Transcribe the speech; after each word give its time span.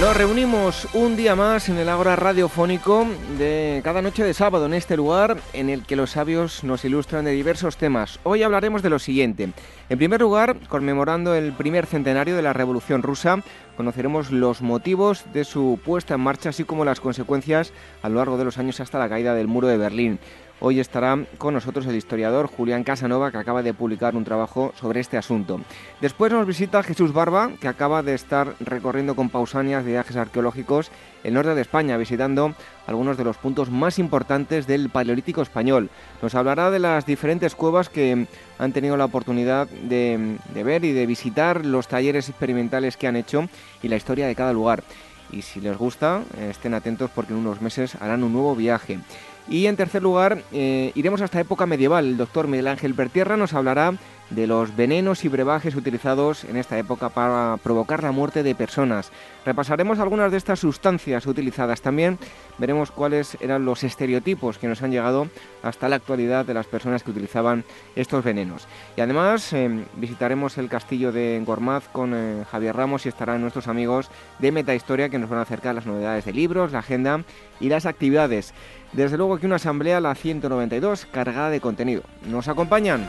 Nos 0.00 0.16
reunimos 0.16 0.88
un 0.92 1.16
día 1.16 1.36
más 1.36 1.68
en 1.68 1.76
el 1.76 1.88
Ágora 1.88 2.16
Radiofónico 2.16 3.06
de 3.38 3.80
cada 3.84 4.02
noche 4.02 4.24
de 4.24 4.34
sábado 4.34 4.66
en 4.66 4.74
este 4.74 4.96
lugar 4.96 5.36
en 5.52 5.70
el 5.70 5.86
que 5.86 5.94
los 5.94 6.10
sabios 6.10 6.64
nos 6.64 6.84
ilustran 6.84 7.24
de 7.24 7.30
diversos 7.30 7.76
temas. 7.76 8.18
Hoy 8.24 8.42
hablaremos 8.42 8.82
de 8.82 8.90
lo 8.90 8.98
siguiente. 8.98 9.50
En 9.88 9.98
primer 9.98 10.20
lugar, 10.20 10.56
conmemorando 10.68 11.36
el 11.36 11.52
primer 11.52 11.86
centenario 11.86 12.34
de 12.34 12.42
la 12.42 12.52
Revolución 12.52 13.04
Rusa, 13.04 13.42
conoceremos 13.76 14.32
los 14.32 14.62
motivos 14.62 15.26
de 15.32 15.44
su 15.44 15.78
puesta 15.84 16.14
en 16.14 16.22
marcha, 16.22 16.48
así 16.48 16.64
como 16.64 16.84
las 16.84 17.00
consecuencias 17.00 17.72
a 18.02 18.08
lo 18.08 18.16
largo 18.16 18.36
de 18.36 18.44
los 18.44 18.58
años 18.58 18.80
hasta 18.80 18.98
la 18.98 19.08
caída 19.08 19.34
del 19.34 19.46
muro 19.46 19.68
de 19.68 19.78
Berlín. 19.78 20.18
Hoy 20.60 20.78
estará 20.78 21.18
con 21.36 21.52
nosotros 21.52 21.84
el 21.86 21.96
historiador 21.96 22.46
Julián 22.46 22.84
Casanova, 22.84 23.32
que 23.32 23.38
acaba 23.38 23.62
de 23.62 23.74
publicar 23.74 24.14
un 24.14 24.24
trabajo 24.24 24.72
sobre 24.80 25.00
este 25.00 25.16
asunto. 25.16 25.60
Después 26.00 26.32
nos 26.32 26.46
visita 26.46 26.82
Jesús 26.84 27.12
Barba, 27.12 27.50
que 27.60 27.66
acaba 27.66 28.02
de 28.02 28.14
estar 28.14 28.54
recorriendo 28.60 29.16
con 29.16 29.30
Pausanias 29.30 29.84
viajes 29.84 30.16
arqueológicos 30.16 30.90
el 31.24 31.34
norte 31.34 31.54
de 31.54 31.60
España, 31.60 31.96
visitando 31.96 32.54
algunos 32.86 33.16
de 33.16 33.24
los 33.24 33.36
puntos 33.36 33.68
más 33.68 33.98
importantes 33.98 34.66
del 34.68 34.90
Paleolítico 34.90 35.42
español. 35.42 35.90
Nos 36.22 36.36
hablará 36.36 36.70
de 36.70 36.78
las 36.78 37.04
diferentes 37.04 37.56
cuevas 37.56 37.88
que 37.88 38.26
han 38.58 38.72
tenido 38.72 38.96
la 38.96 39.06
oportunidad 39.06 39.66
de, 39.68 40.38
de 40.54 40.62
ver 40.62 40.84
y 40.84 40.92
de 40.92 41.06
visitar, 41.06 41.66
los 41.66 41.88
talleres 41.88 42.28
experimentales 42.28 42.96
que 42.96 43.08
han 43.08 43.16
hecho 43.16 43.48
y 43.82 43.88
la 43.88 43.96
historia 43.96 44.28
de 44.28 44.36
cada 44.36 44.52
lugar. 44.52 44.84
Y 45.32 45.42
si 45.42 45.60
les 45.60 45.76
gusta, 45.76 46.22
estén 46.38 46.74
atentos 46.74 47.10
porque 47.12 47.32
en 47.32 47.40
unos 47.40 47.60
meses 47.60 47.96
harán 47.96 48.22
un 48.22 48.32
nuevo 48.32 48.54
viaje. 48.54 49.00
Y 49.48 49.66
en 49.66 49.76
tercer 49.76 50.02
lugar, 50.02 50.42
eh, 50.52 50.92
iremos 50.94 51.20
hasta 51.20 51.40
época 51.40 51.66
medieval. 51.66 52.06
El 52.06 52.16
doctor 52.16 52.48
Miguel 52.48 52.68
Ángel 52.68 52.94
Pertierra 52.94 53.36
nos 53.36 53.52
hablará 53.52 53.94
de 54.30 54.46
los 54.46 54.74
venenos 54.74 55.24
y 55.24 55.28
brebajes 55.28 55.76
utilizados 55.76 56.44
en 56.44 56.56
esta 56.56 56.78
época 56.78 57.10
para 57.10 57.58
provocar 57.62 58.02
la 58.02 58.12
muerte 58.12 58.42
de 58.42 58.54
personas. 58.54 59.12
Repasaremos 59.44 59.98
algunas 59.98 60.30
de 60.30 60.38
estas 60.38 60.60
sustancias 60.60 61.26
utilizadas 61.26 61.82
también. 61.82 62.18
Veremos 62.58 62.90
cuáles 62.90 63.36
eran 63.40 63.64
los 63.64 63.84
estereotipos 63.84 64.58
que 64.58 64.66
nos 64.66 64.82
han 64.82 64.90
llegado 64.90 65.28
hasta 65.62 65.88
la 65.88 65.96
actualidad 65.96 66.46
de 66.46 66.54
las 66.54 66.66
personas 66.66 67.02
que 67.02 67.10
utilizaban 67.10 67.64
estos 67.96 68.24
venenos. 68.24 68.66
Y 68.96 69.02
además 69.02 69.52
eh, 69.52 69.84
visitaremos 69.96 70.56
el 70.56 70.68
castillo 70.68 71.12
de 71.12 71.42
Gormaz 71.44 71.88
con 71.88 72.14
eh, 72.14 72.44
Javier 72.50 72.76
Ramos 72.76 73.04
y 73.04 73.10
estarán 73.10 73.42
nuestros 73.42 73.68
amigos 73.68 74.10
de 74.38 74.52
Metahistoria 74.52 75.10
que 75.10 75.18
nos 75.18 75.28
van 75.28 75.40
a 75.40 75.42
acercar 75.42 75.74
las 75.74 75.86
novedades 75.86 76.24
de 76.24 76.32
libros, 76.32 76.72
la 76.72 76.78
agenda 76.78 77.22
y 77.60 77.68
las 77.68 77.86
actividades. 77.86 78.54
Desde 78.94 79.16
luego 79.16 79.38
que 79.38 79.46
una 79.46 79.56
asamblea, 79.56 80.00
la 80.00 80.14
192, 80.14 81.06
cargada 81.10 81.50
de 81.50 81.60
contenido. 81.60 82.02
¿Nos 82.26 82.46
acompañan? 82.46 83.08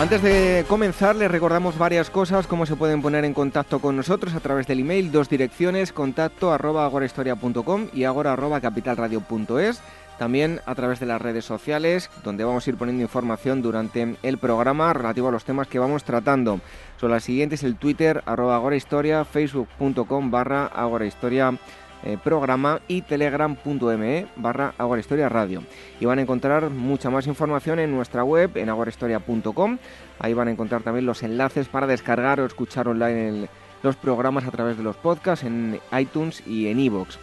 Antes 0.00 0.22
de 0.22 0.64
comenzar, 0.66 1.14
les 1.14 1.30
recordamos 1.30 1.76
varias 1.76 2.08
cosas, 2.08 2.46
cómo 2.46 2.64
se 2.64 2.74
pueden 2.74 3.02
poner 3.02 3.26
en 3.26 3.34
contacto 3.34 3.80
con 3.80 3.96
nosotros 3.96 4.34
a 4.34 4.40
través 4.40 4.66
del 4.66 4.80
email, 4.80 5.12
dos 5.12 5.28
direcciones, 5.28 5.92
contacto 5.92 6.54
arroba 6.54 6.86
agorahistoria.com 6.86 7.88
y 7.92 8.04
agora 8.04 8.32
arroba 8.32 8.62
capitalradio.es. 8.62 9.82
También 10.20 10.60
a 10.66 10.74
través 10.74 11.00
de 11.00 11.06
las 11.06 11.22
redes 11.22 11.46
sociales, 11.46 12.10
donde 12.22 12.44
vamos 12.44 12.66
a 12.66 12.70
ir 12.70 12.76
poniendo 12.76 13.02
información 13.02 13.62
durante 13.62 14.16
el 14.22 14.36
programa 14.36 14.92
relativo 14.92 15.28
a 15.28 15.32
los 15.32 15.46
temas 15.46 15.66
que 15.66 15.78
vamos 15.78 16.04
tratando. 16.04 16.60
Son 16.98 17.10
las 17.10 17.24
siguientes, 17.24 17.62
el 17.62 17.76
Twitter, 17.76 18.22
arroba 18.26 18.56
agorahistoria, 18.56 19.24
facebook.com 19.24 20.30
barra 20.30 20.66
agorahistoria 20.66 21.58
eh, 22.04 22.18
programa 22.22 22.82
y 22.86 23.00
telegram.me 23.00 24.26
barra 24.36 24.74
Agorahistoria 24.76 25.30
Radio. 25.30 25.62
Y 26.00 26.04
van 26.04 26.18
a 26.18 26.22
encontrar 26.22 26.68
mucha 26.68 27.08
más 27.08 27.26
información 27.26 27.78
en 27.78 27.90
nuestra 27.90 28.22
web, 28.22 28.50
en 28.58 28.68
agorahistoria.com. 28.68 29.78
Ahí 30.18 30.34
van 30.34 30.48
a 30.48 30.50
encontrar 30.50 30.82
también 30.82 31.06
los 31.06 31.22
enlaces 31.22 31.68
para 31.68 31.86
descargar 31.86 32.40
o 32.40 32.44
escuchar 32.44 32.88
online 32.88 33.48
los 33.82 33.96
programas 33.96 34.44
a 34.44 34.50
través 34.50 34.76
de 34.76 34.82
los 34.82 34.96
podcasts 34.96 35.46
en 35.46 35.80
iTunes 35.98 36.46
y 36.46 36.66
en 36.66 36.78
iVoox. 36.78 37.16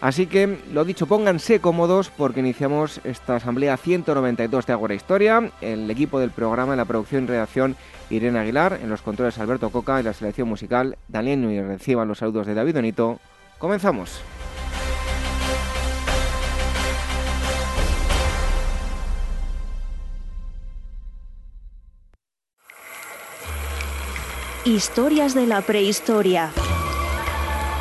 Así 0.00 0.26
que, 0.26 0.58
lo 0.72 0.84
dicho, 0.84 1.06
pónganse 1.06 1.60
cómodos 1.60 2.10
porque 2.10 2.40
iniciamos 2.40 3.00
esta 3.04 3.36
asamblea 3.36 3.76
192 3.76 4.66
de 4.66 4.72
Agora 4.72 4.94
Historia. 4.94 5.52
El 5.60 5.90
equipo 5.90 6.18
del 6.18 6.30
programa 6.30 6.72
en 6.72 6.78
la 6.78 6.86
producción 6.86 7.24
y 7.24 7.26
redacción 7.26 7.76
Irene 8.08 8.38
Aguilar, 8.38 8.78
en 8.82 8.88
los 8.88 9.02
controles 9.02 9.38
Alberto 9.38 9.68
Coca 9.70 10.00
y 10.00 10.02
la 10.02 10.14
selección 10.14 10.48
musical 10.48 10.96
Daniel 11.08 11.44
y 11.50 11.60
Reciban 11.60 12.08
los 12.08 12.18
saludos 12.18 12.46
de 12.46 12.54
David 12.54 12.74
Donito. 12.74 13.20
Comenzamos. 13.58 14.22
Historias 24.64 25.34
de 25.34 25.46
la 25.46 25.60
prehistoria. 25.62 26.52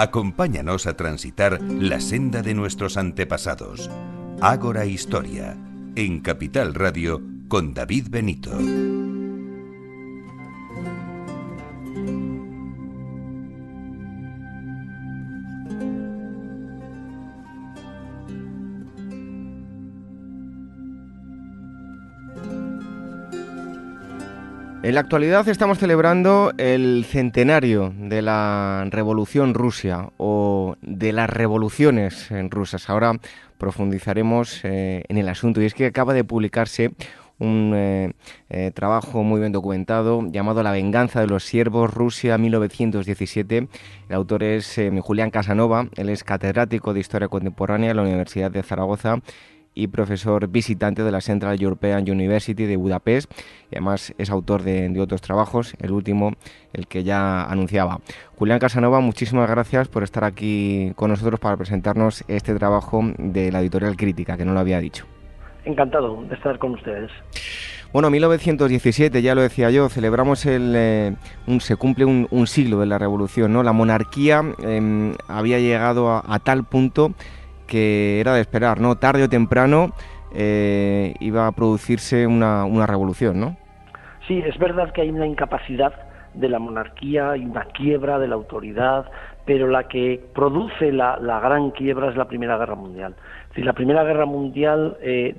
Acompáñanos 0.00 0.86
a 0.86 0.96
transitar 0.96 1.60
la 1.60 1.98
senda 1.98 2.40
de 2.40 2.54
nuestros 2.54 2.96
antepasados. 2.96 3.90
Ágora 4.40 4.86
Historia, 4.86 5.56
en 5.96 6.20
Capital 6.20 6.74
Radio, 6.74 7.20
con 7.48 7.74
David 7.74 8.06
Benito. 8.08 8.56
En 24.88 24.94
la 24.94 25.00
actualidad 25.00 25.46
estamos 25.50 25.76
celebrando 25.76 26.50
el 26.56 27.04
centenario 27.04 27.92
de 27.94 28.22
la 28.22 28.86
Revolución 28.88 29.52
Rusia 29.52 30.12
o 30.16 30.76
de 30.80 31.12
las 31.12 31.28
revoluciones 31.28 32.30
en 32.30 32.50
rusas. 32.50 32.88
Ahora 32.88 33.12
profundizaremos 33.58 34.64
eh, 34.64 35.04
en 35.06 35.18
el 35.18 35.28
asunto 35.28 35.60
y 35.60 35.66
es 35.66 35.74
que 35.74 35.84
acaba 35.84 36.14
de 36.14 36.24
publicarse 36.24 36.92
un 37.38 37.74
eh, 37.76 38.14
eh, 38.48 38.70
trabajo 38.74 39.22
muy 39.22 39.40
bien 39.40 39.52
documentado 39.52 40.22
llamado 40.30 40.62
La 40.62 40.72
venganza 40.72 41.20
de 41.20 41.26
los 41.26 41.44
siervos, 41.44 41.92
Rusia 41.92 42.38
1917. 42.38 43.68
El 44.08 44.14
autor 44.14 44.42
es 44.42 44.80
Julián 45.02 45.30
Casanova, 45.30 45.88
él 45.96 46.08
es 46.08 46.24
catedrático 46.24 46.94
de 46.94 47.00
Historia 47.00 47.28
Contemporánea 47.28 47.90
en 47.90 47.96
la 47.98 48.04
Universidad 48.04 48.50
de 48.50 48.62
Zaragoza 48.62 49.18
y 49.78 49.86
profesor 49.86 50.48
visitante 50.48 51.04
de 51.04 51.12
la 51.12 51.20
Central 51.20 51.62
European 51.62 52.02
University 52.10 52.66
de 52.66 52.76
Budapest 52.76 53.30
y 53.70 53.76
además 53.76 54.12
es 54.18 54.28
autor 54.28 54.62
de, 54.62 54.92
otros 54.98 55.20
trabajos, 55.20 55.74
el 55.80 55.92
último, 55.92 56.32
el 56.72 56.88
que 56.88 57.04
ya 57.04 57.44
anunciaba. 57.44 58.00
Julián 58.34 58.58
Casanova, 58.58 58.98
muchísimas 58.98 59.48
gracias 59.48 59.86
por 59.86 60.02
estar 60.02 60.24
aquí 60.24 60.92
con 60.96 61.10
nosotros 61.10 61.38
para 61.38 61.56
presentarnos 61.56 62.24
este 62.26 62.54
trabajo 62.56 63.02
de 63.18 63.52
la 63.52 63.60
editorial 63.60 63.96
Crítica, 63.96 64.36
que 64.36 64.44
no 64.44 64.52
lo 64.52 64.58
había 64.58 64.80
dicho. 64.80 65.06
Encantado 65.64 66.24
de 66.24 66.34
estar 66.34 66.58
con 66.58 66.72
ustedes. 66.72 67.12
Bueno, 67.92 68.10
1917, 68.10 69.22
ya 69.22 69.34
lo 69.34 69.42
decía 69.42 69.70
yo, 69.70 69.88
celebramos 69.88 70.44
el, 70.44 70.74
eh, 70.76 71.14
un, 71.46 71.60
se 71.60 71.76
cumple 71.76 72.04
un, 72.04 72.46
siglo 72.46 72.80
de 72.80 72.86
la 72.86 72.98
revolución, 72.98 73.52
¿no? 73.52 73.62
La 73.62 73.72
monarquía 73.72 74.42
em, 74.62 75.14
había 75.26 75.58
llegado 75.58 76.10
a, 76.10 76.38
tal 76.40 76.64
punto 76.64 77.12
que 77.68 78.18
era 78.20 78.34
de 78.34 78.40
esperar, 78.40 78.80
¿no? 78.80 78.96
Tarde 78.96 79.22
o 79.22 79.28
temprano 79.28 79.92
eh, 80.34 81.14
iba 81.20 81.46
a 81.46 81.52
producirse 81.52 82.26
una, 82.26 82.64
una 82.64 82.86
revolución, 82.86 83.38
¿no? 83.38 83.56
Sí, 84.26 84.42
es 84.44 84.58
verdad 84.58 84.92
que 84.92 85.02
hay 85.02 85.10
una 85.10 85.26
incapacidad 85.26 85.94
de 86.34 86.48
la 86.48 86.58
monarquía 86.58 87.36
y 87.36 87.44
una 87.44 87.64
quiebra 87.64 88.18
de 88.18 88.28
la 88.28 88.34
autoridad, 88.34 89.10
pero 89.44 89.68
la 89.68 89.88
que 89.88 90.20
produce 90.34 90.92
la, 90.92 91.16
gran 91.42 91.70
quiebra 91.70 92.10
es 92.10 92.16
la 92.16 92.26
Primera 92.26 92.58
Guerra 92.58 92.74
Mundial. 92.74 93.14
Si 93.54 93.62
la 93.62 93.72
Primera 93.72 94.04
Guerra 94.04 94.26
Mundial 94.26 94.98
eh, 95.00 95.34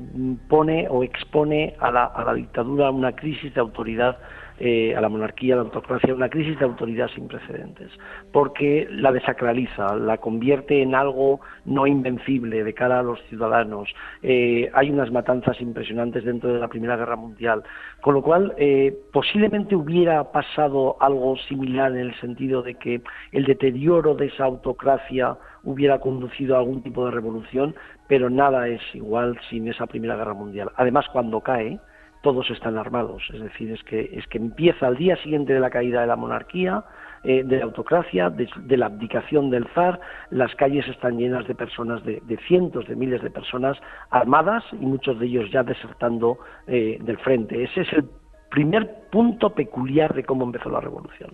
pone 0.47 0.87
o 0.89 1.03
expone 1.03 1.75
a 1.79 1.91
la, 1.91 2.05
a 2.05 2.23
la 2.23 2.33
dictadura 2.33 2.89
una 2.89 3.11
crisis 3.11 3.53
de 3.53 3.61
autoridad 3.61 4.17
eh, 4.59 4.95
a 4.95 5.01
la 5.01 5.09
monarquía, 5.09 5.53
a 5.53 5.57
la 5.57 5.63
autocracia, 5.63 6.13
una 6.13 6.29
crisis 6.29 6.59
de 6.59 6.65
autoridad 6.65 7.07
sin 7.15 7.27
precedentes, 7.27 7.91
porque 8.33 8.88
la 8.91 9.11
desacraliza, 9.11 9.95
la 9.95 10.17
convierte 10.17 10.81
en 10.81 10.95
algo 10.95 11.39
no 11.65 11.88
invencible 11.88 12.63
de 12.63 12.73
cara 12.73 13.00
a 13.00 13.03
los 13.03 13.21
ciudadanos. 13.29 13.89
Eh, 14.21 14.69
hay 14.73 14.89
unas 14.89 15.11
matanzas 15.11 15.61
impresionantes 15.61 16.25
dentro 16.25 16.53
de 16.53 16.59
la 16.59 16.67
Primera 16.67 16.97
Guerra 16.97 17.15
Mundial, 17.15 17.63
con 18.01 18.15
lo 18.15 18.21
cual 18.21 18.53
eh, 18.57 18.95
posiblemente 19.13 19.75
hubiera 19.75 20.31
pasado 20.31 20.97
algo 21.00 21.38
similar 21.47 21.91
en 21.91 22.00
el 22.00 22.19
sentido 22.19 22.62
de 22.62 22.75
que 22.75 23.01
el 23.31 23.45
deterioro 23.45 24.15
de 24.15 24.27
esa 24.27 24.45
autocracia 24.45 25.38
hubiera 25.63 26.00
conducido 26.00 26.55
a 26.55 26.59
algún 26.59 26.83
tipo 26.83 27.05
de 27.05 27.12
revolución, 27.12 27.75
pero 28.07 28.29
nada 28.29 28.67
es 28.67 28.81
igual 28.94 29.39
sin 29.50 29.67
esa 29.67 29.88
Primera 29.88 30.15
Guerra 30.15 30.33
Mundial. 30.33 30.71
Además, 30.75 31.05
cuando 31.12 31.41
cae, 31.41 31.79
todos 32.21 32.50
están 32.51 32.77
armados, 32.77 33.24
es 33.33 33.42
decir, 33.42 33.71
es 33.71 33.83
que, 33.83 34.10
es 34.13 34.27
que 34.27 34.38
empieza 34.38 34.88
al 34.88 34.98
día 34.98 35.16
siguiente 35.18 35.54
de 35.54 35.60
la 35.60 35.69
caída 35.69 36.01
de 36.01 36.07
la 36.07 36.16
monarquía, 36.16 36.83
eh, 37.24 37.44
de 37.44 37.57
la 37.57 37.66
autocracia, 37.66 38.30
de, 38.30 38.77
la 38.77 38.86
abdicación 38.88 39.50
del 39.50 39.68
zar, 39.74 40.00
las 40.30 40.54
calles 40.56 40.88
están 40.88 41.18
llenas 41.18 41.48
de 41.48 41.56
personas, 41.56 42.04
de, 42.04 42.21
cientos 42.48 42.88
de 42.88 42.95
miles 42.95 43.21
de 43.21 43.30
personas 43.30 43.77
armadas 44.10 44.63
y 44.71 44.86
muchos 44.86 45.19
de 45.19 45.25
ellos 45.25 45.51
ya 45.51 45.63
desertando 45.63 46.39
eh, 46.68 46.98
del 47.01 47.18
frente. 47.18 47.63
Ese 47.63 47.81
es 47.81 47.94
el 47.94 48.06
primer 48.50 49.10
punto 49.12 49.54
peculiar 49.54 50.13
de 50.13 50.24
cómo 50.24 50.45
empezó 50.45 50.69
la 50.69 50.80
revolución. 50.80 51.31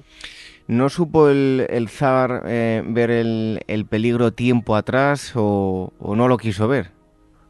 ¿No 0.68 0.90
supo 0.90 1.30
el, 1.30 1.88
zar 1.90 2.44
eh, 2.48 2.82
ver 2.86 3.12
el, 3.12 3.86
peligro 3.88 4.34
tiempo 4.34 4.76
atrás 4.76 5.34
o 5.36 5.92
no 6.00 6.28
lo 6.28 6.38
quiso 6.38 6.68
ver? 6.68 6.96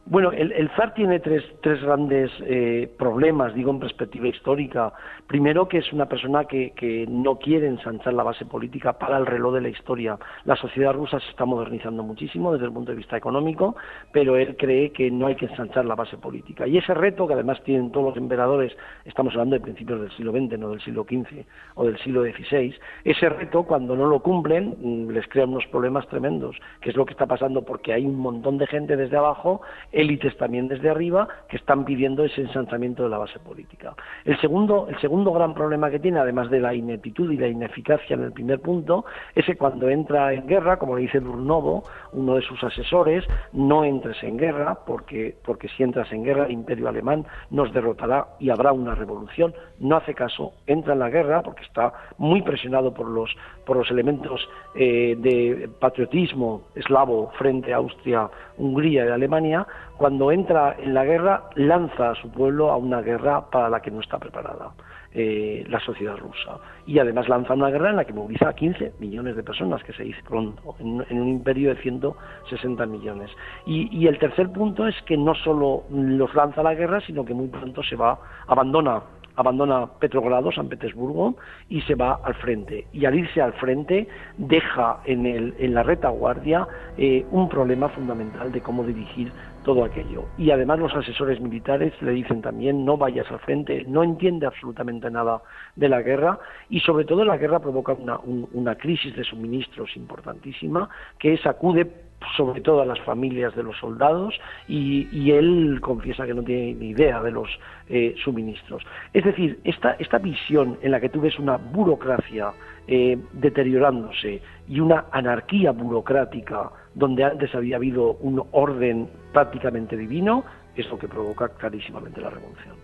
Bueno, 0.08 0.30
el, 0.30 0.70
zar 0.76 0.94
tiene 0.94 1.18
tres, 1.18 1.42
tres 1.62 1.82
grandes 1.82 2.30
eh, 2.44 2.88
problemas, 2.96 3.52
digo, 3.54 3.72
en 3.72 3.80
perspectiva 3.80 4.28
histórica. 4.28 4.92
Primero, 5.26 5.66
que 5.66 5.78
es 5.78 5.92
una 5.92 6.06
persona 6.06 6.44
que, 6.44 7.06
no 7.08 7.40
quiere 7.40 7.66
ensanchar 7.66 8.14
la 8.14 8.22
base 8.22 8.46
política 8.46 8.92
para 8.92 9.18
el 9.18 9.26
reloj 9.26 9.54
de 9.54 9.62
la 9.62 9.68
historia. 9.68 10.16
La 10.44 10.54
sociedad 10.54 10.92
rusa 10.92 11.18
se 11.18 11.28
está 11.30 11.44
modernizando 11.44 12.04
muchísimo 12.04 12.52
desde 12.52 12.66
el 12.66 12.72
punto 12.72 12.92
de 12.92 12.98
vista 12.98 13.16
económico, 13.16 13.74
pero 14.12 14.36
él 14.36 14.56
cree 14.56 14.92
que 14.92 15.10
no 15.10 15.26
hay 15.26 15.34
que 15.34 15.46
ensanchar 15.46 15.84
la 15.84 15.96
base 15.96 16.16
política. 16.18 16.68
Y 16.68 16.78
ese 16.78 16.94
reto, 16.94 17.26
que 17.26 17.34
además 17.34 17.60
tienen 17.64 17.90
todos 17.90 18.10
los 18.10 18.16
emperadores, 18.16 18.76
estamos 19.04 19.32
hablando 19.32 19.56
de 19.56 19.60
principios 19.60 20.00
del 20.00 20.12
siglo 20.12 20.30
XX, 20.30 20.56
no 20.56 20.70
del 20.70 20.80
siglo 20.82 21.02
XV 21.02 21.44
o 21.74 21.84
del 21.84 21.98
siglo 21.98 22.22
XVI, 22.22 22.76
ese 23.02 23.28
reto, 23.28 23.64
cuando 23.64 23.96
no 23.96 24.06
lo 24.06 24.20
cumplen, 24.20 24.76
mm, 24.80 25.10
les 25.10 25.26
crea 25.26 25.46
unos 25.46 25.66
problemas 25.66 26.06
tremendos, 26.06 26.56
que 26.80 26.90
es 26.90 26.96
lo 26.96 27.04
que 27.04 27.12
está 27.12 27.26
pasando 27.26 27.64
porque 27.64 27.92
hay 27.92 28.06
un 28.06 28.20
montón 28.20 28.56
de 28.58 28.68
gente 28.68 28.96
desde 28.96 29.16
abajo 29.16 29.62
élites 29.96 30.36
también 30.36 30.68
desde 30.68 30.90
arriba 30.90 31.26
que 31.48 31.56
están 31.56 31.84
pidiendo 31.84 32.24
ese 32.24 32.42
ensanchamiento 32.42 33.02
de 33.02 33.08
la 33.08 33.18
base 33.18 33.38
política. 33.38 33.94
El 34.24 34.38
segundo, 34.40 34.86
el 34.88 34.98
segundo 35.00 35.32
gran 35.32 35.54
problema 35.54 35.90
que 35.90 35.98
tiene, 35.98 36.20
además 36.20 36.50
de 36.50 36.60
la 36.60 36.74
ineptitud 36.74 37.32
y 37.32 37.36
la 37.36 37.48
ineficacia 37.48 38.14
en 38.14 38.24
el 38.24 38.32
primer 38.32 38.60
punto, 38.60 39.06
es 39.34 39.46
que 39.46 39.56
cuando 39.56 39.88
entra 39.88 40.32
en 40.34 40.46
guerra, 40.46 40.78
como 40.78 40.96
le 40.96 41.02
dice 41.02 41.18
Burnovo, 41.18 41.84
uno 42.12 42.34
de 42.34 42.42
sus 42.42 42.62
asesores, 42.62 43.24
no 43.52 43.84
entres 43.84 44.22
en 44.22 44.36
guerra, 44.36 44.78
porque, 44.86 45.34
porque 45.44 45.68
si 45.68 45.82
entras 45.82 46.12
en 46.12 46.24
guerra 46.24 46.44
el 46.44 46.52
imperio 46.52 46.88
alemán 46.88 47.24
nos 47.50 47.72
derrotará 47.72 48.26
y 48.38 48.50
habrá 48.50 48.72
una 48.72 48.94
revolución. 48.94 49.54
No 49.80 49.96
hace 49.96 50.14
caso, 50.14 50.52
entra 50.66 50.92
en 50.92 50.98
la 50.98 51.10
guerra 51.10 51.42
porque 51.42 51.64
está 51.64 51.92
muy 52.18 52.42
presionado 52.42 52.92
por 52.92 53.08
los, 53.08 53.34
por 53.64 53.76
los 53.76 53.90
elementos 53.90 54.46
eh, 54.74 55.16
de 55.18 55.68
patriotismo 55.80 56.62
eslavo 56.74 57.30
frente 57.38 57.72
a 57.72 57.76
Austria, 57.76 58.28
Hungría 58.58 59.06
y 59.06 59.08
Alemania, 59.08 59.66
cuando 59.96 60.30
entra 60.30 60.76
en 60.78 60.94
la 60.94 61.04
guerra 61.04 61.50
lanza 61.54 62.10
a 62.10 62.14
su 62.14 62.30
pueblo 62.30 62.70
a 62.70 62.76
una 62.76 63.00
guerra 63.00 63.50
para 63.50 63.68
la 63.68 63.80
que 63.80 63.90
no 63.90 64.00
está 64.00 64.18
preparada. 64.18 64.72
Eh, 65.18 65.64
la 65.70 65.80
sociedad 65.80 66.14
rusa. 66.18 66.58
Y 66.86 66.98
además 66.98 67.26
lanza 67.26 67.54
una 67.54 67.70
guerra 67.70 67.88
en 67.88 67.96
la 67.96 68.04
que 68.04 68.12
moviliza 68.12 68.50
a 68.50 68.52
15 68.52 68.96
millones 68.98 69.34
de 69.34 69.42
personas, 69.42 69.82
que 69.82 69.94
se 69.94 70.02
dice 70.02 70.20
pronto, 70.28 70.74
en, 70.78 71.00
un 71.18 71.28
imperio 71.28 71.74
de 71.74 71.80
160 71.80 72.84
millones. 72.84 73.30
Y, 73.64 74.06
el 74.06 74.18
tercer 74.18 74.50
punto 74.52 74.86
es 74.86 74.94
que 75.06 75.16
no 75.16 75.34
solo 75.34 75.84
los 75.90 76.34
lanza 76.34 76.60
a 76.60 76.64
la 76.64 76.74
guerra, 76.74 77.00
sino 77.00 77.24
que 77.24 77.32
muy 77.32 77.48
pronto 77.48 77.82
se 77.82 77.96
va, 77.96 78.18
abandona 78.46 79.04
abandona 79.36 79.86
Petrogrado, 79.98 80.50
San 80.50 80.68
Petersburgo, 80.68 81.36
y 81.68 81.80
se 81.82 81.94
va 81.94 82.20
al 82.22 82.34
frente. 82.34 82.86
Y 82.92 83.04
al 83.04 83.14
irse 83.14 83.40
al 83.40 83.52
frente 83.54 84.08
deja 84.36 85.00
en, 85.04 85.26
el, 85.26 85.54
en 85.58 85.74
la 85.74 85.82
retaguardia 85.82 86.66
eh, 86.96 87.24
un 87.30 87.48
problema 87.48 87.88
fundamental 87.90 88.50
de 88.50 88.60
cómo 88.60 88.82
dirigir 88.82 89.30
todo 89.66 89.84
aquello. 89.84 90.26
Y 90.38 90.52
además 90.52 90.78
los 90.78 90.94
asesores 90.94 91.40
militares 91.40 91.92
le 92.00 92.12
dicen 92.12 92.40
también 92.40 92.84
no 92.84 92.96
vayas 92.96 93.28
al 93.32 93.40
frente, 93.40 93.84
no 93.88 94.04
entiende 94.04 94.46
absolutamente 94.46 95.10
nada 95.10 95.42
de 95.74 95.88
la 95.88 96.02
guerra 96.02 96.38
y 96.70 96.78
sobre 96.78 97.04
todo 97.04 97.24
la 97.24 97.36
guerra 97.36 97.58
provoca 97.58 97.92
una, 97.92 98.16
una 98.52 98.76
crisis 98.76 99.16
de 99.16 99.24
suministros 99.24 99.96
importantísima 99.96 100.88
que 101.18 101.36
sacude 101.38 101.90
sobre 102.36 102.60
todo 102.60 102.80
a 102.80 102.86
las 102.86 103.00
familias 103.00 103.54
de 103.56 103.64
los 103.64 103.76
soldados 103.78 104.34
y, 104.68 105.30
él 105.32 105.80
confiesa 105.82 106.24
que 106.24 106.32
no 106.32 106.42
tiene 106.42 106.74
ni 106.74 106.90
idea 106.90 107.20
de 107.20 107.30
los 107.32 107.48
eh, 107.88 108.14
suministros. 108.22 108.82
Es 109.12 109.24
decir, 109.24 109.58
esta, 109.64 109.96
esta 109.98 110.18
visión 110.18 110.78
en 110.80 110.92
la 110.92 111.00
que 111.00 111.08
tú 111.08 111.20
ves 111.20 111.38
una 111.38 111.56
burocracia 111.56 112.52
eh, 112.88 113.18
deteriorándose 113.32 114.40
y 114.68 114.80
una 114.80 115.06
anarquía 115.10 115.72
burocrática 115.72 116.70
donde 116.94 117.24
antes 117.24 117.54
había 117.54 117.76
habido 117.76 118.12
un 118.20 118.42
orden 118.52 119.08
prácticamente 119.32 119.96
divino, 119.96 120.44
es 120.76 120.88
lo 120.88 120.98
que 120.98 121.08
provoca 121.08 121.48
clarísimamente 121.48 122.20
la 122.20 122.30
revolución. 122.30 122.74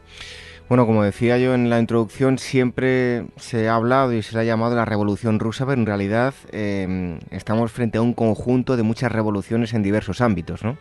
Bueno, 0.69 0.87
como 0.87 1.03
decía 1.03 1.39
yo 1.39 1.55
en 1.55 1.69
la 1.69 1.79
introducción, 1.79 2.39
siempre 2.39 3.27
se 3.37 3.69
ha 3.69 3.75
hablado 3.75 4.13
y 4.13 4.23
se 4.23 4.35
le 4.35 4.43
ha 4.43 4.45
llamado 4.45 4.75
la 4.75 4.85
revolución 4.85 5.39
rusa, 5.39 5.67
pero 5.67 5.79
en 5.79 5.87
realidad 5.87 6.35
eh, 6.51 7.19
estamos 7.31 7.71
frente 7.73 7.99
a 7.99 8.03
un 8.03 8.15
conjunto 8.15 8.77
de 8.77 8.83
muchas 8.83 9.13
revoluciones 9.13 9.75
en 9.75 9.83
diversos 9.83 10.21
ámbitos, 10.21 10.65
¿no? 10.65 10.77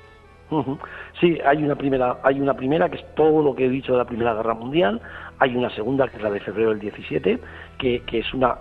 Sí, 1.19 1.37
hay 1.45 1.63
una 1.63 1.75
primera, 1.75 2.17
hay 2.23 2.41
una 2.41 2.53
primera 2.53 2.89
que 2.89 2.97
es 2.97 3.15
todo 3.15 3.41
lo 3.41 3.55
que 3.55 3.65
he 3.65 3.69
dicho 3.69 3.93
de 3.93 3.99
la 3.99 4.05
Primera 4.05 4.33
Guerra 4.33 4.53
Mundial, 4.53 5.01
hay 5.41 5.55
una 5.55 5.71
segunda 5.71 6.07
que 6.07 6.17
es 6.17 6.21
la 6.21 6.29
de 6.29 6.39
febrero 6.39 6.69
del 6.69 6.79
17, 6.79 7.39
que, 7.79 8.03
es 8.11 8.31
una, 8.35 8.59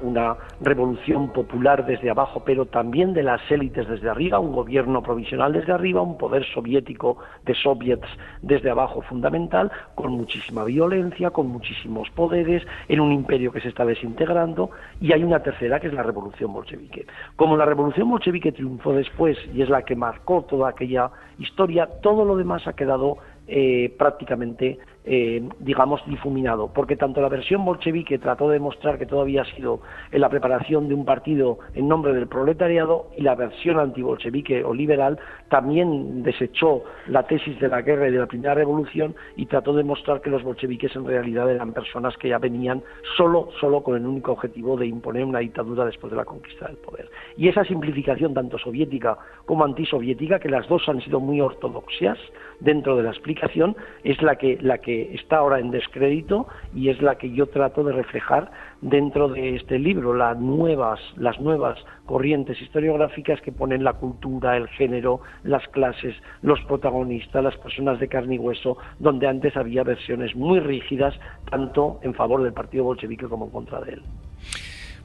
revolución 0.62 1.30
popular 1.30 1.84
desde 1.84 2.08
abajo, 2.08 2.42
pero 2.42 2.64
también 2.64 3.12
de 3.12 3.22
las 3.22 3.42
élites 3.50 3.86
desde 3.86 4.08
arriba, 4.08 4.38
un 4.38 4.52
gobierno 4.52 5.02
provisional 5.02 5.52
desde 5.52 5.72
arriba, 5.72 6.00
un 6.00 6.16
poder 6.16 6.42
soviético 6.54 7.18
de 7.44 7.54
soviets 7.54 8.08
desde 8.40 8.70
abajo 8.70 9.02
fundamental, 9.02 9.70
con 9.94 10.12
muchísima 10.12 10.64
violencia, 10.64 11.28
con 11.28 11.48
muchísimos 11.48 12.08
poderes, 12.12 12.66
en 12.88 13.00
un 13.00 13.12
imperio 13.12 13.52
que 13.52 13.60
se 13.60 13.68
está 13.68 13.84
desintegrando, 13.84 14.70
y 15.02 15.12
hay 15.12 15.22
una 15.22 15.42
tercera 15.42 15.80
que 15.80 15.88
es 15.88 15.92
la 15.92 16.02
revolución 16.02 16.50
bolchevique. 16.50 17.04
Como 17.36 17.58
la 17.58 17.66
revolución 17.66 18.08
bolchevique 18.08 18.52
triunfó 18.52 18.94
después 18.94 19.36
y 19.52 19.60
es 19.60 19.68
la 19.68 19.82
que 19.82 19.96
marcó 19.96 20.46
toda 20.48 20.70
aquella 20.70 21.10
historia, 21.38 21.86
todo 22.00 22.24
lo 22.24 22.38
demás 22.38 22.66
ha 22.66 22.72
quedado 22.72 23.18
eh, 23.52 23.92
prácticamente 23.98 24.78
eh, 25.04 25.42
digamos, 25.60 26.02
difuminado, 26.06 26.70
porque 26.74 26.96
tanto 26.96 27.22
la 27.22 27.28
versión 27.28 27.64
bolchevique 27.64 28.18
trató 28.18 28.48
de 28.48 28.54
demostrar 28.54 28.98
que 28.98 29.06
todo 29.06 29.22
había 29.22 29.44
sido 29.56 29.80
en 30.12 30.20
la 30.20 30.28
preparación 30.28 30.88
de 30.88 30.94
un 30.94 31.06
partido 31.06 31.58
en 31.74 31.88
nombre 31.88 32.12
del 32.12 32.26
proletariado 32.26 33.06
y 33.16 33.22
la 33.22 33.34
versión 33.34 33.78
antibolchevique 33.78 34.62
o 34.62 34.74
liberal 34.74 35.18
también 35.48 36.22
desechó 36.22 36.84
la 37.06 37.26
tesis 37.26 37.58
de 37.60 37.68
la 37.68 37.80
guerra 37.80 38.08
y 38.08 38.12
de 38.12 38.18
la 38.18 38.26
primera 38.26 38.54
revolución 38.54 39.14
y 39.36 39.46
trató 39.46 39.72
de 39.72 39.78
demostrar 39.78 40.20
que 40.20 40.28
los 40.28 40.42
bolcheviques 40.42 40.94
en 40.94 41.06
realidad 41.06 41.50
eran 41.50 41.72
personas 41.72 42.16
que 42.18 42.28
ya 42.28 42.38
venían 42.38 42.82
solo, 43.16 43.48
solo 43.58 43.82
con 43.82 43.96
el 43.96 44.06
único 44.06 44.32
objetivo 44.32 44.76
de 44.76 44.86
imponer 44.86 45.24
una 45.24 45.38
dictadura 45.38 45.86
después 45.86 46.10
de 46.10 46.18
la 46.18 46.24
conquista 46.24 46.66
del 46.66 46.76
poder. 46.76 47.08
Y 47.36 47.48
esa 47.48 47.64
simplificación 47.64 48.34
tanto 48.34 48.58
soviética 48.58 49.16
como 49.46 49.64
antisoviética, 49.64 50.38
que 50.38 50.50
las 50.50 50.68
dos 50.68 50.86
han 50.88 51.00
sido 51.00 51.20
muy 51.20 51.40
ortodoxas 51.40 52.18
dentro 52.60 52.96
de 52.96 53.04
la 53.04 53.10
explicación, 53.10 53.76
es 54.04 54.20
la 54.22 54.36
que, 54.36 54.58
la 54.60 54.78
que 54.78 54.89
está 55.14 55.38
ahora 55.38 55.58
en 55.58 55.70
descrédito 55.70 56.46
y 56.74 56.88
es 56.88 57.00
la 57.02 57.16
que 57.16 57.30
yo 57.30 57.46
trato 57.46 57.84
de 57.84 57.92
reflejar 57.92 58.50
dentro 58.80 59.28
de 59.28 59.56
este 59.56 59.78
libro, 59.78 60.14
las 60.14 60.38
nuevas, 60.38 61.00
las 61.16 61.40
nuevas 61.40 61.78
corrientes 62.06 62.60
historiográficas 62.60 63.40
que 63.40 63.52
ponen 63.52 63.84
la 63.84 63.94
cultura, 63.94 64.56
el 64.56 64.68
género, 64.68 65.20
las 65.44 65.66
clases, 65.68 66.14
los 66.42 66.60
protagonistas, 66.62 67.44
las 67.44 67.56
personas 67.56 68.00
de 68.00 68.08
carne 68.08 68.36
y 68.36 68.38
hueso, 68.38 68.78
donde 68.98 69.28
antes 69.28 69.56
había 69.56 69.84
versiones 69.84 70.34
muy 70.34 70.60
rígidas, 70.60 71.14
tanto 71.50 72.00
en 72.02 72.14
favor 72.14 72.42
del 72.42 72.52
partido 72.52 72.84
bolchevique 72.84 73.28
como 73.28 73.46
en 73.46 73.50
contra 73.50 73.80
de 73.80 73.92
él. 73.94 74.02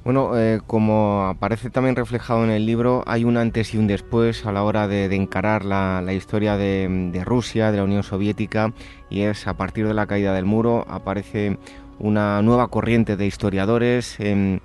Bueno, 0.05 0.38
eh, 0.38 0.62
como 0.67 1.24
aparece 1.25 1.71
también 1.71 1.95
reflejado 1.95 2.43
en 2.43 2.51
el 2.51 2.67
libro, 2.67 3.03
hay 3.07 3.24
un 3.24 3.38
antes 3.38 3.74
y 3.74 3.79
un 3.79 3.88
después 3.88 4.45
a 4.45 4.51
la 4.51 4.62
hora 4.62 4.88
de, 4.88 5.05
encarar 5.15 5.65
la, 5.65 6.13
historia 6.13 6.57
de, 6.57 7.24
Rusia, 7.25 7.71
de 7.71 7.77
la 7.77 7.85
Unión 7.85 8.03
Soviética, 8.03 8.71
y 9.09 9.21
es 9.21 9.47
a 9.47 9.57
partir 9.57 9.88
de 9.88 9.95
la 9.95 10.05
caída 10.05 10.31
del 10.35 10.45
muro 10.45 10.85
aparece 10.88 11.57
una 11.97 12.39
nueva 12.43 12.67
corriente 12.67 13.17
de 13.17 13.25
historiadores 13.25 14.19
en, 14.19 14.62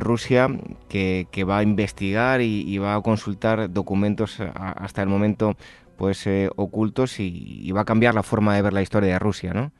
Rusia 0.00 0.48
que, 0.88 1.44
va 1.46 1.58
a 1.58 1.62
investigar 1.62 2.40
y, 2.40 2.78
va 2.78 2.94
a 2.94 3.02
consultar 3.02 3.70
documentos 3.70 4.40
hasta 4.40 5.02
el 5.02 5.08
momento 5.10 5.56
pues 5.98 6.26
eh, 6.26 6.48
ocultos 6.56 7.20
y, 7.20 7.60
y 7.64 7.70
va 7.72 7.82
a 7.82 7.84
cambiar 7.84 8.14
la 8.14 8.22
forma 8.22 8.56
de 8.56 8.62
ver 8.62 8.72
la 8.72 8.80
historia 8.80 9.12
de 9.12 9.18
Rusia, 9.18 9.52
¿no? 9.52 9.72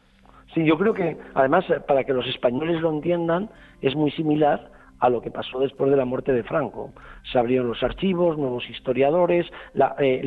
Sí, 0.54 0.64
yo 0.64 0.78
creo 0.78 0.94
que, 0.94 1.16
además, 1.34 1.64
para 1.86 2.04
que 2.04 2.12
los 2.12 2.26
españoles 2.26 2.80
lo 2.80 2.90
entiendan, 2.90 3.50
es 3.82 3.94
muy 3.94 4.10
similar 4.12 4.70
a 5.00 5.08
lo 5.08 5.20
que 5.20 5.30
pasó 5.30 5.60
después 5.60 5.90
de 5.90 5.96
la 5.96 6.04
muerte 6.04 6.32
de 6.32 6.42
Franco. 6.42 6.92
Se 7.32 7.38
abrieron 7.38 7.68
los 7.68 7.82
archivos, 7.82 8.38
nuevos 8.38 8.68
historiadores, 8.68 9.46
la, 9.74 9.94
eh, 9.98 10.22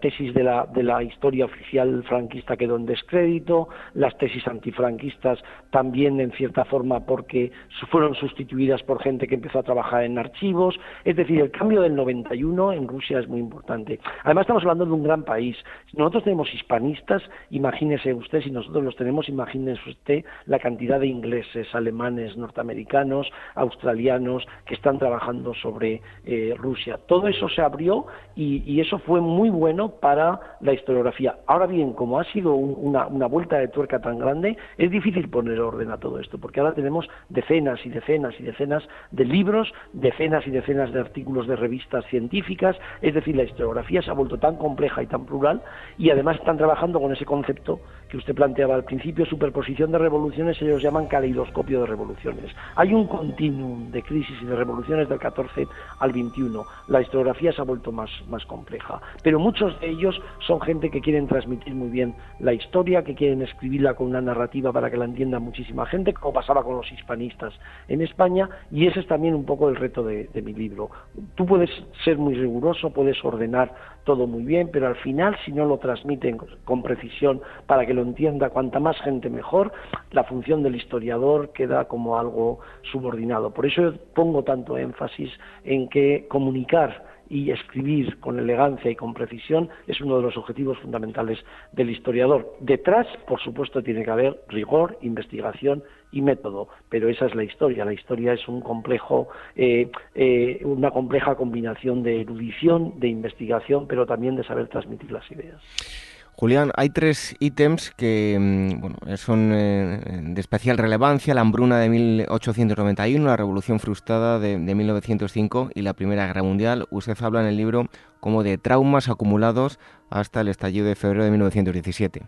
tesis, 0.00 0.34
de, 0.34 0.42
la, 0.42 1.02
historia 1.02 1.46
oficial 1.46 2.02
franquista 2.04 2.56
quedó 2.56 2.76
en 2.76 2.86
descrédito, 2.86 3.68
las 3.94 4.16
tesis 4.18 4.46
antifranquistas 4.46 5.38
también 5.70 6.20
en 6.20 6.32
cierta 6.32 6.64
forma 6.64 7.00
porque 7.00 7.52
fueron 7.90 8.14
sustituidas 8.14 8.82
por 8.82 9.02
gente 9.02 9.26
que 9.26 9.34
empezó 9.34 9.58
a 9.58 9.62
trabajar 9.62 10.04
en 10.04 10.18
archivos. 10.18 10.78
Es 11.04 11.16
decir, 11.16 11.40
el 11.40 11.50
cambio 11.50 11.82
del 11.82 11.94
91 11.94 12.72
en 12.72 12.88
Rusia 12.88 13.18
es 13.18 13.28
muy 13.28 13.40
importante. 13.40 13.98
Además 14.24 14.42
estamos 14.42 14.62
hablando 14.62 14.86
de 14.86 14.92
un 14.92 15.02
gran 15.02 15.24
país. 15.24 15.56
Nosotros 15.94 16.24
tenemos 16.24 16.52
hispanistas, 16.52 17.22
imagínese 17.50 18.14
usted, 18.14 18.42
si 18.42 18.50
nosotros 18.50 18.84
los 18.84 18.96
tenemos, 18.96 19.28
imagínese 19.28 19.80
usted 19.88 20.24
la 20.46 20.58
cantidad 20.58 21.00
de 21.00 21.06
ingleses, 21.06 21.66
alemanes, 21.74 22.36
norteamericanos, 22.36 23.30
australianos 23.54 24.46
que 24.66 24.74
están 24.74 24.98
trabajando 24.98 25.54
sobre 25.54 26.02
eh, 26.24 26.54
Rusia. 26.56 26.98
Todo 27.06 27.28
eso 27.28 27.48
se 27.48 27.62
abrió 27.62 28.06
y, 28.36 28.78
eso 28.78 28.98
fue 29.00 29.20
muy 29.20 29.50
bueno 29.50 29.90
para 30.00 30.56
la 30.60 30.72
historiografía. 30.72 31.36
Ahora 31.46 31.66
bien, 31.66 31.92
como 31.94 32.20
ha 32.20 32.24
sido 32.24 32.54
una, 32.54 33.26
vuelta 33.26 33.58
de 33.58 33.68
tuerca 33.68 34.00
tan 34.00 34.18
grande, 34.18 34.56
es 34.76 34.90
difícil 34.90 35.28
poner 35.28 35.58
orden 35.58 35.90
a 35.90 35.98
todo 35.98 36.20
esto, 36.20 36.38
porque 36.38 36.60
ahora 36.60 36.74
tenemos 36.74 37.08
decenas 37.28 37.84
y 37.84 37.88
decenas 37.88 38.34
y 38.38 38.44
decenas 38.44 38.84
de 39.10 39.24
libros, 39.24 39.72
decenas 39.92 40.46
y 40.46 40.50
decenas 40.50 40.92
de 40.92 41.00
artículos 41.00 41.48
de 41.48 41.56
revistas 41.56 42.04
científicas, 42.06 42.76
es 43.02 43.14
decir, 43.14 43.36
la 43.36 43.42
historiografía 43.42 44.00
se 44.02 44.10
ha 44.10 44.14
vuelto 44.14 44.38
tan 44.38 44.56
compleja 44.56 45.02
y 45.02 45.06
tan 45.06 45.26
plural 45.26 45.60
y 45.98 46.10
además 46.10 46.36
están 46.36 46.56
trabajando 46.56 47.00
con 47.00 47.12
ese 47.12 47.24
concepto 47.24 47.80
que 48.08 48.16
usted 48.16 48.34
planteaba 48.34 48.74
al 48.74 48.84
principio, 48.84 49.26
superposición 49.26 49.92
de 49.92 49.98
revoluciones, 49.98 50.60
ellos 50.62 50.82
llaman 50.82 51.06
caleidoscopio 51.06 51.80
de 51.80 51.86
revoluciones. 51.86 52.54
Hay 52.76 52.94
un 52.94 53.06
continuum 53.38 53.92
de 53.92 54.02
crisis 54.02 54.36
y 54.42 54.46
de 54.46 54.56
revoluciones 54.56 55.08
del 55.08 55.20
14 55.20 55.68
al 56.00 56.12
21. 56.12 56.64
La 56.88 57.00
historiografía 57.00 57.52
se 57.52 57.60
ha 57.60 57.64
vuelto 57.64 57.92
más, 57.92 58.10
más 58.28 58.44
compleja, 58.46 59.00
pero 59.22 59.38
muchos 59.38 59.78
de 59.78 59.90
ellos 59.90 60.20
son 60.44 60.60
gente 60.60 60.90
que 60.90 61.00
quieren 61.00 61.28
transmitir 61.28 61.72
muy 61.72 61.88
bien 61.88 62.16
la 62.40 62.52
historia, 62.52 63.04
que 63.04 63.14
quieren 63.14 63.42
escribirla 63.42 63.94
con 63.94 64.08
una 64.08 64.20
narrativa 64.20 64.72
para 64.72 64.90
que 64.90 64.96
la 64.96 65.04
entienda 65.04 65.38
muchísima 65.38 65.86
gente, 65.86 66.12
como 66.14 66.32
pasaba 66.32 66.64
con 66.64 66.78
los 66.78 66.90
hispanistas 66.90 67.54
en 67.86 68.02
España, 68.02 68.48
y 68.72 68.88
ese 68.88 69.00
es 69.00 69.06
también 69.06 69.36
un 69.36 69.44
poco 69.44 69.68
el 69.68 69.76
reto 69.76 70.02
de, 70.02 70.28
de 70.34 70.42
mi 70.42 70.52
libro. 70.52 70.90
Tú 71.36 71.46
puedes 71.46 71.70
ser 72.04 72.18
muy 72.18 72.34
riguroso, 72.34 72.90
puedes 72.90 73.24
ordenar 73.24 73.72
todo 74.08 74.26
muy 74.26 74.42
bien, 74.42 74.70
pero 74.72 74.86
al 74.86 74.96
final 74.96 75.36
si 75.44 75.52
no 75.52 75.66
lo 75.66 75.76
transmiten 75.76 76.38
con 76.64 76.82
precisión 76.82 77.42
para 77.66 77.84
que 77.84 77.92
lo 77.92 78.00
entienda 78.00 78.48
cuanta 78.48 78.80
más 78.80 78.98
gente 79.02 79.28
mejor, 79.28 79.70
la 80.12 80.24
función 80.24 80.62
del 80.62 80.76
historiador 80.76 81.52
queda 81.52 81.84
como 81.88 82.18
algo 82.18 82.60
subordinado. 82.90 83.50
Por 83.50 83.66
eso 83.66 83.92
pongo 84.14 84.44
tanto 84.44 84.78
énfasis 84.78 85.30
en 85.62 85.90
que 85.90 86.26
comunicar 86.30 87.04
y 87.28 87.50
escribir 87.50 88.18
con 88.20 88.38
elegancia 88.38 88.90
y 88.90 88.96
con 88.96 89.14
precisión 89.14 89.68
es 89.86 90.00
uno 90.00 90.16
de 90.16 90.22
los 90.22 90.36
objetivos 90.36 90.78
fundamentales 90.78 91.38
del 91.72 91.90
historiador. 91.90 92.56
Detrás, 92.60 93.06
por 93.26 93.40
supuesto, 93.40 93.82
tiene 93.82 94.04
que 94.04 94.10
haber 94.10 94.40
rigor, 94.48 94.98
investigación 95.02 95.82
y 96.10 96.22
método, 96.22 96.68
pero 96.88 97.08
esa 97.08 97.26
es 97.26 97.34
la 97.34 97.44
historia. 97.44 97.84
La 97.84 97.92
historia 97.92 98.32
es 98.32 98.48
un 98.48 98.60
complejo, 98.60 99.28
eh, 99.56 99.90
eh, 100.14 100.60
una 100.64 100.90
compleja 100.90 101.34
combinación 101.34 102.02
de 102.02 102.22
erudición, 102.22 102.98
de 102.98 103.08
investigación, 103.08 103.86
pero 103.86 104.06
también 104.06 104.36
de 104.36 104.44
saber 104.44 104.68
transmitir 104.68 105.10
las 105.12 105.30
ideas. 105.30 106.07
Julián, 106.40 106.70
hay 106.76 106.90
tres 106.90 107.34
ítems 107.40 107.90
que 107.96 108.36
mm, 108.38 108.80
bueno, 108.80 108.96
son 109.16 109.50
eh, 109.52 109.98
de 110.22 110.40
especial 110.40 110.78
relevancia, 110.78 111.34
la 111.34 111.40
hambruna 111.40 111.80
de 111.80 111.88
1891, 111.88 113.26
la 113.26 113.36
revolución 113.36 113.80
frustrada 113.80 114.38
de, 114.38 114.56
1905 114.56 115.70
y 115.74 115.82
la 115.82 115.94
Primera 115.94 116.28
Guerra 116.28 116.44
Mundial. 116.44 116.86
Usted 116.92 117.16
habla 117.22 117.40
en 117.40 117.48
el 117.48 117.56
libro 117.56 117.86
como 118.20 118.44
de 118.44 118.56
traumas 118.56 119.08
acumulados 119.08 119.80
hasta 120.10 120.42
el 120.42 120.46
estallido 120.46 120.86
de 120.86 120.94
febrero 120.94 121.24
de 121.24 121.32
1917. 121.32 122.22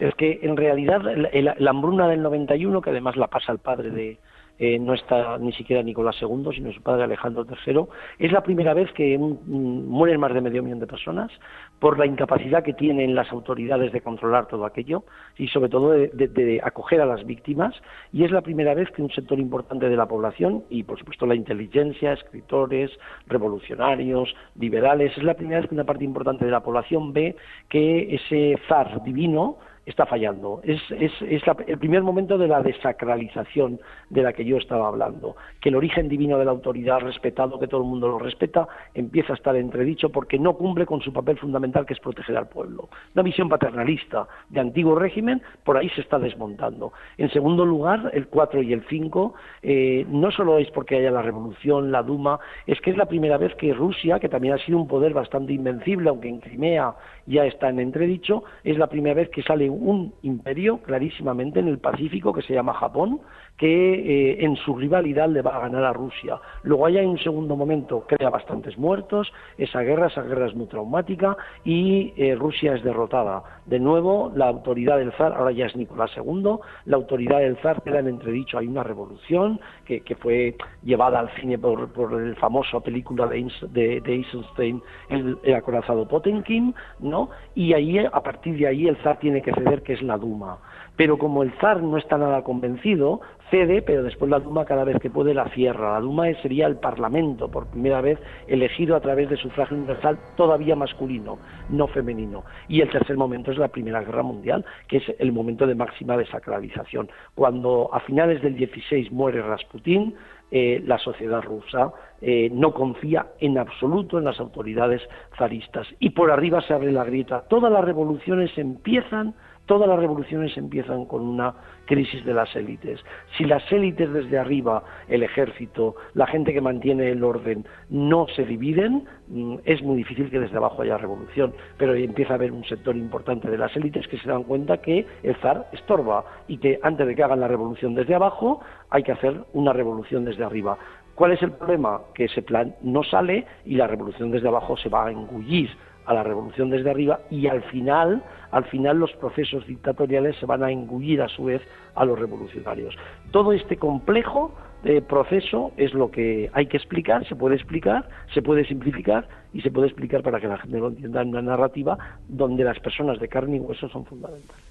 Es 0.00 0.14
que 0.16 0.40
en 0.42 0.58
realidad 0.58 1.00
la, 1.00 1.70
hambruna 1.70 2.08
del 2.08 2.20
91, 2.20 2.82
que 2.82 2.90
además 2.90 3.16
la 3.16 3.28
pasa 3.28 3.52
el 3.52 3.58
padre 3.58 3.88
de, 3.88 4.18
eh, 4.58 4.78
no 4.78 4.94
está 4.94 5.38
ni 5.38 5.52
siquiera 5.52 5.82
Nicolás 5.82 6.16
II, 6.20 6.48
sino 6.54 6.72
su 6.72 6.82
padre 6.82 7.04
Alejandro 7.04 7.46
III. 7.48 7.84
Es 8.18 8.32
la 8.32 8.42
primera 8.42 8.74
vez 8.74 8.90
que 8.92 9.16
mueren 9.18 10.20
más 10.20 10.34
de 10.34 10.40
medio 10.40 10.62
millón 10.62 10.80
de 10.80 10.86
personas 10.86 11.30
por 11.78 11.98
la 11.98 12.06
incapacidad 12.06 12.64
que 12.64 12.72
tienen 12.72 13.14
las 13.14 13.30
autoridades 13.30 13.92
de 13.92 14.00
controlar 14.00 14.46
todo 14.48 14.64
aquello 14.64 15.04
y 15.36 15.46
sobre 15.48 15.68
todo 15.68 15.90
de, 15.90 16.60
acoger 16.64 17.00
a 17.00 17.06
las 17.06 17.24
víctimas. 17.24 17.74
Y 18.12 18.24
es 18.24 18.30
la 18.30 18.40
primera 18.40 18.74
vez 18.74 18.90
que 18.90 19.02
un 19.02 19.10
sector 19.10 19.38
importante 19.38 19.88
de 19.88 19.96
la 19.96 20.06
población, 20.06 20.64
y 20.70 20.82
por 20.82 20.98
supuesto 20.98 21.26
la 21.26 21.36
inteligencia, 21.36 22.12
escritores, 22.12 22.90
revolucionarios, 23.26 24.34
liberales, 24.58 25.16
es 25.16 25.22
la 25.22 25.34
primera 25.34 25.60
vez 25.60 25.68
que 25.68 25.74
una 25.74 25.84
parte 25.84 26.04
importante 26.04 26.44
de 26.44 26.50
la 26.50 26.62
población 26.62 27.12
ve 27.12 27.36
que 27.68 28.14
ese 28.14 28.56
zar 28.68 29.02
divino 29.04 29.58
está 29.88 30.06
fallando. 30.06 30.60
Es, 30.62 30.80
es, 30.90 31.12
es 31.22 31.42
el 31.66 31.78
primer 31.78 32.02
momento 32.02 32.36
de 32.36 32.46
la 32.46 32.62
desacralización 32.62 33.80
de 34.10 34.22
la 34.22 34.32
que 34.32 34.44
yo 34.44 34.58
estaba 34.58 34.88
hablando, 34.88 35.36
que 35.60 35.70
el 35.70 35.76
origen 35.76 36.08
divino 36.08 36.38
de 36.38 36.44
la 36.44 36.50
autoridad 36.50 37.00
respetado, 37.00 37.58
que 37.58 37.68
todo 37.68 37.80
el 37.80 37.88
mundo 37.88 38.08
lo 38.08 38.18
respeta, 38.18 38.68
empieza 38.94 39.32
a 39.32 39.36
estar 39.36 39.56
entredicho 39.56 40.10
porque 40.10 40.38
no 40.38 40.54
cumple 40.54 40.84
con 40.84 41.00
su 41.00 41.12
papel 41.12 41.38
fundamental 41.38 41.86
que 41.86 41.94
es 41.94 42.00
proteger 42.00 42.36
al 42.36 42.48
pueblo. 42.48 42.88
Una 43.14 43.22
visión 43.22 43.48
paternalista 43.48 44.28
de 44.50 44.60
antiguo 44.60 44.94
régimen 44.94 45.42
por 45.64 45.78
ahí 45.78 45.88
se 45.90 46.02
está 46.02 46.18
desmontando. 46.18 46.92
En 47.16 47.30
segundo 47.30 47.64
lugar, 47.64 48.10
el 48.12 48.28
4 48.28 48.62
y 48.62 48.74
el 48.74 48.84
5 48.88 49.34
eh, 49.62 50.06
no 50.08 50.30
solo 50.30 50.58
es 50.58 50.70
porque 50.70 50.96
haya 50.96 51.10
la 51.10 51.22
revolución, 51.22 51.90
la 51.90 52.02
Duma, 52.02 52.38
es 52.66 52.78
que 52.82 52.90
es 52.90 52.96
la 52.96 53.06
primera 53.06 53.38
vez 53.38 53.54
que 53.54 53.72
Rusia, 53.72 54.20
que 54.20 54.28
también 54.28 54.54
ha 54.54 54.58
sido 54.58 54.78
un 54.78 54.86
poder 54.86 55.14
bastante 55.14 55.54
invencible, 55.54 56.10
aunque 56.10 56.28
en 56.28 56.40
Crimea 56.40 56.94
ya 57.26 57.44
está 57.44 57.68
en 57.68 57.80
entredicho, 57.80 58.44
es 58.64 58.76
la 58.78 58.88
primera 58.88 59.14
vez 59.14 59.30
que 59.30 59.42
sale 59.42 59.68
un 59.78 60.14
imperio 60.22 60.78
clarísimamente 60.78 61.60
en 61.60 61.68
el 61.68 61.78
Pacífico 61.78 62.32
que 62.32 62.42
se 62.42 62.54
llama 62.54 62.74
Japón, 62.74 63.20
que 63.58 63.66
eh, 63.66 64.44
en 64.44 64.56
su 64.56 64.76
rivalidad 64.76 65.28
le 65.28 65.42
va 65.42 65.56
a 65.56 65.60
ganar 65.60 65.84
a 65.84 65.92
Rusia. 65.92 66.40
Luego 66.62 66.86
hay 66.86 66.98
un 66.98 67.18
segundo 67.18 67.56
momento, 67.56 68.04
crea 68.06 68.30
bastantes 68.30 68.78
muertos, 68.78 69.32
esa 69.58 69.80
guerra, 69.80 70.06
esa 70.06 70.22
guerra 70.22 70.46
es 70.46 70.54
muy 70.54 70.66
traumática 70.66 71.36
y 71.64 72.12
eh, 72.16 72.36
Rusia 72.36 72.74
es 72.74 72.84
derrotada. 72.84 73.42
De 73.66 73.80
nuevo, 73.80 74.32
la 74.34 74.46
autoridad 74.46 74.98
del 74.98 75.12
zar, 75.12 75.34
ahora 75.34 75.50
ya 75.50 75.66
es 75.66 75.76
Nicolás 75.76 76.10
II, 76.16 76.56
la 76.84 76.96
autoridad 76.96 77.40
del 77.40 77.56
zar 77.58 77.82
queda 77.82 77.98
en 77.98 78.06
entredicho. 78.06 78.58
Hay 78.58 78.68
una 78.68 78.84
revolución 78.84 79.60
que, 79.84 80.02
fue 80.20 80.56
llevada 80.82 81.20
al 81.20 81.30
cine 81.40 81.58
por, 81.58 81.90
el 82.20 82.36
famoso 82.36 82.80
película 82.80 83.26
de, 83.26 84.00
de, 84.00 84.14
Eisenstein, 84.14 84.82
el, 85.08 85.38
acorazado 85.54 86.06
Potemkin, 86.06 86.74
¿no? 87.00 87.30
Y 87.54 87.72
ahí, 87.72 87.98
a 87.98 88.20
partir 88.22 88.56
de 88.56 88.68
ahí, 88.68 88.86
el 88.86 88.96
zar 88.98 89.18
tiene 89.18 89.42
que 89.42 89.52
ceder, 89.52 89.67
que 89.82 89.92
es 89.92 90.02
la 90.02 90.16
Duma. 90.16 90.58
Pero 90.96 91.18
como 91.18 91.42
el 91.42 91.52
zar 91.60 91.82
no 91.82 91.96
está 91.96 92.18
nada 92.18 92.42
convencido, 92.42 93.20
cede, 93.50 93.82
pero 93.82 94.02
después 94.02 94.30
la 94.30 94.40
Duma 94.40 94.64
cada 94.64 94.84
vez 94.84 94.98
que 95.00 95.10
puede 95.10 95.34
la 95.34 95.48
cierra. 95.50 95.92
La 95.94 96.00
Duma 96.00 96.26
sería 96.42 96.66
el 96.66 96.76
Parlamento, 96.76 97.50
por 97.50 97.68
primera 97.68 98.00
vez 98.00 98.18
elegido 98.46 98.96
a 98.96 99.00
través 99.00 99.30
de 99.30 99.36
sufragio 99.36 99.76
universal 99.76 100.18
todavía 100.36 100.74
masculino, 100.74 101.38
no 101.68 101.86
femenino. 101.86 102.44
Y 102.68 102.80
el 102.80 102.90
tercer 102.90 103.16
momento 103.16 103.52
es 103.52 103.58
la 103.58 103.68
Primera 103.68 104.02
Guerra 104.02 104.22
Mundial, 104.22 104.64
que 104.88 104.98
es 104.98 105.04
el 105.18 105.32
momento 105.32 105.66
de 105.66 105.74
máxima 105.74 106.16
desacralización. 106.16 107.08
Cuando 107.34 107.90
a 107.92 108.00
finales 108.00 108.42
del 108.42 108.56
16 108.56 109.12
muere 109.12 109.42
Rasputín, 109.42 110.14
eh, 110.50 110.82
la 110.86 110.96
sociedad 110.98 111.42
rusa 111.42 111.92
eh, 112.22 112.48
no 112.50 112.72
confía 112.72 113.26
en 113.38 113.58
absoluto 113.58 114.18
en 114.18 114.24
las 114.24 114.40
autoridades 114.40 115.02
zaristas. 115.36 115.86
Y 116.00 116.10
por 116.10 116.30
arriba 116.30 116.62
se 116.62 116.72
abre 116.72 116.90
la 116.90 117.04
grieta. 117.04 117.44
Todas 117.48 117.70
las 117.70 117.84
revoluciones 117.84 118.56
empiezan 118.56 119.34
Todas 119.68 119.86
las 119.86 119.98
revoluciones 119.98 120.56
empiezan 120.56 121.04
con 121.04 121.20
una 121.20 121.52
crisis 121.84 122.24
de 122.24 122.32
las 122.32 122.56
élites. 122.56 123.04
Si 123.36 123.44
las 123.44 123.70
élites 123.70 124.10
desde 124.10 124.38
arriba, 124.38 124.82
el 125.08 125.22
ejército, 125.22 125.94
la 126.14 126.26
gente 126.26 126.54
que 126.54 126.62
mantiene 126.62 127.10
el 127.10 127.22
orden, 127.22 127.66
no 127.90 128.26
se 128.34 128.46
dividen, 128.46 129.04
mm, 129.28 129.56
es 129.66 129.82
muy 129.82 129.98
difícil 129.98 130.30
que 130.30 130.40
desde 130.40 130.56
abajo 130.56 130.80
haya 130.80 130.96
revolución. 130.96 131.52
Pero 131.76 131.94
empieza 131.94 132.32
a 132.32 132.36
haber 132.36 132.50
un 132.50 132.64
sector 132.64 132.96
importante 132.96 133.50
de 133.50 133.58
las 133.58 133.76
élites 133.76 134.08
que 134.08 134.16
se 134.16 134.30
dan 134.30 134.44
cuenta 134.44 134.78
que 134.78 135.06
el 135.22 135.36
zar 135.36 135.68
estorba 135.72 136.24
y 136.48 136.56
que 136.56 136.80
antes 136.82 137.06
de 137.06 137.14
que 137.14 137.22
hagan 137.22 137.40
la 137.40 137.48
revolución 137.48 137.94
desde 137.94 138.14
abajo, 138.14 138.62
hay 138.88 139.02
que 139.02 139.12
hacer 139.12 139.44
una 139.52 139.74
revolución 139.74 140.24
desde 140.24 140.44
arriba. 140.44 140.78
¿Cuál 141.14 141.32
es 141.32 141.42
el 141.42 141.52
problema? 141.52 142.00
Que 142.14 142.24
ese 142.24 142.40
plan 142.40 142.74
no 142.80 143.02
sale 143.02 143.44
y 143.66 143.74
la 143.74 143.86
revolución 143.86 144.30
desde 144.30 144.48
abajo 144.48 144.78
se 144.78 144.88
va 144.88 145.08
a 145.08 145.10
engullir 145.10 145.68
a 146.08 146.14
la 146.14 146.22
revolución 146.22 146.70
desde 146.70 146.90
arriba 146.90 147.20
y 147.30 147.46
al 147.48 147.62
final, 147.64 148.24
al 148.50 148.64
final 148.64 148.98
los 148.98 149.12
procesos 149.12 149.66
dictatoriales 149.66 150.36
se 150.40 150.46
van 150.46 150.64
a 150.64 150.72
engullir 150.72 151.20
a 151.20 151.28
su 151.28 151.44
vez 151.44 151.60
a 151.94 152.04
los 152.06 152.18
revolucionarios. 152.18 152.96
Todo 153.30 153.52
este 153.52 153.76
complejo 153.76 154.54
de 154.82 155.02
proceso 155.02 155.72
es 155.76 155.92
lo 155.92 156.10
que 156.10 156.50
hay 156.54 156.66
que 156.66 156.78
explicar, 156.78 157.28
se 157.28 157.36
puede 157.36 157.56
explicar, 157.56 158.08
se 158.32 158.40
puede 158.40 158.64
simplificar 158.64 159.28
y 159.52 159.60
se 159.60 159.70
puede 159.70 159.88
explicar 159.88 160.22
para 160.22 160.40
que 160.40 160.48
la 160.48 160.56
gente 160.56 160.78
lo 160.78 160.88
entienda 160.88 161.20
en 161.20 161.28
una 161.28 161.42
narrativa 161.42 161.98
donde 162.26 162.64
las 162.64 162.78
personas 162.80 163.20
de 163.20 163.28
carne 163.28 163.56
y 163.56 163.60
hueso 163.60 163.88
son 163.90 164.06
fundamentales. 164.06 164.64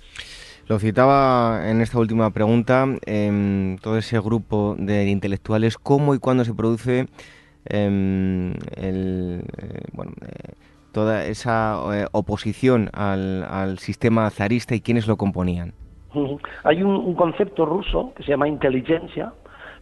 Lo 0.68 0.80
citaba 0.80 1.70
en 1.70 1.82
esta 1.82 2.00
última 2.00 2.32
pregunta, 2.32 2.88
en 3.06 3.78
todo 3.82 3.98
ese 3.98 4.20
grupo 4.20 4.76
de 4.80 5.08
intelectuales, 5.08 5.78
cómo 5.78 6.16
y 6.16 6.20
cuándo 6.20 6.44
se 6.44 6.54
produce 6.54 7.08
em, 7.66 8.54
el, 8.76 9.44
eh, 9.58 9.82
bueno, 9.94 10.14
eh, 10.26 10.54
toda 10.98 11.26
esa 11.26 11.80
eh, 11.94 12.08
oposición 12.12 12.90
al, 12.92 13.78
sistema 13.78 14.28
zarista 14.32 14.74
y 14.74 14.82
quiénes 14.82 15.06
lo 15.06 15.16
componían? 15.16 15.74
Hay 16.64 16.82
un, 16.82 17.14
concepto 17.14 17.68
ruso 17.68 18.14
que 18.16 18.24
se 18.24 18.30
llama 18.30 18.48
inteligencia, 18.48 19.32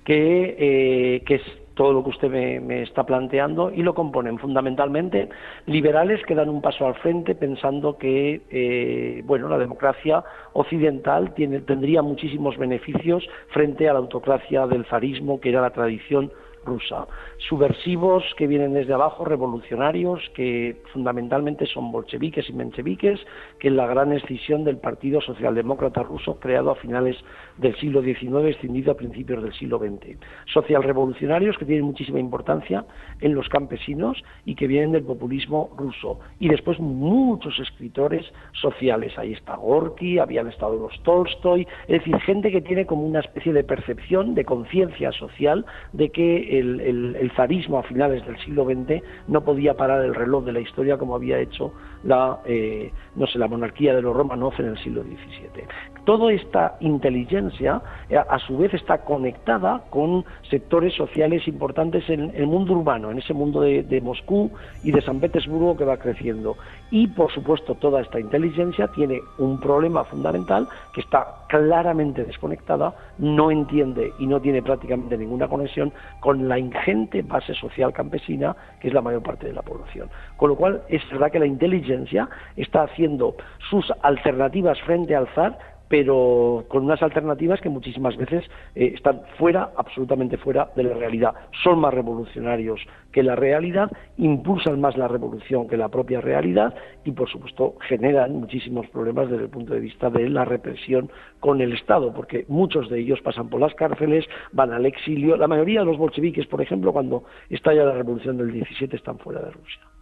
que, 0.03 0.57
eh, 0.59 1.23
que 1.25 1.35
es 1.35 1.41
todo 1.73 1.93
lo 1.93 2.03
que 2.03 2.09
usted 2.09 2.29
me, 2.29 2.81
está 2.81 3.05
planteando 3.05 3.71
y 3.71 3.81
lo 3.81 3.93
componen 3.93 4.39
fundamentalmente 4.39 5.29
liberales 5.67 6.19
que 6.25 6.35
dan 6.35 6.49
un 6.49 6.61
paso 6.61 6.85
al 6.85 6.95
frente 6.95 7.33
pensando 7.33 7.97
que 7.97 8.41
eh, 8.49 9.21
bueno 9.25 9.47
la 9.47 9.57
democracia 9.57 10.21
occidental 10.51 11.33
tiene, 11.33 11.61
tendría 11.61 12.01
muchísimos 12.01 12.57
beneficios 12.57 13.25
frente 13.53 13.87
a 13.87 13.93
la 13.93 13.99
autocracia 13.99 14.67
del 14.67 14.85
zarismo 14.85 15.39
que 15.39 15.49
era 15.49 15.61
la 15.61 15.69
tradición 15.69 16.31
rusa. 16.65 17.07
Subversivos 17.47 18.23
que 18.37 18.47
vienen 18.47 18.73
desde 18.73 18.93
abajo, 18.93 19.23
revolucionarios, 19.23 20.21
que 20.33 20.81
fundamentalmente 20.91 21.65
son 21.67 21.91
bolcheviques 21.91 22.49
y 22.49 22.53
mencheviques, 22.53 23.19
que 23.59 23.67
es 23.69 23.73
la 23.73 23.87
gran 23.87 24.11
escisión 24.11 24.63
del 24.63 24.77
Partido 24.77 25.21
Socialdemócrata 25.21 26.03
ruso 26.03 26.39
creado 26.39 26.71
a 26.71 26.75
finales 26.75 27.15
del 27.57 27.75
siglo 27.77 28.01
XIX, 28.01 28.47
extendido 28.47 28.91
a 28.91 28.97
principios 28.97 29.43
del 29.43 29.53
siglo 29.53 29.79
XX. 29.79 30.17
Socialrevolucionarios 30.53 31.57
que 31.57 31.65
tienen 31.65 31.85
muchísima 31.85 32.19
importancia 32.19 32.85
en 33.21 33.35
los 33.35 33.47
campesinos 33.49 34.21
y 34.45 34.55
que 34.55 34.67
vienen 34.67 34.91
del 34.91 35.03
populismo 35.03 35.69
ruso. 35.77 36.19
Y 36.39 36.49
después 36.49 36.79
muchos 36.79 37.59
escritores 37.59 38.25
sociales. 38.53 39.17
Ahí 39.17 39.33
está 39.33 39.55
Gorky, 39.55 40.19
habían 40.19 40.47
estado 40.47 40.75
los 40.75 41.01
Tolstoy, 41.03 41.67
es 41.87 41.99
decir, 41.99 42.17
gente 42.21 42.51
que 42.51 42.61
tiene 42.61 42.85
como 42.85 43.03
una 43.03 43.19
especie 43.19 43.53
de 43.53 43.63
percepción, 43.63 44.35
de 44.35 44.45
conciencia 44.45 45.11
social 45.11 45.65
de 45.93 46.09
que 46.09 46.54
el, 46.59 47.31
zarismo 47.35 47.79
a 47.79 47.83
finales 47.83 48.25
del 48.25 48.37
siglo 48.39 48.65
XX 48.65 49.01
no 49.27 49.41
podía 49.41 49.75
parar 49.75 50.03
el 50.03 50.15
reloj 50.15 50.45
de 50.45 50.53
la 50.53 50.59
historia 50.59 50.97
como 50.97 51.15
había 51.15 51.39
hecho 51.39 51.73
la, 52.03 52.39
eh, 52.45 52.91
no 53.15 53.27
sé, 53.27 53.39
la 53.39 53.47
monarquía 53.47 53.95
de 53.95 54.01
los 54.01 54.15
Romanov 54.15 54.53
en 54.59 54.67
el 54.67 54.77
siglo 54.77 55.03
XVII. 55.03 55.94
Toda 56.05 56.31
esta 56.31 56.77
inteligencia, 56.81 57.81
eh, 58.09 58.17
a 58.17 58.39
su 58.39 58.57
vez, 58.57 58.73
está 58.73 58.99
conectada 58.99 59.81
con 59.89 60.23
sectores 60.49 60.93
sociales 60.93 61.47
importantes 61.47 62.07
en 62.09 62.31
el 62.35 62.45
mundo 62.45 62.73
urbano, 62.73 63.09
en 63.09 63.17
ese 63.17 63.33
mundo 63.33 63.61
de, 63.61 63.81
de 63.83 64.01
Moscú 64.01 64.51
y 64.83 64.91
de 64.91 65.01
San 65.01 65.19
Petersburgo 65.19 65.75
que 65.75 65.83
va 65.83 65.97
creciendo. 65.97 66.57
Y, 66.91 67.07
por 67.07 67.31
supuesto, 67.31 67.73
toda 67.75 68.01
esta 68.01 68.19
inteligencia 68.19 68.87
tiene 68.89 69.19
un 69.39 69.59
problema 69.59 70.03
fundamental 70.03 70.67
que 70.93 71.01
está 71.01 71.25
claramente 71.47 72.23
desconectada, 72.23 72.93
no 73.17 73.49
entiende 73.49 74.13
y 74.19 74.27
no 74.27 74.39
tiene 74.39 74.61
prácticamente 74.61 75.17
ninguna 75.17 75.47
conexión 75.47 75.91
con 76.19 76.47
la 76.47 76.59
ingente 76.59 77.23
base 77.23 77.53
social 77.55 77.93
campesina, 77.93 78.55
que 78.79 78.89
es 78.89 78.93
la 78.93 79.01
mayor 79.01 79.23
parte 79.23 79.47
de 79.47 79.53
la 79.53 79.61
población. 79.61 80.09
Con 80.37 80.49
lo 80.49 80.55
cual, 80.55 80.83
es 80.89 81.01
verdad 81.09 81.31
que 81.31 81.39
la 81.39 81.45
inteligencia 81.47 82.29
está 82.55 82.83
haciendo 82.83 83.35
sus 83.69 83.91
alternativas 84.03 84.79
frente 84.81 85.15
al 85.15 85.27
zar 85.29 85.57
pero 85.87 86.65
con 86.67 86.85
unas 86.85 87.01
alternativas 87.01 87.61
que 87.61 87.69
muchísimas 87.69 88.17
veces 88.17 88.43
eh, 88.75 88.93
están 88.95 89.21
fuera, 89.37 89.71
absolutamente 89.77 90.37
fuera 90.37 90.69
de 90.75 90.83
la 90.83 90.93
realidad. 90.95 91.33
Son 91.63 91.79
más 91.79 91.93
revolucionarios 91.93 92.81
que 93.11 93.23
la 93.23 93.35
realidad, 93.35 93.91
impulsan 94.17 94.81
más 94.81 94.97
la 94.97 95.07
revolución 95.07 95.67
que 95.67 95.77
la 95.77 95.89
propia 95.89 96.21
realidad 96.21 96.73
y, 97.03 97.11
por 97.11 97.29
supuesto, 97.29 97.75
generan 97.87 98.35
muchísimos 98.35 98.87
problemas 98.87 99.29
desde 99.29 99.43
el 99.43 99.49
punto 99.49 99.73
de 99.73 99.79
vista 99.79 100.09
de 100.09 100.29
la 100.29 100.45
represión 100.45 101.09
con 101.39 101.61
el 101.61 101.73
Estado, 101.73 102.13
porque 102.13 102.45
muchos 102.47 102.89
de 102.89 102.99
ellos 102.99 103.21
pasan 103.21 103.49
por 103.49 103.61
las 103.61 103.73
cárceles, 103.75 104.25
van 104.51 104.73
al 104.73 104.85
exilio. 104.85 105.37
La 105.37 105.47
mayoría 105.47 105.81
de 105.81 105.85
los 105.85 105.97
bolcheviques, 105.97 106.47
por 106.47 106.61
ejemplo, 106.61 106.91
cuando 106.91 107.23
estalla 107.49 107.85
la 107.85 107.93
revolución 107.93 108.37
del 108.37 108.51
17, 108.51 108.95
están 108.95 109.17
fuera 109.19 109.41
de 109.41 109.51
Rusia. 109.51 109.94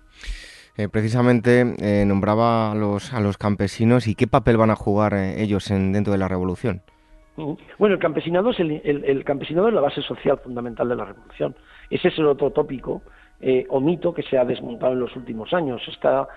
Eh, 0.75 0.89
precisamente 0.89 1.75
eh, 1.79 2.03
nombraba 2.05 2.71
a 2.71 2.75
los, 2.75 3.13
a 3.13 3.19
los 3.19 3.37
campesinos 3.37 4.07
y 4.07 4.15
qué 4.15 4.25
papel 4.25 4.57
van 4.57 4.71
a 4.71 4.75
jugar 4.75 5.13
eh, 5.13 5.43
ellos 5.43 5.69
en, 5.69 5.93
dentro 5.93 6.13
de 6.13 6.17
la 6.17 6.27
revolución. 6.27 6.81
Bueno, 7.35 7.95
el 7.95 7.99
campesinado 7.99 8.51
es 8.51 8.59
el, 8.59 8.81
el, 8.83 9.23
campesinado 9.23 9.67
es 9.67 9.73
la 9.73 9.81
base 9.81 10.01
social 10.01 10.39
fundamental 10.43 10.89
de 10.89 10.95
la 10.95 11.05
revolución. 11.05 11.55
Ese 11.89 12.09
es 12.09 12.17
el 12.17 12.27
otro 12.27 12.51
tópico 12.51 13.01
o 13.69 13.79
mito 13.81 14.13
que 14.13 14.23
se 14.23 14.37
ha 14.37 14.45
desmontado 14.45 14.93
en 14.93 15.01
los 15.01 15.15
últimos 15.15 15.53
años. 15.53 15.81
Esta 15.87 16.27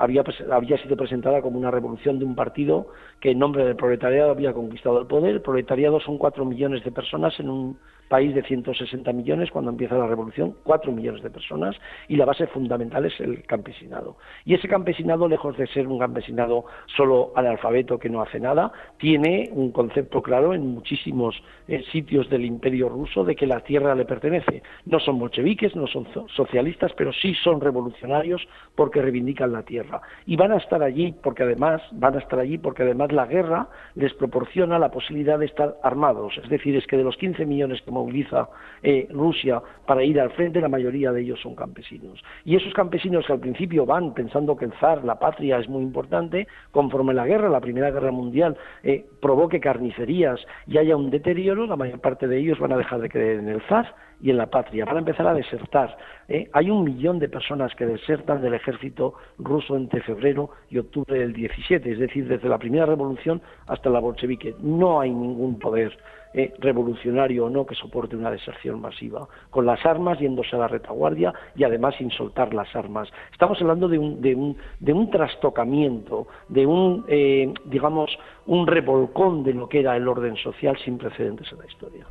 había, 0.00 0.24
había 0.50 0.76
sido 0.78 0.96
presentada 0.96 1.40
como 1.40 1.58
una 1.58 1.70
revolución 1.70 2.18
de 2.18 2.24
un 2.24 2.34
partido 2.34 2.88
que 3.20 3.30
en 3.30 3.38
nombre 3.38 3.64
del 3.64 3.76
proletariado 3.76 4.32
había 4.32 4.52
conquistado 4.52 5.00
el 5.00 5.06
poder. 5.06 5.36
El 5.36 5.42
proletariado 5.42 6.00
son 6.00 6.18
cuatro 6.18 6.44
millones 6.44 6.82
de 6.84 6.90
personas 6.90 7.38
en 7.38 7.50
un 7.50 7.78
país 8.08 8.34
de 8.34 8.42
160 8.42 9.12
millones 9.12 9.50
cuando 9.50 9.70
empieza 9.70 9.96
la 9.96 10.06
revolución, 10.06 10.54
4 10.64 10.92
millones 10.92 11.22
de 11.22 11.30
personas, 11.30 11.76
y 12.08 12.16
la 12.16 12.24
base 12.24 12.46
fundamental 12.46 13.04
es 13.04 13.18
el 13.20 13.44
campesinado. 13.44 14.16
Y 14.44 14.54
ese 14.54 14.68
campesinado, 14.68 15.28
lejos 15.28 15.56
de 15.56 15.66
ser 15.66 15.86
un 15.88 15.98
campesinado 15.98 16.66
solo 16.96 17.32
analfabeto 17.34 17.98
que 17.98 18.08
no 18.08 18.22
hace 18.22 18.40
nada, 18.40 18.72
tiene 18.98 19.50
un 19.52 19.72
concepto 19.72 20.22
claro 20.22 20.54
en 20.54 20.66
muchísimos 20.66 21.42
eh, 21.68 21.82
sitios 21.92 22.28
del 22.30 22.44
imperio 22.44 22.88
ruso 22.88 23.24
de 23.24 23.34
que 23.34 23.46
la 23.46 23.60
tierra 23.60 23.94
le 23.94 24.04
pertenece. 24.04 24.62
No 24.84 25.00
son 25.00 25.18
bolcheviques, 25.18 25.74
no 25.74 25.86
son 25.86 26.06
socialistas, 26.28 26.55
pero 26.96 27.12
sí 27.12 27.34
son 27.42 27.60
revolucionarios 27.60 28.46
porque 28.74 29.02
reivindican 29.02 29.52
la 29.52 29.62
tierra. 29.62 30.00
Y 30.26 30.36
van 30.36 30.52
a 30.52 30.56
estar 30.56 30.82
allí 30.82 31.14
porque 31.22 31.42
además, 31.42 31.82
van 31.92 32.14
a 32.14 32.18
estar 32.18 32.38
allí 32.38 32.58
porque 32.58 32.82
además 32.82 33.12
la 33.12 33.26
guerra 33.26 33.68
les 33.94 34.12
proporciona 34.14 34.78
la 34.78 34.90
posibilidad 34.90 35.38
de 35.38 35.46
estar 35.46 35.76
armados. 35.82 36.38
Es 36.42 36.48
decir, 36.48 36.76
es 36.76 36.86
que 36.86 36.96
de 36.96 37.04
los 37.04 37.16
15 37.16 37.46
millones 37.46 37.82
que 37.82 37.90
moviliza 37.90 38.48
eh, 38.82 39.08
Rusia 39.10 39.62
para 39.86 40.04
ir 40.04 40.20
al 40.20 40.30
frente, 40.30 40.60
la 40.60 40.68
mayoría 40.68 41.12
de 41.12 41.22
ellos 41.22 41.40
son 41.40 41.54
campesinos. 41.54 42.22
Y 42.44 42.56
esos 42.56 42.72
campesinos 42.74 43.26
que 43.26 43.32
al 43.32 43.40
principio 43.40 43.86
van 43.86 44.14
pensando 44.14 44.56
que 44.56 44.66
el 44.66 44.72
zar, 44.74 45.04
la 45.04 45.18
patria, 45.18 45.58
es 45.58 45.68
muy 45.68 45.82
importante, 45.82 46.46
conforme 46.70 47.14
la 47.14 47.26
guerra, 47.26 47.48
la 47.48 47.60
Primera 47.60 47.90
Guerra 47.90 48.10
Mundial, 48.10 48.56
eh, 48.82 49.04
provoque 49.20 49.60
carnicerías 49.60 50.40
y 50.66 50.78
haya 50.78 50.96
un 50.96 51.10
deterioro, 51.10 51.66
la 51.66 51.76
mayor 51.76 52.00
parte 52.00 52.26
de 52.26 52.38
ellos 52.38 52.58
van 52.58 52.72
a 52.72 52.76
dejar 52.76 53.00
de 53.00 53.08
creer 53.08 53.38
en 53.38 53.48
el 53.48 53.60
zar 53.62 53.94
y 54.20 54.30
en 54.30 54.38
la 54.38 54.46
patria, 54.46 54.84
van 54.84 54.96
a 54.96 55.00
empezar 55.00 55.26
a 55.26 55.34
desertar. 55.34 55.96
¿eh? 56.28 56.48
Hay 56.52 56.70
un 56.70 56.84
millón 56.84 57.18
de 57.18 57.28
personas 57.28 57.74
que 57.74 57.86
desertan 57.86 58.40
del 58.40 58.54
ejército 58.54 59.14
ruso 59.38 59.76
entre 59.76 60.00
febrero 60.02 60.50
y 60.70 60.78
octubre 60.78 61.18
del 61.18 61.32
17, 61.32 61.92
es 61.92 61.98
decir, 61.98 62.26
desde 62.26 62.48
la 62.48 62.58
primera 62.58 62.86
revolución 62.86 63.42
hasta 63.66 63.90
la 63.90 64.00
bolchevique. 64.00 64.54
No 64.60 65.00
hay 65.00 65.10
ningún 65.10 65.58
poder 65.58 65.96
eh, 66.34 66.52
revolucionario 66.58 67.46
o 67.46 67.50
no 67.50 67.64
que 67.64 67.74
soporte 67.74 68.14
una 68.14 68.30
deserción 68.30 68.80
masiva, 68.80 69.26
con 69.48 69.64
las 69.64 69.84
armas 69.86 70.18
yéndose 70.18 70.54
a 70.54 70.58
la 70.58 70.68
retaguardia 70.68 71.32
y 71.54 71.64
además 71.64 71.94
sin 71.96 72.10
soltar 72.10 72.52
las 72.52 72.74
armas. 72.76 73.08
Estamos 73.32 73.58
hablando 73.62 73.88
de 73.88 73.98
un, 73.98 74.20
de 74.20 74.92
un, 74.92 75.10
trastocamiento, 75.10 76.26
de 76.48 76.66
un, 76.66 77.04
eh, 77.08 77.54
digamos, 77.64 78.18
un 78.46 78.66
revolcón 78.66 79.44
de 79.44 79.54
lo 79.54 79.66
que 79.66 79.80
era 79.80 79.96
el 79.96 80.06
orden 80.06 80.36
social 80.36 80.76
sin 80.84 80.98
precedentes 80.98 81.50
en 81.52 81.58
la 81.58 81.66
historia. 81.66 82.06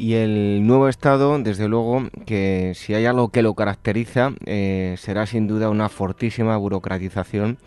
Y 0.00 0.14
el 0.14 0.64
nuevo 0.64 0.88
Estado, 0.88 1.36
desde 1.40 1.66
luego, 1.66 2.04
que 2.24 2.72
si 2.76 2.94
hay 2.94 3.04
algo 3.04 3.30
que 3.30 3.42
lo 3.42 3.54
caracteriza, 3.54 4.30
eh, 4.46 4.94
será 4.96 5.26
sin 5.26 5.48
duda 5.48 5.70
una 5.70 5.88
fortísima 5.88 6.56
burocratización 6.56 7.58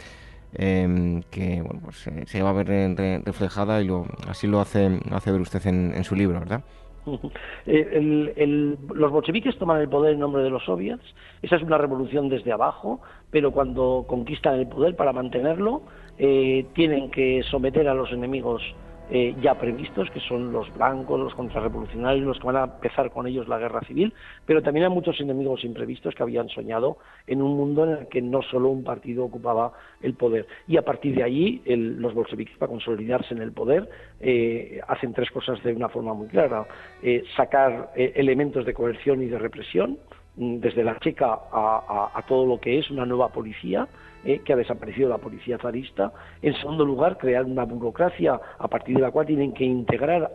Em, 0.53 1.21
que 1.31 1.63
pues, 1.83 2.09
se 2.25 2.43
va 2.43 2.49
a 2.49 2.53
ver 2.53 3.23
reflejada 3.23 3.81
y 3.81 3.85
lo, 3.85 4.05
así 4.27 4.47
lo 4.47 4.59
hace, 4.59 4.99
hace 5.11 5.31
ver 5.31 5.39
usted 5.39 5.65
en, 5.65 6.03
su 6.03 6.15
libro, 6.15 6.39
¿verdad? 6.39 6.63
Eh, 7.65 8.75
los 8.93 9.11
bolcheviques 9.11 9.57
toman 9.57 9.81
el 9.81 9.87
poder 9.87 10.13
en 10.13 10.19
nombre 10.19 10.41
de 10.41 10.49
los 10.49 10.63
soviets, 10.65 11.03
esa 11.41 11.55
es 11.55 11.61
una 11.61 11.77
revolución 11.77 12.27
desde 12.27 12.51
abajo, 12.51 13.01
pero 13.29 13.51
cuando 13.51 14.05
conquistan 14.07 14.55
el 14.55 14.67
poder 14.67 14.95
para 14.95 15.13
mantenerlo, 15.13 15.83
eh, 16.17 16.65
tienen 16.73 17.11
que 17.11 17.43
someter 17.49 17.87
a 17.87 17.93
los 17.93 18.11
enemigos 18.11 18.63
eh, 19.13 19.36
ya 19.41 19.56
previstos, 19.56 20.10
que 20.10 20.21
son 20.21 20.54
los 20.54 20.74
blancos, 20.74 21.19
los 21.19 21.36
contrarrevolucionarios, 21.36 22.26
los 22.26 22.39
que 22.39 22.47
van 22.47 22.56
a 22.56 22.63
empezar 22.63 23.12
con 23.12 23.28
ellos 23.28 23.45
la 23.50 23.58
guerra 23.58 23.82
civil, 23.82 24.13
pero 24.45 24.62
también 24.62 24.86
hay 24.86 24.89
muchos 24.89 25.19
enemigos 25.19 25.65
imprevistos 25.65 26.15
que 26.15 26.24
habían 26.24 26.47
soñado 26.47 26.97
en 27.28 27.41
un 27.41 27.58
mundo 27.58 27.84
en 27.84 27.89
el 27.91 28.08
que 28.08 28.21
no 28.21 28.41
solo 28.41 28.69
un 28.69 28.86
partido 28.86 29.26
ocupaba 29.26 29.74
el 30.02 30.13
poder. 30.13 30.47
Y 30.65 30.78
a 30.78 30.84
partir 30.84 31.13
de 31.13 31.24
allí, 31.24 31.62
los 31.65 32.13
bolcheviques, 32.13 32.58
para 32.58 32.69
consolidarse 32.69 33.34
en 33.34 33.41
el 33.41 33.52
poder, 33.52 33.89
eh, 34.21 34.80
hacen 34.88 35.12
tres 35.13 35.30
cosas 35.30 35.62
de 35.62 35.74
una 35.74 35.89
forma 35.89 36.13
muy 36.13 36.28
clara. 36.28 36.65
Eh, 37.04 37.26
sacar 37.36 37.91
elementos 37.95 38.65
de 38.65 38.74
coerción 38.74 39.21
y 39.21 39.26
de 39.26 39.38
represión, 39.38 39.97
mm, 40.38 40.60
desde 40.60 40.86
la 40.86 40.97
checa 41.00 41.38
a 41.52 42.24
todo 42.30 42.45
lo 42.45 42.62
que 42.62 42.80
es 42.80 42.89
una 42.89 43.06
nueva 43.06 43.28
policía, 43.28 43.89
eh, 44.23 44.39
que 44.39 44.53
ha 44.53 44.55
desaparecido 44.55 45.10
la 45.10 45.17
policía 45.17 45.57
zarista. 45.57 46.13
En 46.41 46.53
segundo 46.55 46.86
lugar, 46.86 47.17
crear 47.17 47.45
una 47.45 47.65
burocracia 47.65 48.39
a 48.57 48.67
partir 48.67 48.95
de 48.95 49.01
la 49.01 49.12
cual 49.12 49.25
tienen 49.25 49.53
que 49.53 49.63
integrar 49.63 50.31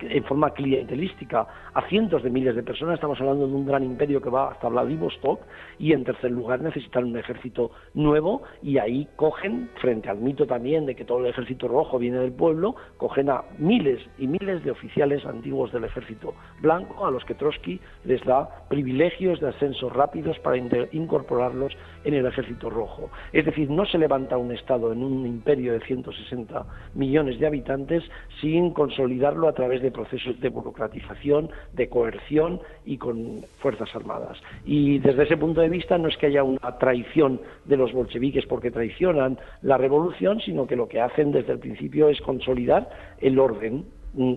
en 0.00 0.24
forma 0.24 0.50
clientelística 0.50 1.46
a 1.74 1.82
cientos 1.88 2.22
de 2.22 2.30
miles 2.30 2.54
de 2.54 2.62
personas. 2.62 2.94
Estamos 2.94 3.20
hablando 3.20 3.46
de 3.46 3.54
un 3.54 3.66
gran 3.66 3.82
imperio 3.82 4.20
que 4.20 4.30
va 4.30 4.50
hasta 4.50 4.68
Vladivostok. 4.68 5.40
Y 5.78 5.92
en 5.92 6.04
tercer 6.04 6.30
lugar, 6.30 6.60
necesitan 6.60 7.04
un 7.04 7.16
ejército 7.16 7.70
nuevo 7.94 8.42
y 8.62 8.78
ahí 8.78 9.08
cogen, 9.16 9.70
frente 9.80 10.08
al 10.08 10.18
mito 10.18 10.46
también 10.46 10.86
de 10.86 10.94
que 10.94 11.04
todo 11.04 11.18
el 11.18 11.26
ejército 11.26 11.68
rojo 11.68 11.98
viene 11.98 12.18
del 12.18 12.32
pueblo, 12.32 12.76
cogen 12.96 13.30
a 13.30 13.42
miles 13.58 14.00
y 14.18 14.26
miles 14.26 14.64
de 14.64 14.70
oficiales 14.70 15.24
antiguos 15.26 15.72
del 15.72 15.84
ejército 15.84 16.34
blanco 16.60 17.06
a 17.06 17.10
los 17.10 17.24
que 17.24 17.34
Trotsky 17.34 17.80
les 18.04 18.22
da 18.24 18.48
privilegios 18.68 19.40
de 19.40 19.48
ascenso 19.48 19.88
rápidos 19.90 20.38
para 20.40 20.56
incorporarlos 20.56 21.72
en 22.04 22.14
el 22.14 22.26
ejército 22.26 22.70
rojo. 22.70 23.10
Es 23.32 23.44
decir, 23.44 23.70
no 23.70 23.86
se 23.86 23.98
levanta 23.98 24.36
un 24.36 24.52
Estado 24.52 24.92
en 24.92 25.02
un 25.02 25.26
imperio 25.26 25.72
de 25.72 25.80
160 25.80 26.66
millones 26.94 27.38
de 27.38 27.46
habitantes 27.46 28.02
sin 28.40 28.72
consolidarlo 28.72 29.48
a 29.48 29.52
través 29.52 29.82
de 29.82 29.90
procesos 29.90 30.40
de 30.40 30.48
burocratización, 30.48 31.50
de 31.72 31.88
coerción 31.88 32.60
y 32.84 32.98
con 32.98 33.44
fuerzas 33.58 33.94
armadas. 33.94 34.38
Y 34.64 34.98
desde 34.98 35.24
ese 35.24 35.36
punto 35.36 35.60
de 35.60 35.68
vista 35.68 35.98
no 35.98 36.08
es 36.08 36.16
que 36.16 36.26
haya 36.26 36.42
una 36.42 36.78
traición 36.78 37.40
de 37.64 37.76
los 37.76 37.92
bolcheviques 37.92 38.46
porque 38.46 38.70
traicionan 38.70 39.38
la 39.62 39.78
revolución, 39.78 40.40
sino 40.40 40.66
que 40.66 40.76
lo 40.76 40.88
que 40.88 41.00
hacen 41.00 41.32
desde 41.32 41.52
el 41.52 41.58
principio 41.58 42.08
es 42.08 42.20
consolidar 42.20 42.88
el 43.20 43.38
orden 43.38 43.84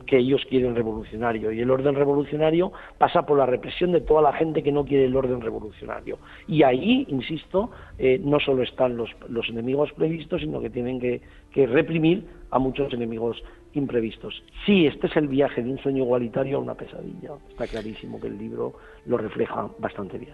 que 0.05 0.17
ellos 0.17 0.41
quieren 0.49 0.75
revolucionario. 0.75 1.51
Y 1.51 1.59
el 1.59 1.69
orden 1.69 1.95
revolucionario 1.95 2.71
pasa 2.97 3.25
por 3.25 3.37
la 3.37 3.45
represión 3.45 3.91
de 3.91 4.01
toda 4.01 4.21
la 4.21 4.33
gente 4.33 4.63
que 4.63 4.71
no 4.71 4.85
quiere 4.85 5.05
el 5.05 5.15
orden 5.15 5.41
revolucionario. 5.41 6.17
Y 6.47 6.63
ahí, 6.63 7.05
insisto, 7.09 7.71
eh, 7.97 8.19
no 8.23 8.39
solo 8.39 8.63
están 8.63 8.95
los, 8.95 9.09
los, 9.27 9.49
enemigos 9.49 9.91
previstos, 9.93 10.41
sino 10.41 10.61
que 10.61 10.69
tienen 10.69 10.99
que, 10.99 11.21
que, 11.51 11.67
reprimir 11.67 12.25
a 12.51 12.59
muchos 12.59 12.93
enemigos 12.93 13.41
imprevistos. 13.73 14.41
Sí, 14.65 14.85
este 14.85 15.07
es 15.07 15.17
el 15.17 15.27
viaje 15.27 15.61
de 15.61 15.69
un 15.69 15.77
sueño 15.79 16.03
igualitario 16.03 16.57
a 16.57 16.61
una 16.61 16.75
pesadilla. 16.75 17.31
Está 17.49 17.67
clarísimo 17.67 18.21
que 18.21 18.27
el 18.27 18.37
libro 18.37 18.75
lo 19.05 19.17
refleja 19.17 19.67
bastante 19.79 20.17
bien. 20.17 20.33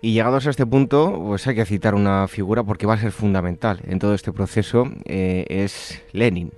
Y 0.00 0.12
llegados 0.12 0.46
a 0.46 0.50
este 0.50 0.64
punto, 0.64 1.20
pues 1.26 1.46
hay 1.48 1.56
que 1.56 1.64
citar 1.64 1.96
una 1.96 2.28
figura 2.28 2.62
porque 2.62 2.86
va 2.86 2.94
a 2.94 2.98
ser 2.98 3.10
fundamental 3.10 3.80
en 3.84 3.98
todo 3.98 4.14
este 4.14 4.32
proceso, 4.32 4.84
eh, 5.04 5.44
es 5.48 6.04
Lenin. 6.12 6.52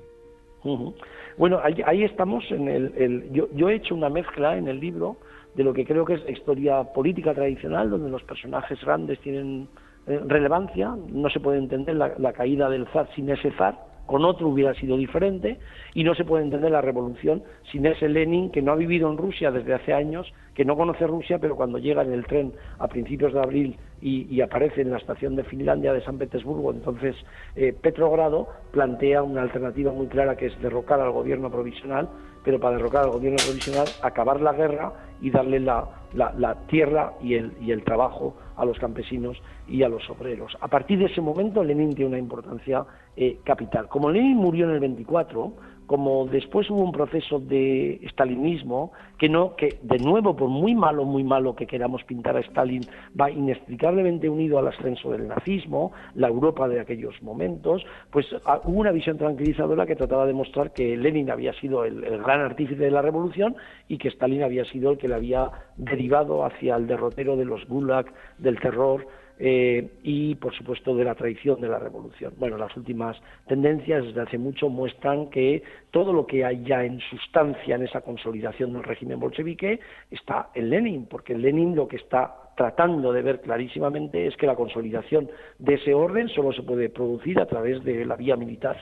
Bueno, 1.38 1.60
ahí, 1.62 2.02
estamos 2.02 2.44
en 2.50 2.68
el, 2.68 3.30
yo, 3.32 3.68
he 3.68 3.74
hecho 3.76 3.94
una 3.94 4.08
mezcla 4.08 4.56
en 4.56 4.66
el 4.66 4.80
libro 4.80 5.18
de 5.54 5.62
lo 5.62 5.72
que 5.72 5.86
creo 5.86 6.04
que 6.04 6.14
es 6.14 6.28
historia 6.28 6.82
política 6.82 7.32
tradicional, 7.32 7.90
donde 7.90 8.10
los 8.10 8.24
personajes 8.24 8.80
grandes 8.84 9.20
tienen 9.20 9.68
eh, 10.08 10.20
relevancia, 10.26 10.96
no 11.08 11.30
se 11.30 11.38
puede 11.38 11.58
entender 11.58 11.94
la, 11.94 12.32
caída 12.32 12.68
del 12.68 12.88
zar 12.88 13.08
sin 13.14 13.30
ese 13.30 13.52
zar, 13.52 13.78
con 14.08 14.24
otro 14.24 14.48
hubiera 14.48 14.72
sido 14.72 14.96
diferente, 14.96 15.58
y 15.92 16.02
no 16.02 16.14
se 16.14 16.24
puede 16.24 16.42
entender 16.42 16.70
la 16.70 16.80
revolución 16.80 17.42
sin 17.70 17.84
ese 17.84 18.08
Lenin 18.08 18.50
que 18.50 18.62
no 18.62 18.72
ha 18.72 18.74
vivido 18.74 19.10
en 19.10 19.18
Rusia 19.18 19.50
desde 19.50 19.74
hace 19.74 19.92
años, 19.92 20.32
que 20.54 20.64
no 20.64 20.76
conoce 20.76 21.06
Rusia, 21.06 21.38
pero 21.38 21.56
cuando 21.56 21.76
llega 21.78 22.02
en 22.02 22.14
el 22.14 22.24
tren 22.24 22.54
a 22.78 22.88
principios 22.88 23.34
de 23.34 23.40
abril 23.40 23.76
y, 24.00 24.40
aparece 24.40 24.80
en 24.80 24.90
la 24.90 24.96
estación 24.96 25.36
de 25.36 25.44
Finlandia 25.44 25.92
de 25.92 26.02
San 26.02 26.16
Petersburgo, 26.16 26.72
entonces 26.72 27.16
eh, 27.54 27.74
Petrogrado 27.74 28.48
plantea 28.70 29.22
una 29.22 29.42
alternativa 29.42 29.92
muy 29.92 30.06
clara 30.06 30.36
que 30.36 30.46
es 30.46 30.62
derrocar 30.62 31.00
al 31.00 31.12
gobierno 31.12 31.50
provisional, 31.50 32.08
pero 32.44 32.58
para 32.58 32.76
derrocar 32.76 33.04
al 33.04 33.10
gobierno 33.10 33.36
provisional, 33.44 33.86
acabar 34.02 34.40
la 34.40 34.54
guerra 34.54 34.92
y 35.20 35.30
darle 35.30 35.60
la, 35.60 35.88
tierra 36.68 37.14
y 37.22 37.34
el, 37.34 37.52
y 37.60 37.70
el 37.72 37.84
trabajo 37.84 38.36
a 38.56 38.64
los 38.64 38.78
campesinos 38.78 39.40
y 39.66 39.82
a 39.82 39.88
los 39.88 40.08
obreros. 40.10 40.56
A 40.60 40.68
partir 40.68 40.98
de 40.98 41.06
ese 41.06 41.20
momento 41.20 41.62
Lenin 41.62 41.94
tiene 41.94 42.10
una 42.10 42.18
importancia 42.18 42.84
eh, 43.16 43.38
capital. 43.44 43.88
Como 43.88 44.10
Lenin 44.10 44.36
murió 44.36 44.66
en 44.66 44.74
el 44.74 44.80
24, 44.80 45.52
como 45.88 46.26
después 46.26 46.68
hubo 46.68 46.82
un 46.82 46.92
proceso 46.92 47.40
de 47.40 47.94
estalinismo 48.02 48.92
que 49.16 49.30
no 49.30 49.56
que 49.56 49.78
de 49.82 49.98
nuevo 49.98 50.36
por 50.36 50.48
muy 50.48 50.74
malo 50.74 51.04
muy 51.04 51.24
malo 51.24 51.56
que 51.56 51.66
queramos 51.66 52.04
pintar 52.04 52.36
a 52.36 52.40
Stalin 52.40 52.82
va 53.18 53.30
inexplicablemente 53.30 54.28
unido 54.28 54.58
al 54.58 54.68
ascenso 54.68 55.10
del 55.10 55.26
nazismo 55.26 55.92
la 56.14 56.28
Europa 56.28 56.68
de 56.68 56.80
aquellos 56.80 57.20
momentos 57.22 57.86
pues 58.10 58.26
ah, 58.44 58.60
hubo 58.64 58.78
una 58.78 58.92
visión 58.92 59.16
tranquilizadora 59.16 59.86
que 59.86 59.96
trataba 59.96 60.26
de 60.26 60.34
mostrar 60.34 60.74
que 60.74 60.94
Lenin 60.94 61.30
había 61.30 61.54
sido 61.54 61.86
el, 61.86 62.04
el 62.04 62.22
gran 62.22 62.42
artífice 62.42 62.82
de 62.82 62.90
la 62.90 63.00
revolución 63.00 63.56
y 63.88 63.96
que 63.96 64.08
Stalin 64.08 64.42
había 64.42 64.66
sido 64.66 64.90
el 64.90 64.98
que 64.98 65.08
le 65.08 65.14
había 65.14 65.50
derivado 65.78 66.44
hacia 66.44 66.76
el 66.76 66.86
derrotero 66.86 67.34
de 67.38 67.46
los 67.46 67.66
gulag 67.66 68.12
del 68.36 68.60
terror 68.60 69.06
eh, 69.40 69.88
y, 70.02 70.34
por 70.34 70.52
supuesto, 70.54 70.96
de 70.96 71.04
la 71.04 71.14
traición 71.14 71.60
de 71.60 71.68
la 71.68 71.78
revolución. 71.78 72.34
Bueno, 72.38 72.56
las 72.56 72.76
últimas 72.76 73.16
tendencias 73.46 74.04
desde 74.04 74.22
hace 74.22 74.38
mucho 74.38 74.68
muestran 74.68 75.30
que 75.30 75.62
todo 75.92 76.12
lo 76.12 76.26
que 76.26 76.44
hay 76.44 76.64
ya 76.64 76.84
en 76.84 76.98
sustancia 77.00 77.76
en 77.76 77.82
esa 77.82 78.00
consolidación 78.00 78.72
del 78.72 78.82
régimen 78.82 79.20
bolchevique 79.20 79.78
está 80.10 80.50
en 80.54 80.70
Lenin, 80.70 81.06
porque 81.06 81.36
Lenin 81.36 81.76
lo 81.76 81.86
que 81.86 81.96
está 81.96 82.34
tratando 82.56 83.12
de 83.12 83.22
ver 83.22 83.40
clarísimamente 83.40 84.26
es 84.26 84.36
que 84.36 84.46
la 84.46 84.56
consolidación 84.56 85.30
de 85.60 85.74
ese 85.74 85.94
orden 85.94 86.28
solo 86.28 86.52
se 86.52 86.64
puede 86.64 86.88
producir 86.88 87.40
a 87.40 87.46
través 87.46 87.84
de 87.84 88.04
la 88.04 88.16
vía 88.16 88.34
militar 88.34 88.76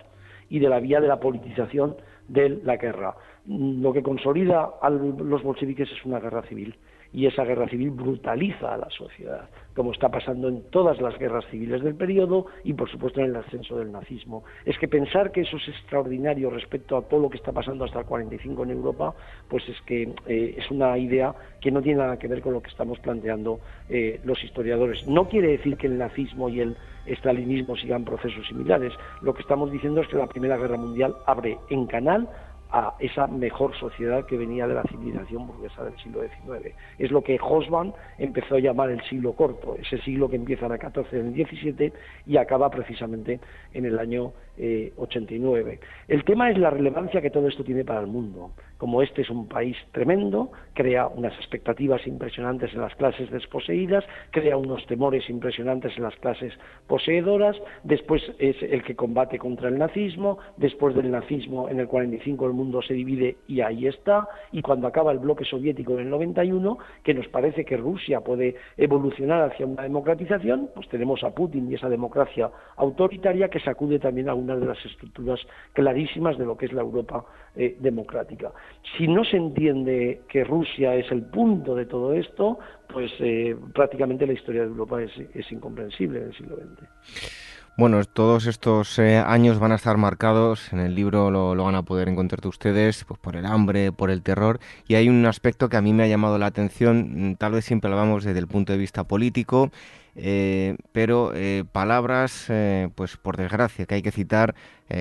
y 0.49 0.59
de 0.59 0.71
la 0.71 0.81
vía 0.81 1.01
de 1.01 1.09
la 1.09 1.21
politización 1.21 1.97
de 2.29 2.49
la 2.49 2.79
guerra. 2.79 3.15
Lo 3.47 3.93
que 3.93 4.03
consolida 4.03 4.71
a 4.81 4.89
los 4.89 5.43
bolcheviques 5.43 5.91
es 5.91 6.05
una 6.07 6.19
guerra 6.19 6.43
civil 6.43 6.75
y 7.17 7.27
esa 7.27 7.45
guerra 7.45 7.67
civil 7.67 7.93
brutaliza 7.93 8.75
a 8.75 8.77
la 8.77 8.91
sociedad, 8.91 9.49
como 9.75 9.93
está 9.93 10.11
pasando 10.11 10.49
en 10.49 10.65
todas 10.69 11.01
las 11.01 11.19
guerras 11.19 11.47
civiles 11.51 11.83
del 11.83 11.95
periodo 11.95 12.45
y 12.63 12.75
por 12.75 12.91
supuesto 12.91 13.21
en 13.21 13.31
el 13.31 13.37
ascenso 13.37 13.79
del 13.79 13.91
nazismo. 13.91 14.45
Es 14.67 14.79
que 14.79 14.87
pensar 14.87 15.33
que 15.33 15.41
eso 15.41 15.57
es 15.57 15.67
extraordinario 15.67 16.51
respecto 16.51 16.95
a 16.95 17.09
todo 17.09 17.21
lo 17.21 17.31
que 17.31 17.39
está 17.39 17.53
pasando 17.53 17.87
hasta 17.87 18.01
el 18.01 18.05
45 18.05 18.65
en 18.65 18.71
Europa, 18.71 19.15
pues 19.49 19.67
es 19.67 19.81
que 19.87 20.13
eh, 20.27 20.57
es 20.59 20.71
una 20.71 20.99
idea 20.99 21.35
que 21.59 21.71
no 21.71 21.81
tiene 21.81 22.03
nada 22.03 22.19
que 22.19 22.29
ver 22.29 22.43
con 22.43 22.53
lo 22.53 22.61
que 22.61 22.69
estamos 22.69 22.99
planteando 22.99 23.61
eh, 23.89 24.21
los 24.25 24.45
historiadores. 24.45 25.07
No 25.09 25.27
quiere 25.27 25.49
decir 25.49 25.79
que 25.79 25.87
el 25.87 25.97
nazismo 25.97 26.51
y 26.51 26.61
el 26.61 26.77
estalinismo 27.07 27.77
sigan 27.77 28.05
procesos 28.05 28.47
similares. 28.47 28.93
Lo 29.23 29.33
que 29.33 29.41
estamos 29.41 29.73
diciendo 29.73 30.03
es 30.03 30.09
que 30.09 30.19
la 30.19 30.27
Primera 30.27 30.59
Guerra 30.59 30.77
Mundial 30.77 31.15
abre 31.25 31.57
en 31.71 31.87
canal 31.87 32.29
a 32.77 32.95
esa 32.99 33.27
mejor 33.27 33.75
sociedad 33.75 34.27
que 34.27 34.37
venía 34.37 34.67
de 34.67 34.75
la 34.75 34.83
civilización 34.83 35.47
burguesa 35.47 35.83
del 35.83 35.97
siglo 35.97 36.21
XIX. 36.21 36.75
Es 36.99 37.11
lo 37.11 37.23
que 37.23 37.39
Hosban 37.41 37.95
empezó 38.19 38.57
a 38.57 38.59
llamar 38.59 38.91
el 38.91 39.03
siglo 39.09 39.33
corto, 39.33 39.77
ese 39.81 39.97
siglo 40.03 40.29
que 40.29 40.37
empieza 40.37 40.67
en 40.67 40.73
el 40.73 40.79
XIV, 40.79 41.07
en 41.13 41.27
el 41.29 41.47
XVII 41.47 41.93
y 42.27 42.37
acaba 42.37 42.69
precisamente 42.69 43.41
en 43.73 43.87
el 43.87 43.99
año 43.99 44.35
89. 44.59 45.73
Eh, 45.73 45.81
el 46.09 46.25
tema 46.25 46.51
es 46.51 46.59
la 46.59 46.71
relevancia 46.71 47.21
que 47.21 47.31
todo 47.31 47.49
esto 47.49 47.65
tiene 47.65 47.85
para 47.85 48.01
el 48.01 48.07
mundo. 48.07 48.53
Como 48.79 49.01
este 49.01 49.23
es 49.23 49.31
un 49.31 49.49
país 49.49 49.77
tremendo, 49.93 50.51
crea 50.75 51.07
unas 51.07 51.33
expectativas 51.39 52.07
impresionantes 52.07 52.75
en 52.75 52.83
las 52.83 52.95
clases 52.97 53.31
desposeídas, 53.31 54.05
crea 54.31 54.57
unos 54.59 54.85
temores 54.87 55.29
impresionantes 55.31 55.97
en 55.97 56.03
las 56.03 56.15
clases 56.17 56.53
poseedoras, 56.87 57.57
después 57.85 58.23
es 58.39 58.57
el 58.63 58.83
que 58.83 58.95
combate 58.95 59.39
contra 59.39 59.69
el 59.69 59.79
nazismo, 59.79 60.39
después 60.59 60.95
del 60.95 61.11
nazismo 61.11 61.71
en 61.71 61.81
el 61.81 61.89
45 61.89 62.47
el 62.47 62.53
mundo 62.53 62.83
se 62.83 62.93
divide 62.93 63.39
y 63.49 63.63
ahí 63.63 63.87
está, 63.87 64.29
y 64.53 64.61
cuando 64.61 64.87
acaba 64.87 65.11
el 65.13 65.19
bloque 65.21 65.45
soviético 65.45 65.95
en 65.95 66.01
el 66.01 66.11
91, 66.11 66.79
que 67.03 67.15
nos 67.15 67.29
parece 67.29 67.65
que 67.65 67.79
Rusia 67.79 68.21
puede 68.21 68.57
evolucionar 68.77 69.51
hacia 69.51 69.67
una 69.67 69.85
democratización, 69.85 70.69
pues 70.75 70.89
tenemos 70.89 71.25
a 71.25 71.31
Putin 71.31 71.71
y 71.71 71.75
esa 71.75 71.89
democracia 71.89 72.51
autoritaria 72.77 73.49
que 73.49 73.61
sacude 73.61 73.99
también 73.99 74.29
a 74.29 74.35
una 74.47 74.57
de 74.57 74.67
las 74.67 74.85
estructuras 74.85 75.41
clarísimas 75.73 76.39
de 76.39 76.47
lo 76.47 76.57
que 76.57 76.67
es 76.67 76.73
la 76.73 76.83
Europa 76.83 77.25
eh, 77.55 77.77
democrática. 77.81 78.53
Si 78.97 79.07
no 79.09 79.25
se 79.25 79.37
entiende 79.37 80.23
que 80.29 80.45
Rusia 80.45 80.95
es 80.95 81.11
el 81.11 81.23
punto 81.23 81.75
de 81.75 81.87
todo 81.87 82.15
esto, 82.15 82.59
pues 82.93 83.13
eh, 83.21 83.57
prácticamente 83.75 84.27
la 84.27 84.33
historia 84.33 84.63
de 84.63 84.69
Europa 84.69 85.03
es, 85.03 85.13
es 85.35 85.51
incomprensible 85.53 86.21
en 86.21 86.25
el 86.27 86.37
siglo 86.37 86.57
XX. 86.57 87.57
Bueno, 87.79 88.03
todos 88.05 88.47
estos 88.47 88.99
eh, 88.99 89.19
años 89.19 89.59
van 89.59 89.71
a 89.71 89.75
estar 89.75 89.99
marcados, 89.99 90.73
en 90.73 90.79
el 90.79 90.95
libro 90.95 91.31
lo, 91.31 91.55
van 91.63 91.75
a 91.75 91.83
poder 91.83 92.09
encontrar 92.09 92.47
ustedes, 92.47 93.05
pues 93.05 93.21
por 93.21 93.37
el 93.37 93.45
hambre, 93.45 93.93
por 93.93 94.09
el 94.09 94.23
terror, 94.23 94.61
y 94.89 94.95
hay 94.95 95.11
un 95.11 95.27
aspecto 95.27 95.69
que 95.69 95.77
a 95.77 95.83
mí 95.83 95.93
me 95.93 96.05
ha 96.05 96.07
llamado 96.07 96.39
la 96.39 96.47
atención, 96.47 97.33
mm, 97.33 97.37
tal 97.37 97.53
vez 97.53 97.67
siempre 97.67 97.91
lo 97.91 97.97
vamos 97.97 98.25
desde 98.25 98.39
el 98.39 98.47
punto 98.47 98.73
de 98.73 98.79
vista 98.79 99.05
político, 99.05 99.71
eh, 100.17 100.77
pero 100.93 101.33
eh, 101.35 101.65
palabras, 101.71 102.51
pues 102.95 103.17
por 103.17 103.37
desgracia, 103.37 103.87
que 103.87 103.97
hay 103.97 104.03
que 104.03 104.13
citar, 104.13 104.55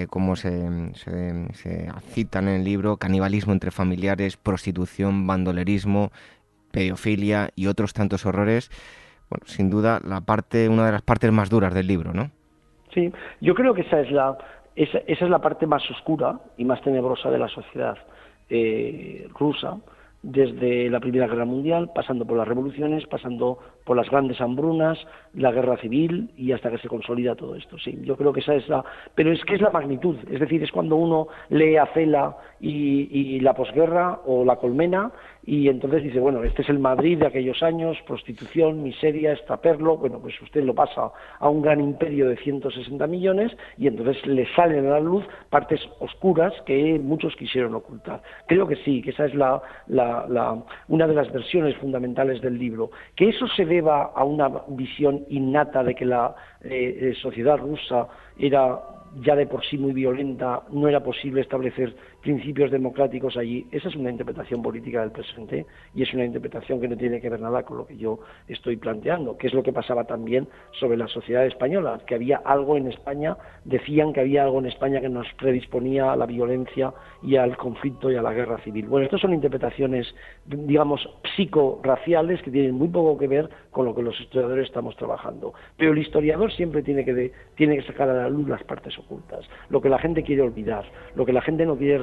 como 0.09 0.35
se, 0.35 0.93
se, 0.93 1.91
citan 2.09 2.47
en 2.47 2.55
el 2.55 2.63
libro, 2.63 2.97
canibalismo 2.97 3.53
entre 3.53 3.71
familiares, 3.71 4.35
prostitución, 4.35 5.27
bandolerismo, 5.27 6.11
pedofilia 6.71 7.49
y 7.55 7.67
otros 7.67 7.93
tantos 7.93 8.25
horrores, 8.25 8.69
bueno, 9.29 9.45
sin 9.45 9.69
duda 9.69 10.01
la 10.03 10.21
parte, 10.21 10.69
una 10.69 10.85
de 10.85 10.91
las 10.91 11.01
partes 11.01 11.31
más 11.31 11.49
duras 11.49 11.73
del 11.73 11.87
libro, 11.87 12.13
¿no? 12.13 12.31
Sí, 12.93 13.11
yo 13.41 13.55
creo 13.55 13.73
que 13.73 13.81
esa 13.81 14.01
es 14.01 14.11
la, 14.11 14.37
esa, 14.75 14.99
es 14.99 15.21
la 15.21 15.39
parte 15.39 15.67
más 15.67 15.89
oscura 15.89 16.39
y 16.57 16.65
más 16.65 16.81
tenebrosa 16.81 17.29
de 17.29 17.39
la 17.39 17.47
sociedad 17.47 17.97
eh, 18.49 19.27
rusa, 19.37 19.77
desde 20.25 20.89
la 20.89 20.99
Primera 20.99 21.27
Guerra 21.27 21.45
Mundial, 21.45 21.91
pasando 21.93 22.25
por 22.25 22.35
las 22.35 22.47
revoluciones, 22.47 23.05
pasando 23.05 23.59
por 23.83 23.95
las 23.95 24.09
grandes 24.09 24.41
hambrunas, 24.41 24.97
la 25.35 25.51
guerra 25.51 25.77
civil 25.77 26.31
y 26.35 26.51
hasta 26.51 26.71
que 26.71 26.79
se 26.79 26.87
consolida 26.87 27.35
todo 27.35 27.55
esto. 27.55 27.77
Sí, 27.77 27.99
yo 28.01 28.17
creo 28.17 28.33
que 28.33 28.39
esa 28.39 28.55
es 28.55 28.67
la. 28.67 28.83
Pero 29.13 29.31
es 29.31 29.43
que 29.45 29.55
es 29.55 29.61
la 29.61 29.69
magnitud, 29.69 30.17
es 30.29 30.39
decir, 30.39 30.63
es 30.63 30.71
cuando 30.71 30.95
uno 30.95 31.27
lee 31.49 31.77
a 31.77 31.85
Cela 31.93 32.35
y, 32.59 33.07
y 33.11 33.39
la 33.39 33.53
posguerra 33.53 34.19
o 34.25 34.43
la 34.43 34.55
colmena 34.55 35.11
y 35.45 35.69
entonces 35.69 36.03
dice, 36.03 36.19
bueno, 36.19 36.43
este 36.43 36.63
es 36.63 36.69
el 36.69 36.79
Madrid 36.79 37.19
de 37.19 37.27
aquellos 37.27 37.61
años, 37.61 37.97
prostitución, 38.07 38.81
miseria, 38.81 39.33
extraperlo, 39.33 39.97
bueno, 39.97 40.19
pues 40.19 40.33
usted 40.41 40.63
lo 40.63 40.73
pasa 40.73 41.11
a 41.39 41.49
un 41.49 41.61
gran 41.61 41.79
imperio 41.79 42.29
de 42.29 42.37
160 42.37 43.05
millones 43.05 43.55
y 43.77 43.87
entonces 43.87 44.25
le 44.25 44.47
salen 44.55 44.87
a 44.87 44.91
la 44.91 44.99
luz 44.99 45.23
partes 45.49 45.79
oscuras 45.99 46.53
que 46.65 46.99
muchos 46.99 47.35
quisieron 47.35 47.75
ocultar. 47.75 48.23
Creo 48.47 48.67
que 48.67 48.77
sí, 48.77 49.01
que 49.03 49.11
esa 49.11 49.25
es 49.25 49.35
la, 49.35 49.61
una 50.87 51.07
de 51.07 51.13
las 51.13 51.31
versiones 51.31 51.75
fundamentales 51.77 52.41
del 52.41 52.57
libro. 52.57 52.89
Que 53.15 53.29
eso 53.29 53.47
se 53.47 53.65
deba 53.65 54.11
a 54.15 54.23
una 54.23 54.49
visión 54.69 55.25
innata 55.29 55.83
de 55.83 55.93
que 55.93 56.05
la 56.05 56.35
eh, 56.63 56.97
eh, 57.01 57.13
sociedad 57.21 57.57
rusa 57.57 58.07
era 58.39 58.79
ya 59.21 59.35
de 59.35 59.47
por 59.47 59.65
sí 59.65 59.77
muy 59.77 59.93
violenta, 59.93 60.63
no 60.71 60.87
era 60.87 61.01
posible 61.01 61.41
establecer 61.41 61.95
principios 62.25 62.71
democráticos 62.71 63.37
allí. 63.37 63.67
Esa 63.71 63.87
es 63.87 63.95
una 63.95 64.09
interpretación 64.09 64.63
política 64.63 65.01
del 65.01 65.11
presente 65.11 65.67
y 65.93 66.01
es 66.01 66.11
una 66.11 66.25
interpretación 66.25 66.81
que 66.81 66.87
no 66.87 66.97
tiene 66.97 67.21
que 67.21 67.29
ver 67.29 67.39
nada 67.39 67.61
con 67.61 67.77
lo 67.77 67.85
que 67.85 67.97
yo 67.97 68.17
estoy 68.47 68.77
planteando, 68.77 69.37
que 69.37 69.45
es 69.45 69.53
lo 69.53 69.61
que 69.61 69.71
pasaba 69.71 70.05
también 70.05 70.47
sobre 70.71 70.97
la 70.97 71.07
sociedad 71.07 71.45
española, 71.45 72.01
que 72.07 72.15
había 72.15 72.37
algo 72.37 72.77
en 72.77 72.87
España, 72.87 73.37
decían 73.63 74.11
que 74.11 74.21
había 74.21 74.41
algo 74.41 74.57
en 74.57 74.65
España 74.65 75.01
que 75.01 75.07
nos 75.07 75.31
predisponía 75.33 76.13
a 76.13 76.15
la 76.15 76.25
violencia 76.25 76.91
y 77.21 77.35
al 77.35 77.55
conflicto 77.57 78.09
y 78.11 78.15
a 78.15 78.23
la 78.23 78.33
guerra 78.33 78.57
civil. 78.63 78.87
Bueno, 78.87 79.05
estas 79.05 79.21
son 79.21 79.31
interpretaciones, 79.31 80.07
digamos, 80.45 81.07
psico-raciales 81.35 82.41
que 82.41 82.49
tienen 82.49 82.73
muy 82.73 82.87
poco 82.87 83.19
que 83.19 83.27
ver 83.27 83.49
con 83.69 83.85
lo 83.85 83.93
que 83.93 84.01
los 84.01 84.19
historiadores 84.19 84.65
estamos 84.65 84.95
trabajando. 84.95 85.53
Pero 85.77 85.91
el 85.91 85.99
historiador 85.99 86.51
siempre 86.51 86.81
tiene 86.81 87.05
que, 87.05 87.31
tiene 87.53 87.77
que 87.77 87.83
sacar 87.83 88.09
a 88.09 88.13
la 88.13 88.29
luz 88.29 88.49
las 88.49 88.63
partes 88.63 88.97
ocultas, 88.97 89.45
lo 89.69 89.79
que 89.79 89.89
la 89.89 89.99
gente 89.99 90.23
quiere 90.23 90.41
olvidar, 90.41 90.85
lo 91.13 91.23
que 91.23 91.33
la 91.33 91.41
gente 91.41 91.67
no 91.67 91.77
quiere 91.77 91.99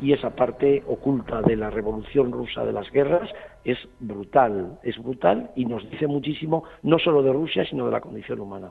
Y 0.00 0.12
esa 0.12 0.30
parte 0.30 0.82
oculta 0.86 1.42
de 1.42 1.56
la 1.56 1.70
revolución 1.70 2.32
rusa 2.32 2.64
de 2.64 2.72
las 2.72 2.90
guerras 2.90 3.28
es 3.64 3.78
brutal, 4.00 4.78
es 4.82 4.98
brutal 4.98 5.50
y 5.56 5.64
nos 5.64 5.88
dice 5.90 6.06
muchísimo 6.06 6.64
no 6.82 6.98
solo 6.98 7.22
de 7.22 7.32
Rusia, 7.32 7.64
sino 7.68 7.86
de 7.86 7.92
la 7.92 8.00
condición 8.00 8.40
humana. 8.40 8.70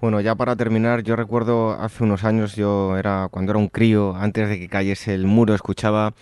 Bueno, 0.00 0.20
ya 0.20 0.34
para 0.34 0.56
terminar, 0.56 1.02
yo 1.02 1.16
recuerdo 1.16 1.70
hace 1.70 2.04
unos 2.04 2.24
años, 2.24 2.56
yo 2.56 2.98
era 2.98 3.28
cuando 3.30 3.52
era 3.52 3.58
un 3.58 3.68
crío, 3.68 4.14
antes 4.16 4.48
de 4.48 4.58
que 4.58 4.68
cayese 4.68 5.14
el 5.14 5.26
muro, 5.26 5.54
escuchaba 5.54 6.12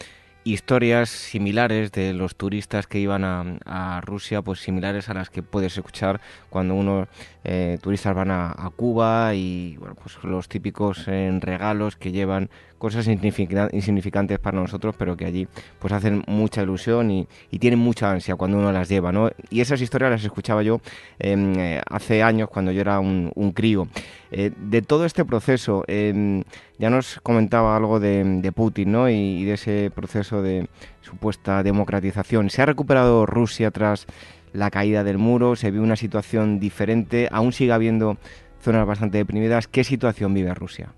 historias 0.45 1.09
similares 1.09 1.93
de 1.93 2.13
los 2.13 2.37
turistas 2.37 2.87
que 2.87 2.99
iban 2.99 3.25
a, 3.25 4.01
Rusia, 4.03 4.43
pues 4.43 4.61
similares 4.61 5.09
a 5.09 5.15
las 5.15 5.31
que 5.31 5.43
puedes 5.43 5.77
escuchar 5.77 6.21
cuando 6.51 6.75
uno 6.75 7.07
eh, 7.45 7.79
turistas 7.81 8.15
van 8.15 8.31
a, 8.31 8.71
Cuba 8.77 9.35
y 9.35 9.77
bueno, 9.77 9.95
pues 9.95 10.23
los 10.25 10.49
típicos 10.49 11.07
eh, 11.07 11.31
regalos 11.41 11.97
que 11.97 12.11
llevan 12.11 12.51
cosas 12.83 13.07
insignificantes 13.07 14.41
para 14.41 14.61
nosotros, 14.61 14.97
pero 14.99 15.17
que 15.17 15.25
allí 15.25 15.47
pues 15.79 15.93
hacen 15.93 16.25
mucha 16.27 16.63
ilusión 16.63 17.13
y, 17.13 17.29
tienen 17.61 17.79
mucha 17.79 18.11
ansia 18.11 18.35
cuando 18.35 18.59
uno 18.59 18.73
las 18.73 18.89
lleva, 18.89 19.13
¿no? 19.13 19.31
Y 19.51 19.61
esas 19.61 19.81
historias 19.81 20.11
las 20.11 20.25
escuchaba 20.25 20.65
yo 20.65 20.81
em, 21.21 21.57
eh, 21.57 21.81
hace 21.89 22.25
años 22.25 22.49
cuando 22.49 22.73
yo 22.73 22.81
era 22.81 22.99
un, 22.99 23.53
crío. 23.55 23.87
Eh, 24.33 24.51
de 24.57 24.83
todo 24.83 25.05
este 25.05 25.25
proceso, 25.25 25.85
em, 25.87 26.43
ya 26.77 26.91
nos 26.91 27.21
comentaba 27.23 27.77
algo 27.77 28.01
de, 28.01 28.53
Putin, 28.53 28.91
¿no? 28.91 29.09
Y, 29.09 29.45
de 29.45 29.53
ese 29.53 29.93
proceso 29.95 30.43
de 30.43 30.67
supuesta 31.03 31.63
democratización. 31.63 32.51
¿Se 32.51 32.63
ha 32.63 32.67
recuperado 32.67 33.27
Rusia 33.27 33.71
tras 33.71 34.07
la 34.53 34.73
caída 34.73 35.05
del 35.05 35.19
muro? 35.19 35.55
¿Se 35.55 35.71
vive 35.71 35.85
una 35.85 35.95
situación 35.95 36.59
diferente? 36.59 37.29
¿Aún 37.31 37.53
sigue 37.53 37.71
habiendo 37.71 38.17
zonas 38.61 38.85
bastante 38.89 39.19
deprimidas? 39.19 39.69
¿Qué 39.69 39.85
situación 39.85 40.35
vive 40.35 40.53
Rusia? 40.53 40.93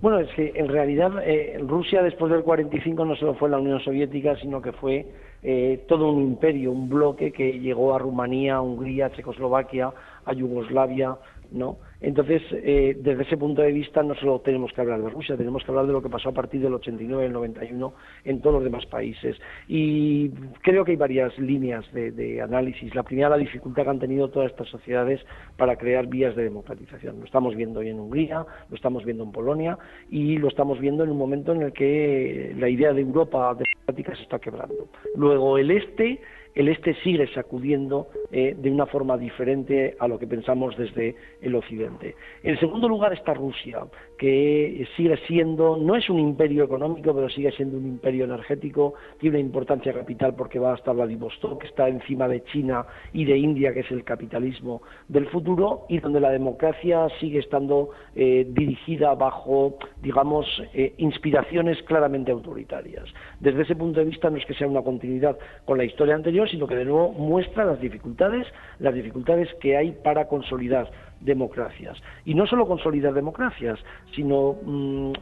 Bueno, 0.00 0.18
es 0.20 0.30
que 0.30 0.52
en 0.54 0.68
realidad 0.68 1.12
eh, 1.22 1.58
Rusia 1.60 2.02
después 2.02 2.32
del 2.32 2.42
45 2.42 3.04
no 3.04 3.16
solo 3.16 3.34
fue 3.34 3.50
la 3.50 3.58
Unión 3.58 3.80
Soviética, 3.80 4.34
sino 4.36 4.62
que 4.62 4.72
fue 4.72 5.06
eh, 5.42 5.84
todo 5.88 6.10
un 6.10 6.22
imperio, 6.22 6.72
un 6.72 6.88
bloque 6.88 7.32
que 7.32 7.58
llegó 7.60 7.94
a 7.94 7.98
Rumanía, 7.98 8.62
Hungría, 8.62 9.10
Checoslovaquia, 9.10 9.92
a 10.24 10.32
Yugoslavia, 10.32 11.16
¿no? 11.52 11.76
Entonces, 12.00 12.42
eh, 12.52 12.96
desde 12.98 13.22
ese 13.22 13.36
punto 13.36 13.60
de 13.60 13.72
vista, 13.72 14.02
no 14.02 14.14
solo 14.14 14.40
tenemos 14.40 14.72
que 14.72 14.80
hablar 14.80 15.02
de 15.02 15.10
Rusia, 15.10 15.36
tenemos 15.36 15.62
que 15.62 15.70
hablar 15.70 15.86
de 15.86 15.92
lo 15.92 16.02
que 16.02 16.08
pasó 16.08 16.30
a 16.30 16.32
partir 16.32 16.60
del 16.62 16.72
89 16.74 17.22
y 17.22 17.26
el 17.26 17.32
91 17.32 17.92
en 18.24 18.40
todos 18.40 18.54
los 18.54 18.64
demás 18.64 18.86
países. 18.86 19.36
Y 19.68 20.30
creo 20.62 20.84
que 20.84 20.92
hay 20.92 20.96
varias 20.96 21.38
líneas 21.38 21.84
de, 21.92 22.40
análisis. 22.40 22.94
La 22.94 23.02
primera, 23.02 23.28
la 23.28 23.36
dificultad 23.36 23.84
que 23.84 23.90
han 23.90 23.98
tenido 23.98 24.28
todas 24.30 24.50
estas 24.50 24.68
sociedades 24.68 25.20
para 25.56 25.76
crear 25.76 26.06
vías 26.06 26.34
de 26.36 26.44
democratización. 26.44 27.18
Lo 27.18 27.26
estamos 27.26 27.54
viendo 27.54 27.80
hoy 27.80 27.90
en 27.90 28.00
Hungría, 28.00 28.46
lo 28.68 28.76
estamos 28.76 29.04
viendo 29.04 29.24
en 29.24 29.32
Polonia 29.32 29.78
y 30.10 30.38
lo 30.38 30.48
estamos 30.48 30.80
viendo 30.80 31.04
en 31.04 31.10
un 31.10 31.18
momento 31.18 31.52
en 31.52 31.62
el 31.62 31.72
que 31.72 32.54
la 32.58 32.68
idea 32.68 32.92
de 32.92 33.02
Europa 33.02 33.54
democrática 33.54 34.16
se 34.16 34.22
está 34.22 34.38
quebrando. 34.38 34.88
Luego, 35.16 35.58
el 35.58 35.70
este 35.70 36.20
el 36.54 36.68
este 36.68 36.94
sigue 37.02 37.26
sacudiendo 37.32 38.08
eh, 38.30 38.54
de 38.56 38.70
una 38.70 38.86
forma 38.86 39.16
diferente 39.16 39.96
a 39.98 40.08
lo 40.08 40.18
que 40.18 40.26
pensamos 40.26 40.76
desde 40.76 41.14
el 41.40 41.54
occidente. 41.54 42.16
En 42.42 42.58
segundo 42.58 42.88
lugar 42.88 43.12
está 43.12 43.34
Rusia, 43.34 43.80
que 44.20 44.86
sigue 44.98 45.16
siendo, 45.26 45.78
no 45.78 45.96
es 45.96 46.10
un 46.10 46.18
imperio 46.18 46.64
económico, 46.64 47.14
pero 47.14 47.30
sigue 47.30 47.50
siendo 47.52 47.78
un 47.78 47.86
imperio 47.86 48.26
energético, 48.26 48.92
tiene 49.18 49.38
una 49.38 49.46
importancia 49.46 49.94
capital 49.94 50.34
porque 50.34 50.58
va 50.58 50.74
hasta 50.74 50.92
Vladivostok, 50.92 51.64
está 51.64 51.88
encima 51.88 52.28
de 52.28 52.44
China 52.44 52.84
y 53.14 53.24
de 53.24 53.38
India, 53.38 53.72
que 53.72 53.80
es 53.80 53.90
el 53.90 54.04
capitalismo 54.04 54.82
del 55.08 55.26
futuro, 55.28 55.86
y 55.88 56.00
donde 56.00 56.20
la 56.20 56.28
democracia 56.28 57.08
sigue 57.18 57.38
estando 57.38 57.92
eh, 58.14 58.46
dirigida 58.46 59.14
bajo, 59.14 59.78
digamos, 60.02 60.46
eh, 60.74 60.92
inspiraciones 60.98 61.82
claramente 61.84 62.30
autoritarias. 62.30 63.06
Desde 63.40 63.62
ese 63.62 63.74
punto 63.74 64.00
de 64.00 64.04
vista 64.04 64.28
no 64.28 64.36
es 64.36 64.44
que 64.44 64.52
sea 64.52 64.68
una 64.68 64.82
continuidad 64.82 65.38
con 65.64 65.78
la 65.78 65.84
historia 65.84 66.14
anterior, 66.14 66.46
sino 66.50 66.66
que 66.66 66.76
de 66.76 66.84
nuevo 66.84 67.12
muestra 67.12 67.64
las 67.64 67.80
dificultades, 67.80 68.46
las 68.80 68.92
dificultades 68.92 69.48
que 69.62 69.78
hay 69.78 69.92
para 69.92 70.28
consolidar 70.28 70.90
democracias. 71.20 72.00
Y 72.24 72.34
no 72.34 72.46
solo 72.46 72.66
consolidar 72.66 73.14
democracias, 73.14 73.78
sino 74.14 74.56
mm, 74.64 75.12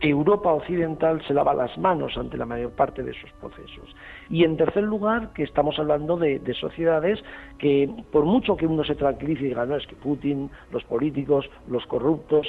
Europa 0.00 0.52
occidental 0.52 1.22
se 1.26 1.34
lava 1.34 1.54
las 1.54 1.76
manos 1.76 2.16
ante 2.16 2.36
la 2.36 2.46
mayor 2.46 2.72
parte 2.72 3.02
de 3.02 3.10
esos 3.10 3.30
procesos. 3.40 3.94
Y 4.30 4.44
en 4.44 4.56
tercer 4.56 4.84
lugar, 4.84 5.32
que 5.32 5.42
estamos 5.42 5.76
hablando 5.80 6.16
de, 6.16 6.40
sociedades 6.54 7.18
que, 7.58 7.90
por 8.12 8.24
mucho 8.24 8.56
que 8.56 8.66
uno 8.66 8.84
se 8.84 8.94
tranquilice 8.94 9.42
y 9.42 9.48
diga, 9.48 9.66
no, 9.66 9.76
es 9.76 9.86
que 9.88 9.96
Putin, 9.96 10.48
los 10.72 10.84
políticos, 10.84 11.50
los 11.68 11.84
corruptos, 11.86 12.46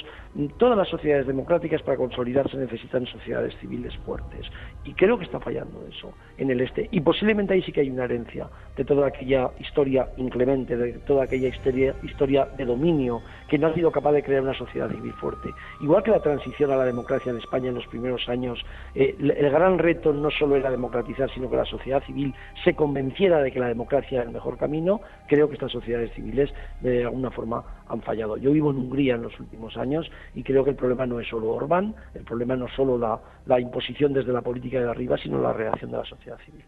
todas 0.58 0.78
las 0.78 0.88
sociedades 0.88 1.26
democráticas 1.26 1.82
para 1.82 1.96
consolidarse 1.96 2.56
necesitan 2.56 3.06
sociedades 3.06 3.56
civiles 3.58 3.96
fuertes. 4.06 4.46
Y 4.84 4.92
creo 4.94 5.18
que 5.18 5.24
está 5.24 5.40
fallando 5.40 5.84
eso 5.88 6.12
en 6.38 6.50
el 6.50 6.60
este. 6.60 6.88
Y 6.92 7.00
posiblemente 7.00 7.54
ahí 7.54 7.62
sí 7.62 7.72
que 7.72 7.80
hay 7.80 7.90
una 7.90 8.04
herencia 8.04 8.48
de 8.76 8.84
toda 8.84 9.08
aquella 9.08 9.50
historia 9.58 10.08
inclemente, 10.16 10.76
de 10.76 10.92
toda 11.00 11.24
aquella 11.24 11.48
historia, 11.48 11.96
historia 12.02 12.46
de 12.56 12.64
dominio 12.64 13.22
que 13.52 13.58
no 13.58 13.66
ha 13.66 13.74
sido 13.74 13.92
capaz 13.92 14.12
de 14.12 14.22
crear 14.22 14.42
una 14.42 14.54
sociedad 14.54 14.88
civil 14.88 15.12
fuerte. 15.12 15.52
Igual 15.82 16.02
que 16.02 16.10
la 16.10 16.20
transición 16.20 16.70
a 16.70 16.76
la 16.76 16.86
democracia 16.86 17.32
en 17.32 17.36
España 17.36 17.68
en 17.68 17.74
los 17.74 17.86
primeros 17.86 18.26
años, 18.30 18.58
eh, 18.94 19.14
el 19.18 19.50
gran 19.50 19.78
reto 19.78 20.10
no 20.14 20.30
solo 20.30 20.56
era 20.56 20.70
democratizar, 20.70 21.30
sino 21.34 21.50
que 21.50 21.56
la 21.56 21.66
sociedad 21.66 22.02
civil 22.04 22.34
se 22.64 22.72
convenciera 22.72 23.42
de 23.42 23.52
que 23.52 23.60
la 23.60 23.68
democracia 23.68 24.20
era 24.20 24.22
el 24.22 24.32
mejor 24.32 24.56
camino, 24.56 25.02
creo 25.28 25.48
que 25.48 25.54
estas 25.56 25.70
sociedades 25.70 26.14
civiles 26.14 26.48
de 26.80 27.04
alguna 27.04 27.30
forma 27.30 27.62
han 27.88 28.00
fallado. 28.00 28.38
Yo 28.38 28.52
vivo 28.52 28.70
en 28.70 28.78
Hungría 28.78 29.16
en 29.16 29.22
los 29.24 29.38
últimos 29.38 29.76
años 29.76 30.10
y 30.34 30.42
creo 30.42 30.64
que 30.64 30.70
el 30.70 30.76
problema 30.76 31.04
no 31.04 31.20
es 31.20 31.28
solo 31.28 31.50
Orbán, 31.50 31.94
el 32.14 32.24
problema 32.24 32.56
no 32.56 32.68
es 32.68 32.72
solo 32.72 32.96
la, 32.96 33.20
la 33.44 33.60
imposición 33.60 34.14
desde 34.14 34.32
la 34.32 34.40
política 34.40 34.80
de 34.80 34.88
arriba, 34.88 35.18
sino 35.18 35.38
la 35.42 35.52
reacción 35.52 35.90
de 35.90 35.98
la 35.98 36.06
sociedad 36.06 36.38
civil. 36.46 36.64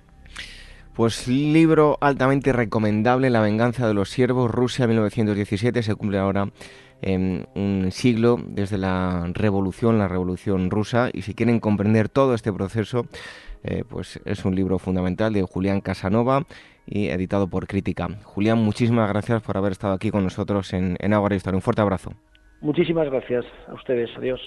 Pues 0.94 1.26
libro 1.26 1.98
altamente 2.00 2.52
recomendable, 2.52 3.28
La 3.28 3.40
venganza 3.40 3.88
de 3.88 3.94
los 3.94 4.10
siervos, 4.10 4.48
Rusia 4.48 4.86
1917, 4.86 5.82
se 5.82 5.94
cumple 5.96 6.18
ahora 6.18 6.50
em, 7.02 7.44
un 7.56 7.90
siglo 7.90 8.38
desde 8.46 8.78
la 8.78 9.28
revolución, 9.32 9.98
la 9.98 10.06
revolución 10.06 10.70
rusa, 10.70 11.10
y 11.12 11.22
si 11.22 11.34
quieren 11.34 11.58
comprender 11.58 12.08
todo 12.08 12.32
este 12.32 12.52
proceso, 12.52 13.06
eh, 13.64 13.82
pues 13.88 14.20
es 14.24 14.44
un 14.44 14.54
libro 14.54 14.78
fundamental 14.78 15.32
de 15.32 15.42
Julián 15.42 15.80
Casanova 15.80 16.44
y 16.86 17.08
editado 17.08 17.48
por 17.48 17.66
Crítica. 17.66 18.08
Julián, 18.22 18.58
muchísimas 18.58 19.08
gracias 19.08 19.42
por 19.42 19.56
haber 19.56 19.72
estado 19.72 19.94
aquí 19.94 20.12
con 20.12 20.22
nosotros 20.22 20.72
en, 20.74 20.96
en 21.00 21.12
Historia. 21.12 21.56
Un 21.56 21.62
fuerte 21.62 21.82
abrazo. 21.82 22.12
Muchísimas 22.60 23.06
gracias 23.10 23.44
a 23.66 23.74
ustedes. 23.74 24.10
Adiós. 24.16 24.40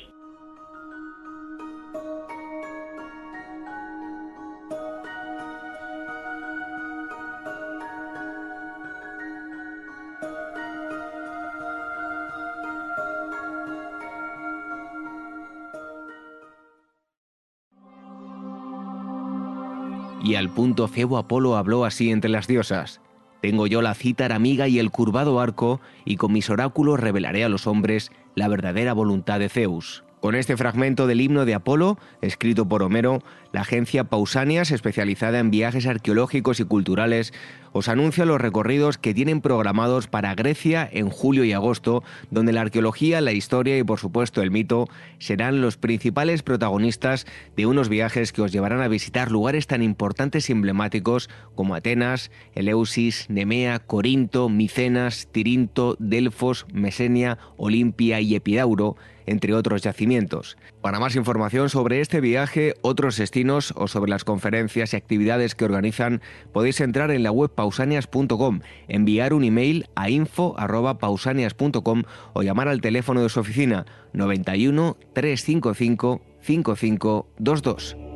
Y 20.27 20.35
al 20.35 20.49
punto 20.49 20.89
Febo 20.89 21.17
Apolo 21.17 21.55
habló 21.55 21.85
así 21.85 22.11
entre 22.11 22.29
las 22.29 22.47
diosas. 22.47 22.99
Tengo 23.41 23.65
yo 23.65 23.81
la 23.81 23.93
cítara 23.93 24.35
amiga 24.35 24.67
y 24.67 24.77
el 24.77 24.91
curvado 24.91 25.39
arco, 25.39 25.79
y 26.03 26.17
con 26.17 26.33
mis 26.33 26.49
oráculos 26.49 26.99
revelaré 26.99 27.45
a 27.45 27.49
los 27.49 27.65
hombres 27.65 28.11
la 28.35 28.49
verdadera 28.49 28.91
voluntad 28.91 29.39
de 29.39 29.47
Zeus. 29.47 30.03
Con 30.27 30.35
este 30.35 30.57
fragmento 30.57 31.07
del 31.07 31.21
himno 31.21 31.45
de 31.45 31.53
Apolo, 31.53 31.97
escrito 32.21 32.67
por 32.67 32.83
Homero, 32.83 33.23
la 33.53 33.61
agencia 33.61 34.03
Pausanias, 34.03 34.71
especializada 34.71 35.39
en 35.39 35.51
viajes 35.51 35.87
arqueológicos 35.87 36.59
y 36.59 36.65
culturales, 36.65 37.31
os 37.71 37.87
anuncia 37.87 38.25
los 38.25 38.41
recorridos 38.41 38.97
que 38.97 39.13
tienen 39.13 39.39
programados 39.39 40.07
para 40.07 40.35
Grecia 40.35 40.85
en 40.91 41.09
julio 41.09 41.45
y 41.45 41.53
agosto, 41.53 42.03
donde 42.29 42.51
la 42.51 42.59
arqueología, 42.59 43.21
la 43.21 43.31
historia 43.31 43.77
y 43.77 43.83
por 43.83 43.99
supuesto 43.99 44.41
el 44.41 44.51
mito 44.51 44.89
serán 45.17 45.61
los 45.61 45.77
principales 45.77 46.43
protagonistas 46.43 47.25
de 47.55 47.65
unos 47.65 47.87
viajes 47.87 48.33
que 48.33 48.41
os 48.41 48.51
llevarán 48.51 48.81
a 48.81 48.89
visitar 48.89 49.31
lugares 49.31 49.65
tan 49.65 49.81
importantes 49.81 50.49
y 50.49 50.51
emblemáticos 50.51 51.29
como 51.55 51.73
Atenas, 51.73 52.31
Eleusis, 52.53 53.29
Nemea, 53.29 53.79
Corinto, 53.79 54.49
Micenas, 54.49 55.29
Tirinto, 55.31 55.95
Delfos, 55.99 56.65
Mesenia, 56.73 57.37
Olimpia 57.55 58.19
y 58.19 58.35
Epidauro, 58.35 58.97
entre 59.27 59.53
otros 59.53 59.83
yacimientos. 59.83 60.57
Para 60.81 60.99
más 60.99 61.15
información 61.15 61.69
sobre 61.69 62.01
este 62.01 62.21
viaje, 62.21 62.73
otros 62.81 63.17
destinos 63.17 63.73
o 63.75 63.87
sobre 63.87 64.09
las 64.09 64.23
conferencias 64.23 64.93
y 64.93 64.97
actividades 64.97 65.53
que 65.53 65.65
organizan, 65.65 66.21
podéis 66.51 66.81
entrar 66.81 67.11
en 67.11 67.21
la 67.21 67.31
web 67.31 67.51
pausanias.com, 67.53 68.61
enviar 68.87 69.33
un 69.33 69.43
email 69.43 69.87
a 69.95 70.09
info@pausanias.com 70.09 72.03
o 72.33 72.41
llamar 72.41 72.67
al 72.67 72.81
teléfono 72.81 73.21
de 73.21 73.29
su 73.29 73.39
oficina 73.39 73.85
91 74.13 74.97
355 75.13 76.21
5522. 76.41 78.06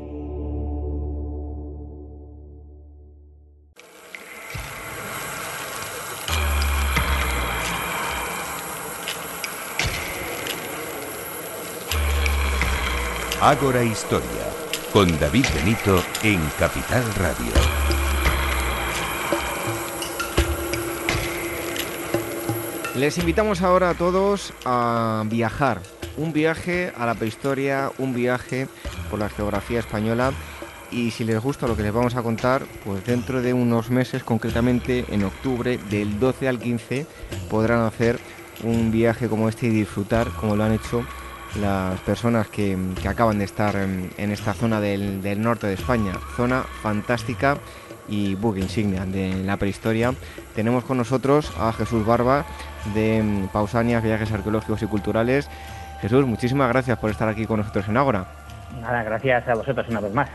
Ágora 13.42 13.84
Historia, 13.84 14.46
con 14.94 15.20
David 15.20 15.48
Benito 15.56 16.00
en 16.22 16.40
Capital 16.60 17.04
Radio. 17.16 17.52
Les 22.96 23.18
invitamos 23.18 23.64
ahora 23.64 23.90
a 23.90 23.94
todos 23.96 24.54
a 24.64 25.24
viajar. 25.26 25.82
Un 26.18 26.34
viaje 26.34 26.94
a 26.96 27.08
la 27.08 27.16
prehistoria, 27.16 27.92
un 27.98 28.14
viaje 28.14 28.68
por 29.10 29.18
la 29.18 29.30
geografía 29.30 29.80
española. 29.80 30.34
Y 30.92 31.10
si 31.10 31.24
les 31.24 31.42
gusta 31.42 31.66
lo 31.66 31.76
que 31.76 31.82
les 31.82 31.94
vamos 31.94 32.16
a 32.16 32.22
contar, 32.22 32.68
pues 32.86 33.04
dentro 33.06 33.42
de 33.42 33.56
unos 33.56 33.90
meses, 33.90 34.24
concretamente 34.24 35.04
en 35.10 35.24
octubre, 35.24 35.80
del 35.90 36.20
12 36.20 36.48
al 36.48 36.60
15, 36.60 37.08
podrán 37.50 37.80
hacer 37.86 38.20
un 38.64 38.92
viaje 38.92 39.28
como 39.28 39.50
este 39.50 39.66
y 39.66 39.72
disfrutar 39.72 40.28
como 40.30 40.56
lo 40.56 40.64
han 40.64 40.74
hecho 40.74 41.04
las 41.60 42.00
personas 42.02 42.48
que, 42.48 42.78
que 43.02 43.08
acaban 43.08 43.40
de 43.40 43.46
estar 43.46 43.76
en, 43.76 44.10
en 44.18 44.32
esta 44.32 44.54
zona 44.54 44.80
del, 44.80 45.22
del, 45.22 45.42
norte 45.42 45.68
de 45.68 45.74
España. 45.74 46.14
Zona 46.36 46.64
fantástica 46.82 47.58
y 48.08 48.36
buque 48.36 48.60
insignia 48.60 49.06
de 49.06 49.44
la 49.44 49.58
prehistoria. 49.58 50.14
Tenemos 50.56 50.84
con 50.84 50.98
nosotros 50.98 51.52
a 51.60 51.74
Jesús 51.74 52.06
Barba 52.06 52.46
de 52.94 53.48
Pausanias, 53.52 54.04
Viajes 54.04 54.32
Arqueológicos 54.32 54.82
y 54.82 54.88
Culturales. 54.88 55.50
Jesús, 56.02 56.26
muchísimas 56.26 56.70
gracias 56.70 56.98
por 56.98 57.12
estar 57.12 57.28
aquí 57.28 57.46
con 57.46 57.60
nosotros 57.60 57.88
en 57.88 57.98
Ágora. 57.98 58.26
Nada, 58.80 59.04
gracias 59.04 59.48
a 59.48 59.54
vosotros 59.54 59.86
una 59.90 60.00
vez 60.00 60.14
más. 60.14 60.30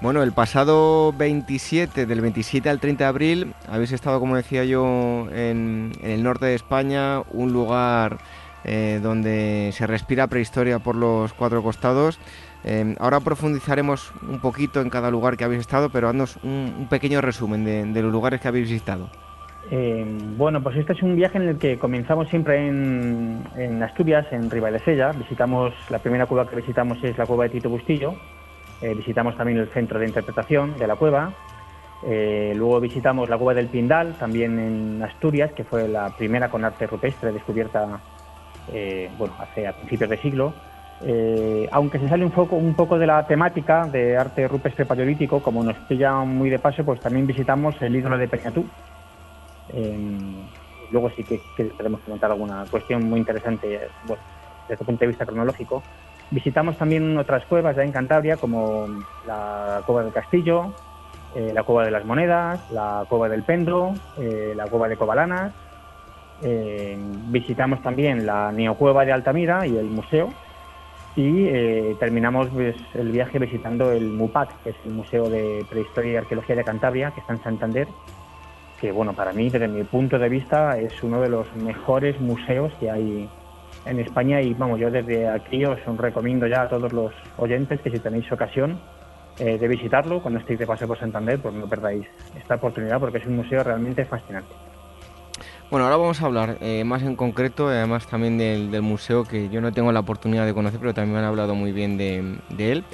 Bueno, 0.00 0.22
el 0.22 0.32
pasado 0.32 1.12
27, 1.12 2.06
del 2.06 2.20
27 2.20 2.68
al 2.68 2.78
30 2.78 3.04
de 3.04 3.08
abril, 3.08 3.54
habéis 3.68 3.92
estado, 3.92 4.20
como 4.20 4.36
decía 4.36 4.64
yo, 4.64 5.26
en, 5.32 5.92
en 6.00 6.10
el 6.10 6.22
norte 6.22 6.46
de 6.46 6.54
España, 6.54 7.22
un 7.32 7.52
lugar 7.52 8.18
eh, 8.64 9.00
donde 9.02 9.70
se 9.72 9.86
respira 9.86 10.26
prehistoria 10.26 10.78
por 10.78 10.96
los 10.96 11.32
cuatro 11.32 11.62
costados. 11.62 12.18
Eh, 12.64 12.94
ahora 13.00 13.20
profundizaremos 13.20 14.12
un 14.28 14.40
poquito 14.40 14.80
en 14.80 14.90
cada 14.90 15.10
lugar 15.10 15.36
que 15.36 15.44
habéis 15.44 15.60
estado, 15.60 15.90
pero 15.90 16.08
haznos 16.08 16.38
un, 16.42 16.86
pequeño 16.88 17.20
resumen 17.20 17.64
de, 17.64 18.02
los 18.02 18.12
lugares 18.12 18.40
que 18.40 18.48
habéis 18.48 18.68
visitado. 18.68 19.10
Eh, 19.70 20.04
bueno, 20.36 20.62
pues 20.62 20.76
este 20.76 20.92
es 20.92 21.02
un 21.02 21.16
viaje 21.16 21.38
en 21.38 21.48
el 21.48 21.58
que 21.58 21.78
comenzamos 21.78 22.28
siempre 22.28 22.68
en, 22.68 23.44
en 23.56 23.82
Asturias, 23.82 24.26
en 24.30 24.50
Sella. 24.84 25.12
Visitamos, 25.12 25.72
la 25.88 25.98
primera 25.98 26.26
cueva 26.26 26.48
que 26.48 26.56
visitamos 26.56 26.98
es 27.02 27.16
la 27.16 27.26
cueva 27.26 27.44
de 27.44 27.50
Tito 27.50 27.70
Bustillo. 27.70 28.14
Eh, 28.82 28.94
visitamos 28.94 29.36
también 29.36 29.58
el 29.58 29.68
centro 29.68 29.98
de 29.98 30.06
interpretación 30.06 30.76
de 30.76 30.86
la 30.86 30.96
cueva. 30.96 31.32
Eh, 32.04 32.52
luego 32.56 32.80
visitamos 32.80 33.28
la 33.28 33.38
cueva 33.38 33.54
del 33.54 33.68
Pindal, 33.68 34.14
también 34.18 34.58
en 34.58 35.02
Asturias, 35.02 35.52
que 35.52 35.62
fue 35.62 35.86
la 35.86 36.10
primera 36.16 36.50
con 36.50 36.64
arte 36.64 36.88
rupestre 36.88 37.30
descubierta 37.30 38.00
eh, 38.72 39.10
bueno, 39.18 39.34
hace 39.38 39.66
a 39.66 39.72
principios 39.72 40.10
de 40.10 40.16
siglo. 40.18 40.54
Eh, 41.04 41.68
aunque 41.72 41.98
se 41.98 42.08
sale 42.08 42.24
un 42.24 42.30
poco, 42.30 42.98
de 42.98 43.06
la 43.06 43.26
temática 43.26 43.86
de 43.86 44.16
arte 44.16 44.46
rupestre 44.46 44.86
paleolítico, 44.86 45.42
como 45.42 45.62
nos 45.64 45.76
pilla 45.88 46.14
muy 46.20 46.48
de 46.48 46.58
paso, 46.58 46.84
pues 46.84 47.00
también 47.00 47.26
visitamos 47.26 47.80
el 47.82 47.96
ídolo 47.96 48.16
de 48.18 48.28
Peñatú. 48.28 48.64
Eh, 49.72 49.98
luego 50.90 51.10
sí 51.10 51.24
que, 51.24 51.40
que, 51.56 51.64
podemos 51.64 52.00
comentar 52.02 52.30
alguna 52.30 52.64
cuestión 52.70 53.08
muy 53.08 53.18
interesante 53.18 53.66
desde 54.68 54.80
el 54.80 54.86
punto 54.86 55.00
de 55.00 55.06
vista 55.08 55.26
cronológico. 55.26 55.82
Visitamos 56.30 56.78
también 56.78 57.18
otras 57.18 57.44
cuevas 57.46 57.76
ya 57.76 57.82
en 57.82 57.92
Cantabria, 57.92 58.36
como 58.36 58.86
la 59.26 59.82
Cueva 59.84 60.04
del 60.04 60.12
Castillo, 60.12 60.72
eh, 61.34 61.50
la 61.52 61.64
Cueva 61.64 61.84
de 61.84 61.90
las 61.90 62.04
Monedas, 62.04 62.70
la 62.70 63.04
Cueva 63.08 63.28
del 63.28 63.42
Pendro, 63.42 63.92
la 64.18 64.66
Cueva 64.66 64.88
de 64.88 64.96
Covalanas, 64.96 65.52
eh, 66.42 66.96
visitamos 67.28 67.82
también 67.82 68.26
la 68.26 68.50
Neocueva 68.52 69.04
de 69.04 69.12
Altamira 69.12 69.66
y 69.66 69.76
el 69.76 69.86
museo 69.86 70.32
y 71.14 71.46
eh, 71.46 71.96
terminamos 72.00 72.48
pues, 72.48 72.74
el 72.94 73.10
viaje 73.10 73.38
visitando 73.38 73.92
el 73.92 74.08
MUPAC, 74.08 74.62
que 74.62 74.70
es 74.70 74.76
el 74.84 74.92
Museo 74.92 75.28
de 75.28 75.64
Prehistoria 75.68 76.12
y 76.12 76.16
Arqueología 76.16 76.56
de 76.56 76.64
Cantabria, 76.64 77.10
que 77.10 77.20
está 77.20 77.34
en 77.34 77.42
Santander, 77.42 77.88
que 78.80 78.92
bueno, 78.92 79.12
para 79.12 79.32
mí, 79.32 79.50
desde 79.50 79.68
mi 79.68 79.84
punto 79.84 80.18
de 80.18 80.28
vista, 80.28 80.78
es 80.78 81.02
uno 81.02 81.20
de 81.20 81.28
los 81.28 81.54
mejores 81.54 82.18
museos 82.20 82.72
que 82.80 82.90
hay 82.90 83.28
en 83.84 83.98
España 84.00 84.40
y 84.40 84.54
vamos, 84.54 84.80
yo 84.80 84.90
desde 84.90 85.28
aquí 85.28 85.64
os 85.64 85.78
recomiendo 85.98 86.46
ya 86.46 86.62
a 86.62 86.68
todos 86.68 86.92
los 86.92 87.12
oyentes 87.36 87.80
que 87.80 87.90
si 87.90 87.98
tenéis 87.98 88.30
ocasión 88.30 88.80
eh, 89.38 89.58
de 89.58 89.68
visitarlo 89.68 90.20
cuando 90.20 90.40
estéis 90.40 90.58
de 90.58 90.66
paso 90.66 90.86
por 90.86 90.98
Santander, 90.98 91.38
pues 91.38 91.54
no 91.54 91.66
perdáis 91.68 92.06
esta 92.38 92.54
oportunidad 92.54 93.00
porque 93.00 93.18
es 93.18 93.26
un 93.26 93.36
museo 93.36 93.62
realmente 93.62 94.04
fascinante. 94.04 94.52
Bueno, 95.72 95.86
ahora 95.86 95.96
vamos 95.96 96.20
a 96.20 96.26
hablar 96.26 96.58
eh, 96.60 96.84
más 96.84 97.02
en 97.02 97.16
concreto, 97.16 97.68
además 97.68 98.06
también 98.06 98.36
del, 98.36 98.70
del, 98.70 98.82
museo 98.82 99.24
que 99.24 99.48
yo 99.48 99.62
no 99.62 99.72
tengo 99.72 99.90
la 99.90 100.00
oportunidad 100.00 100.44
de 100.44 100.52
conocer, 100.52 100.78
pero 100.78 100.92
también 100.92 101.16
han 101.16 101.24
hablado 101.24 101.54
muy 101.54 101.72
bien 101.72 101.96
de, 101.96 102.36
de 102.50 102.72
él. 102.72 102.84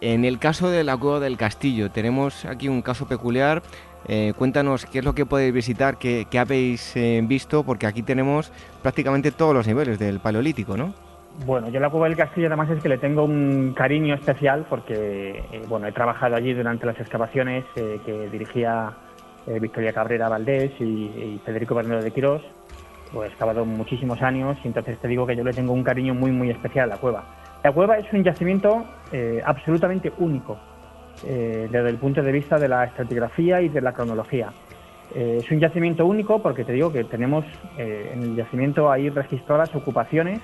En 0.00 0.24
el 0.24 0.40
caso 0.40 0.68
de 0.68 0.82
la 0.82 0.96
Cueva 0.96 1.20
del 1.20 1.36
Castillo, 1.36 1.92
tenemos 1.92 2.44
aquí 2.44 2.68
un 2.68 2.82
caso 2.82 3.06
peculiar. 3.06 3.62
Eh, 4.08 4.32
cuéntanos 4.36 4.84
qué 4.84 4.98
es 4.98 5.04
lo 5.04 5.14
que 5.14 5.26
podéis 5.26 5.54
visitar, 5.54 5.96
qué, 5.96 6.26
qué 6.28 6.40
habéis 6.40 6.96
eh, 6.96 7.22
visto, 7.22 7.62
porque 7.62 7.86
aquí 7.86 8.02
tenemos 8.02 8.50
prácticamente 8.82 9.30
todos 9.30 9.54
los 9.54 9.68
niveles 9.68 10.00
del 10.00 10.18
Paleolítico, 10.18 10.76
¿no? 10.76 10.92
Bueno, 11.46 11.68
yo 11.68 11.78
la 11.78 11.88
Cueva 11.88 12.08
del 12.08 12.16
Castillo 12.16 12.48
además 12.48 12.68
es 12.68 12.82
que 12.82 12.88
le 12.88 12.98
tengo 12.98 13.22
un 13.22 13.74
cariño 13.74 14.12
especial 14.12 14.66
porque, 14.68 15.44
eh, 15.52 15.62
bueno, 15.68 15.86
he 15.86 15.92
trabajado 15.92 16.34
allí 16.34 16.52
durante 16.52 16.84
las 16.84 16.98
excavaciones 16.98 17.64
que 17.76 18.28
dirigía 18.32 18.92
eh, 19.46 19.58
Victoria 19.60 19.92
Cabrera 19.92 20.28
Valdés 20.28 20.72
y, 20.80 21.40
Federico 21.44 21.74
Bernardo 21.74 22.02
de 22.02 22.10
Quirós, 22.10 22.42
pues 23.12 23.28
he 23.28 23.32
excavado 23.32 23.64
muchísimos 23.64 24.20
años 24.22 24.58
y 24.64 24.68
entonces 24.68 24.98
te 24.98 25.08
digo 25.08 25.26
que 25.26 25.36
yo 25.36 25.44
le 25.44 25.52
tengo 25.52 25.72
un 25.72 25.84
cariño 25.84 26.14
muy 26.14 26.32
muy 26.32 26.50
especial 26.50 26.90
a 26.90 26.94
la 26.94 27.00
cueva. 27.00 27.24
La 27.64 27.72
cueva 27.72 27.96
es 27.96 28.12
un 28.12 28.22
yacimiento 28.22 28.84
eh, 29.10 29.40
absolutamente 29.42 30.12
único 30.18 30.58
eh, 31.24 31.66
desde 31.70 31.88
el 31.88 31.96
punto 31.96 32.22
de 32.22 32.30
vista 32.30 32.58
de 32.58 32.68
la 32.68 32.84
estratigrafía 32.84 33.62
y 33.62 33.70
de 33.70 33.80
la 33.80 33.94
cronología. 33.94 34.52
Eh, 35.14 35.38
es 35.40 35.50
un 35.50 35.60
yacimiento 35.60 36.04
único 36.04 36.42
porque 36.42 36.62
te 36.64 36.72
digo 36.72 36.92
que 36.92 37.04
tenemos 37.04 37.46
en 37.78 38.22
el 38.22 38.36
yacimiento 38.36 38.92
ahí 38.92 39.08
registradas 39.08 39.74
ocupaciones 39.74 40.40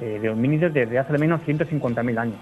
de 0.00 0.28
homínidos 0.28 0.74
desde 0.74 0.98
hace 0.98 1.12
al 1.12 1.20
menos 1.20 1.40
150.000 1.42 2.18
años. 2.18 2.40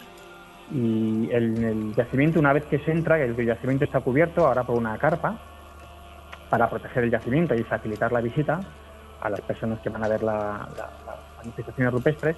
Y 0.72 1.28
en 1.30 1.62
el 1.62 1.94
yacimiento, 1.94 2.40
una 2.40 2.55
vez 2.55 2.64
que 2.64 2.78
se 2.78 2.92
entra, 2.92 3.22
el 3.22 3.36
yacimiento 3.36 3.84
está 3.84 4.01
cubierto 4.01 4.47
ahora 4.47 4.62
por 4.62 4.78
una 4.78 4.97
carpa 4.97 5.38
para 6.53 6.68
proteger 6.68 7.05
el 7.05 7.11
yacimiento 7.11 7.55
y 7.55 7.62
facilitar 7.62 8.12
la 8.12 8.20
visita 8.20 8.61
a 9.22 9.30
las 9.30 9.40
personas 9.40 9.80
que 9.80 9.88
van 9.88 10.05
a 10.05 10.09
ver 10.09 10.22
las 10.22 10.68
manifestaciones 11.38 11.94
rupestres. 11.94 12.36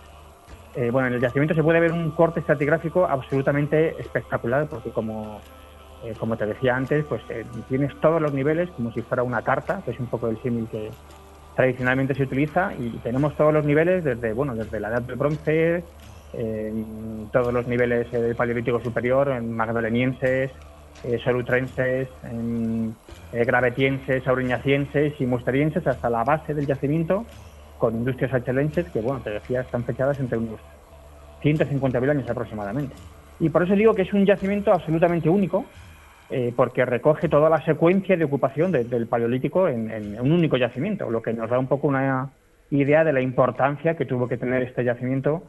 bueno, 0.92 1.08
en 1.08 1.14
el 1.14 1.20
yacimiento 1.20 1.52
se 1.52 1.64
puede 1.64 1.80
ver 1.80 1.90
un 1.90 2.12
corte 2.12 2.38
estratigráfico 2.38 3.06
absolutamente 3.06 4.00
espectacular 4.00 4.68
porque 4.68 4.90
como 4.90 5.40
eh, 6.04 6.14
como 6.18 6.36
te 6.36 6.44
decía 6.44 6.76
antes, 6.76 7.04
pues 7.06 7.22
eh, 7.30 7.44
tienes 7.68 7.98
todos 8.00 8.20
los 8.20 8.32
niveles 8.34 8.68
como 8.72 8.92
si 8.92 9.00
fuera 9.00 9.22
una 9.22 9.40
carta, 9.40 9.80
que 9.84 9.92
es 9.92 9.98
un 9.98 10.06
poco 10.06 10.28
el 10.28 10.40
símil 10.42 10.68
que 10.70 10.90
tradicionalmente 11.56 12.14
se 12.14 12.24
utiliza, 12.24 12.74
y 12.78 12.90
tenemos 12.98 13.34
todos 13.36 13.54
los 13.54 13.64
niveles 13.64 14.04
desde, 14.04 14.34
bueno, 14.34 14.54
desde 14.54 14.80
la 14.80 14.88
edad 14.88 15.02
del 15.02 15.16
bronce, 15.16 15.82
todos 17.32 17.54
los 17.54 17.66
niveles 17.66 18.12
eh, 18.12 18.20
del 18.20 18.36
paleolítico 18.36 18.80
superior, 18.80 19.28
en 19.28 19.56
magdalenienses, 21.04 21.22
solutrenses, 21.24 22.08
gravetienses, 23.32 24.26
auriñacienses 24.26 25.20
y 25.20 25.26
musterienses, 25.26 25.86
hasta 25.86 26.10
la 26.10 26.24
base 26.24 26.54
del 26.54 26.66
yacimiento, 26.66 27.24
con 27.78 27.94
industrias 27.94 28.32
achelenses 28.32 28.86
que, 28.90 29.00
bueno, 29.00 29.20
te 29.20 29.30
decía, 29.30 29.60
están 29.60 29.84
fechadas 29.84 30.18
entre 30.20 30.38
unos 30.38 30.60
150.000 31.42 32.10
años 32.10 32.30
aproximadamente. 32.30 32.94
Y 33.40 33.48
por 33.48 33.64
eso 33.64 33.74
digo 33.74 33.94
que 33.94 34.02
es 34.02 34.12
un 34.12 34.24
yacimiento 34.24 34.72
absolutamente 34.72 35.28
único, 35.28 35.64
eh, 36.30 36.52
porque 36.56 36.84
recoge 36.86 37.28
toda 37.28 37.50
la 37.50 37.62
secuencia 37.64 38.16
de 38.16 38.24
ocupación 38.24 38.72
del 38.72 39.06
Paleolítico 39.06 39.68
en, 39.68 40.18
un 40.18 40.32
único 40.32 40.56
yacimiento, 40.56 41.10
lo 41.10 41.20
que 41.20 41.34
nos 41.34 41.50
da 41.50 41.58
un 41.58 41.66
poco 41.66 41.86
una 41.86 42.30
idea 42.70 43.04
de 43.04 43.12
la 43.12 43.20
importancia 43.20 43.94
que 43.94 44.06
tuvo 44.06 44.26
que 44.26 44.38
tener 44.38 44.62
este 44.62 44.84
yacimiento 44.84 45.42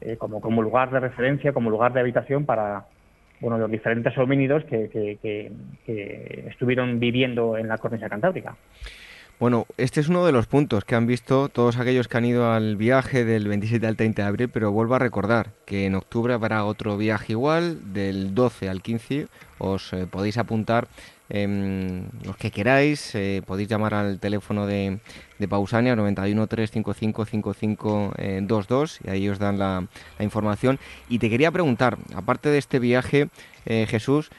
eh, 0.00 0.16
como, 0.16 0.40
como 0.40 0.62
lugar 0.62 0.90
de 0.90 1.00
referencia, 1.00 1.52
como 1.52 1.68
lugar 1.68 1.92
de 1.92 2.00
habitación 2.00 2.46
para 2.46 2.84
bueno, 3.40 3.58
los 3.58 3.70
diferentes 3.70 4.16
homínidos 4.18 4.64
que, 4.64 4.88
que 5.86 6.46
estuvieron 6.48 7.00
viviendo 7.00 7.56
en 7.56 7.68
la 7.68 7.78
cornisa 7.78 8.08
cantábrica. 8.08 8.56
Bueno, 9.40 9.66
este 9.78 10.00
es 10.00 10.08
uno 10.10 10.26
de 10.26 10.32
los 10.32 10.46
puntos 10.46 10.84
que 10.84 10.94
han 10.94 11.06
visto 11.06 11.48
todos 11.48 11.78
aquellos 11.78 12.08
que 12.08 12.18
han 12.18 12.26
ido 12.26 12.52
al 12.52 12.76
viaje 12.76 13.24
del 13.24 13.48
27 13.48 13.86
al 13.86 13.96
30 13.96 14.20
de 14.20 14.28
abril, 14.28 14.50
pero 14.50 14.70
vuelvo 14.70 14.96
a 14.96 14.98
recordar 14.98 15.52
que 15.64 15.86
en 15.86 15.94
octubre 15.94 16.34
habrá 16.34 16.62
otro 16.66 16.98
viaje 16.98 17.32
igual, 17.32 17.94
del 17.94 18.34
12 18.34 18.68
al 18.68 18.82
15, 18.82 19.28
os 19.56 19.94
eh, 19.94 20.06
podéis 20.10 20.36
apuntar 20.36 20.88
em, 21.30 22.04
los 22.24 22.36
que 22.36 22.50
queráis, 22.50 23.14
eh, 23.14 23.42
podéis 23.46 23.68
llamar 23.68 23.94
al 23.94 24.20
teléfono 24.20 24.66
de, 24.66 24.98
de 25.38 25.48
Pausania 25.48 25.96
91 25.96 26.46
355 26.46 27.24
5522 27.24 29.00
y 29.04 29.10
ahí 29.10 29.28
os 29.28 29.38
dan 29.38 29.58
la, 29.58 29.86
información. 30.18 30.78
Y 31.08 31.18
te 31.18 31.30
quería 31.30 31.50
preguntar, 31.50 31.98
aparte 32.14 32.50
de 32.50 32.58
este 32.58 32.78
viaje, 32.78 33.28
eh, 33.66 33.86
Jesús, 33.88 34.30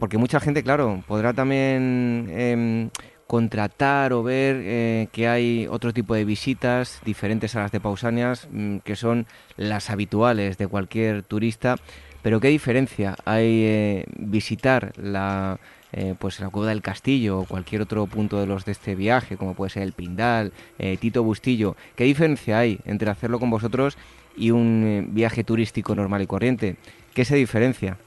porque 0.00 0.18
mucha 0.18 0.40
gente, 0.40 0.64
claro, 0.64 1.04
podrá 1.06 1.32
también 1.32 2.26
em, 2.32 2.90
contratar 3.32 4.12
o 4.12 4.22
ver 4.22 4.56
eh, 4.60 5.08
que 5.10 5.26
hay 5.26 5.66
otro 5.66 5.94
tipo 5.94 6.14
de 6.14 6.22
visitas 6.26 7.00
diferentes 7.02 7.56
a 7.56 7.60
las 7.60 7.72
de 7.72 7.80
Pausanias, 7.80 8.46
mm, 8.52 8.80
que 8.84 8.94
son 8.94 9.26
las 9.56 9.88
habituales 9.88 10.58
de 10.58 10.66
cualquier 10.66 11.22
turista. 11.22 11.76
Pero 12.20 12.40
¿qué 12.40 12.48
diferencia 12.48 13.16
hay 13.24 13.62
eh, 13.64 14.04
visitar 14.18 14.92
la, 14.98 15.58
eh, 15.92 16.14
pues 16.18 16.40
la 16.40 16.48
Cueva 16.48 16.68
del 16.68 16.82
Castillo 16.82 17.40
o 17.40 17.44
cualquier 17.44 17.82
otro 17.82 18.06
punto 18.06 18.40
de 18.40 18.46
los 18.46 18.64
de 18.64 18.72
este 18.72 18.94
viaje, 18.94 19.36
como 19.36 19.54
puede 19.54 19.70
ser 19.70 19.82
el 19.82 19.92
Pindal, 19.92 20.52
Tito 21.00 21.22
Bustillo? 21.22 21.76
¿Qué 21.96 22.04
diferencia 22.04 22.58
hay 22.58 22.80
entre 22.84 23.10
hacerlo 23.10 23.38
con 23.38 23.50
vosotros 23.50 23.96
y 24.36 24.50
un 24.50 25.10
viaje 25.12 25.44
turístico 25.44 25.94
normal 25.94 26.22
y 26.22 26.26
corriente? 26.26 26.76
¿Qué 27.14 27.24
se 27.24 27.36
diferencia? 27.36 27.98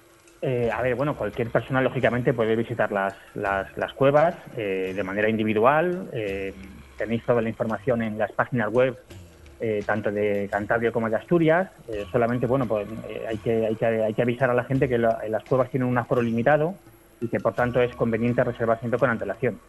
Eh, 0.48 0.70
a 0.72 0.80
ver, 0.84 0.94
bueno, 0.94 1.16
cualquier 1.16 1.50
persona 1.50 1.82
lógicamente 1.82 2.32
puede 2.32 2.56
visitar 2.56 2.92
las, 2.92 3.16
las, 3.34 3.94
cuevas 3.94 4.36
eh, 4.56 4.94
de 4.96 5.04
manera 5.04 5.28
individual. 5.28 6.08
Eh, 6.14 6.54
tenéis 6.98 7.24
toda 7.26 7.42
la 7.42 7.50
información 7.50 8.04
en 8.04 8.20
las 8.20 8.32
páginas 8.32 8.72
web 8.72 8.96
tanto 9.88 10.12
de 10.12 10.48
Cantabria 10.52 10.92
como 10.92 11.10
de 11.10 11.16
Asturias. 11.16 11.72
solamente, 12.12 12.46
bueno, 12.46 12.68
pues 12.68 12.88
hay, 13.28 13.38
que, 13.38 13.66
hay, 13.66 13.76
que, 13.76 13.86
hay 13.86 14.14
que 14.14 14.22
avisar 14.22 14.52
a 14.52 14.54
la 14.54 14.66
gente 14.66 14.88
que 14.88 15.00
las 15.00 15.44
cuevas 15.50 15.72
tienen 15.72 15.90
un 15.90 15.98
aforo 15.98 16.22
limitado 16.22 16.76
y 17.26 17.28
que 17.28 17.40
por 17.40 17.54
tanto 17.54 17.82
es 17.82 17.96
conveniente 17.96 18.44
reservar 18.44 18.78
asiento 18.78 18.98
con 18.98 19.10
antelación. 19.10 19.60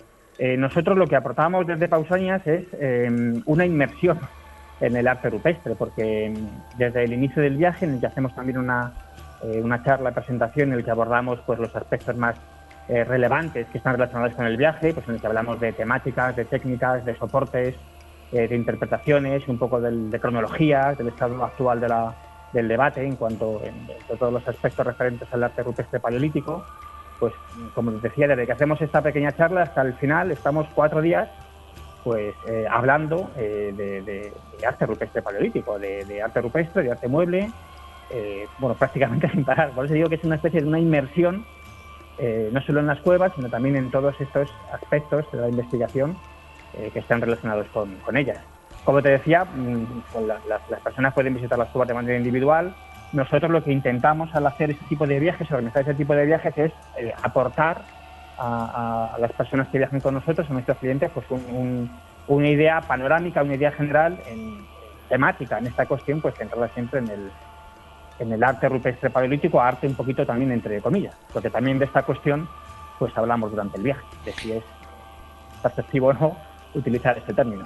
nosotros 0.58 0.96
lo 0.96 1.06
que 1.06 1.16
aportamos 1.16 1.66
desde 1.66 1.88
Pausanias 1.88 2.46
es 2.46 2.66
una 3.46 3.64
inmersión 3.64 4.18
en 4.80 4.94
el 4.96 5.08
arte 5.08 5.30
rupestre, 5.30 5.74
porque 5.74 6.34
desde 6.76 7.04
el 7.04 7.12
inicio 7.12 7.42
del 7.42 7.56
viaje, 7.56 7.86
en 7.86 7.94
el 7.94 8.00
que 8.00 8.06
hacemos 8.06 8.34
también 8.34 8.58
una 8.58 8.92
eh, 9.42 9.60
una 9.62 9.82
charla, 9.82 10.12
presentación 10.12 10.70
en 10.72 10.78
la 10.78 10.84
que 10.84 10.90
abordamos 10.90 11.40
pues, 11.44 11.58
los 11.58 11.74
aspectos 11.76 12.16
más 12.16 12.36
eh, 12.88 13.04
relevantes 13.04 13.66
que 13.68 13.78
están 13.78 13.94
relacionados 13.94 14.34
con 14.34 14.46
el 14.46 14.56
viaje, 14.56 14.94
pues, 14.94 15.06
en 15.08 15.14
el 15.14 15.20
que 15.20 15.26
hablamos 15.26 15.60
de 15.60 15.72
temáticas, 15.72 16.34
de 16.36 16.46
técnicas, 16.46 17.04
de 17.04 17.14
soportes, 17.16 17.74
eh, 18.32 18.48
de 18.48 18.56
interpretaciones, 18.56 19.46
un 19.46 19.58
poco 19.58 19.80
de 19.80 20.18
cronología, 20.18 20.94
del 20.96 21.08
estado 21.08 21.44
actual 21.44 21.80
del 22.52 22.68
debate 22.68 23.04
en 23.04 23.16
cuanto 23.16 23.60
a 24.12 24.16
todos 24.16 24.32
los 24.32 24.48
aspectos 24.48 24.86
referentes 24.86 25.28
al 25.32 25.44
arte 25.44 25.62
rupestre 25.62 26.00
paleolítico. 26.00 26.64
Pues, 27.18 27.32
como 27.74 27.90
decía, 27.92 28.28
desde 28.28 28.46
que 28.46 28.52
hacemos 28.52 28.80
esta 28.82 29.02
pequeña 29.02 29.32
charla 29.32 29.62
hasta 29.62 29.82
el 29.82 29.94
final, 29.94 30.30
estamos 30.30 30.66
cuatro 30.74 31.00
días 31.00 31.28
pues 32.04 32.36
hablando 32.70 33.30
de, 33.34 34.32
arte 34.64 34.86
rupestre 34.86 35.22
paleolítico, 35.22 35.76
de, 35.76 36.22
arte 36.22 36.40
rupestre, 36.40 36.84
de 36.84 36.92
arte 36.92 37.08
mueble, 37.08 37.50
eh, 38.10 38.46
bueno, 38.58 38.74
prácticamente 38.78 39.28
sin 39.30 39.44
parar. 39.44 39.70
Por 39.70 39.84
eso 39.84 39.94
digo 39.94 40.08
que 40.08 40.16
es 40.16 40.24
una 40.24 40.36
especie 40.36 40.60
de 40.60 40.66
una 40.66 40.78
inmersión, 40.78 41.44
eh, 42.18 42.50
no 42.52 42.60
solo 42.62 42.80
en 42.80 42.86
las 42.86 43.00
cuevas, 43.00 43.32
sino 43.34 43.48
también 43.48 43.76
en 43.76 43.90
todos 43.90 44.18
estos 44.20 44.48
aspectos 44.72 45.30
de 45.32 45.40
la 45.40 45.48
investigación 45.48 46.16
eh, 46.74 46.90
que 46.92 47.00
están 47.00 47.20
relacionados 47.20 47.66
con, 47.68 48.16
ellas. 48.16 48.38
Como 48.84 49.02
te 49.02 49.10
decía, 49.10 49.44
mm, 49.44 50.02
pues 50.12 50.24
las 50.26 50.80
personas 50.80 51.12
pueden 51.12 51.34
visitar 51.34 51.58
las 51.58 51.68
cuevas 51.68 51.88
de 51.88 51.94
manera 51.94 52.16
individual. 52.16 52.74
Nosotros 53.12 53.50
lo 53.50 53.62
que 53.62 53.72
intentamos 53.72 54.34
al 54.34 54.46
hacer 54.46 54.70
este 54.70 54.84
tipo 54.86 55.06
de 55.06 55.20
viajes, 55.20 55.50
organizar 55.50 55.82
este 55.82 55.94
tipo 55.94 56.14
de 56.14 56.26
viajes, 56.26 56.56
es 56.56 56.72
aportar 57.22 57.82
a, 58.38 59.16
las 59.18 59.32
personas 59.32 59.68
que 59.68 59.78
viajan 59.78 60.00
con 60.00 60.14
nosotros, 60.14 60.48
a 60.50 60.52
nuestros 60.52 60.78
clientes, 60.78 61.10
pues 61.14 61.26
una 62.26 62.48
idea 62.48 62.80
panorámica, 62.80 63.42
una 63.42 63.54
idea 63.54 63.72
general, 63.72 64.18
en, 64.26 64.66
temática 65.08 65.58
en 65.58 65.66
esta 65.66 65.86
cuestión, 65.86 66.20
pues 66.20 66.34
centrada 66.34 66.68
siempre 66.68 67.00
en 67.00 67.08
el, 67.08 67.30
en 68.18 68.32
el 68.32 68.42
arte 68.42 68.68
rupestre 68.68 69.10
paleolítico, 69.10 69.60
arte 69.60 69.86
un 69.86 69.94
poquito 69.94 70.26
también 70.26 70.52
entre 70.52 70.80
comillas, 70.80 71.16
porque 71.32 71.50
también 71.50 71.78
de 71.78 71.84
esta 71.84 72.02
cuestión 72.02 72.48
pues 72.98 73.16
hablamos 73.16 73.50
durante 73.50 73.76
el 73.76 73.84
viaje, 73.84 74.02
de 74.24 74.32
si 74.32 74.52
es 74.52 74.64
perceptivo 75.62 76.08
o 76.08 76.12
no 76.12 76.36
utilizar 76.74 77.16
este 77.18 77.34
término. 77.34 77.64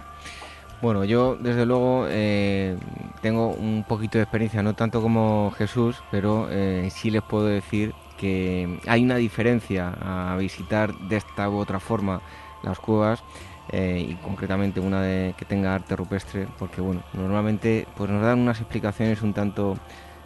Bueno, 0.82 1.04
yo 1.04 1.36
desde 1.36 1.66
luego 1.66 2.06
eh, 2.08 2.74
tengo 3.20 3.48
un 3.48 3.84
poquito 3.86 4.16
de 4.16 4.22
experiencia, 4.24 4.62
no 4.62 4.74
tanto 4.74 5.02
como 5.02 5.52
Jesús, 5.58 6.02
pero 6.10 6.48
eh, 6.50 6.88
sí 6.90 7.10
les 7.10 7.22
puedo 7.22 7.46
decir 7.46 7.92
que 8.16 8.80
hay 8.86 9.04
una 9.04 9.16
diferencia 9.16 9.94
a 10.00 10.36
visitar 10.38 10.94
de 10.94 11.16
esta 11.16 11.50
u 11.50 11.58
otra 11.58 11.80
forma 11.80 12.22
las 12.62 12.78
cuevas 12.78 13.22
eh, 13.70 14.06
y 14.08 14.14
concretamente 14.24 14.80
una 14.80 15.02
de 15.02 15.34
que 15.36 15.44
tenga 15.44 15.74
arte 15.74 15.96
rupestre, 15.96 16.48
porque 16.58 16.80
bueno, 16.80 17.02
normalmente 17.12 17.86
pues 17.94 18.08
nos 18.10 18.22
dan 18.22 18.38
unas 18.38 18.58
explicaciones 18.60 19.20
un 19.20 19.34
tanto 19.34 19.76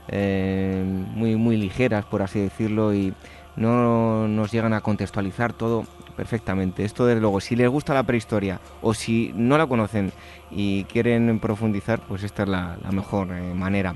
muy, 0.06 1.34
muy 1.34 1.56
ligeras, 1.56 2.04
por 2.04 2.22
así 2.22 2.38
decirlo, 2.38 2.94
y 2.94 3.14
no 3.56 4.28
nos 4.28 4.52
llegan 4.52 4.74
a 4.74 4.82
contextualizar 4.82 5.52
todo 5.54 5.84
perfectamente. 6.16 6.84
Esto, 6.84 7.06
desde 7.06 7.20
luego, 7.20 7.40
si 7.40 7.56
les 7.56 7.68
gusta 7.68 7.94
la 7.94 8.02
prehistoria 8.02 8.60
o 8.82 8.94
si 8.94 9.32
no 9.34 9.58
la 9.58 9.66
conocen 9.66 10.12
y 10.50 10.84
quieren 10.84 11.38
profundizar, 11.40 12.00
pues 12.00 12.22
esta 12.22 12.44
es 12.44 12.48
la, 12.48 12.76
mejor 12.92 13.28
eh, 13.32 13.54
manera. 13.54 13.94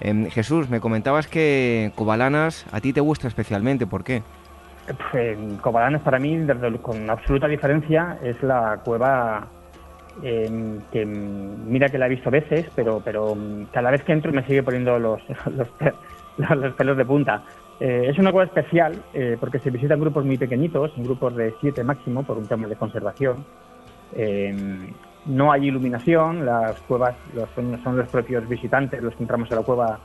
Em, 0.00 0.30
Jesús, 0.30 0.68
me 0.68 0.80
comentabas 0.80 1.26
que 1.26 1.92
Cobalanas 1.94 2.66
a 2.72 2.80
ti 2.80 2.92
te 2.92 3.00
gusta 3.00 3.28
especialmente, 3.28 3.86
¿por 3.86 4.04
qué? 4.04 4.22
Pues, 5.10 5.38
Cobalanas 5.60 6.02
para 6.02 6.18
mí, 6.18 6.38
con 6.80 7.10
absoluta 7.10 7.46
diferencia, 7.46 8.18
es 8.22 8.42
la 8.42 8.80
cueva 8.84 9.48
que 10.20 11.06
mira 11.06 11.88
que 11.88 11.98
la 11.98 12.06
he 12.06 12.10
visto 12.10 12.30
veces, 12.30 12.66
pero, 12.74 13.00
pero 13.04 13.36
cada 13.72 13.90
vez 13.90 14.02
que 14.02 14.12
entro 14.12 14.32
me 14.32 14.44
sigue 14.44 14.62
poniendo 14.62 14.98
los, 14.98 15.20
los, 16.38 16.74
pelos 16.74 16.96
de 16.96 17.04
punta. 17.04 17.42
Eh, 17.80 18.08
es 18.10 18.18
una 18.18 18.32
cueva 18.32 18.46
especial 18.46 19.02
eh, 19.14 19.36
porque 19.38 19.58
se 19.58 19.70
visitan 19.70 20.00
grupos 20.00 20.24
muy 20.24 20.36
pequeñitos, 20.36 20.92
grupos 20.96 21.36
de 21.36 21.54
siete 21.60 21.84
máximo, 21.84 22.22
por 22.22 22.38
un 22.38 22.46
tema 22.46 22.66
de 22.66 22.76
conservación. 22.76 23.44
Eh, 24.14 24.92
no 25.26 25.52
hay 25.52 25.66
iluminación, 25.66 26.46
las 26.46 26.80
cuevas 26.82 27.14
son, 27.54 27.96
los 27.96 28.08
propios 28.08 28.48
visitantes 28.48 29.02
los 29.02 29.14
que 29.14 29.22
entramos 29.22 29.50
a 29.52 29.56
la 29.56 29.62
cueva 29.62 29.98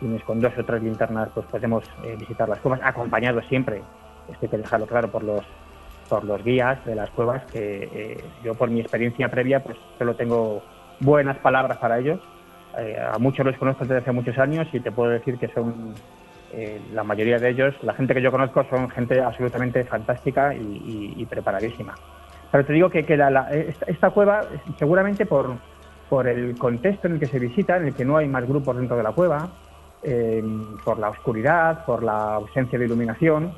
y 0.00 0.06
con 0.20 0.38
dos 0.40 0.52
o 0.56 0.64
tres 0.64 0.82
linternas 0.82 1.30
pues 1.34 1.46
podemos 1.46 1.82
visitar 2.20 2.48
las 2.48 2.60
cuevas, 2.60 2.80
acompañados 2.84 3.44
siempre, 3.48 3.82
esto 4.28 4.38
hay 4.42 4.48
que 4.48 4.58
dejarlo 4.58 4.86
claro, 4.86 5.08
por 5.10 5.24
los 5.24 5.42
por 6.08 6.24
los 6.24 6.42
guías 6.42 6.84
de 6.84 6.94
las 6.94 7.10
cuevas, 7.10 7.44
que 7.52 7.88
eh, 7.92 8.24
yo 8.42 8.54
por 8.54 8.70
mi 8.70 8.80
experiencia 8.80 9.28
previa 9.28 9.62
pues 9.62 9.76
solo 9.98 10.14
tengo 10.16 10.62
buenas 11.00 11.36
palabras 11.38 11.78
para 11.78 11.98
ellos. 11.98 12.20
Eh, 12.78 12.96
a 13.00 13.18
muchos 13.18 13.44
los 13.44 13.56
conozco 13.56 13.84
desde 13.84 13.98
hace 13.98 14.12
muchos 14.12 14.38
años 14.38 14.68
y 14.72 14.80
te 14.80 14.92
puedo 14.92 15.10
decir 15.10 15.38
que 15.38 15.48
son 15.48 15.94
eh, 16.52 16.80
la 16.92 17.02
mayoría 17.02 17.38
de 17.38 17.50
ellos, 17.50 17.74
la 17.82 17.94
gente 17.94 18.14
que 18.14 18.22
yo 18.22 18.30
conozco 18.30 18.64
son 18.70 18.88
gente 18.88 19.20
absolutamente 19.20 19.84
fantástica 19.84 20.54
y, 20.54 21.26
preparadísima. 21.28 21.94
Pero 22.50 22.64
te 22.64 22.72
digo 22.72 22.88
que, 22.88 23.00
esta, 23.86 24.10
cueva, 24.10 24.40
seguramente 24.78 25.26
por, 25.26 25.56
por 26.08 26.26
el 26.26 26.56
contexto 26.56 27.06
en 27.06 27.14
el 27.14 27.20
que 27.20 27.26
se 27.26 27.38
visita, 27.38 27.76
en 27.76 27.88
el 27.88 27.94
que 27.94 28.06
no 28.06 28.16
hay 28.16 28.26
más 28.26 28.46
grupos 28.46 28.76
dentro 28.76 28.96
de 28.96 29.02
la 29.02 29.12
cueva, 29.12 29.50
por 30.84 30.98
la 30.98 31.10
oscuridad, 31.10 31.84
por 31.84 32.02
la 32.02 32.36
ausencia 32.36 32.78
de 32.78 32.86
iluminación, 32.86 33.52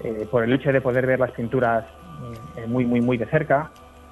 eh, 0.00 0.28
por 0.30 0.44
el 0.44 0.52
hecho 0.52 0.72
de 0.72 0.80
poder 0.80 1.06
ver 1.06 1.18
las 1.18 1.32
pinturas 1.32 1.84
eh, 2.56 2.66
muy, 2.66 2.84
muy, 2.84 3.00
muy 3.00 3.18
de 3.18 3.26
cerca, 3.26 3.70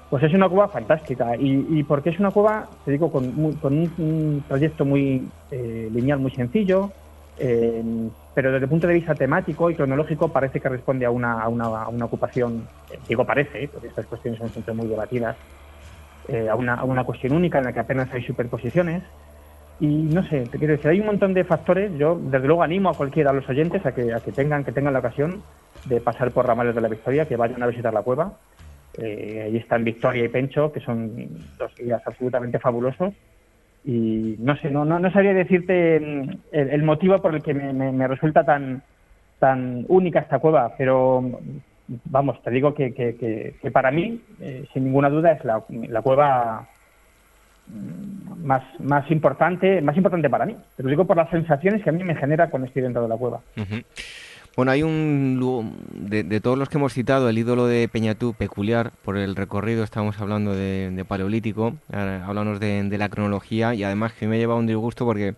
pues 0.09 0.23
es 0.23 0.33
una 0.33 0.49
cueva 0.49 0.67
fantástica. 0.67 1.35
Y, 1.37 1.83
porque 1.83 2.09
es 2.09 2.19
una 2.19 2.31
cueva, 2.31 2.67
te 2.83 2.91
digo, 2.91 3.11
con, 3.11 3.25
un, 3.25 4.43
proyecto 4.47 4.85
muy 4.85 5.27
eh, 5.51 5.89
lineal, 5.91 6.19
muy 6.19 6.31
sencillo, 6.31 6.91
pero 7.37 8.51
desde 8.51 8.63
el 8.63 8.69
punto 8.69 8.87
de 8.87 8.95
vista 8.95 9.13
temático 9.13 9.69
y 9.69 9.75
cronológico 9.75 10.29
parece 10.29 10.59
que 10.59 10.69
responde 10.69 11.05
a 11.05 11.11
una, 11.11 11.41
a 11.41 11.47
una, 11.47 11.65
a 11.65 11.87
una 11.87 12.05
ocupación, 12.05 12.67
digo 13.07 13.25
parece, 13.25 13.67
porque 13.67 13.89
estas 13.89 14.07
cuestiones 14.07 14.39
son 14.39 14.49
siempre 14.49 14.73
muy 14.73 14.87
debatidas, 14.87 15.35
a, 16.49 16.55
una, 16.55 16.75
a 16.75 16.83
una 16.83 17.03
cuestión 17.03 17.33
única 17.33 17.59
en 17.59 17.65
la 17.65 17.73
que 17.73 17.79
apenas 17.79 18.11
hay 18.11 18.23
superposiciones. 18.23 19.03
Y 19.79 19.85
no 19.85 20.23
sé, 20.23 20.47
te 20.47 20.57
quiero 20.57 20.73
decir, 20.73 20.89
hay 20.89 20.99
un 20.99 21.05
montón 21.05 21.33
de 21.33 21.43
factores. 21.43 21.95
Yo, 21.97 22.19
desde 22.19 22.47
luego, 22.47 22.63
animo 22.63 22.89
a 22.89 22.93
cualquiera 22.95 23.31
de 23.31 23.41
los 23.41 23.49
oyentes 23.49 23.85
a 23.85 23.93
que, 23.93 24.11
a 24.11 24.19
que 24.19 24.31
tengan 24.31 24.63
que 24.63 24.71
tengan 24.71 24.93
la 24.93 24.99
ocasión 24.99 25.43
de 25.87 26.01
pasar 26.01 26.31
por 26.31 26.45
Ramales 26.45 26.75
de 26.75 26.81
la 26.81 26.87
Victoria, 26.87 27.27
que 27.27 27.37
vayan 27.37 27.63
a 27.63 27.67
visitar 27.67 27.93
la 27.93 28.01
cueva. 28.01 28.33
Eh, 28.97 29.43
ahí 29.45 29.57
están 29.57 29.83
Victoria 29.83 30.25
y 30.25 30.29
Pencho, 30.29 30.71
que 30.71 30.79
son 30.79 31.29
dos 31.57 31.71
guías 31.75 32.01
absolutamente 32.05 32.59
fabulosos. 32.59 33.13
Y 33.85 34.35
no 34.39 34.57
sé, 34.57 34.69
no, 34.69 34.83
no, 34.83 35.11
sabría 35.11 35.33
decirte 35.33 35.99
mm, 35.99 36.29
el, 36.51 36.83
motivo 36.83 37.21
por 37.21 37.35
el 37.35 37.41
que 37.41 37.53
me, 37.53 38.07
resulta 38.07 38.43
tan, 38.43 38.81
tan 39.39 39.85
única 39.87 40.19
esta 40.19 40.39
cueva, 40.39 40.73
pero 40.77 41.39
vamos, 42.05 42.41
te 42.43 42.51
digo 42.51 42.73
que, 42.73 42.93
que, 42.93 43.71
para 43.71 43.91
mí, 43.91 44.19
eh, 44.41 44.65
sin 44.73 44.85
ninguna 44.85 45.09
duda, 45.09 45.31
es 45.31 45.45
la, 45.45 45.63
la 45.69 46.01
cueva 46.01 46.67
mm, 47.67 48.45
más, 48.45 48.63
más 48.79 49.09
importante, 49.11 49.79
más 49.81 49.95
importante 49.95 50.29
para 50.29 50.45
mí. 50.45 50.57
Te 50.75 50.83
lo 50.83 50.89
digo 50.89 51.05
por 51.05 51.15
las 51.15 51.29
sensaciones 51.29 51.83
que 51.83 51.89
a 51.89 51.93
mí 51.93 52.03
me 52.03 52.15
genera 52.15 52.49
cuando 52.49 52.67
estoy 52.67 52.81
dentro 52.81 53.03
de 53.03 53.09
la 53.09 53.15
cueva. 53.15 53.41
Bueno, 54.57 54.71
hay 54.71 54.81
un 54.81 55.39
de, 55.93 56.41
todos 56.41 56.57
los 56.57 56.67
que 56.67 56.79
hemos 56.79 56.91
citado, 56.91 57.29
el 57.29 57.37
ídolo 57.37 57.67
de 57.67 57.87
Peñatú 57.87 58.33
peculiar 58.33 58.91
por 59.03 59.15
el 59.15 59.35
recorrido, 59.35 59.83
estamos 59.83 60.19
hablando 60.19 60.55
de, 60.55 61.05
paleolítico, 61.07 61.75
hablamos 61.91 62.59
de, 62.59 62.97
la 62.97 63.07
cronología 63.07 63.75
y 63.75 63.83
además 63.83 64.13
que 64.13 64.27
me 64.27 64.35
ha 64.35 64.39
llevado 64.39 64.59
un 64.59 64.65
disgusto 64.65 65.05
porque 65.05 65.35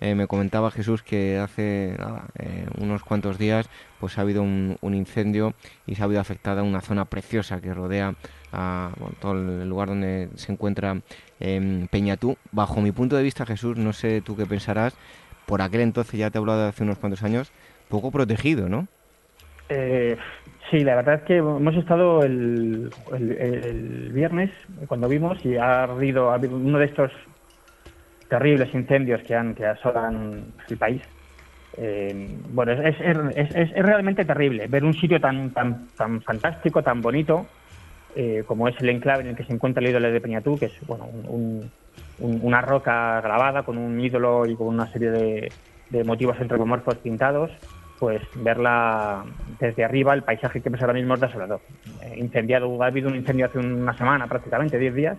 eh, 0.00 0.14
me 0.14 0.26
comentaba 0.26 0.70
Jesús 0.70 1.02
que 1.02 1.36
hace 1.36 1.98
eh, 2.38 2.66
unos 2.78 3.04
cuantos 3.04 3.36
días 3.36 3.68
pues 4.00 4.16
ha 4.16 4.22
habido 4.22 4.42
un, 4.42 4.78
incendio 4.82 5.52
y 5.86 5.96
se 5.96 6.00
ha 6.00 6.06
habido 6.06 6.22
afectada 6.22 6.62
una 6.62 6.80
zona 6.80 7.04
preciosa 7.04 7.60
que 7.60 7.74
rodea 7.74 8.14
a 8.54 8.92
todo 9.20 9.32
el 9.32 9.68
lugar 9.68 9.88
donde 9.88 10.30
se 10.36 10.50
encuentra 10.50 10.98
eh, 11.40 11.86
Peñatú. 11.90 12.38
Bajo 12.52 12.80
mi 12.80 12.90
punto 12.90 13.16
de 13.16 13.22
vista, 13.22 13.44
Jesús, 13.44 13.76
no 13.76 13.92
sé 13.92 14.22
tú 14.22 14.34
qué 14.34 14.46
pensarás, 14.46 14.94
por 15.44 15.60
aquel 15.60 15.82
entonces 15.82 16.18
ya 16.18 16.30
te 16.30 16.38
he 16.38 16.40
hablado 16.40 16.62
de 16.62 16.68
hace 16.68 16.84
unos 16.84 16.96
cuantos 16.96 17.22
años, 17.22 17.52
poco 17.92 18.10
protegido, 18.10 18.70
¿no? 18.70 18.88
Eh, 19.68 20.16
sí, 20.70 20.80
la 20.80 20.96
verdad 20.96 21.16
es 21.16 21.22
que 21.24 21.36
hemos 21.36 21.76
estado 21.76 22.22
el, 22.22 22.90
viernes 24.14 24.50
cuando 24.86 25.08
vimos 25.08 25.44
y 25.44 25.58
ha 25.58 25.82
habido, 25.82 26.34
uno 26.50 26.78
de 26.78 26.86
estos 26.86 27.12
terribles 28.30 28.74
incendios 28.74 29.22
que, 29.22 29.34
han, 29.34 29.54
que 29.54 29.66
asolan 29.66 30.42
el 30.70 30.76
país. 30.78 31.02
Eh, 31.76 32.34
bueno, 32.48 32.72
es, 32.72 32.96
es, 32.98 33.70
realmente 33.72 34.24
terrible 34.24 34.66
ver 34.68 34.84
un 34.84 34.94
sitio 34.94 35.20
tan, 35.20 35.50
tan, 35.50 35.88
tan 35.88 36.22
fantástico, 36.22 36.82
tan 36.82 37.02
bonito, 37.02 37.46
eh, 38.16 38.42
como 38.46 38.68
es 38.68 38.80
el 38.80 38.88
enclave 38.88 39.20
en 39.22 39.28
el 39.28 39.36
que 39.36 39.44
se 39.44 39.52
encuentra 39.52 39.82
el 39.82 39.90
ídolo 39.90 40.10
de 40.10 40.20
Peñatú, 40.20 40.58
que 40.58 40.66
es 40.66 40.86
bueno, 40.86 41.08
una 42.18 42.62
roca 42.62 43.20
grabada 43.20 43.64
con 43.64 43.76
un 43.76 44.00
ídolo 44.00 44.46
y 44.46 44.56
con 44.56 44.68
una 44.68 44.86
serie 44.86 45.10
de, 45.10 45.52
de 45.90 46.04
motivos 46.04 46.40
antropomorfos 46.40 46.96
pintados 46.96 47.50
pues 48.02 48.20
verla 48.34 49.24
desde 49.60 49.84
arriba, 49.84 50.12
el 50.12 50.24
paisaje 50.24 50.60
que 50.60 50.68
ves 50.68 50.80
ahora 50.80 50.92
mismo 50.92 51.14
es 51.14 51.20
desolador. 51.20 51.60
Eh, 52.02 52.14
incendiado, 52.16 52.82
ha 52.82 52.86
habido 52.86 53.08
un 53.08 53.14
incendio 53.14 53.46
hace 53.46 53.60
una 53.60 53.96
semana 53.96 54.26
prácticamente, 54.26 54.76
10 54.76 54.92
días, 54.92 55.18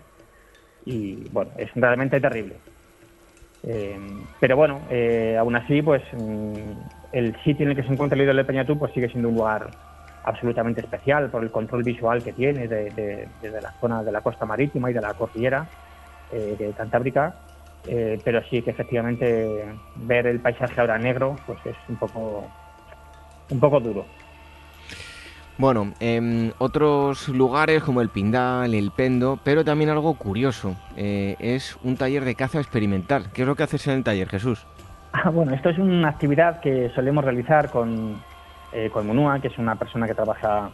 y 0.84 1.30
bueno, 1.30 1.52
es 1.56 1.70
realmente 1.76 2.20
terrible. 2.20 2.58
Eh, 3.66 3.98
pero 4.38 4.58
bueno, 4.58 4.82
eh, 4.90 5.38
aún 5.40 5.56
así, 5.56 5.82
pues 5.82 6.04
mm, 6.12 6.56
el 7.14 7.34
sitio 7.46 7.64
en 7.64 7.70
el 7.70 7.78
que 7.78 7.84
se 7.84 7.94
encuentra 7.94 8.18
el 8.18 8.24
ídolo 8.24 8.40
de 8.40 8.44
Peñatú 8.44 8.78
pues 8.78 8.92
sigue 8.92 9.08
siendo 9.08 9.30
un 9.30 9.36
lugar 9.36 9.70
absolutamente 10.26 10.82
especial 10.82 11.30
por 11.30 11.42
el 11.42 11.52
control 11.52 11.84
visual 11.84 12.22
que 12.22 12.34
tiene 12.34 12.68
desde 12.68 13.30
de, 13.42 13.62
la 13.62 13.72
zona 13.80 14.04
de 14.04 14.12
la 14.12 14.20
costa 14.20 14.46
marítima 14.46 14.92
y 14.92 14.94
de 14.94 15.00
la 15.00 15.14
cordillera 15.14 15.70
de 16.34 16.74
Cantábrica. 16.76 17.34
pero 17.86 18.44
sí 18.50 18.62
que 18.62 18.72
efectivamente 18.72 19.64
ver 19.96 20.28
el 20.28 20.42
paisaje 20.42 20.82
ahora 20.82 20.98
negro 20.98 21.38
pues 21.46 21.60
es 21.66 21.78
un 21.88 21.96
poco 21.96 22.50
un 23.50 23.60
poco 23.60 23.80
duro. 23.80 24.06
Bueno, 25.58 25.94
en 26.00 26.46
em, 26.46 26.52
otros 26.58 27.30
lugares 27.30 27.84
como 27.84 28.02
el 28.02 28.10
Pindal, 28.10 28.74
el 28.74 28.90
Pendo, 28.92 29.40
pero 29.44 29.64
también 29.64 29.92
algo 29.92 30.16
curioso, 30.16 30.76
eh, 30.98 31.36
es 31.40 31.78
un 31.84 31.96
taller 31.96 32.26
de 32.26 32.34
caza 32.34 32.60
experimental. 32.60 33.32
¿Qué 33.32 33.44
es 33.44 33.48
lo 33.48 33.56
que 33.56 33.64
haces 33.64 33.86
en 33.88 33.94
el 33.94 34.04
taller, 34.04 34.30
Jesús? 34.30 34.66
Ah, 35.12 35.30
bueno, 35.30 35.54
esto 35.54 35.70
es 35.70 35.78
una 35.78 36.10
actividad 36.10 36.60
que 36.60 36.90
solemos 36.96 37.24
realizar 37.24 37.70
con, 37.70 38.20
eh, 38.72 38.90
con 38.92 39.06
Munúa, 39.06 39.40
que 39.40 39.50
es 39.50 39.58
una 39.60 39.76
persona 39.76 40.08
que 40.08 40.16
trabaja 40.16 40.72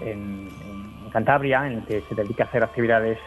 en, 0.00 0.48
Cantabria, 1.12 1.66
en 1.66 1.74
el 1.74 1.84
que 1.84 2.02
se 2.08 2.14
dedica 2.14 2.44
a 2.44 2.46
hacer 2.48 2.64
actividades 2.64 3.18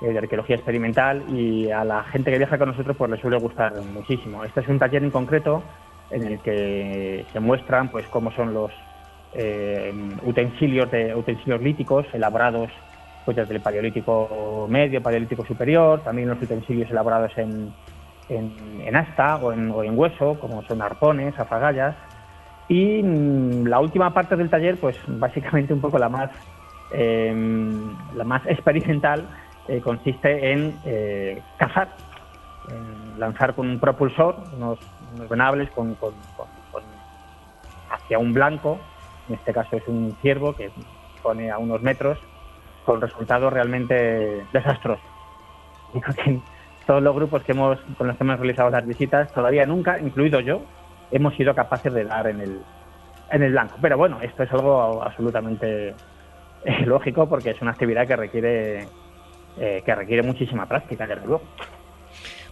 eh, 0.00 0.12
de 0.12 0.18
arqueología 0.18 0.54
experimental 0.54 1.24
y 1.28 1.70
a 1.70 1.84
la 1.84 2.04
gente 2.04 2.30
que 2.30 2.38
viaja 2.38 2.56
con 2.58 2.68
nosotros 2.68 2.96
pues 2.96 3.10
le 3.10 3.20
suele 3.20 3.38
gustar 3.38 3.74
muchísimo. 3.92 4.44
Este 4.44 4.60
es 4.60 4.68
un 4.68 4.78
taller 4.78 5.02
en 5.02 5.10
concreto 5.10 5.64
en 6.10 6.26
el 6.26 6.38
que 6.40 7.24
se 7.32 7.40
muestran 7.40 7.88
pues 7.88 8.06
cómo 8.08 8.30
son 8.32 8.54
los 8.54 8.70
eh, 9.34 9.92
utensilios 10.24 10.90
de 10.90 11.14
utensilios 11.14 11.60
líticos 11.60 12.06
elaborados 12.12 12.70
pues 13.24 13.36
desde 13.36 13.56
el 13.56 13.60
paleolítico 13.60 14.66
medio, 14.70 15.02
paleolítico 15.02 15.44
superior, 15.44 16.00
también 16.00 16.30
los 16.30 16.40
utensilios 16.40 16.90
elaborados 16.90 17.36
en, 17.36 17.74
en, 18.30 18.96
asta 18.96 19.36
o 19.36 19.52
en, 19.52 19.70
o 19.70 19.84
en, 19.84 19.98
hueso, 19.98 20.38
como 20.40 20.62
son 20.62 20.80
arpones, 20.80 21.38
afagallas. 21.38 21.94
Y 22.68 23.02
mm, 23.02 23.66
la 23.66 23.80
última 23.80 24.14
parte 24.14 24.34
del 24.34 24.48
taller, 24.48 24.78
pues 24.78 24.96
básicamente 25.06 25.74
un 25.74 25.80
poco 25.82 25.98
la 25.98 26.08
más, 26.08 26.30
em, 26.90 27.94
la 28.14 28.24
más 28.24 28.46
experimental, 28.46 29.26
eh, 29.68 29.82
consiste 29.82 30.52
en 30.52 30.74
eh, 30.86 31.42
cazar, 31.58 31.88
lanzar 33.18 33.54
con 33.54 33.68
un 33.68 33.78
propulsor 33.78 34.36
unos 34.56 34.78
unos 35.14 35.28
venables 35.28 35.70
con, 35.70 35.96
hacia 37.90 38.18
un 38.18 38.32
blanco, 38.32 38.78
en 39.28 39.34
este 39.34 39.52
caso 39.52 39.76
es 39.76 39.86
un 39.86 40.16
ciervo 40.20 40.54
que 40.54 40.70
pone 41.22 41.50
a 41.50 41.58
unos 41.58 41.82
metros, 41.82 42.18
con 42.84 43.00
resultados 43.00 43.52
realmente 43.52 44.46
desastrosos. 44.52 45.04
Todos 46.86 47.02
los 47.02 47.14
grupos 47.14 47.42
que 47.42 47.52
hemos, 47.52 47.78
con 47.98 48.06
los 48.06 48.16
que 48.16 48.24
hemos 48.24 48.38
realizado 48.38 48.70
las 48.70 48.86
visitas, 48.86 49.30
todavía 49.32 49.66
nunca, 49.66 49.98
incluido 49.98 50.40
yo, 50.40 50.62
hemos 51.10 51.34
sido 51.34 51.54
capaces 51.54 51.92
de 51.92 52.04
dar 52.04 52.26
en 52.28 52.40
el, 52.40 52.62
en 53.30 53.42
el 53.42 53.52
blanco. 53.52 53.76
Pero 53.80 53.98
bueno, 53.98 54.18
esto 54.22 54.42
es 54.42 54.52
algo 54.52 55.02
absolutamente 55.02 55.94
eh, 56.64 56.86
lógico 56.86 57.28
porque 57.28 57.50
es 57.50 57.60
una 57.60 57.72
actividad 57.72 58.06
que 58.06 58.16
requiere, 58.16 58.86
eh, 59.58 59.82
que 59.84 59.94
requiere 59.94 60.22
muchísima 60.22 60.66
práctica, 60.66 61.06
desde 61.06 61.26
luego. 61.26 61.42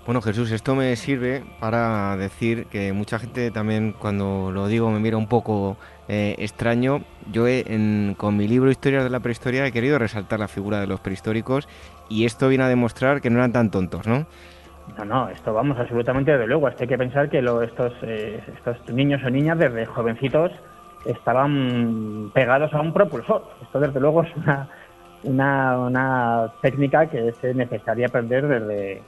Bueno, 0.06 0.22
Jesús, 0.22 0.52
esto 0.52 0.76
me 0.76 0.94
sirve 0.94 1.42
para 1.58 2.16
decir 2.16 2.66
que 2.66 2.92
mucha 2.92 3.18
gente 3.18 3.50
también 3.50 3.92
cuando 3.92 4.52
lo 4.52 4.68
digo 4.68 4.88
me 4.92 5.00
mira 5.00 5.16
un 5.16 5.26
poco 5.26 5.76
eh, 6.06 6.36
extraño. 6.38 7.00
Yo 7.32 7.46
con 8.16 8.36
mi 8.36 8.46
libro 8.46 8.70
Historias 8.70 9.02
de 9.02 9.10
la 9.10 9.18
Prehistoria 9.18 9.66
he 9.66 9.72
querido 9.72 9.98
resaltar 9.98 10.38
la 10.38 10.46
figura 10.46 10.78
de 10.78 10.86
los 10.86 11.00
prehistóricos 11.00 11.68
y 12.08 12.24
esto 12.24 12.48
viene 12.48 12.62
a 12.62 12.68
demostrar 12.68 13.20
que 13.20 13.30
no 13.30 13.38
eran 13.38 13.50
tan 13.50 13.72
tontos, 13.72 14.06
¿no? 14.06 14.26
No, 14.96 15.04
no, 15.04 15.28
esto 15.28 15.52
vamos 15.52 15.76
absolutamente 15.76 16.38
de 16.38 16.46
luego. 16.46 16.68
hay 16.68 16.86
que 16.86 16.96
pensar 16.96 17.28
que 17.28 17.40
estos, 17.40 17.92
eh, 18.02 18.40
estos 18.54 18.88
niños 18.94 19.20
o 19.24 19.30
niñas 19.30 19.58
desde 19.58 19.86
jovencitos 19.86 20.52
estaban 21.04 22.30
pegados 22.32 22.72
a 22.72 22.80
un 22.80 22.92
propulsor. 22.92 23.42
Esto 23.60 23.80
desde 23.80 23.98
luego 23.98 24.22
es 24.22 24.36
una 24.36 24.68
una, 25.26 25.78
una 25.78 26.52
técnica 26.62 27.06
que 27.06 27.28
es 27.28 27.56
necesaria 27.56 28.06
aprender 28.06 28.46
desde, 28.46 29.02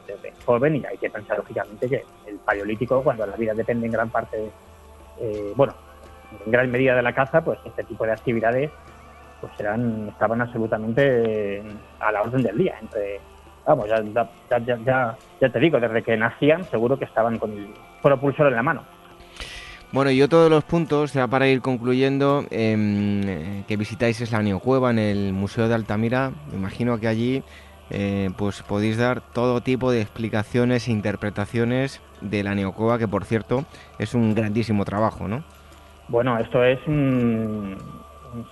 joven 0.44 0.76
y 0.76 0.84
hay 0.84 0.96
que 0.98 1.10
pensar 1.10 1.38
lógicamente 1.38 1.88
que 1.88 2.04
el 2.26 2.36
paleolítico, 2.36 3.02
cuando 3.02 3.26
la 3.26 3.36
vida 3.36 3.54
depende 3.54 3.86
en 3.86 3.92
gran 3.92 4.10
parte, 4.10 4.50
eh, 5.20 5.52
bueno, 5.56 5.74
en 6.44 6.52
gran 6.52 6.70
medida 6.70 6.94
de 6.94 7.02
la 7.02 7.14
caza, 7.14 7.42
pues 7.42 7.58
este 7.64 7.84
tipo 7.84 8.04
de 8.04 8.12
actividades 8.12 8.70
pues 9.40 9.52
eran 9.58 10.08
estaban 10.08 10.40
absolutamente 10.40 11.62
a 12.00 12.12
la 12.12 12.22
orden 12.22 12.42
del 12.42 12.58
día. 12.58 12.76
Entre, 12.80 13.20
vamos, 13.66 13.88
ya, 13.88 14.02
ya, 14.50 15.16
ya, 15.40 15.48
te 15.48 15.58
digo, 15.58 15.78
desde 15.78 16.02
que 16.02 16.16
nacían 16.16 16.64
seguro 16.64 16.98
que 16.98 17.04
estaban 17.04 17.38
con 17.38 17.52
el 17.52 17.72
propulsor 18.02 18.48
en 18.48 18.56
la 18.56 18.62
mano. 18.62 18.82
Bueno, 19.90 20.10
yo 20.10 20.28
todos 20.28 20.50
los 20.50 20.64
puntos, 20.64 21.14
ya 21.14 21.26
para 21.26 21.48
ir 21.48 21.62
concluyendo, 21.62 22.44
em, 22.50 23.64
que 23.64 23.76
visitáis 23.78 24.20
es 24.20 24.32
la 24.32 24.42
Neocueva 24.42 24.90
en 24.90 24.98
el 24.98 25.32
Museo 25.32 25.66
de 25.66 25.74
Altamira. 25.74 26.30
Me 26.50 26.58
imagino 26.58 27.00
que 27.00 27.08
allí 27.08 27.42
eh, 27.88 28.28
pues 28.36 28.62
podéis 28.62 28.98
dar 28.98 29.22
todo 29.22 29.62
tipo 29.62 29.90
de 29.90 30.02
explicaciones 30.02 30.88
e 30.88 30.92
interpretaciones 30.92 32.02
de 32.20 32.42
la 32.42 32.54
Neocueva, 32.54 32.98
que 32.98 33.08
por 33.08 33.24
cierto 33.24 33.64
es 33.98 34.12
un 34.12 34.34
grandísimo 34.34 34.84
trabajo, 34.84 35.26
¿no? 35.26 35.42
Bueno, 36.08 36.38
esto 36.38 36.62
es 36.62 36.78
un, 36.86 37.78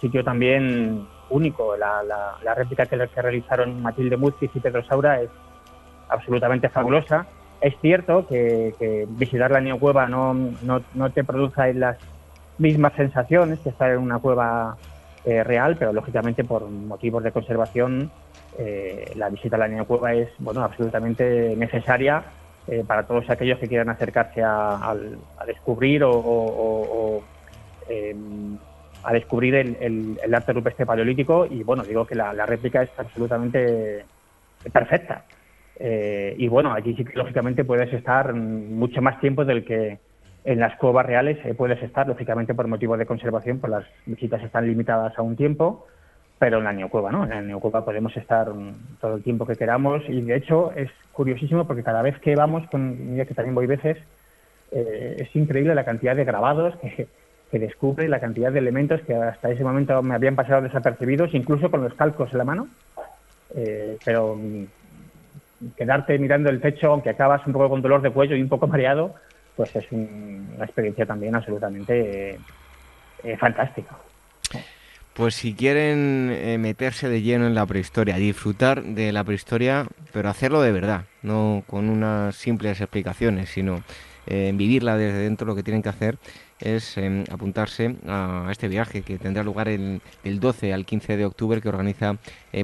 sitio 0.01 0.25
también 0.25 1.07
único. 1.29 1.77
La, 1.77 2.55
réplica 2.55 2.87
que, 2.87 2.97
que, 2.97 3.21
realizaron 3.23 3.83
Matilde 3.83 4.17
Muzquiz 4.17 4.51
y 4.55 4.61
Pedro 4.61 4.83
Saura 4.87 5.21
es 5.21 5.29
absolutamente 6.09 6.71
fabulosa 6.71 7.27
es 7.61 7.75
cierto 7.81 8.27
que, 8.27 9.07
visitar 9.09 9.51
la 9.51 9.61
neocueva 9.61 10.07
no, 10.07 10.35
no, 10.35 10.83
no, 10.95 11.11
te 11.11 11.25
produce 11.25 11.75
las 11.75 11.99
mismas 12.59 12.93
sensaciones 12.95 13.61
que 13.61 13.71
estar 13.71 13.91
en 13.91 13.99
una 13.99 14.19
cueva 14.19 14.77
eh, 15.25 15.43
real, 15.43 15.77
pero 15.79 15.93
lógicamente 15.93 16.45
por 16.45 16.69
motivos 16.69 17.23
de 17.23 17.33
conservación 17.33 18.11
eh, 18.59 19.13
la 19.17 19.29
visita 19.29 19.57
a 19.57 19.61
la 19.61 19.69
neocueva 19.69 20.15
es 20.15 20.29
bueno 20.39 20.63
absolutamente 20.63 21.55
necesaria 21.57 22.23
eh, 22.69 22.85
para 22.87 23.05
todos 23.05 23.29
aquellos 23.29 23.59
que 23.59 23.69
quieran 23.69 23.89
acercarse 23.89 24.43
a, 24.43 24.95
descubrir 25.47 26.03
o, 26.05 27.23
em, 27.89 28.57
a 29.05 29.13
descubrir 29.13 29.55
el, 29.55 30.19
el, 30.23 30.35
arte 30.35 30.53
rupestre 30.53 30.87
paleolítico. 30.87 31.47
Y 31.47 31.63
bueno 31.63 31.85
digo 31.85 32.07
que 32.07 32.15
la 32.15 32.47
réplica 32.47 32.83
es 32.83 32.91
absolutamente 32.99 34.05
perfecta 34.73 35.25
eh, 35.79 36.35
y 36.39 36.49
bueno, 36.49 36.73
aquí 36.73 36.95
sí 36.95 37.05
que 37.05 37.17
lógicamente 37.17 37.65
puedes 37.65 37.93
estar 37.93 38.33
mucho 38.35 39.03
más 39.03 39.21
tiempo 39.21 39.45
del 39.45 39.65
que 39.65 39.99
en 40.45 40.61
las 40.61 40.77
cuevas 40.77 41.05
reales 41.05 41.39
eh, 41.45 41.55
puedes 41.55 41.83
estar, 41.83 42.07
lógicamente 42.07 42.55
por 42.55 42.69
motivos 42.69 42.99
de 42.99 43.07
conservación, 43.07 43.59
pues 43.59 43.71
las 43.71 43.85
visitas 44.07 44.43
están 44.43 44.67
limitadas 44.67 45.19
a 45.19 45.23
un 45.23 45.37
tiempo, 45.37 45.87
pero 46.39 46.59
en 46.59 46.65
la 46.65 46.73
neocueva, 46.73 47.11
¿no? 47.11 47.25
En 47.25 47.31
la 47.31 47.43
neocueva 47.43 47.85
podemos 47.85 48.17
estar 48.17 48.49
todo 49.01 49.17
el 49.17 49.23
tiempo 49.23 49.45
que 49.45 49.57
queramos 49.57 50.03
y 50.09 50.23
de 50.23 50.37
hecho 50.37 50.73
es 50.73 50.91
curiosísimo 51.13 51.67
porque 51.67 51.83
cada 51.83 52.01
vez 52.01 52.19
que 52.21 52.37
vamos, 52.37 52.67
con, 52.71 53.13
mira 53.13 53.27
que 53.27 53.35
también 53.35 53.55
voy 53.55 53.67
veces, 53.67 53.99
eh, 54.71 55.17
es 55.19 55.37
increíble 55.37 55.75
la 55.75 55.85
cantidad 55.85 56.15
de 56.15 56.25
grabados 56.25 56.77
que, 56.77 57.09
que 57.51 57.59
descubre 57.59 58.05
y 58.05 58.09
la 58.09 58.21
cantidad 58.21 58.53
de 58.53 58.61
elementos 58.61 59.01
que 59.03 59.15
hasta 59.15 59.51
ese 59.51 59.65
momento 59.65 60.01
me 60.03 60.15
habían 60.15 60.37
pasado 60.37 60.63
desapercibidos, 60.63 61.35
incluso 61.35 61.71
con 61.71 61.83
los 61.83 61.95
calcos 61.95 62.31
en 62.33 62.39
la 62.39 62.45
mano. 62.45 62.69
pero 64.05 64.39
quedarte 65.77 66.19
mirando 66.19 66.51
el 66.51 66.61
techo, 66.61 66.93
aunque 66.93 67.11
acabas 67.11 67.47
un 67.47 67.53
poco 67.53 67.69
con 67.69 67.83
dolor 67.83 68.03
de 68.03 68.11
cuello 68.11 68.37
y 68.37 68.43
un 68.43 68.49
poco 68.49 68.67
mareado, 68.67 69.15
pues 69.57 69.75
es 69.75 69.91
una 69.91 70.65
experiencia 70.65 71.07
también 71.07 71.35
absolutamente 71.35 72.39
eh, 73.23 73.37
fantástica. 73.39 73.97
Pues 75.15 75.35
si 75.35 75.55
quieren 75.55 76.31
eh, 76.31 76.59
meterse 76.59 77.09
de 77.09 77.23
lleno 77.23 77.47
en 77.47 77.55
la 77.55 77.65
prehistoria, 77.65 78.17
disfrutar 78.17 78.83
de 78.83 79.13
la 79.13 79.25
prehistoria, 79.25 79.87
pero 80.13 80.29
hacerlo 80.29 80.61
de 80.61 80.73
verdad, 80.73 81.05
no 81.23 81.65
con 81.67 81.89
unas 81.89 82.37
simples 82.37 82.83
explicaciones, 82.83 83.49
sino 83.49 83.83
eh, 84.27 84.53
vivirla 84.55 84.99
desde 84.99 85.21
dentro, 85.21 85.47
lo 85.47 85.55
que 85.55 85.63
tienen 85.63 85.83
que 85.83 85.89
hacer 85.89 86.19
es 86.61 86.99
em, 86.99 87.25
apuntarse 87.31 87.97
a 88.07 88.49
este 88.51 88.69
viaje 88.69 89.03
que 89.03 89.19
tendrá 89.19 89.43
lugar 89.43 89.69
el, 89.69 90.03
del 90.23 90.39
12 90.39 90.75
al 90.75 90.85
15 90.85 91.17
de 91.17 91.25
octubre 91.25 91.61
que 91.63 91.69
organiza 91.69 92.17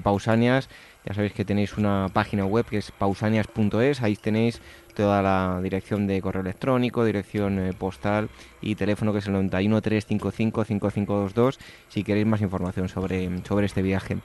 Pausanias 0.03 0.69
ya 1.05 1.15
sabéis 1.15 1.33
que 1.33 1.45
tenéis 1.45 1.77
una 1.77 2.09
página 2.13 2.45
web 2.47 2.65
que 2.67 2.79
es 2.79 2.93
pausanias.es, 2.93 4.03
ahí 4.03 4.17
tenéis 4.17 4.61
toda 4.95 5.23
la 5.23 5.61
dirección 5.63 6.07
de 6.07 6.21
correo 6.21 6.43
electrónico, 6.43 7.05
dirección 7.05 7.59
eh, 7.59 7.73
postal 7.77 8.29
y 8.61 8.75
teléfono 8.75 9.13
que 9.13 9.19
es 9.19 9.27
el 9.27 9.33
91 9.33 9.81
355 9.81 10.65
5522 10.65 11.59
si 11.89 12.05
queréis 12.05 12.27
más 12.27 12.41
información 12.41 12.89
sobre, 12.89 13.31
sobre 13.45 13.67
este 13.67 13.83
viaje. 13.83 14.19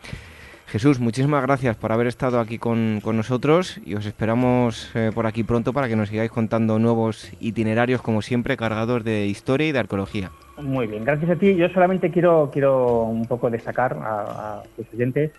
Jesús, 0.68 1.00
muchísimas 1.00 1.42
gracias 1.44 1.78
por 1.78 1.94
haber 1.94 2.08
estado 2.08 2.42
aquí 2.42 2.58
con, 2.58 3.00
nosotros 3.02 3.80
y 3.86 3.96
os 3.96 4.06
esperamos 4.06 4.92
eh, 4.96 5.12
por 5.16 5.26
aquí 5.26 5.46
pronto 5.46 5.72
para 5.72 5.88
que 5.88 5.96
nos 5.96 6.10
sigáis 6.10 6.30
contando 6.30 6.78
nuevos 6.78 7.32
itinerarios, 7.40 8.02
como 8.02 8.22
siempre, 8.22 8.58
cargados 8.58 9.06
de 9.06 9.28
historia 9.28 9.70
y 9.70 9.72
de 9.72 9.80
arqueología. 9.80 10.32
Muy 10.62 10.88
bien, 10.88 11.06
gracias 11.06 11.32
a 11.32 11.36
ti. 11.38 11.56
Yo 11.56 11.70
solamente 11.70 12.12
quiero, 12.12 12.50
quiero 12.52 13.04
un 13.04 13.26
poco 13.26 13.50
destacar 13.50 13.94
a, 13.94 14.58
a 14.58 14.64
tus 14.76 14.94
oyentes 14.94 15.32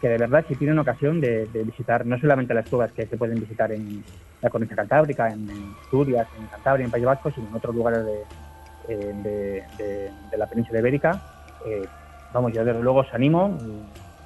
que 0.00 0.08
de 0.08 0.18
verdad 0.18 0.44
si 0.48 0.54
tienen 0.56 0.78
ocasión 0.78 1.20
de, 1.20 1.46
visitar 1.64 2.06
no 2.06 2.18
solamente 2.18 2.54
las 2.54 2.68
cuevas 2.68 2.92
que 2.92 3.06
se 3.06 3.16
pueden 3.16 3.38
visitar 3.38 3.70
en 3.72 4.02
la 4.40 4.50
cornisa 4.50 4.74
cantábrica, 4.74 5.28
en, 5.28 5.74
Asturias, 5.82 6.26
en 6.38 6.46
Cantabria, 6.46 6.84
en 6.84 6.90
País 6.90 7.04
Vasco, 7.04 7.30
sino 7.30 7.48
en 7.48 7.54
otros 7.54 7.74
lugares 7.74 8.04
de, 8.04 9.64
eh, 9.78 10.10
la 10.36 10.46
península 10.46 10.78
ibérica, 10.80 11.20
eh, 11.66 11.86
vamos, 12.32 12.52
yo 12.52 12.64
desde 12.64 12.80
luego 12.80 13.00
os 13.00 13.14
animo 13.14 13.56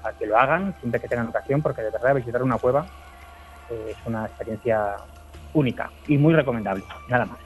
a 0.04 0.12
que 0.12 0.26
lo 0.26 0.38
hagan 0.38 0.74
siempre 0.80 1.00
que 1.00 1.08
tengan 1.08 1.28
ocasión, 1.28 1.60
porque 1.60 1.82
de 1.82 1.90
verdad 1.90 2.14
visitar 2.14 2.42
una 2.42 2.58
cueva 2.58 2.86
eh, 3.70 3.90
es 3.90 3.96
una 4.06 4.26
experiencia 4.26 4.96
única 5.54 5.90
y 6.06 6.18
muy 6.18 6.34
recomendable, 6.34 6.84
nada 7.08 7.24
más. 7.24 7.38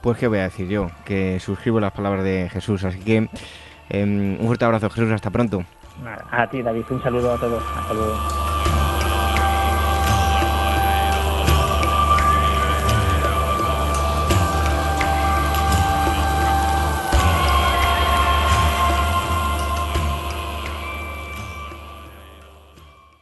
Pues 0.00 0.18
qué 0.18 0.28
voy 0.28 0.38
a 0.38 0.44
decir 0.44 0.68
yo, 0.68 0.90
que 1.04 1.40
suscribo 1.40 1.80
las 1.80 1.92
palabras 1.92 2.24
de 2.24 2.48
Jesús, 2.50 2.84
así 2.84 3.00
que 3.00 3.28
em, 3.88 4.38
un 4.40 4.46
fuerte 4.46 4.64
abrazo 4.64 4.88
Jesús, 4.88 5.10
hasta 5.10 5.30
pronto. 5.30 5.64
A 6.30 6.46
ti, 6.48 6.62
David, 6.62 6.84
un 6.90 7.02
saludo 7.02 7.32
a 7.32 7.38
todos. 7.38 7.62
Hasta 7.76 7.94
luego. 7.94 8.14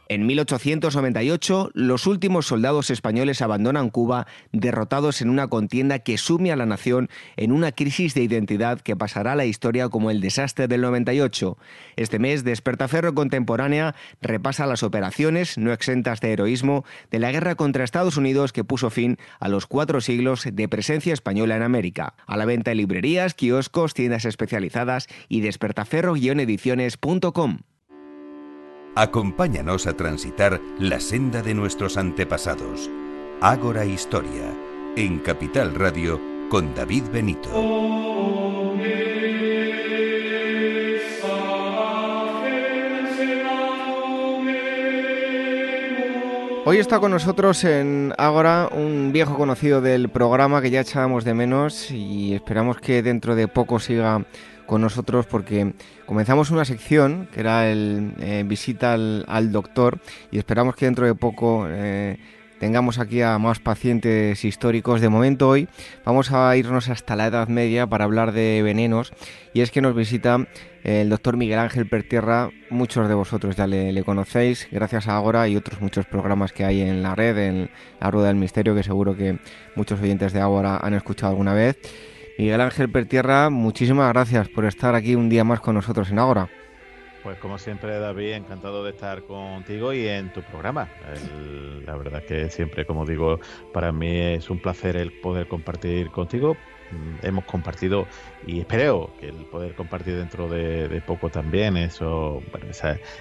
En 0.07 0.27
1898, 0.27 1.71
los 1.73 2.05
últimos 2.05 2.45
soldados 2.45 2.91
españoles 2.91 3.41
abandonan 3.41 3.89
Cuba 3.89 4.27
derrotados 4.51 5.23
en 5.23 5.31
una 5.31 5.47
contienda 5.47 5.97
que 5.99 6.19
sume 6.19 6.51
a 6.51 6.55
la 6.55 6.67
nación 6.67 7.09
en 7.37 7.51
una 7.51 7.71
crisis 7.71 8.13
de 8.13 8.21
identidad 8.21 8.81
que 8.81 8.95
pasará 8.95 9.31
a 9.31 9.35
la 9.35 9.45
historia 9.45 9.89
como 9.89 10.11
el 10.11 10.21
desastre 10.21 10.67
del 10.67 10.81
98. 10.81 11.57
Este 11.95 12.19
mes, 12.19 12.43
Despertaferro 12.43 13.15
Contemporánea 13.15 13.95
repasa 14.21 14.67
las 14.67 14.83
operaciones, 14.83 15.57
no 15.57 15.73
exentas 15.73 16.21
de 16.21 16.33
heroísmo, 16.33 16.85
de 17.09 17.17
la 17.17 17.31
guerra 17.31 17.55
contra 17.55 17.83
Estados 17.83 18.17
Unidos 18.17 18.53
que 18.53 18.63
puso 18.63 18.91
fin 18.91 19.17
a 19.39 19.49
los 19.49 19.65
cuatro 19.65 20.01
siglos 20.01 20.47
de 20.51 20.69
presencia 20.69 21.13
española 21.13 21.55
en 21.55 21.63
América. 21.63 22.13
A 22.27 22.37
la 22.37 22.45
venta 22.45 22.69
en 22.71 22.77
librerías, 22.77 23.33
kioscos, 23.33 23.95
tiendas 23.95 24.25
especializadas 24.25 25.07
y 25.29 25.41
despertaferro-ediciones.com. 25.41 27.57
Acompáñanos 28.97 29.87
a 29.87 29.97
transitar 29.97 30.61
la 30.79 31.01
senda 31.01 31.41
de 31.41 31.53
nuestros 31.53 31.97
antepasados. 31.97 32.89
Ágora 33.41 33.83
Historia, 33.83 34.55
en 34.95 35.19
Capital 35.19 35.75
Radio, 35.75 36.17
con 36.49 36.73
David 36.73 37.03
Benito. 37.11 37.49
Hoy 46.63 46.77
está 46.77 46.99
con 47.01 47.11
nosotros 47.11 47.65
en 47.65 48.13
Ágora 48.17 48.69
un 48.71 49.11
viejo 49.11 49.35
conocido 49.35 49.81
del 49.81 50.07
programa 50.07 50.61
que 50.61 50.71
ya 50.71 50.79
echábamos 50.79 51.25
de 51.25 51.33
menos 51.33 51.91
y 51.91 52.33
esperamos 52.33 52.79
que 52.79 53.03
dentro 53.03 53.35
de 53.35 53.49
poco 53.49 53.79
siga 53.81 54.25
con 54.65 54.81
nosotros 54.81 55.25
porque 55.25 55.73
comenzamos 56.05 56.51
una 56.51 56.65
sección 56.65 57.27
que 57.31 57.39
era 57.39 57.69
el 57.69 58.13
eh, 58.19 58.43
visita 58.45 58.93
al, 58.93 59.51
doctor 59.51 59.99
y 60.31 60.37
esperamos 60.37 60.75
que 60.75 60.85
dentro 60.85 61.05
de 61.05 61.15
poco 61.15 61.65
eh, 61.69 62.17
tengamos 62.59 62.99
aquí 62.99 63.21
a 63.21 63.37
más 63.37 63.59
pacientes 63.59 64.43
históricos. 64.43 65.01
De 65.01 65.09
momento 65.09 65.49
hoy 65.49 65.67
vamos 66.03 66.31
a 66.31 66.55
irnos 66.57 66.89
hasta 66.89 67.15
la 67.15 67.27
Edad 67.27 67.47
Media 67.47 67.87
para 67.87 68.05
hablar 68.05 68.31
de 68.31 68.61
venenos 68.63 69.13
y 69.53 69.61
es 69.61 69.71
que 69.71 69.81
nos 69.81 69.95
visita 69.95 70.47
el 70.83 71.09
doctor 71.09 71.37
Miguel 71.37 71.59
Ángel 71.59 71.87
Pertierra. 71.87 72.49
Muchos 72.69 73.07
de 73.07 73.13
vosotros 73.13 73.55
ya 73.55 73.67
le, 73.67 73.91
le, 73.91 74.03
conocéis 74.03 74.67
gracias 74.71 75.07
a 75.07 75.15
Agora 75.15 75.47
y 75.47 75.55
otros 75.55 75.81
muchos 75.81 76.05
programas 76.05 76.51
que 76.53 76.65
hay 76.65 76.81
en 76.81 77.01
la 77.03 77.15
red, 77.15 77.37
en 77.37 77.69
la 77.99 78.11
Rueda 78.11 78.27
del 78.27 78.37
Misterio, 78.37 78.75
que 78.75 78.83
seguro 78.83 79.15
que 79.15 79.39
muchos 79.75 79.99
oyentes 79.99 80.33
de 80.33 80.41
Agora 80.41 80.77
han 80.77 80.93
escuchado 80.93 81.31
alguna 81.31 81.53
vez. 81.53 81.77
Miguel 82.37 82.59
Ángel 82.59 82.89
Pertierra, 82.89 83.49
muchísimas 83.49 84.11
gracias 84.11 84.49
por 84.49 84.65
estar 84.65 84.93
aquí 84.93 85.15
un 85.15 85.29
día 85.29 85.45
más 85.45 85.61
con 85.61 85.75
nosotros 85.75 86.11
en 86.11 86.19
Ágora. 86.19 86.49
Pues 87.23 87.39
como 87.39 87.57
siempre, 87.57 87.97
David, 87.97 88.33
encantado 88.33 88.83
de 88.83 88.91
estar 88.91 89.23
contigo 89.23 89.93
y 89.93 90.07
en 90.07 90.31
tu 90.33 90.43
programa. 90.43 90.89
la 91.85 91.95
verdad 91.95 92.23
que 92.23 92.49
siempre, 92.49 92.85
como 92.85 93.05
digo, 93.05 93.39
para 93.73 93.91
mí 93.91 94.17
es 94.17 94.49
un 94.49 94.59
placer 94.59 94.97
el 94.97 95.11
poder 95.11 95.47
compartir 95.47 96.09
contigo. 96.09 96.57
Mm, 96.91 97.25
hemos 97.25 97.45
compartido 97.45 98.07
y 98.45 98.59
espero 98.59 99.11
que 99.19 99.29
el 99.29 99.45
poder 99.45 99.73
compartir 99.73 100.17
dentro 100.17 100.47
de, 100.47 101.01
poco 101.05 101.29
también 101.29 101.77
eso, 101.77 102.43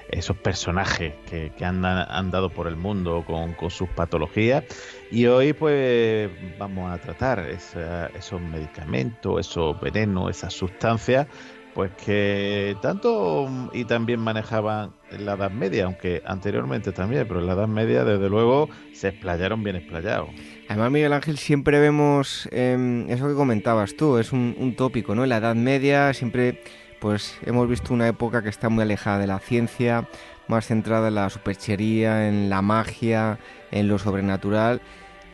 esos 0.08 0.36
personajes 0.36 1.14
que, 1.26 1.52
han, 1.64 1.82
dado 2.30 2.50
por 2.50 2.66
el 2.66 2.76
mundo 2.76 3.24
con, 3.26 3.54
sus 3.70 3.88
patologías. 3.88 4.64
Y 5.10 5.26
hoy 5.26 5.52
pues 5.52 6.30
vamos 6.58 6.92
a 6.92 6.98
tratar 6.98 7.40
esos 7.48 8.40
medicamentos, 8.40 9.40
esos 9.40 9.80
venenos, 9.80 10.30
esas 10.30 10.52
sustancias 10.52 11.26
pues 11.74 11.90
que 11.92 12.76
tanto 12.80 13.48
y 13.72 13.84
también 13.84 14.20
manejaban 14.20 14.92
la 15.10 15.34
Edad 15.34 15.50
Media, 15.50 15.86
aunque 15.86 16.22
anteriormente 16.24 16.92
también, 16.92 17.26
pero 17.26 17.40
en 17.40 17.46
la 17.46 17.54
Edad 17.54 17.66
Media 17.66 18.04
desde 18.04 18.28
luego 18.28 18.68
se 18.92 19.08
explayaron 19.08 19.62
bien 19.64 19.76
explayados. 19.76 20.28
Además, 20.68 20.92
Miguel 20.92 21.12
Ángel, 21.12 21.36
siempre 21.36 21.80
vemos 21.80 22.48
em, 22.52 23.10
eso 23.10 23.28
que 23.28 23.34
comentabas 23.34 23.96
tú, 23.96 24.18
es 24.18 24.32
un, 24.32 24.74
tópico, 24.76 25.14
¿no? 25.14 25.24
En 25.24 25.30
la 25.30 25.38
Edad 25.38 25.56
Media 25.56 26.14
siempre 26.14 26.62
pues 27.00 27.36
hemos 27.44 27.68
visto 27.68 27.92
una 27.92 28.08
época 28.08 28.42
que 28.42 28.48
está 28.48 28.70
muy 28.70 28.82
alejada 28.82 29.18
de 29.18 29.26
la 29.26 29.38
ciencia, 29.38 30.08
más 30.48 30.66
centrada 30.66 31.08
en 31.08 31.16
la 31.16 31.28
superchería, 31.28 32.28
en 32.28 32.48
la 32.48 32.62
magia, 32.62 33.38
en 33.72 33.88
lo 33.88 33.98
sobrenatural 33.98 34.80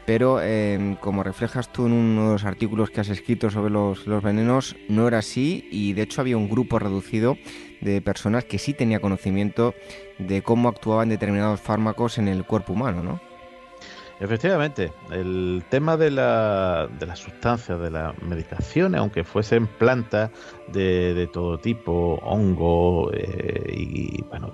pero 0.07 0.40
em, 0.42 0.96
como 0.96 1.22
reflejas 1.22 1.72
tú 1.72 1.86
en 1.86 1.92
uno 1.92 2.26
de 2.26 2.32
los 2.32 2.44
artículos 2.44 2.90
que 2.90 3.01
has 3.01 3.09
escrito 3.09 3.51
sobre 3.51 3.70
los, 3.70 4.05
venenos, 4.22 4.76
no 4.88 5.07
era 5.07 5.18
así 5.18 5.68
y 5.70 5.92
de 5.92 6.03
hecho 6.03 6.20
había 6.20 6.36
un 6.36 6.48
grupo 6.48 6.78
reducido 6.78 7.36
de 7.80 8.01
personas 8.01 8.44
que 8.44 8.59
sí 8.59 8.74
tenía 8.74 9.01
conocimiento 9.01 9.74
de 10.18 10.42
cómo 10.42 10.68
actuaban 10.68 11.09
determinados 11.09 11.61
fármacos 11.61 12.18
en 12.18 12.28
el 12.28 12.44
cuerpo 12.44 12.72
humano, 12.72 13.03
¿no? 13.03 13.30
Efectivamente, 14.20 14.92
el 15.10 15.64
tema 15.70 15.96
de, 15.96 16.10
la, 16.10 16.90
de 16.98 17.06
las 17.06 17.20
sustancias, 17.20 17.80
de 17.80 17.90
las 17.90 18.20
medicaciones, 18.22 19.00
aunque 19.00 19.24
fuesen 19.24 19.66
plantas 19.66 20.30
de, 20.68 21.26
todo 21.32 21.56
tipo, 21.56 22.20
hongo 22.22 23.10
eh, 23.14 23.72
y, 23.74 24.22
bueno, 24.24 24.52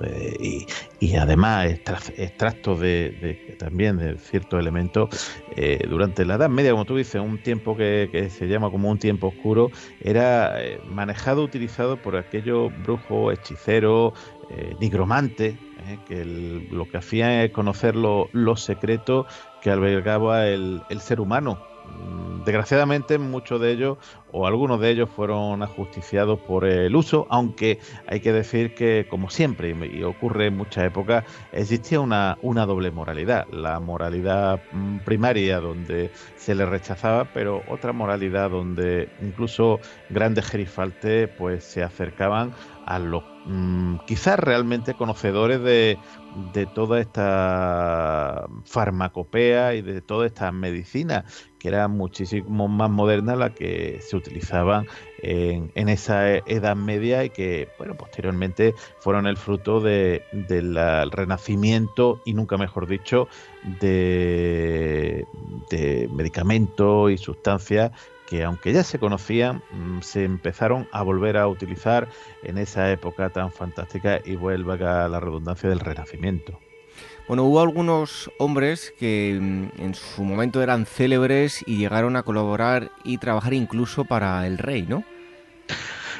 y, 1.00 1.16
además 1.16 1.66
extractos 1.66 2.78
de, 2.78 3.56
también 3.58 3.96
de 3.96 4.16
ciertos 4.18 4.60
elementos, 4.60 5.08
eh, 5.56 5.84
durante 5.88 6.24
la 6.24 6.36
Edad 6.36 6.48
Media, 6.48 6.70
como 6.70 6.84
tú 6.84 6.96
dices, 6.96 7.20
un 7.20 7.42
tiempo 7.42 7.76
que, 7.76 8.30
se 8.30 8.46
llama 8.46 8.70
como 8.70 8.88
un 8.88 9.00
tiempo 9.00 9.26
oscuro, 9.26 9.72
era 10.00 10.62
eh, 10.62 10.80
manejado, 10.84 11.42
utilizado 11.42 12.00
por 12.00 12.16
aquellos 12.16 12.70
brujos, 12.84 13.34
hechiceros, 13.34 14.12
nigromantes, 14.78 15.56
que 16.06 16.24
lo 16.70 16.88
que 16.88 16.96
hacían 16.96 17.32
es 17.32 17.50
conocer 17.50 17.96
los 17.96 18.60
secretos 18.60 19.26
que 19.60 19.70
albergaba 19.70 20.46
el, 20.46 20.82
ser 21.00 21.20
humano. 21.20 21.58
Mm, 21.86 22.44
desgraciadamente 22.44 23.18
muchos 23.18 23.60
de 23.60 23.72
ellos 23.72 23.98
o 24.32 24.46
algunos 24.46 24.80
de 24.80 24.90
ellos 24.90 25.10
fueron 25.10 25.62
ajusticiados 25.62 26.40
por 26.40 26.64
el 26.64 26.94
uso, 26.94 27.26
aunque 27.30 27.78
hay 28.06 28.20
que 28.20 28.32
decir 28.32 28.74
que 28.74 29.06
como 29.08 29.30
siempre 29.30 29.74
y 29.92 30.02
ocurre 30.02 30.46
en 30.46 30.56
muchas 30.56 30.84
épocas 30.84 31.24
existía 31.52 32.00
una, 32.00 32.38
una 32.42 32.66
doble 32.66 32.90
moralidad, 32.90 33.46
la 33.50 33.80
moralidad 33.80 34.60
mm, 34.72 34.98
primaria 34.98 35.60
donde 35.60 36.10
se 36.36 36.54
le 36.54 36.66
rechazaba, 36.66 37.32
pero 37.32 37.62
otra 37.66 37.92
moralidad 37.92 38.50
donde 38.50 39.08
incluso 39.20 39.80
grandes 40.08 40.46
gerifaltes 40.46 41.28
pues 41.28 41.64
se 41.64 41.82
acercaban 41.82 42.52
a 42.86 42.98
los 42.98 43.24
mm, 43.44 43.96
quizás 44.06 44.38
realmente 44.38 44.94
conocedores 44.94 45.60
de, 45.60 45.98
de 46.28 46.66
toda 46.66 47.00
esta 47.00 48.46
farmacopea 48.64 49.74
y 49.74 49.82
de 49.82 50.02
toda 50.02 50.26
esta 50.26 50.52
medicina 50.52 51.24
que 51.58 51.68
era 51.68 51.88
muchísimo 51.88 52.68
más 52.68 52.90
moderna 52.90 53.36
la 53.36 53.54
que 53.54 54.00
se 54.02 54.15
utilizaba 54.16 54.84
en, 55.18 55.88
esa 55.88 56.36
edad 56.36 56.76
media 56.76 57.24
y 57.24 57.30
que 57.30 57.68
bueno 57.78 57.96
posteriormente 57.96 58.74
fueron 58.98 59.26
el 59.26 59.36
fruto 59.36 59.80
de, 59.80 60.22
del 60.32 60.76
renacimiento 61.10 62.20
y 62.24 62.34
nunca 62.34 62.56
mejor 62.56 62.86
dicho 62.86 63.28
de, 63.80 65.24
de 65.70 66.08
medicamentos 66.12 67.10
y 67.10 67.18
sustancias 67.18 67.92
que 68.26 68.44
aunque 68.44 68.72
ya 68.72 68.82
se 68.82 68.98
conocían, 68.98 69.62
mm, 69.70 70.00
se 70.00 70.24
empezaron 70.24 70.88
a 70.92 71.02
volver 71.02 71.36
a 71.36 71.48
utilizar 71.48 72.08
en 72.42 72.58
esa 72.58 72.90
época 72.90 73.30
tan 73.30 73.52
fantástica 73.52 74.20
y 74.24 74.36
vuelva 74.36 75.04
a 75.04 75.08
la 75.08 75.20
redundancia 75.20 75.68
del 75.68 75.80
Renacimiento. 75.80 76.58
Bueno, 77.28 77.42
hubo 77.42 77.60
algunos 77.60 78.30
hombres 78.38 78.94
que 78.98 79.36
mm, 79.40 79.82
en 79.82 79.94
su 79.94 80.22
momento 80.22 80.62
eran 80.62 80.86
célebres 80.86 81.64
y 81.66 81.76
llegaron 81.76 82.14
a 82.14 82.22
colaborar 82.22 82.92
y 83.02 83.18
trabajar 83.18 83.52
incluso 83.52 84.04
para 84.04 84.46
el 84.46 84.58
rey, 84.58 84.86
¿no? 84.88 85.02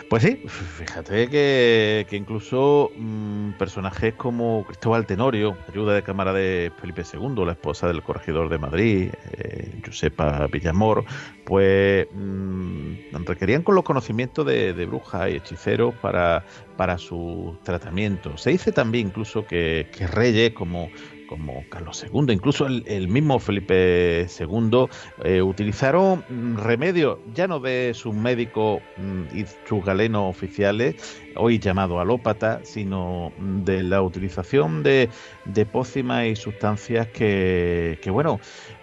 Pues 0.08 0.22
sí, 0.22 0.40
fíjate 0.46 1.28
que, 1.28 2.06
incluso 2.12 2.92
mm, 2.96 3.52
personajes 3.58 4.14
como 4.14 4.64
Cristóbal 4.64 5.04
Tenorio, 5.04 5.56
ayuda 5.68 5.94
de 5.94 6.04
cámara 6.04 6.32
de 6.32 6.70
Felipe 6.80 7.02
II, 7.12 7.44
la 7.44 7.52
esposa 7.52 7.88
del 7.88 8.04
corregidor 8.04 8.48
de 8.48 8.58
Madrid, 8.58 9.10
eh, 9.32 9.80
Josepa 9.84 10.46
Villamor, 10.46 11.04
pues 11.44 12.06
mm, 12.12 13.16
requerían 13.26 13.64
con 13.64 13.74
los 13.74 13.82
conocimientos 13.82 14.46
de, 14.46 14.72
brujas 14.86 15.28
y 15.28 15.34
hechiceros 15.34 15.92
para, 15.96 16.44
para 16.76 16.98
su 16.98 17.58
tratamiento. 17.64 18.36
Se 18.36 18.50
dice 18.50 18.70
también 18.70 19.08
incluso 19.08 19.44
que, 19.44 19.88
que 19.90 20.06
reyes 20.06 20.52
como 20.52 20.88
como 21.26 21.64
Carlos 21.68 22.04
II, 22.04 22.32
incluso 22.32 22.66
el, 22.66 23.08
mismo 23.08 23.38
Felipe 23.38 24.26
II, 24.38 24.86
eh, 25.24 25.42
utilizaron 25.42 26.24
remedios 26.56 27.18
ya 27.34 27.46
no 27.46 27.60
de 27.60 27.92
sus 27.94 28.14
médicos 28.14 28.80
mm, 28.96 29.36
y 29.36 29.44
sus 29.66 29.84
galenos 29.84 30.30
oficiales, 30.30 31.22
hoy 31.36 31.58
llamado 31.58 32.00
alópata, 32.00 32.60
sino 32.64 33.32
de 33.38 33.82
la 33.82 34.02
utilización 34.02 34.82
de, 34.82 35.08
de 35.44 35.66
pócimas 35.66 36.26
y 36.26 36.36
sustancias 36.36 37.08
que, 37.08 37.98
bueno, 38.10 38.40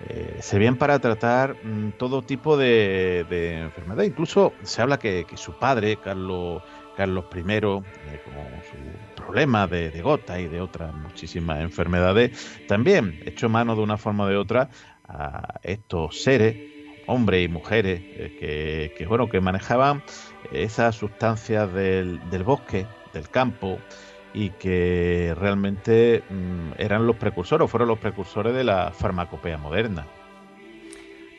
eh, 0.07 0.37
servían 0.39 0.77
para 0.77 0.99
tratar 0.99 1.55
mm, 1.63 1.93
todo 1.97 2.21
tipo 2.21 2.57
de, 2.57 3.25
de 3.29 3.61
enfermedad. 3.61 4.03
Incluso 4.03 4.53
se 4.63 4.81
habla 4.81 4.99
que, 4.99 5.25
que 5.27 5.37
su 5.37 5.53
padre, 5.53 5.97
Carlos 6.03 6.61
Carlos 6.95 7.25
I, 7.35 7.39
eh, 7.39 8.21
con 8.23 8.35
su 8.63 8.77
problema 9.33 9.65
de, 9.65 9.89
gota 10.03 10.39
y 10.39 10.47
de 10.47 10.61
otras 10.61 10.93
muchísimas 10.93 11.59
enfermedades, 11.59 12.61
también 12.67 13.19
echó 13.25 13.49
mano 13.49 13.75
de 13.75 13.81
una 13.81 13.97
forma 13.97 14.25
o 14.25 14.27
de 14.27 14.37
otra 14.37 14.69
a 15.07 15.59
estos 15.63 16.21
seres, 16.21 16.55
hombres 17.07 17.43
y 17.43 17.47
mujeres, 17.47 17.99
eh, 18.03 18.93
que, 18.95 19.07
bueno, 19.07 19.29
que 19.29 19.41
manejaban 19.41 20.03
esas 20.51 20.95
sustancias 20.95 21.73
del, 21.73 22.19
bosque, 22.45 22.85
del 23.11 23.27
campo, 23.27 23.79
y 24.35 24.51
que 24.51 25.33
realmente 25.39 26.21
mm, 26.29 26.73
eran 26.77 27.07
los 27.07 27.15
precursores, 27.15 27.71
fueron 27.71 27.87
los 27.87 27.97
precursores 27.97 28.53
de 28.53 28.63
la 28.63 28.91
farmacopea 28.91 29.57
moderna. 29.57 30.05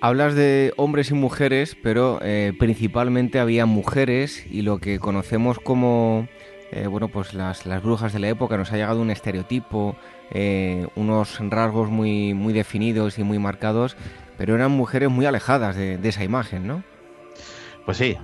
Hablas 0.00 0.34
de 0.34 0.72
hombres 0.76 1.12
y 1.12 1.14
mujeres, 1.14 1.76
pero 1.80 2.18
eh, 2.22 2.54
principalmente 2.58 3.38
había 3.38 3.66
mujeres 3.66 4.44
y 4.50 4.62
lo 4.62 4.78
que 4.78 4.98
conocemos 4.98 5.60
como 5.60 6.28
eh, 6.74 6.88
bueno, 6.88 7.08
pues 7.08 7.34
las, 7.34 7.64
brujas 7.82 8.12
de 8.12 8.18
la 8.18 8.28
época 8.28 8.56
nos 8.56 8.72
ha 8.72 8.76
llegado 8.76 9.00
un 9.00 9.10
estereotipo, 9.10 9.96
eh, 10.30 10.88
unos 10.96 11.38
rasgos 11.38 11.88
muy, 11.88 12.34
muy 12.34 12.52
definidos 12.52 13.18
y 13.18 13.22
muy 13.22 13.38
marcados, 13.38 13.96
pero 14.36 14.56
eran 14.56 14.72
mujeres 14.72 15.08
muy 15.08 15.24
alejadas 15.24 15.76
de, 15.76 15.98
de 15.98 16.08
esa 16.08 16.24
imagen, 16.24 16.66
¿no? 16.66 16.82
Pues 17.84 17.98
sí, 17.98 18.16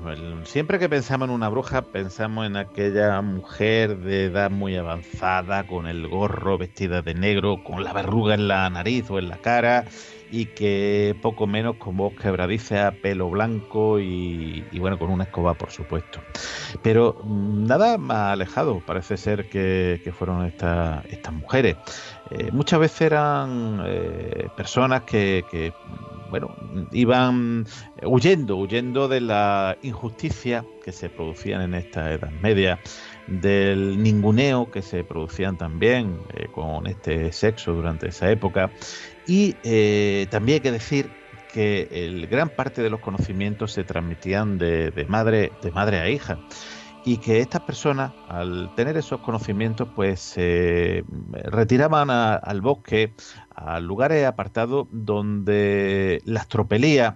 siempre 0.44 0.78
que 0.78 0.88
pensamos 0.88 1.28
en 1.28 1.34
una 1.34 1.51
bruja 1.51 1.82
pensamos 1.82 2.46
en 2.46 2.57
aquella 2.57 3.20
mujer 3.20 3.98
de 3.98 4.24
edad 4.24 4.51
muy 4.51 4.74
avanzada, 4.74 5.66
con 5.66 5.86
el 5.86 6.09
gorro 6.09 6.57
vestida 6.57 7.03
de 7.03 7.12
negro, 7.12 7.62
con 7.62 7.84
la 7.84 7.92
verruga 7.92 8.34
en 8.34 8.48
la 8.48 8.70
nariz 8.70 9.11
o 9.11 9.18
en 9.18 9.28
la 9.28 9.36
cara 9.36 9.84
y 10.31 10.47
que 10.47 11.16
poco 11.20 11.47
menos 11.47 11.76
con 11.76 11.97
voz 11.97 12.14
quebradiza, 12.14 12.93
pelo 12.93 13.31
blanco 13.31 13.99
y, 13.99 14.64
bueno, 14.78 14.99
con 14.99 15.11
una 15.11 15.24
escoba, 15.24 15.55
por 15.55 15.70
supuesto. 15.70 16.20
Pero 16.83 17.20
mm, 17.24 17.66
nada 17.66 17.99
más 17.99 18.33
alejado 18.33 18.81
parece 18.87 19.16
ser 19.16 19.49
que, 19.49 20.12
fueron 20.16 20.47
estas 20.47 21.33
mujeres. 21.33 21.76
Eh, 22.31 22.51
muchas 22.53 22.81
veces 22.81 23.01
eran 23.03 23.83
eh, 23.87 24.49
personas 24.57 25.03
que, 25.03 25.72
bueno, 26.31 26.55
iban 26.93 27.66
huyendo, 28.03 28.57
huyendo 28.57 29.09
de 29.09 29.20
la 29.20 29.76
injusticia 29.83 30.64
que 30.85 30.93
se 30.93 31.09
producían 31.09 31.62
en 31.62 31.74
esta 31.74 32.12
Edad 32.12 32.31
Media, 32.43 32.78
del 33.31 34.03
ninguneo 34.03 34.70
que 34.70 34.83
se 34.83 35.05
producían 35.05 35.57
también 35.57 36.18
eh, 36.35 36.49
con 36.53 36.87
este 36.87 37.33
sexo 37.33 37.72
durante 37.72 38.09
esa 38.09 38.31
época 38.31 38.70
y 39.26 39.57
eh, 39.62 40.26
también 40.31 40.57
hay 40.57 40.61
que 40.61 40.72
decir 40.72 41.11
que 41.53 41.89
el 41.91 42.26
gran 42.26 42.49
parte 42.49 42.83
de 42.83 42.91
los 42.91 43.01
conocimientos 43.01 43.72
se 43.72 43.85
transmitían 43.85 44.59
de, 44.59 45.07
madre, 45.09 45.53
de 45.62 45.70
madre 45.70 46.01
a 46.01 46.09
hija. 46.09 46.39
y 47.05 47.16
que 47.16 47.41
estas 47.41 47.62
personas, 47.62 48.12
al 48.28 48.74
tener 48.76 48.97
esos 48.97 49.20
conocimientos, 49.20 49.89
pues 49.97 50.20
se 50.20 51.03
retiraban 51.31 52.11
al 52.11 52.61
bosque, 52.61 53.14
a 53.55 53.81
lugares 53.81 54.26
apartados 54.26 54.87
donde 54.91 56.20
las 56.26 56.47
tropelías 56.47 57.14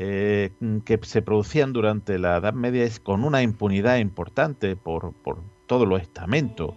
eh, 0.00 0.52
que 0.84 1.00
se 1.02 1.22
producían 1.22 1.72
durante 1.72 2.20
la 2.20 2.36
Edad 2.36 2.54
Media 2.54 2.84
es 2.84 3.00
con 3.00 3.24
una 3.24 3.42
impunidad 3.42 3.96
importante 3.96 4.76
por, 4.76 5.12
por 5.12 5.42
todos 5.66 5.88
los 5.88 6.00
estamentos. 6.00 6.74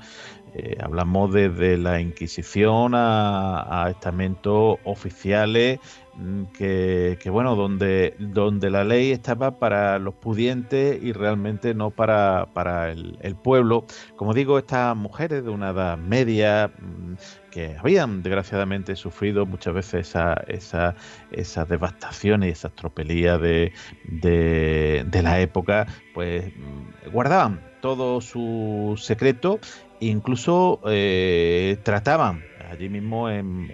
Eh, 0.54 0.76
hablamos 0.82 1.32
desde 1.32 1.78
la 1.78 2.02
Inquisición 2.02 2.92
a, 2.94 3.88
estamentos 3.90 4.80
oficiales 4.84 5.80
mm, 6.16 6.44
que, 6.58 7.18
bueno, 7.32 7.56
donde, 7.56 8.16
donde 8.20 8.70
la 8.70 8.84
ley 8.84 9.12
estaba 9.12 9.60
para 9.60 9.98
los 9.98 10.14
pudientes 10.16 11.02
y 11.02 11.14
realmente 11.14 11.74
no 11.74 11.92
para, 11.92 12.48
para 12.54 12.92
el, 12.92 13.36
pueblo. 13.42 13.86
Como 14.18 14.34
digo, 14.34 14.58
estas 14.58 14.96
mujeres 14.96 15.46
de 15.46 15.52
una 15.52 15.70
edad 15.70 15.98
media 15.98 16.68
mm, 16.68 17.14
que 17.50 17.78
habían 17.80 18.22
desgraciadamente 18.22 18.98
sufrido 18.98 19.46
muchas 19.46 19.74
veces 19.74 20.10
esa, 20.10 20.34
esa, 20.48 20.96
esas 21.32 21.70
devastaciones 21.70 22.50
y 22.50 22.52
esas 22.52 22.74
tropelías 22.74 23.40
de, 23.40 23.72
de 24.04 25.22
la 25.24 25.40
época, 25.40 25.88
pues 26.14 26.52
mm, 26.58 27.10
guardaban 27.12 27.62
todo 27.82 28.22
su 28.22 28.96
secreto 28.98 29.60
incluso 30.02 30.82
eh, 30.88 31.78
trataban 31.84 32.44
allí 32.70 32.90
mismo 32.90 33.30
en, 33.30 33.70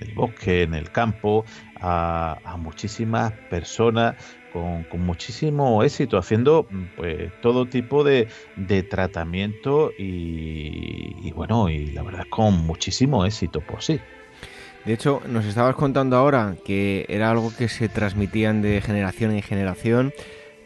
el 0.00 0.14
bosque, 0.14 0.62
en 0.62 0.74
el 0.74 0.90
campo, 0.90 1.44
a, 1.80 2.56
muchísimas 2.58 3.32
personas 3.50 4.14
con, 4.52 4.86
muchísimo 5.04 5.82
éxito, 5.82 6.18
haciendo 6.18 6.66
pues 6.96 7.32
todo 7.40 7.66
tipo 7.66 8.04
de, 8.04 8.28
tratamiento 8.88 9.92
y, 9.98 11.32
bueno, 11.32 11.68
y 11.68 11.86
la 11.86 12.02
verdad 12.02 12.24
con 12.28 12.54
muchísimo 12.66 13.24
éxito 13.24 13.60
por 13.60 13.82
sí. 13.82 14.00
De 14.84 14.94
hecho, 14.94 15.22
nos 15.28 15.44
estabas 15.44 15.76
contando 15.76 16.16
ahora 16.16 16.56
que 16.64 17.06
era 17.08 17.30
algo 17.30 17.52
que 17.56 17.68
se 17.68 17.88
transmitían 17.88 18.62
de 18.62 18.80
generación 18.80 19.30
en 19.30 19.42
generación. 19.42 20.12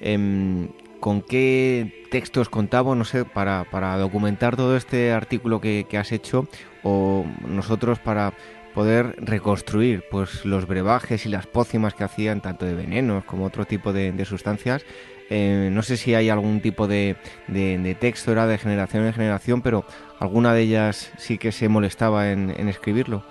Em, 0.01 0.69
¿Con 1.01 1.23
qué 1.23 2.07
textos 2.11 2.49
contamos, 2.49 2.97
no 2.97 3.05
sé, 3.05 3.25
para, 3.25 3.65
para 3.71 3.97
documentar 3.99 4.57
todo 4.57 4.77
este 4.77 5.13
artículo 5.13 5.61
que, 5.61 5.87
has 5.99 6.13
hecho 6.13 6.49
o 6.83 7.25
nosotros 7.47 7.99
para 7.99 8.33
poder 8.75 9.17
reconstruir 9.19 10.05
pues 10.11 10.45
los 10.45 10.67
brebajes 10.67 11.27
y 11.27 11.29
las 11.29 11.47
pócimas 11.47 11.95
que 11.95 12.05
hacían 12.05 12.41
tanto 12.41 12.67
de 12.67 12.75
venenos 12.75 13.25
como 13.25 13.45
otro 13.45 13.65
tipo 13.65 13.93
de, 13.93 14.25
sustancias? 14.25 14.85
Eh, 15.29 15.71
no 15.73 15.83
sé 15.83 15.97
si 15.97 16.15
hay 16.15 16.29
algún 16.29 16.61
tipo 16.61 16.87
de, 16.87 17.17
de, 17.49 17.97
texto, 17.99 18.33
era 18.33 18.47
de 18.47 18.59
generación 18.59 19.05
en 19.07 19.13
generación, 19.13 19.63
pero 19.63 19.85
alguna 20.19 20.55
de 20.55 20.63
ellas 20.63 21.11
sí 21.19 21.37
que 21.37 21.53
se 21.53 21.69
molestaba 21.69 22.31
en, 22.31 22.51
escribirlo. 22.69 23.25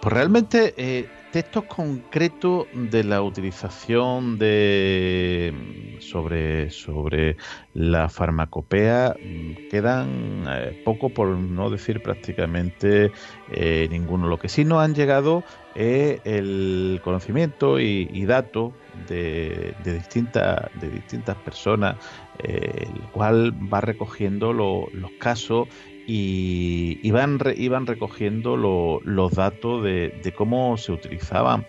Pues 0.00 0.12
realmente 0.12 0.74
eh, 0.76 1.08
textos 1.32 1.64
concretos 1.64 2.66
de 2.72 3.04
la 3.04 3.22
utilización 3.22 4.38
de 4.38 5.52
sobre, 6.00 6.70
sobre 6.70 7.36
la 7.74 8.08
farmacopea 8.08 9.14
mm, 9.18 9.68
quedan 9.70 10.44
eh, 10.48 10.82
poco, 10.84 11.10
por 11.10 11.28
no 11.28 11.70
decir 11.70 12.02
prácticamente 12.02 13.12
eh, 13.50 13.88
ninguno. 13.90 14.28
Lo 14.28 14.38
que 14.38 14.48
sí 14.48 14.64
nos 14.64 14.82
han 14.82 14.94
llegado 14.94 15.44
es 15.74 16.20
el 16.24 17.00
conocimiento 17.04 17.78
y, 17.78 18.24
datos 18.24 18.72
de, 19.08 19.74
distintas, 19.84 20.70
de 20.80 20.88
distintas 20.88 21.36
personas, 21.36 21.96
eh, 22.38 22.86
el 22.94 23.02
cual 23.10 23.52
va 23.72 23.80
recogiendo 23.80 24.52
los 24.52 25.10
casos 25.18 25.68
y 26.06 27.00
iban, 27.02 27.38
iban 27.56 27.86
recogiendo 27.86 28.56
los 28.56 29.32
datos 29.32 29.82
de, 29.82 30.32
cómo 30.36 30.76
se 30.76 30.92
utilizaban 30.92 31.66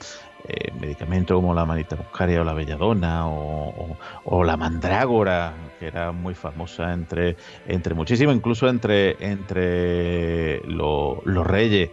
eh, 0.48 0.72
medicamentos 0.80 1.36
como 1.36 1.56
la 1.56 1.66
manita 1.66 1.96
muscaria 1.96 2.42
o 2.42 2.44
la 2.44 2.54
belladona 2.54 3.28
o, 3.28 4.44
la 4.44 4.56
mandrágora, 4.56 5.54
que 5.80 5.88
era 5.88 6.12
muy 6.12 6.36
famosa 6.36 6.94
entre, 6.94 7.36
entre 7.68 7.96
muchísimo, 7.96 8.32
incluso 8.32 8.70
entre, 8.70 9.18
entre 9.20 10.62
los 10.68 11.48
reyes. 11.48 11.90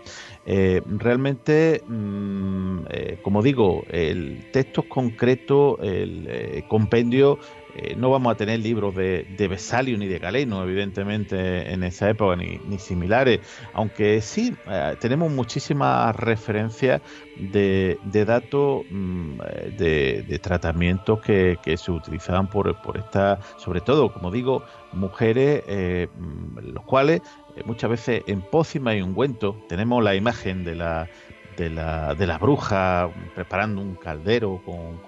Eh, 0.46 0.82
realmente, 0.86 1.82
mm, 1.88 2.78
eh, 2.90 3.18
como 3.22 3.42
digo, 3.42 3.84
el 3.88 4.50
texto 4.52 4.82
concreto, 4.82 5.78
el 5.80 6.64
compendio 6.68 7.38
eh, 7.76 7.96
no 7.96 8.10
vamos 8.10 8.32
a 8.32 8.36
tener 8.36 8.60
libros 8.60 8.94
de, 8.94 9.26
de 9.36 9.48
Besalio 9.48 9.98
ni 9.98 10.06
de 10.06 10.18
Galeno, 10.18 10.62
evidentemente, 10.62 11.72
en 11.72 11.82
esa 11.82 12.08
época, 12.10 12.36
ni, 12.36 12.78
similares, 12.78 13.40
aunque 13.72 14.20
sí 14.20 14.54
eh, 14.68 14.96
tenemos 15.00 15.32
muchísimas 15.32 16.14
referencias 16.14 17.02
de, 17.36 17.98
datos 18.26 18.82
mm, 18.90 19.38
de, 19.76 20.40
tratamientos 20.40 21.20
que, 21.20 21.58
se 21.76 21.90
utilizaban 21.90 22.48
por, 22.48 22.80
por 22.82 22.96
esta, 22.96 23.40
sobre 23.56 23.80
todo, 23.80 24.12
como 24.12 24.30
digo, 24.30 24.64
mujeres, 24.92 25.64
eh, 25.66 26.08
mm, 26.16 26.72
los 26.74 26.84
cuales 26.84 27.22
muchas 27.64 27.90
veces 27.90 28.22
en 28.26 28.40
pócima 28.42 28.94
y 28.94 29.02
ungüento 29.02 29.56
tenemos 29.68 30.02
la 30.02 30.14
imagen 30.14 30.64
de 30.64 30.74
la 30.74 31.08
de 31.56 31.70
la, 31.70 32.14
de 32.14 32.26
la 32.26 32.38
bruja 32.38 33.10
preparando 33.34 33.80
un 33.80 33.94
caldero 33.94 34.60
con, 34.64 34.98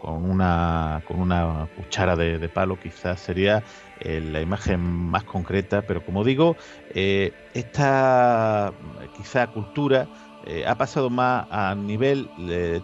con, 0.00 0.30
una, 0.30 1.02
con 1.06 1.20
una 1.20 1.68
cuchara 1.76 2.16
de, 2.16 2.48
palo, 2.48 2.78
quizás 2.78 3.20
sería 3.20 3.62
eh, 4.00 4.20
la 4.20 4.40
imagen 4.40 4.80
más 4.80 5.24
concreta, 5.24 5.82
pero 5.82 6.04
como 6.04 6.24
digo, 6.24 6.56
eh, 6.94 7.32
esta 7.54 8.72
quizá 9.16 9.48
cultura 9.48 10.08
eh, 10.46 10.64
ha 10.66 10.76
pasado 10.76 11.10
más 11.10 11.46
a 11.50 11.74
nivel 11.74 12.28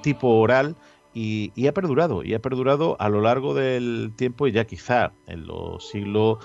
tipo 0.03 0.29
oral 0.29 0.77
y, 1.15 1.53
y, 1.55 1.67
ha 1.67 1.73
perdurado, 1.73 2.23
y 2.23 2.35
ha 2.35 2.41
perdurado 2.41 2.97
a 3.01 3.09
lo 3.09 3.23
largo 3.23 3.55
del 3.55 4.13
tiempo 4.17 4.47
y 4.47 4.53
ya 4.53 4.67
quizá 4.67 5.13
en 5.27 5.47
los 5.47 5.89
siglos 5.89 6.39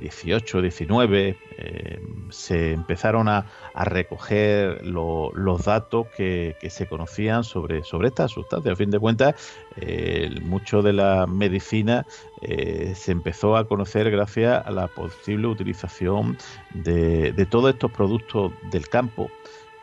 18, 0.00 0.58
eh, 0.58 0.62
19, 0.62 1.36
eh, 1.58 2.00
se 2.30 2.72
empezaron 2.72 3.28
a, 3.28 3.46
recoger 3.74 4.84
los 4.84 5.64
datos 5.64 6.06
que, 6.16 6.56
se 6.68 6.86
conocían 6.86 7.44
sobre, 7.44 7.84
sobre 7.84 8.08
esta 8.08 8.28
sustancia. 8.28 8.72
A 8.72 8.76
fin 8.76 8.90
de 8.90 8.98
cuentas, 8.98 9.34
eh, 9.76 10.30
mucho 10.42 10.82
de 10.82 10.92
la 10.92 11.26
medicina 11.26 12.06
se 12.40 13.12
empezó 13.12 13.56
a 13.56 13.66
conocer 13.66 14.10
gracias 14.10 14.64
a 14.64 14.70
la 14.70 14.86
posible 14.88 15.48
utilización 15.48 16.38
de, 16.72 17.46
todos 17.50 17.72
estos 17.72 17.90
productos 17.90 18.52
del 18.70 18.88
campo, 18.88 19.30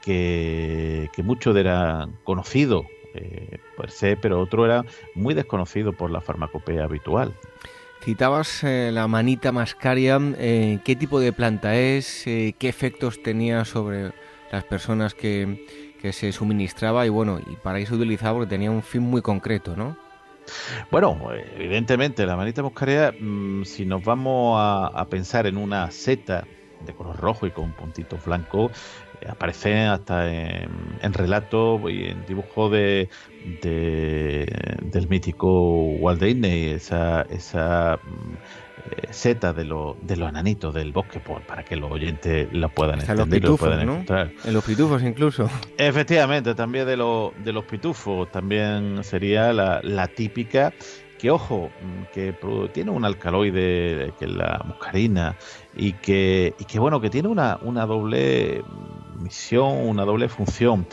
que, 0.01 1.09
muchos 1.23 1.55
eran 1.55 2.17
conocidos 2.23 2.85
per 3.77 3.91
se, 3.91 4.17
pero 4.17 4.41
otros 4.41 4.65
eran 4.65 4.85
muy 5.15 5.33
desconocidos 5.33 5.95
por 5.95 6.11
la 6.11 6.19
farmacopea 6.19 6.83
habitual. 6.83 7.33
Citabas 8.05 8.63
eh, 8.63 8.91
la 8.93 9.07
manita 9.07 9.51
mascaria, 9.51 10.19
eh, 10.37 10.77
¿qué 10.85 10.95
tipo 10.95 11.19
de 11.19 11.33
planta 11.33 11.75
es? 11.75 12.27
Eh, 12.27 12.53
¿Qué 12.59 12.69
efectos 12.69 13.23
tenía 13.23 13.65
sobre 13.65 14.11
las 14.51 14.63
personas 14.63 15.15
que, 15.15 15.65
se 16.11 16.31
suministraba? 16.31 17.07
Y 17.07 17.09
bueno, 17.09 17.39
y 17.39 17.55
para 17.55 17.79
eso 17.79 17.95
utilizaba 17.95 18.33
porque 18.33 18.49
tenía 18.51 18.69
un 18.69 18.83
fin 18.83 19.01
muy 19.01 19.23
concreto, 19.23 19.75
¿no? 19.75 19.97
Bueno, 20.91 21.19
evidentemente 21.57 22.27
la 22.27 22.35
manita 22.35 22.61
mascaria, 22.61 23.11
mm, 23.19 23.63
si 23.63 23.87
nos 23.87 24.03
vamos 24.03 24.59
a, 24.61 25.03
pensar 25.09 25.47
en 25.47 25.57
una 25.57 25.89
seta 25.89 26.45
de 26.85 26.93
color 26.93 27.17
rojo 27.17 27.47
y 27.47 27.51
con 27.51 27.71
puntitos 27.71 28.23
blancos, 28.23 28.71
aparecen 29.27 29.87
hasta 29.87 30.31
en, 30.31 30.69
en 31.01 31.13
relatos 31.13 31.81
y 31.89 32.05
en 32.05 32.25
dibujos 32.25 32.71
de, 32.71 33.09
del 33.61 35.07
mítico 35.09 35.71
Walt 35.99 36.21
Disney, 36.21 36.69
esa, 36.69 37.23
esa 37.23 37.99
mm, 38.03 39.11
seta 39.11 39.53
de, 39.53 39.65
lo, 39.65 39.97
de 40.01 40.17
los 40.17 40.27
ananitos 40.27 40.73
del 40.73 40.91
bosque, 40.91 41.19
por, 41.19 41.41
para 41.41 41.63
que 41.63 41.75
los 41.75 41.91
oyentes 41.91 42.47
lo 42.51 42.69
puedan 42.69 42.99
entender 42.99 43.43
lo 43.43 43.57
puedan 43.57 43.81
encontrar. 43.81 44.31
En 44.43 44.53
los 44.53 44.63
pitufos 44.63 45.01
incluso. 45.03 45.49
Efectivamente, 45.77 46.55
también 46.55 46.85
de, 46.85 46.97
lo, 46.97 47.33
de 47.43 47.51
los 47.51 47.65
pitufos, 47.65 48.31
también 48.31 49.03
sería 49.03 49.53
la, 49.53 49.81
la 49.83 50.07
típica 50.07 50.73
que 51.17 51.31
ojo, 51.31 51.71
que 52.13 52.35
tiene 52.73 52.91
un 52.91 53.05
alcaloide 53.05 54.13
que 54.19 54.25
es 54.25 54.31
la 54.31 54.61
muscarina 54.65 55.35
y 55.75 55.93
que, 55.93 56.53
y 56.59 56.65
que 56.65 56.79
bueno, 56.79 56.99
que 56.99 57.09
tiene 57.09 57.29
una, 57.29 57.57
una 57.61 57.85
doble 57.85 58.63
misión, 59.15 59.87
una 59.87 60.03
doble 60.05 60.29
función. 60.29 60.87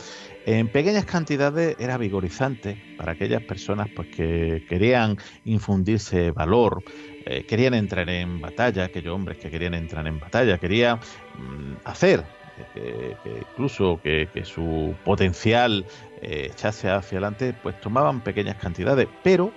En 0.45 0.67
pequeñas 0.67 1.05
cantidades 1.05 1.75
era 1.79 1.97
vigorizante 1.97 2.77
para 2.97 3.13
aquellas 3.13 3.41
personas 3.43 3.87
pues, 3.95 4.09
que 4.09 4.65
querían 4.67 5.17
infundirse 5.45 6.31
valor, 6.31 6.83
eh, 7.25 7.45
querían 7.45 7.73
entrar 7.73 8.09
en 8.09 8.41
batalla, 8.41 8.85
aquellos 8.85 9.15
hombres 9.15 9.37
que 9.37 9.49
querían 9.49 9.73
entrar 9.73 10.05
en 10.05 10.19
batalla, 10.19 10.57
querían 10.57 10.97
mm, 10.97 11.75
hacer 11.85 12.25
que, 12.73 13.15
incluso 13.51 13.99
que, 14.03 14.27
su 14.43 14.93
potencial 15.05 15.85
eh, 16.21 16.49
echase 16.51 16.89
hacia 16.89 17.17
adelante, 17.17 17.53
pues 17.63 17.79
tomaban 17.79 18.21
pequeñas 18.21 18.57
cantidades, 18.57 19.07
pero 19.23 19.53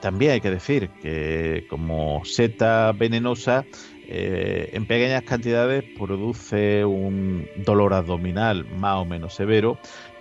también 0.00 0.32
hay 0.32 0.40
que 0.40 0.50
decir 0.50 0.90
que 1.02 1.66
como 1.68 2.24
seta 2.24 2.92
venenosa, 2.92 3.64
en 4.10 4.86
pequeñas 4.86 5.22
cantidades 5.22 5.84
produce 5.98 6.84
un 6.84 7.46
dolor 7.56 7.92
abdominal 7.92 8.64
más 8.64 8.96
o 8.96 9.04
menos 9.04 9.34
severo 9.34 9.78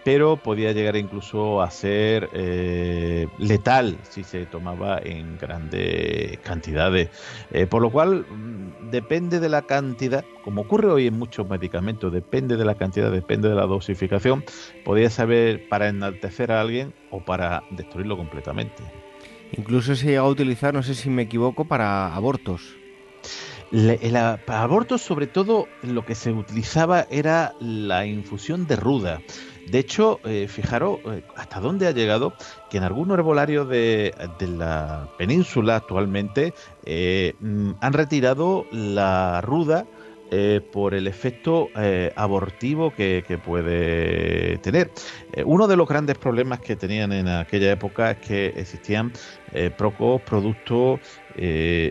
pero 0.08 0.38
podía 0.38 0.72
llegar 0.72 0.96
incluso 0.96 1.62
a 1.62 1.70
ser 1.70 2.30
eh, 2.32 3.28
letal 3.40 3.98
si 4.04 4.24
se 4.24 4.46
tomaba 4.46 5.02
en 5.04 5.38
grandes 5.38 6.38
cantidades. 6.40 7.10
Eh, 7.52 7.68
por 7.68 7.82
lo 7.82 7.90
cual, 7.90 8.26
mm, 8.26 8.90
depende 8.90 9.42
de 9.42 9.50
la 9.50 9.64
cantidad, 9.64 10.24
como 10.46 10.62
ocurre 10.62 10.90
hoy 10.90 11.08
en 11.08 11.20
muchos 11.20 11.50
medicamentos, 11.50 12.14
depende 12.14 12.56
de 12.56 12.64
la 12.64 12.76
cantidad, 12.76 13.12
depende 13.12 13.50
de 13.50 13.56
la 13.56 13.66
dosificación, 13.66 14.46
podía 14.86 15.10
saber 15.10 15.68
para 15.68 15.90
enaltecer 15.90 16.54
a 16.54 16.62
alguien 16.62 16.94
o 17.12 17.20
para 17.20 17.64
destruirlo 17.72 18.16
completamente. 18.16 18.82
Incluso 19.58 19.94
se 19.94 20.08
llegó 20.08 20.28
a 20.28 20.30
utilizar, 20.30 20.74
no 20.74 20.84
sé 20.84 20.96
si 20.96 21.10
me 21.10 21.24
equivoco, 21.24 21.66
para 21.66 22.16
abortos. 22.16 22.78
Para 24.46 24.64
abortos, 24.64 25.02
sobre 25.02 25.28
todo, 25.28 25.68
lo 25.84 26.06
que 26.06 26.16
se 26.16 26.32
utilizaba 26.32 27.06
era 27.10 27.54
la 27.60 28.06
infusión 28.06 28.68
de 28.68 28.76
ruda. 28.76 29.22
De 29.70 29.80
hecho, 29.80 30.22
eh, 30.24 30.48
fijaros 30.48 31.00
eh, 31.06 31.24
hasta 31.36 31.60
dónde 31.60 31.88
ha 31.88 31.92
llegado 31.92 32.34
que 32.70 32.78
en 32.78 32.84
algunos 32.84 33.18
herbolarios 33.18 33.68
de, 33.68 34.14
la 34.40 35.10
península 35.18 35.76
actualmente 35.76 36.54
eh, 36.86 37.34
mm, 37.42 37.72
han 37.82 37.94
retirado 37.94 38.66
la 38.72 39.42
ruda 39.42 39.86
por 40.72 40.94
el 40.94 41.08
efecto 41.08 41.70
abortivo 42.16 42.94
que, 42.94 43.40
puede 43.44 44.58
tener. 44.58 44.92
uno 45.46 45.68
de 45.68 45.78
los 45.78 45.88
grandes 45.88 46.18
problemas 46.18 46.60
que 46.60 46.76
tenían 46.76 47.12
en 47.14 47.28
aquella 47.28 47.72
época 47.72 48.12
es 48.12 48.18
que 48.18 48.48
existían 48.48 49.14
pocos 49.78 50.22
productos 50.22 51.00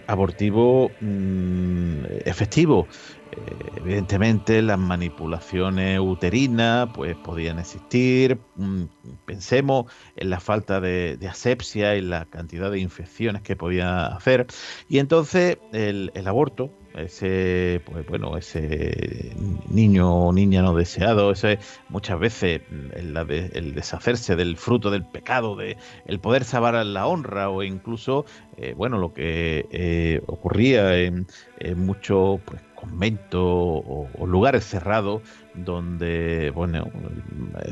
abortivos 0.07 0.91
mm, 1.01 2.05
efectivos. 2.25 2.87
Eh, 3.33 3.73
evidentemente 3.77 4.63
las 4.63 4.79
manipulaciones 4.79 5.99
uterinas 6.01 6.89
pues 6.95 7.17
podían 7.17 7.59
existir. 7.59 8.39
Mm, 8.55 8.85
pensemos 9.25 9.93
en 10.17 10.31
la 10.31 10.41
falta 10.41 10.81
de, 10.81 11.19
asepsia 11.29 11.97
y 11.97 12.03
la 12.03 12.27
cantidad 12.27 12.71
de 12.71 12.79
infecciones 12.79 13.43
que 13.43 13.57
podía 13.57 14.07
hacer. 14.07 14.47
Y 14.89 14.99
entonces 14.99 15.59
el, 15.73 16.11
aborto, 16.27 16.71
ese 16.97 17.81
pues 17.85 18.07
bueno 18.07 18.37
ese 18.37 19.35
niño 19.69 20.27
o 20.27 20.33
niña 20.33 20.63
no 20.63 20.75
deseado 20.75 21.31
ese 21.31 21.59
muchas 21.89 22.19
veces 22.19 22.63
mm, 22.71 23.17
el, 23.55 23.75
deshacerse 23.75 24.37
del 24.37 24.57
fruto 24.57 24.91
del 24.91 25.05
pecado 25.05 25.57
de 25.57 25.77
el 26.07 26.21
poder 26.21 26.45
salvar 26.45 26.75
la 26.87 27.07
honra 27.07 27.51
o 27.51 27.63
incluso 27.63 28.25
eh, 28.57 28.75
bueno 28.77 28.99
lo 28.99 29.13
que 29.13 29.67
eh, 29.71 30.21
ocurría 30.27 30.99
en, 30.99 31.27
en 31.59 31.85
muchos 31.85 32.41
pues, 32.45 32.61
conventos 32.77 33.43
o, 33.43 34.09
lugares 34.27 34.65
cerrados 34.65 35.23
donde 35.57 36.51
bueno 36.55 36.91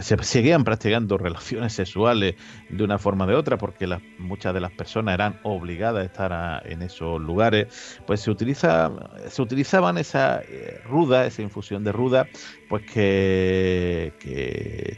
se 0.01 0.17
seguían 0.23 0.65
practicando 0.65 1.19
relaciones 1.19 1.73
sexuales 1.73 2.35
de 2.69 2.85
una 2.85 2.99
forma 2.99 3.25
o 3.25 3.29
de 3.29 3.35
otra 3.35 3.59
porque 3.59 3.87
muchas 4.19 4.55
de 4.55 4.61
las 4.61 4.73
personas 4.73 5.15
eran 5.15 5.39
obligadas 5.43 6.03
a 6.03 6.05
estar 6.05 6.67
en 6.67 6.83
esos 6.83 7.21
lugares 7.21 8.01
pues 8.07 8.21
se 8.21 8.31
utiliza 8.31 8.91
se 9.29 9.43
utilizaban 9.43 9.99
esa 9.99 10.41
eh, 10.43 10.81
ruda 10.87 11.27
esa 11.27 11.43
infusión 11.43 11.85
de 11.85 11.93
ruda 11.93 12.27
pues 12.69 12.85
que, 12.91 14.13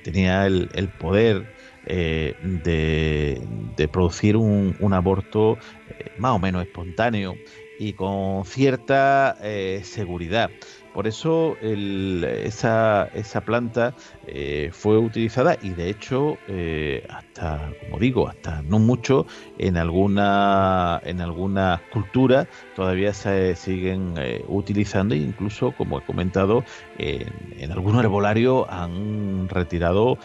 tenía 0.04 0.46
el, 0.46 0.88
poder 0.98 1.52
eh, 1.86 2.34
de, 2.42 3.88
producir 3.88 4.36
un, 4.36 4.92
aborto 4.92 5.58
eh, 5.88 6.12
más 6.18 6.32
o 6.32 6.38
menos 6.38 6.62
espontáneo 6.62 7.34
y 7.78 7.92
con 7.92 8.46
cierta 8.46 9.36
seguridad. 9.82 10.50
Por 10.96 11.06
eso 11.06 11.58
esa, 11.60 13.10
esa, 13.12 13.40
planta 13.42 13.94
eh, 14.26 14.70
fue 14.72 14.96
utilizada 14.96 15.58
y 15.60 15.74
de 15.74 15.90
hecho 15.90 16.38
eh, 16.48 17.06
hasta, 17.10 17.70
como 17.82 17.98
digo, 17.98 18.28
hasta 18.28 18.62
no 18.62 18.78
mucho 18.78 19.26
en 19.58 19.76
alguna 19.76 21.02
en 21.04 21.20
algunas 21.20 21.82
culturas 21.92 22.48
todavía 22.74 23.12
se 23.12 23.56
siguen 23.56 24.14
utilizando 24.48 25.14
e 25.14 25.18
incluso, 25.18 25.72
como 25.72 25.98
he 25.98 26.02
comentado, 26.02 26.64
en, 26.96 27.28
en 27.58 27.72
algunos 27.72 28.02
herbolarios 28.02 28.64
han 28.70 29.50
retirado 29.50 30.16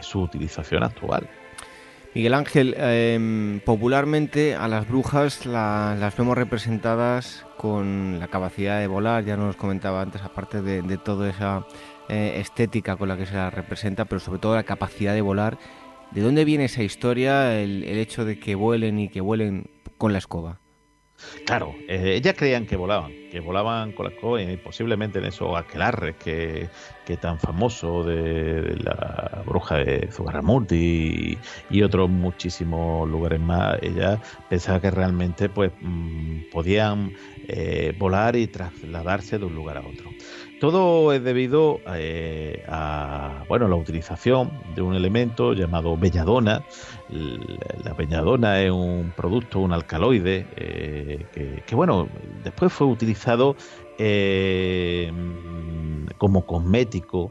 su 0.00 0.20
utilización 0.20 0.84
actual. 0.84 1.28
Miguel 2.12 2.34
Ángel, 2.34 2.74
em, 2.76 3.60
popularmente 3.60 4.56
a 4.56 4.66
las 4.66 4.88
brujas 4.88 5.46
las 5.46 6.16
vemos 6.16 6.36
representadas 6.36 7.46
con 7.56 8.18
la 8.18 8.26
capacidad 8.26 8.80
de 8.80 8.88
volar, 8.88 9.24
ya 9.24 9.36
nos 9.36 9.54
comentaba 9.54 10.02
antes, 10.02 10.20
aparte 10.22 10.60
de, 10.60 10.98
toda 10.98 11.30
esa 11.30 11.66
eh, 12.08 12.38
estética 12.40 12.96
con 12.96 13.08
la 13.08 13.16
que 13.16 13.26
se 13.26 13.34
la 13.34 13.50
representa, 13.50 14.06
pero 14.06 14.18
sobre 14.18 14.40
todo 14.40 14.56
la 14.56 14.64
capacidad 14.64 15.14
de 15.14 15.20
volar. 15.20 15.58
¿De 16.10 16.20
dónde 16.20 16.44
viene 16.44 16.64
esa 16.64 16.82
historia, 16.82 17.60
el, 17.60 17.84
hecho 17.84 18.24
de 18.24 18.40
que 18.40 18.56
vuelen 18.56 18.98
y 18.98 19.08
que 19.08 19.20
vuelen 19.20 19.70
con 19.96 20.12
la 20.12 20.18
escoba? 20.18 20.58
Claro, 21.46 21.76
eh, 21.86 22.14
ellas 22.16 22.34
creían 22.36 22.66
que 22.66 22.74
volaban, 22.74 23.12
que 23.30 23.38
volaban 23.38 23.92
con 23.92 24.06
las 24.06 24.14
escoba 24.14 24.42
y 24.42 24.56
posiblemente 24.56 25.20
en 25.20 25.26
esos 25.26 25.56
aquelarres 25.56 26.16
que, 26.16 26.68
que 27.10 27.16
tan 27.16 27.40
famoso 27.40 28.04
de, 28.04 28.76
la 28.84 29.42
bruja 29.44 29.78
de 29.78 30.08
Zugarramurdi 30.12 31.36
y, 31.68 31.82
otros 31.82 32.08
muchísimos 32.08 33.08
lugares 33.08 33.40
más. 33.40 33.78
Ella 33.82 34.20
pensaba 34.48 34.80
que 34.80 34.92
realmente 34.92 35.48
pues 35.48 35.72
mm, 35.80 36.50
podían 36.52 37.12
eh, 37.48 37.92
volar 37.98 38.36
y 38.36 38.46
trasladarse 38.46 39.40
de 39.40 39.44
un 39.44 39.56
lugar 39.56 39.78
a 39.78 39.80
otro. 39.80 40.10
Todo 40.60 41.12
es 41.12 41.24
debido 41.24 41.80
eh, 41.96 42.62
a 42.68 43.44
bueno, 43.48 43.66
la 43.66 43.76
utilización 43.76 44.52
de 44.76 44.82
un 44.82 44.94
elemento 44.94 45.54
llamado 45.54 45.96
belladona. 45.96 46.62
La 47.82 47.94
belladona 47.94 48.60
es 48.60 48.70
un 48.70 49.12
producto, 49.16 49.58
un 49.60 49.72
alcaloide, 49.72 50.46
eh, 50.56 51.62
que, 51.66 51.74
bueno, 51.74 52.08
después 52.44 52.72
fue 52.72 52.86
utilizado 52.86 53.56
eh, 54.02 55.12
como 56.16 56.46
cosmético 56.46 57.30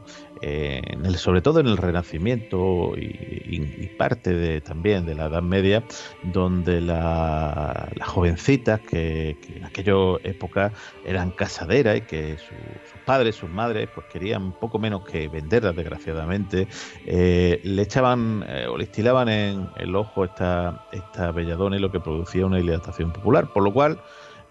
sobre 1.16 1.42
todo 1.42 1.60
en 1.60 1.66
el 1.66 1.76
Renacimiento 1.76 2.92
y, 2.96 3.90
parte 3.98 4.32
de, 4.32 4.62
también 4.62 5.04
de 5.04 5.14
la 5.14 5.26
Edad 5.26 5.42
Media, 5.42 5.84
donde 6.22 6.80
las 6.80 7.90
jovencitas 8.02 8.80
que, 8.80 9.36
en 9.54 9.64
aquella 9.64 10.16
época 10.24 10.72
eran 11.04 11.32
casaderas 11.32 11.98
y 11.98 12.00
que 12.02 12.38
sus 12.38 13.00
padres, 13.04 13.36
sus 13.36 13.50
madres, 13.50 13.90
pues 13.94 14.06
querían 14.06 14.52
poco 14.52 14.78
menos 14.78 15.04
que 15.04 15.28
venderlas, 15.28 15.76
desgraciadamente, 15.76 16.66
eh, 17.04 17.60
le 17.62 17.82
echaban 17.82 18.42
eh, 18.48 18.66
o 18.66 18.78
le 18.78 18.84
estilaban 18.84 19.28
en 19.28 19.68
el 19.76 19.94
ojo 19.94 20.24
esta, 20.24 20.86
esta 20.92 21.30
belladona 21.30 21.76
y 21.76 21.80
lo 21.80 21.90
que 21.90 22.00
producía 22.00 22.46
una 22.46 22.56
dilatación 22.56 23.12
popular, 23.12 23.52
por 23.52 23.62
lo 23.62 23.72
cual 23.72 24.00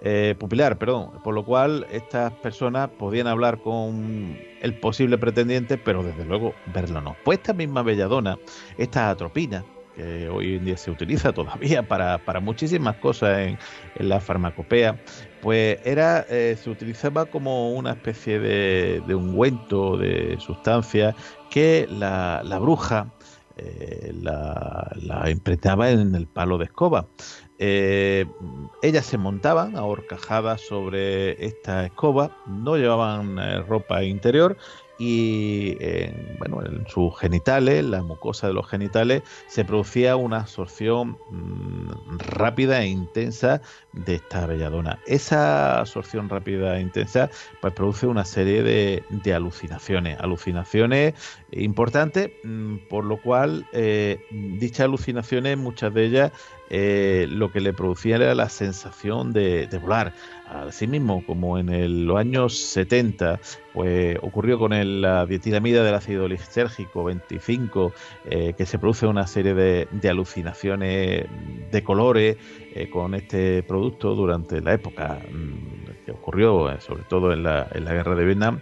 eh, 0.01 0.35
pupilar, 0.39 0.77
perdón, 0.77 1.11
por 1.23 1.33
lo 1.33 1.43
cual 1.43 1.85
estas 1.91 2.31
personas 2.33 2.89
podían 2.89 3.27
hablar 3.27 3.59
con 3.59 4.37
el 4.61 4.79
posible 4.79 5.17
pretendiente, 5.17 5.77
pero 5.77 6.03
desde 6.03 6.23
luego 6.23 6.53
verlo 6.73 7.01
no. 7.01 7.17
Pues 7.25 7.39
esta 7.39 7.53
misma 7.53 7.83
belladona, 7.83 8.37
esta 8.77 9.09
atropina, 9.09 9.65
que 9.95 10.29
hoy 10.29 10.55
en 10.55 10.63
día 10.63 10.77
se 10.77 10.89
utiliza 10.89 11.33
todavía 11.33 11.85
para, 11.85 12.39
muchísimas 12.39 12.95
cosas 12.97 13.39
en, 13.39 13.57
la 13.95 14.21
farmacopea, 14.21 14.97
pues 15.41 15.79
era 15.83 16.25
eh, 16.29 16.57
se 16.57 16.69
utilizaba 16.69 17.25
como 17.25 17.73
una 17.73 17.91
especie 17.91 18.39
de, 18.39 19.13
ungüento, 19.13 19.97
de 19.97 20.37
sustancia 20.39 21.13
que 21.49 21.87
la, 21.89 22.41
bruja 22.61 23.11
eh, 23.57 24.13
la, 24.21 24.89
la, 25.01 25.29
en 25.29 26.15
el 26.15 26.27
palo 26.27 26.57
de 26.57 26.65
escoba. 26.65 27.07
Eh, 27.61 28.25
ellas 28.81 29.05
se 29.05 29.17
montaban 29.17 29.75
a 29.75 29.83
sobre 30.57 31.45
esta 31.45 31.85
escoba, 31.85 32.31
no 32.47 32.77
llevaban 32.77 33.37
eh, 33.37 33.61
ropa 33.63 34.01
interior 34.03 34.55
y 34.99 35.77
en, 35.79 36.35
bueno, 36.39 36.61
en 36.65 36.85
sus 36.87 37.17
genitales, 37.17 37.85
la 37.85 38.03
mucosa 38.03 38.47
de 38.47 38.53
los 38.53 38.67
genitales, 38.67 39.23
se 39.47 39.63
producía 39.63 40.17
una 40.17 40.41
absorción 40.41 41.17
mm, 41.29 42.17
rápida 42.17 42.81
e 42.81 42.87
intensa 42.87 43.61
de 43.93 44.15
esta 44.15 44.45
belladona. 44.45 44.99
Esa 45.07 45.79
absorción 45.79 46.27
rápida 46.27 46.77
e 46.77 46.81
intensa 46.81 47.29
pues 47.61 47.73
produce 47.73 48.07
una 48.07 48.25
serie 48.25 48.61
de, 48.61 49.33
alucinaciones, 49.33 50.19
alucinaciones 50.19 51.13
importantes, 51.51 52.31
mm, 52.43 52.77
por 52.89 53.05
lo 53.05 53.21
cual 53.21 53.65
eh, 53.71 54.19
dichas 54.31 54.81
alucinaciones, 54.81 55.57
muchas 55.57 55.93
de 55.93 56.05
ellas 56.05 56.31
eh, 56.69 57.27
lo 57.29 57.51
que 57.51 57.61
le 57.61 57.73
producía 57.73 58.17
era 58.17 58.35
la 58.35 58.49
sensación 58.49 59.33
de, 59.33 59.67
volar. 59.81 60.13
Asimismo, 60.47 61.23
como 61.25 61.59
en 61.59 62.07
los 62.07 62.17
años 62.17 62.57
70, 62.57 63.39
pues 63.73 64.17
ocurrió 64.21 64.57
con 64.57 64.73
el, 64.73 65.01
la 65.01 65.27
dietilamida 65.27 65.83
del 65.83 65.93
ácido 65.93 66.27
lisérgico 66.27 67.03
25, 67.03 67.93
eh, 68.25 68.53
que 68.57 68.65
se 68.65 68.79
produce 68.79 69.05
una 69.05 69.27
serie 69.27 69.53
de, 69.53 69.87
alucinaciones 70.09 71.25
de 71.71 71.83
colores 71.83 72.37
eh, 72.73 72.89
con 72.89 73.13
este 73.13 73.61
producto 73.61 74.15
durante 74.15 74.59
la 74.61 74.73
época 74.73 75.19
mm, 75.31 76.05
que 76.05 76.11
ocurrió, 76.11 76.75
sobre 76.81 77.03
todo 77.03 77.31
en 77.31 77.43
la, 77.43 77.67
en 77.71 77.85
la 77.85 77.93
guerra 77.93 78.15
de 78.15 78.25
Vietnam. 78.25 78.59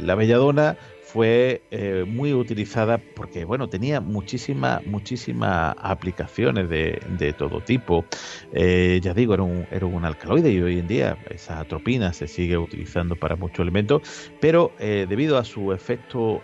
la 0.00 0.14
belladona 0.16 0.76
fue 1.12 1.62
eh, 1.70 2.06
muy 2.08 2.32
utilizada 2.32 2.96
porque 2.96 3.44
bueno 3.44 3.68
tenía 3.68 4.00
muchísimas 4.00 4.84
muchísimas 4.86 5.74
aplicaciones 5.78 6.70
de, 6.70 7.34
todo 7.36 7.60
tipo. 7.60 8.06
Eh, 8.52 8.98
ya 9.02 9.12
digo 9.12 9.34
era 9.34 9.42
un, 9.42 9.66
era 9.70 9.84
un 9.84 10.04
alcaloide 10.06 10.50
y 10.50 10.60
hoy 10.62 10.78
en 10.78 10.86
día 10.86 11.18
esa 11.30 11.60
atropina 11.60 12.14
se 12.14 12.28
sigue 12.28 12.56
utilizando 12.56 13.14
para 13.16 13.36
muchos 13.36 13.60
elementos 13.60 14.02
pero 14.40 14.72
eh, 14.78 15.06
debido 15.08 15.36
a 15.36 15.44
su 15.44 15.72
efecto 15.72 16.40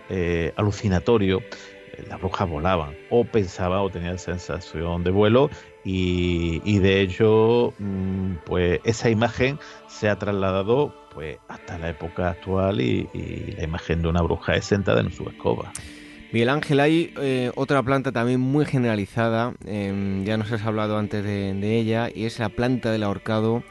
alucinatorio 0.55 1.41
las 2.07 2.19
brujas 2.19 2.49
volaban 2.49 2.95
o 3.09 3.23
pensaban 3.23 3.79
o 3.79 3.89
tenían 3.89 4.17
sensación 4.17 5.03
de 5.03 5.11
vuelo 5.11 5.49
y, 5.83 6.79
de 6.79 7.01
hecho 7.01 7.73
mm, 7.79 8.33
pues 8.45 8.79
esa 8.83 9.09
imagen 9.09 9.57
se 9.87 10.09
ha 10.09 10.17
trasladado 10.17 10.93
pues 11.13 11.37
hasta 11.47 11.77
la 11.79 11.89
época 11.89 12.29
actual 12.29 12.81
y, 12.81 13.07
la 13.57 13.63
imagen 13.63 14.01
de 14.01 14.07
una 14.07 14.21
bruja 14.21 14.55
es 14.55 14.65
sentada 14.65 15.01
en 15.01 15.11
su 15.11 15.27
escoba. 15.27 15.71
Miguel 16.31 16.49
Ángel, 16.49 16.79
hay 16.79 17.11
eh, 17.19 17.51
otra 17.55 17.81
planta 17.81 18.11
también 18.11 18.39
muy 18.39 18.65
generalizada, 18.65 19.53
em, 19.65 20.23
ya 20.25 20.37
nos 20.37 20.51
has 20.51 20.63
hablado 20.63 20.99
antes 20.99 21.23
de, 21.23 21.79
ella, 21.79 22.09
y 22.13 22.25
es 22.25 22.37
la 22.37 22.49
planta 22.49 22.91
del 22.91 23.01
ahorcado. 23.01 23.63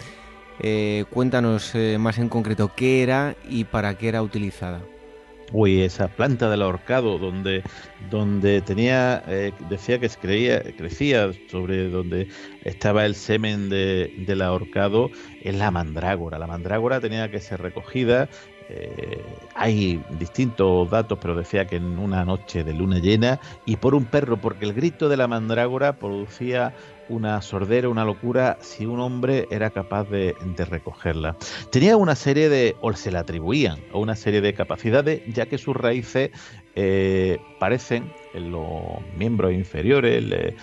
Eh, 0.61 1.05
cuéntanos 1.11 1.73
eh, 1.77 1.99
más 2.01 2.19
en 2.19 2.29
concreto 2.29 2.73
qué 2.75 3.05
era 3.05 3.37
y 3.49 3.63
para 3.63 3.97
qué 3.97 4.09
era 4.09 4.23
utilizada. 4.23 4.81
Uy, 5.51 5.81
esa 5.81 6.09
planta 6.09 6.51
del 6.51 6.61
ahorcado 6.61 7.17
donde, 7.19 7.63
donde 8.11 8.61
tenía, 8.61 9.23
eh, 9.27 9.53
decía 9.71 9.99
que 9.99 10.09
creía, 10.11 10.63
crecía 10.77 11.31
sobre 11.51 11.89
donde 11.89 12.29
estaba 12.65 13.07
el 13.07 13.15
semen 13.15 13.71
de, 13.71 14.13
del 14.27 14.43
ahorcado, 14.43 15.11
es 15.43 15.55
la 15.57 15.71
mandrágora. 15.71 16.39
La 16.39 16.47
mandrágora 16.47 17.01
tenía 17.01 17.31
que 17.31 17.41
ser 17.41 17.63
recogida. 17.63 18.29
Eh, 18.69 19.25
hay 19.55 20.03
distintos 20.19 20.91
datos, 20.91 21.19
pero 21.19 21.35
decía 21.35 21.67
que 21.67 21.77
en 21.77 21.99
una 21.99 22.27
noche 22.27 22.63
de 22.63 22.75
luna 22.75 22.99
llena 22.99 23.41
y 23.65 23.77
por 23.77 23.95
un 23.95 24.05
perro, 24.05 24.37
porque 24.37 24.67
el 24.67 24.75
grito 24.75 25.09
de 25.09 25.17
la 25.17 25.29
mandrágora 25.29 25.95
producía 25.95 26.75
una 27.09 27.41
sordera, 27.43 27.89
una 27.89 28.05
locura, 28.05 28.59
si 28.61 28.87
un 28.87 29.01
hombre 29.01 29.47
era 29.51 29.71
capaz 29.71 30.09
de, 30.09 30.35
recogerla. 30.59 31.37
Tenía 31.71 31.97
una 31.97 32.15
serie 32.15 32.49
de, 32.49 32.77
o 32.81 32.93
se 32.93 33.11
le 33.11 33.19
atribuían, 33.19 33.79
a 33.93 33.99
una 33.99 34.17
serie 34.17 34.41
de 34.41 34.55
capacidades, 34.55 35.23
ya 35.33 35.47
que 35.47 35.59
sus 35.59 35.77
raíces 35.77 36.31
eh, 36.75 37.39
parecen 37.59 38.13
en 38.35 38.51
los 38.53 38.73
miembros 39.17 39.53
inferiores, 39.53 40.55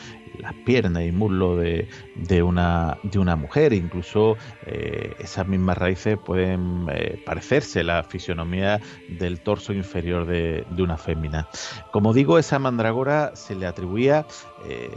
las 0.42 0.54
piernas 0.66 1.04
y 1.04 1.12
muslo 1.12 1.58
de, 1.58 1.88
de, 2.16 2.44
una, 2.44 2.98
de 3.04 3.20
una 3.20 3.36
mujer. 3.36 3.74
Incluso 3.74 4.38
eh, 4.66 5.14
esas 5.20 5.48
mismas 5.48 5.78
raíces 5.78 6.18
pueden 6.18 6.88
eh, 6.92 7.22
parecerse 7.26 7.84
la 7.84 8.04
fisionomía 8.04 8.80
del 9.10 9.40
torso 9.42 9.74
inferior 9.74 10.26
de, 10.26 10.66
de, 10.70 10.84
una 10.84 10.98
fémina. 10.98 11.48
Como 11.92 12.14
digo, 12.14 12.38
esa 12.40 12.60
mandragora 12.60 13.36
se 13.36 13.56
le 13.56 13.66
atribuía 13.66 14.26
eh, 14.68 14.90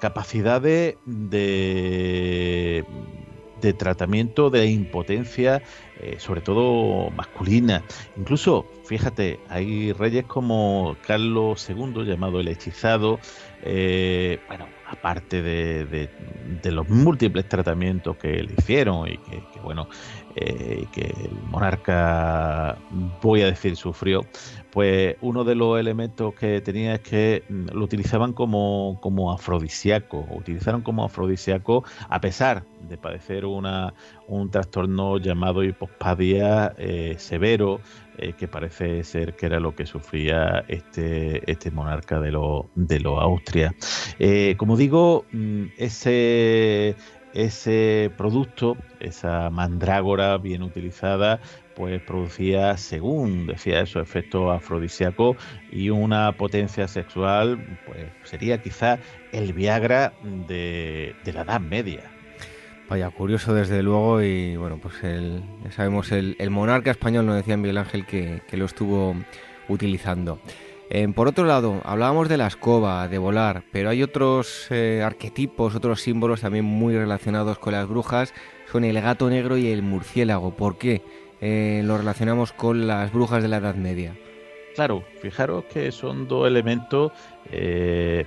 capacidades 0.00 0.96
de 1.06 2.84
tratamiento 3.78 4.48
de 4.48 4.66
impotencia, 4.66 5.60
sobre 6.18 6.40
todo 6.40 7.10
masculina. 7.10 7.82
Incluso, 8.16 8.64
fíjate, 8.84 9.40
hay 9.48 9.92
reyes 9.92 10.24
como 10.24 10.96
Carlos 11.04 11.68
II, 11.68 12.04
llamado 12.04 12.38
el 12.38 12.46
hechizado, 12.46 13.18
bueno, 13.64 14.66
aparte 14.98 15.42
de, 15.42 16.08
los 16.64 16.88
múltiples 16.88 17.48
tratamientos 17.48 18.16
que 18.16 18.42
le 18.42 18.54
hicieron 18.58 19.08
y 19.08 19.18
que, 19.18 19.60
bueno, 19.62 19.88
eh, 20.34 20.86
que 20.92 21.14
el 21.24 21.32
monarca, 21.50 22.78
voy 23.22 23.42
a 23.42 23.46
decir, 23.46 23.76
sufrió, 23.76 24.26
pues 24.70 25.16
uno 25.20 25.44
de 25.44 25.54
los 25.54 25.78
elementos 25.78 26.34
que 26.34 26.60
tenía 26.60 26.94
es 26.96 27.00
que 27.00 27.44
mm, 27.48 27.68
lo 27.72 27.84
utilizaban 27.84 28.32
como, 28.32 28.98
como 29.00 29.32
afrodisíaco, 29.32 30.26
utilizaron 30.30 30.82
como 30.82 31.04
afrodisíaco 31.04 31.84
a 32.08 32.20
pesar 32.20 32.64
de 32.88 32.98
padecer 32.98 33.46
una, 33.46 33.94
un 34.28 34.50
trastorno 34.50 35.18
llamado 35.18 35.64
hipospadia 35.64 36.74
eh, 36.78 37.14
severo, 37.18 37.80
eh, 38.18 38.34
que 38.34 38.48
parece 38.48 39.04
ser 39.04 39.34
que 39.36 39.46
era 39.46 39.60
lo 39.60 39.74
que 39.74 39.86
sufría 39.86 40.64
este, 40.68 41.50
este 41.50 41.70
monarca 41.70 42.20
de 42.20 42.32
los 42.32 42.66
de 42.74 43.00
lo 43.00 43.20
Austria. 43.20 43.74
Eh, 44.18 44.56
como 44.58 44.76
digo, 44.76 45.28
mm, 45.32 45.66
ese, 45.76 46.96
ese 47.32 48.12
producto, 48.16 48.78
esa 48.98 49.50
mandrágora 49.50 50.38
bien 50.38 50.62
utilizada, 50.62 51.40
pues 51.74 52.00
producía, 52.02 52.76
según 52.78 53.46
decía 53.46 53.80
eso, 53.80 54.00
efecto 54.00 54.50
afrodisíaco 54.50 55.36
y 55.68 55.90
una 55.90 56.36
potencia 56.36 56.88
sexual, 56.88 57.58
pues 57.84 58.14
sería 58.22 58.60
quizá 58.60 59.00
el 59.30 59.52
Viagra 59.52 60.16
de, 60.20 61.16
de 61.20 61.32
la 61.32 61.42
Edad 61.42 61.60
Media. 61.60 62.15
Vaya, 62.88 63.10
curioso 63.10 63.52
desde 63.52 63.82
luego 63.82 64.22
y 64.22 64.56
bueno, 64.56 64.78
pues 64.80 65.02
el, 65.02 65.42
sabemos, 65.70 66.12
el, 66.12 66.36
monarca 66.50 66.92
español, 66.92 67.26
nos 67.26 67.34
decía 67.34 67.56
Miguel 67.56 67.78
Ángel, 67.78 68.06
que, 68.06 68.42
lo 68.52 68.64
estuvo 68.64 69.16
utilizando. 69.68 70.38
Eh, 70.88 71.08
por 71.08 71.26
otro 71.26 71.46
lado, 71.46 71.80
hablábamos 71.84 72.28
de 72.28 72.36
la 72.36 72.46
escoba, 72.46 73.08
de 73.08 73.18
volar, 73.18 73.64
pero 73.72 73.90
hay 73.90 74.04
otros 74.04 74.68
eh, 74.70 75.02
arquetipos, 75.04 75.74
otros 75.74 76.00
símbolos 76.00 76.42
también 76.42 76.64
muy 76.64 76.94
relacionados 76.96 77.58
con 77.58 77.72
las 77.72 77.88
brujas, 77.88 78.32
son 78.70 78.84
el 78.84 79.00
gato 79.00 79.28
negro 79.28 79.56
y 79.56 79.66
el 79.66 79.82
murciélago. 79.82 80.52
¿Por 80.52 80.78
qué 80.78 81.02
eh, 81.40 81.82
lo 81.84 81.98
relacionamos 81.98 82.52
con 82.52 82.86
las 82.86 83.12
brujas 83.12 83.42
de 83.42 83.48
la 83.48 83.56
Edad 83.56 83.74
Media? 83.74 84.16
Claro, 84.76 85.02
fijaros 85.20 85.64
que 85.64 85.90
son 85.90 86.28
dos 86.28 86.46
elementos 86.46 87.10
eh, 87.52 88.26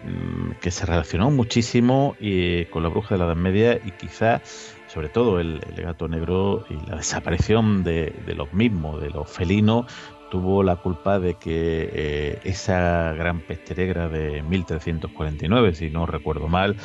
que 0.62 0.72
se 0.72 0.86
relacionó 0.86 1.32
muchísimo 1.32 2.16
y, 2.20 2.66
con 2.66 2.84
la 2.84 2.90
bruja 2.90 3.16
de 3.16 3.20
la 3.20 3.26
Edad 3.26 3.36
Media 3.36 3.76
y 3.76 3.92
quizá, 3.92 4.42
sobre 4.88 5.10
todo, 5.10 5.40
el, 5.40 5.60
gato 5.78 6.08
negro 6.08 6.66
y 6.70 6.76
la 6.90 6.98
desaparición 6.98 7.84
de, 7.84 8.14
de 8.26 8.36
los 8.36 8.54
mismos, 8.54 9.02
de 9.02 9.10
los 9.10 9.30
felinos, 9.30 9.86
tuvo 10.30 10.64
la 10.64 10.78
culpa 10.78 11.20
de 11.20 11.36
que 11.36 11.90
eh, 11.92 12.40
esa 12.44 13.14
gran 13.14 13.42
peste 13.42 13.76
negra 13.76 14.08
de 14.08 14.42
1349, 14.44 15.76
si 15.76 15.90
no 15.90 16.06
recuerdo 16.06 16.48
mal, 16.48 16.78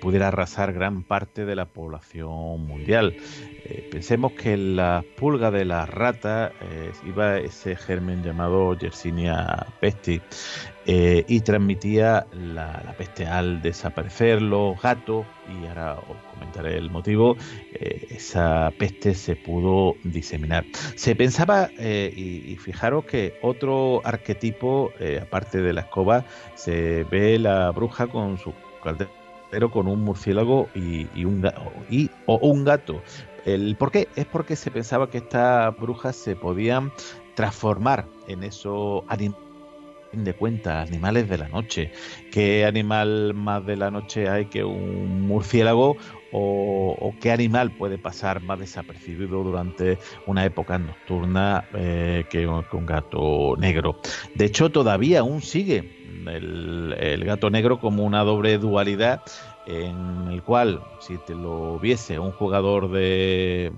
pudiera 0.00 0.28
arrasar 0.28 0.72
gran 0.72 1.02
parte 1.02 1.44
de 1.44 1.56
la 1.56 1.66
población 1.66 2.66
mundial. 2.66 3.16
Eh, 3.64 3.88
pensemos 3.90 4.32
que 4.32 4.54
en 4.54 4.76
la 4.76 5.04
pulga 5.16 5.50
de 5.50 5.64
la 5.64 5.86
rata 5.86 6.52
eh, 6.60 6.92
iba 7.06 7.38
ese 7.38 7.76
germen 7.76 8.22
llamado 8.22 8.76
Yersinia 8.76 9.66
pestis 9.80 10.22
y 10.86 11.40
transmitía 11.40 12.26
la, 12.34 12.94
peste 12.98 13.26
al 13.26 13.62
desaparecer 13.62 14.42
los 14.42 14.80
gatos, 14.82 15.24
y 15.48 15.66
ahora 15.66 15.94
os 15.94 16.33
el 16.64 16.90
motivo, 16.90 17.36
esa 17.72 18.72
peste 18.78 19.14
se 19.14 19.36
pudo 19.36 19.96
diseminar. 20.04 20.64
Se 20.94 21.14
pensaba, 21.16 21.70
y, 21.78 22.52
y 22.52 22.56
fijaros 22.56 23.04
que 23.04 23.34
otro 23.42 24.00
arquetipo, 24.04 24.92
eh, 24.98 25.20
aparte 25.22 25.60
de 25.60 25.72
la 25.72 25.82
escoba, 25.82 26.24
se 26.54 27.04
ve 27.04 27.38
la 27.38 27.70
bruja 27.70 28.06
con 28.06 28.38
su 28.38 28.52
caldero 28.82 29.70
con 29.70 29.86
un 29.86 30.00
murciélago 30.02 30.68
y, 30.74 31.24
un 31.24 32.64
gato. 32.64 33.02
El, 33.44 33.76
¿Por 33.76 33.92
qué? 33.92 34.08
Es 34.16 34.26
porque 34.26 34.56
se 34.56 34.70
pensaba 34.70 35.10
que 35.10 35.18
estas 35.18 35.78
brujas 35.78 36.16
se 36.16 36.34
podían 36.34 36.92
transformar 37.34 38.06
en 38.26 38.42
esos 38.42 39.04
animales 39.08 39.44
de 40.12 40.34
cuenta, 40.34 40.80
animales 40.80 41.28
de 41.28 41.38
la 41.38 41.48
noche. 41.48 41.92
¿Qué 42.30 42.64
animal 42.64 43.34
más 43.34 43.66
de 43.66 43.76
la 43.76 43.90
noche 43.90 44.28
hay 44.28 44.46
que 44.46 44.62
un 44.62 45.22
murciélago 45.22 45.96
o, 46.36 47.14
qué 47.20 47.30
animal 47.30 47.70
puede 47.70 47.96
pasar 47.96 48.42
más 48.42 48.58
desapercibido 48.58 49.44
durante 49.44 49.98
una 50.26 50.44
época 50.44 50.78
nocturna 50.78 51.64
eh, 51.74 52.24
que, 52.28 52.46
un 52.46 52.86
gato 52.86 53.54
negro. 53.56 53.96
De 54.34 54.46
hecho, 54.46 54.70
todavía 54.70 55.20
aún 55.20 55.42
sigue 55.42 56.04
el, 56.26 57.24
gato 57.24 57.50
negro 57.50 57.78
como 57.78 58.04
una 58.04 58.24
doble 58.24 58.58
dualidad 58.58 59.22
en 59.66 60.28
el 60.30 60.42
cual 60.42 60.82
si 61.00 61.16
te 61.18 61.34
lo 61.34 61.78
viese 61.78 62.18
un 62.18 62.32
jugador 62.32 62.90
de 62.90 63.72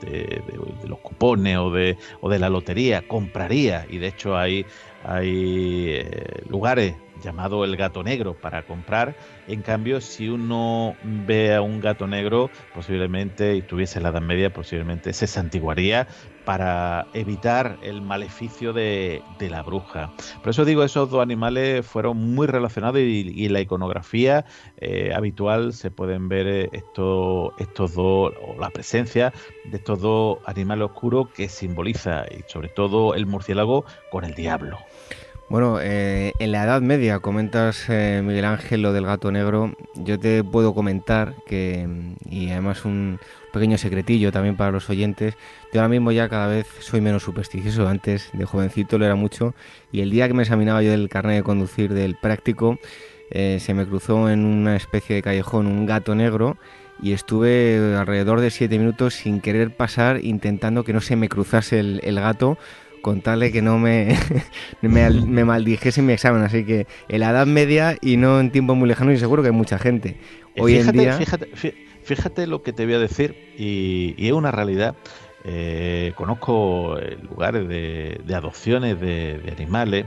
de, 0.00 0.88
los 0.88 0.98
cupones 1.00 1.58
o 1.58 1.70
de, 1.70 1.98
o 2.22 2.30
de 2.30 2.38
la 2.38 2.48
lotería 2.48 3.06
compraría 3.06 3.86
y 3.90 3.98
de 3.98 4.06
hecho 4.06 4.34
hay, 4.34 4.64
hay 5.04 5.88
eh, 5.88 6.42
lugares 6.48 6.96
llamado 7.20 7.64
el 7.64 7.76
gato 7.76 8.02
negro 8.02 8.34
para 8.34 8.64
comprar. 8.64 9.16
En 9.46 9.62
cambio, 9.62 10.00
si 10.00 10.28
uno 10.28 10.96
ve 11.02 11.54
a 11.54 11.62
un 11.62 11.80
gato 11.80 12.06
negro, 12.06 12.50
posiblemente, 12.72 13.54
y 13.56 13.62
tuviese 13.62 14.00
la 14.00 14.10
Edad 14.10 14.20
Media, 14.20 14.52
posiblemente 14.52 15.12
se 15.12 15.26
santiguaría 15.26 16.06
para 16.44 17.06
evitar 17.12 17.78
el 17.82 18.02
maleficio 18.02 18.72
de, 18.72 19.22
la 19.38 19.62
bruja. 19.62 20.12
Por 20.42 20.50
eso 20.50 20.64
digo, 20.64 20.82
esos 20.82 21.10
dos 21.10 21.22
animales 21.22 21.86
fueron 21.86 22.16
muy 22.16 22.46
relacionados 22.46 23.00
y, 23.00 23.46
en 23.46 23.52
la 23.52 23.60
iconografía 23.60 24.44
eh, 24.78 25.12
habitual 25.14 25.72
se 25.72 25.90
pueden 25.90 26.28
ver 26.28 26.46
eh, 26.46 26.68
estos 26.72 27.94
dos, 27.94 28.32
o 28.42 28.56
la 28.58 28.70
presencia 28.70 29.32
de 29.64 29.76
estos 29.76 30.00
dos 30.00 30.38
animales 30.44 30.86
oscuros 30.86 31.28
que 31.30 31.48
simboliza, 31.48 32.24
y 32.30 32.42
sobre 32.50 32.68
todo 32.68 33.14
el 33.14 33.26
murciélago, 33.26 33.84
con 34.10 34.24
el 34.24 34.34
diablo. 34.34 34.78
Bueno, 35.50 35.80
eh, 35.82 36.32
en 36.38 36.52
la 36.52 36.62
Edad 36.62 36.80
Media 36.80 37.18
comentas, 37.18 37.86
eh, 37.88 38.22
Miguel 38.24 38.44
Ángel, 38.44 38.82
lo 38.82 38.92
del 38.92 39.04
gato 39.04 39.32
negro. 39.32 39.74
Yo 39.96 40.16
te 40.16 40.44
puedo 40.44 40.74
comentar 40.74 41.34
que, 41.44 41.88
y 42.30 42.50
además 42.50 42.84
un 42.84 43.18
pequeño 43.52 43.76
secretillo 43.76 44.30
también 44.30 44.56
para 44.56 44.70
los 44.70 44.88
oyentes, 44.90 45.34
yo 45.72 45.80
ahora 45.80 45.88
mismo 45.88 46.12
ya 46.12 46.28
cada 46.28 46.46
vez 46.46 46.68
soy 46.78 47.00
menos 47.00 47.24
supersticioso. 47.24 47.88
Antes 47.88 48.30
de 48.32 48.44
jovencito 48.44 48.96
lo 48.96 49.06
era 49.06 49.16
mucho 49.16 49.56
y 49.90 50.02
el 50.02 50.10
día 50.12 50.28
que 50.28 50.34
me 50.34 50.44
examinaba 50.44 50.84
yo 50.84 50.92
del 50.92 51.08
carnet 51.08 51.38
de 51.38 51.42
conducir 51.42 51.94
del 51.94 52.14
práctico, 52.14 52.78
eh, 53.32 53.58
se 53.58 53.74
me 53.74 53.84
cruzó 53.84 54.30
en 54.30 54.44
una 54.44 54.76
especie 54.76 55.16
de 55.16 55.22
callejón 55.22 55.66
un 55.66 55.84
gato 55.84 56.14
negro 56.14 56.58
y 57.02 57.12
estuve 57.12 57.96
alrededor 57.98 58.40
de 58.40 58.52
siete 58.52 58.78
minutos 58.78 59.14
sin 59.14 59.40
querer 59.40 59.74
pasar 59.74 60.24
intentando 60.24 60.84
que 60.84 60.92
no 60.92 61.00
se 61.00 61.16
me 61.16 61.28
cruzase 61.28 61.80
el 61.80 62.20
gato 62.20 62.56
contarle 63.02 63.52
que 63.52 63.62
no 63.62 63.78
me, 63.78 64.16
me, 64.82 65.44
maldijese 65.44 66.02
mi 66.02 66.12
examen. 66.12 66.42
Así 66.42 66.64
que 66.64 66.86
en 67.08 67.20
la 67.20 67.30
Edad 67.30 67.46
Media 67.46 67.96
y 68.00 68.16
no 68.16 68.40
en 68.40 68.50
tiempo 68.50 68.74
muy 68.74 68.88
lejano, 68.88 69.12
y 69.12 69.18
seguro 69.18 69.42
que 69.42 69.48
hay 69.48 69.54
mucha 69.54 69.78
gente. 69.78 70.16
Eh, 70.54 70.62
Hoy 70.62 70.76
fíjate, 70.76 70.98
en 70.98 71.04
día. 71.04 71.18
Fíjate, 72.02 72.46
lo 72.46 72.62
que 72.62 72.72
te 72.72 72.84
voy 72.86 72.94
a 72.94 72.98
decir, 72.98 73.36
y, 73.56 74.14
es 74.18 74.32
una 74.32 74.50
realidad. 74.50 74.96
Eh, 75.44 76.12
conozco 76.16 76.98
lugares 77.30 77.66
de, 77.66 78.20
adopciones 78.34 79.00
de, 79.00 79.40
animales 79.56 80.06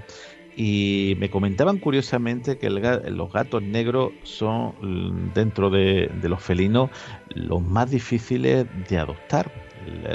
y 0.56 1.16
me 1.18 1.32
comentaban 1.32 1.80
curiosamente 1.80 2.60
que 2.60 2.70
los 2.70 3.34
gatos 3.34 3.64
negros 3.64 4.12
son 4.24 5.32
dentro 5.34 5.72
de, 5.72 6.12
de, 6.22 6.30
los 6.30 6.44
felinos 6.44 6.92
los 7.30 7.64
más 7.64 7.90
difíciles 7.90 8.68
de 8.90 8.98
adoptar. 8.98 9.52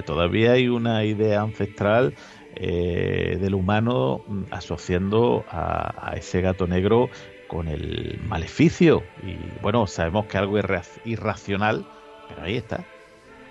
Todavía 0.06 0.52
hay 0.52 0.68
una 0.68 1.04
idea 1.04 1.42
ancestral 1.42 2.14
eh, 2.60 3.38
del 3.40 3.54
humano 3.54 4.20
mm, 4.26 4.42
asociando 4.50 5.44
a, 5.48 6.14
ese 6.16 6.40
gato 6.40 6.66
negro 6.66 7.08
con 7.46 7.68
el 7.68 8.20
maleficio. 8.26 9.04
Y 9.22 9.36
bueno, 9.62 9.86
sabemos 9.86 10.26
que 10.26 10.38
algo 10.38 10.58
es 10.58 11.00
irracional, 11.04 11.86
pero 12.28 12.42
ahí 12.42 12.56
está. 12.56 12.84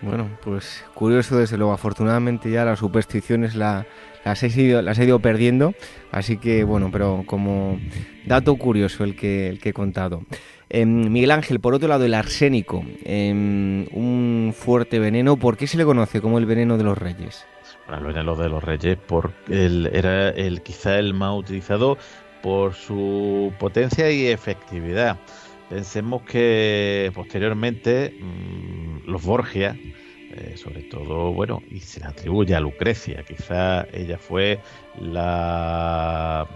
Bueno, 0.01 0.29
pues 0.43 0.83
curioso 0.93 1.37
desde 1.37 1.57
luego. 1.57 1.73
Afortunadamente 1.73 2.51
ya 2.51 2.65
las 2.65 2.79
supersticiones 2.79 3.55
la, 3.55 3.87
las, 4.25 4.43
he 4.43 4.47
ido, 4.61 4.81
las 4.81 4.99
he 4.99 5.05
ido 5.05 5.19
perdiendo. 5.19 5.73
Así 6.11 6.37
que 6.37 6.63
bueno, 6.63 6.89
pero 6.91 7.23
como 7.25 7.79
dato 8.25 8.55
curioso 8.57 9.03
el 9.03 9.15
que, 9.15 9.47
el 9.47 9.59
que 9.59 9.69
he 9.69 9.73
contado. 9.73 10.23
Em, 10.69 11.09
Miguel 11.09 11.31
Ángel, 11.31 11.59
por 11.61 11.73
otro 11.73 11.87
lado, 11.87 12.03
el 12.03 12.13
arsénico, 12.13 12.83
em, 13.05 13.85
un 13.93 14.53
fuerte 14.55 14.99
veneno. 14.99 15.37
¿Por 15.37 15.55
qué 15.55 15.65
se 15.65 15.77
le 15.77 15.85
conoce 15.85 16.19
como 16.19 16.37
el 16.39 16.45
veneno 16.45 16.77
de 16.77 16.83
los 16.83 16.97
reyes? 16.97 17.45
Bueno, 17.87 18.09
el 18.09 18.15
de 18.15 18.49
los 18.49 18.63
Reyes 18.63 18.97
por 18.97 19.31
el, 19.49 19.89
era 19.93 20.29
el 20.29 20.61
quizá 20.61 20.99
el 20.99 21.13
más 21.13 21.37
utilizado 21.37 21.97
por 22.41 22.73
su 22.73 23.53
potencia 23.59 24.11
y 24.11 24.27
efectividad. 24.27 25.17
Pensemos 25.69 26.21
que 26.23 27.11
posteriormente 27.15 28.13
mm, 28.19 29.09
los 29.09 29.23
Borgia, 29.23 29.77
eh, 30.31 30.55
sobre 30.57 30.83
todo, 30.83 31.31
bueno, 31.33 31.61
y 31.71 31.79
se 31.79 32.01
le 32.01 32.07
atribuye 32.07 32.55
a 32.55 32.59
Lucrecia, 32.59 33.23
quizá 33.23 33.83
ella 33.93 34.17
fue 34.17 34.59
la 34.99 36.47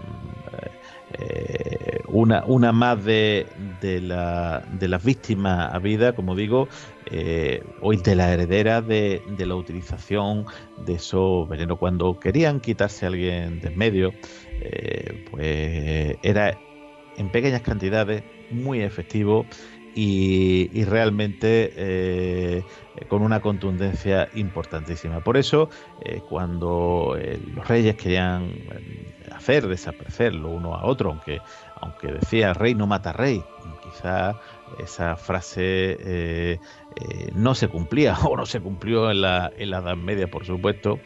eh, 1.20 2.00
una, 2.08 2.44
una 2.46 2.72
más 2.72 3.04
de, 3.04 3.48
de, 3.82 4.02
la, 4.02 4.64
de 4.80 4.88
las 4.88 5.04
víctimas 5.04 5.74
a 5.74 5.80
vida, 5.80 6.14
como 6.14 6.36
digo, 6.36 6.68
eh, 7.10 7.64
hoy 7.82 7.98
de 7.98 8.16
la 8.16 8.34
heredera 8.34 8.82
de, 8.82 9.22
de, 9.38 9.46
la 9.46 9.56
utilización 9.56 10.46
de 10.86 10.94
esos 10.94 11.48
venenos. 11.50 11.78
Cuando 11.80 12.20
querían 12.20 12.60
quitarse 12.60 13.06
a 13.06 13.10
alguien 13.10 13.60
de 13.60 13.68
en 13.68 13.78
medio, 13.78 14.14
eh, 14.62 15.26
pues 15.30 16.18
era 16.24 16.58
en 17.18 17.30
pequeñas 17.30 17.62
cantidades 17.62 18.24
muy 18.50 18.82
efectivo 18.82 19.46
y, 19.94 20.84
realmente 20.86 21.74
eh, 21.76 22.64
con 23.08 23.22
una 23.22 23.40
contundencia 23.40 24.30
importantísima. 24.34 25.22
Por 25.22 25.38
eso, 25.38 25.70
cuando 26.28 27.18
los 27.56 27.68
reyes 27.68 27.96
querían 27.96 28.52
hacer 29.32 29.68
desaparecer 29.68 30.36
lo 30.36 30.50
uno 30.50 30.76
a 30.76 30.86
otro, 30.86 31.10
aunque, 31.10 31.42
aunque 31.80 32.08
decía 32.08 32.54
rey 32.54 32.76
no 32.76 32.88
mata 32.88 33.14
rey, 33.14 33.44
quizá 33.84 34.40
esa 34.80 35.16
frase 35.16 35.98
eh, 36.00 36.60
eh, 36.96 37.32
no 37.34 37.56
se 37.56 37.68
cumplía 37.68 38.18
o 38.24 38.36
no 38.36 38.46
se 38.46 38.60
cumplió 38.60 39.12
en 39.12 39.22
la, 39.22 39.52
en 39.58 39.72
la 39.72 39.80
Edad 39.80 39.98
Media, 39.98 40.30
por 40.30 40.46
supuesto, 40.46 41.00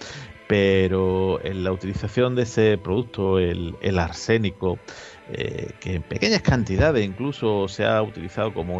pero 0.47 1.43
en 1.43 1.63
la 1.63 1.71
utilización 1.71 2.35
de 2.35 2.43
ese 2.43 2.77
producto, 2.77 3.39
el, 3.39 3.75
el 3.81 3.97
arsénico, 3.97 4.77
eh, 5.27 5.71
que 5.79 5.95
en 5.95 6.03
pequeñas 6.03 6.43
cantidades 6.43 7.03
incluso 7.03 7.67
se 7.67 7.83
ha 7.83 8.01
utilizado 8.03 8.53
como 8.53 8.77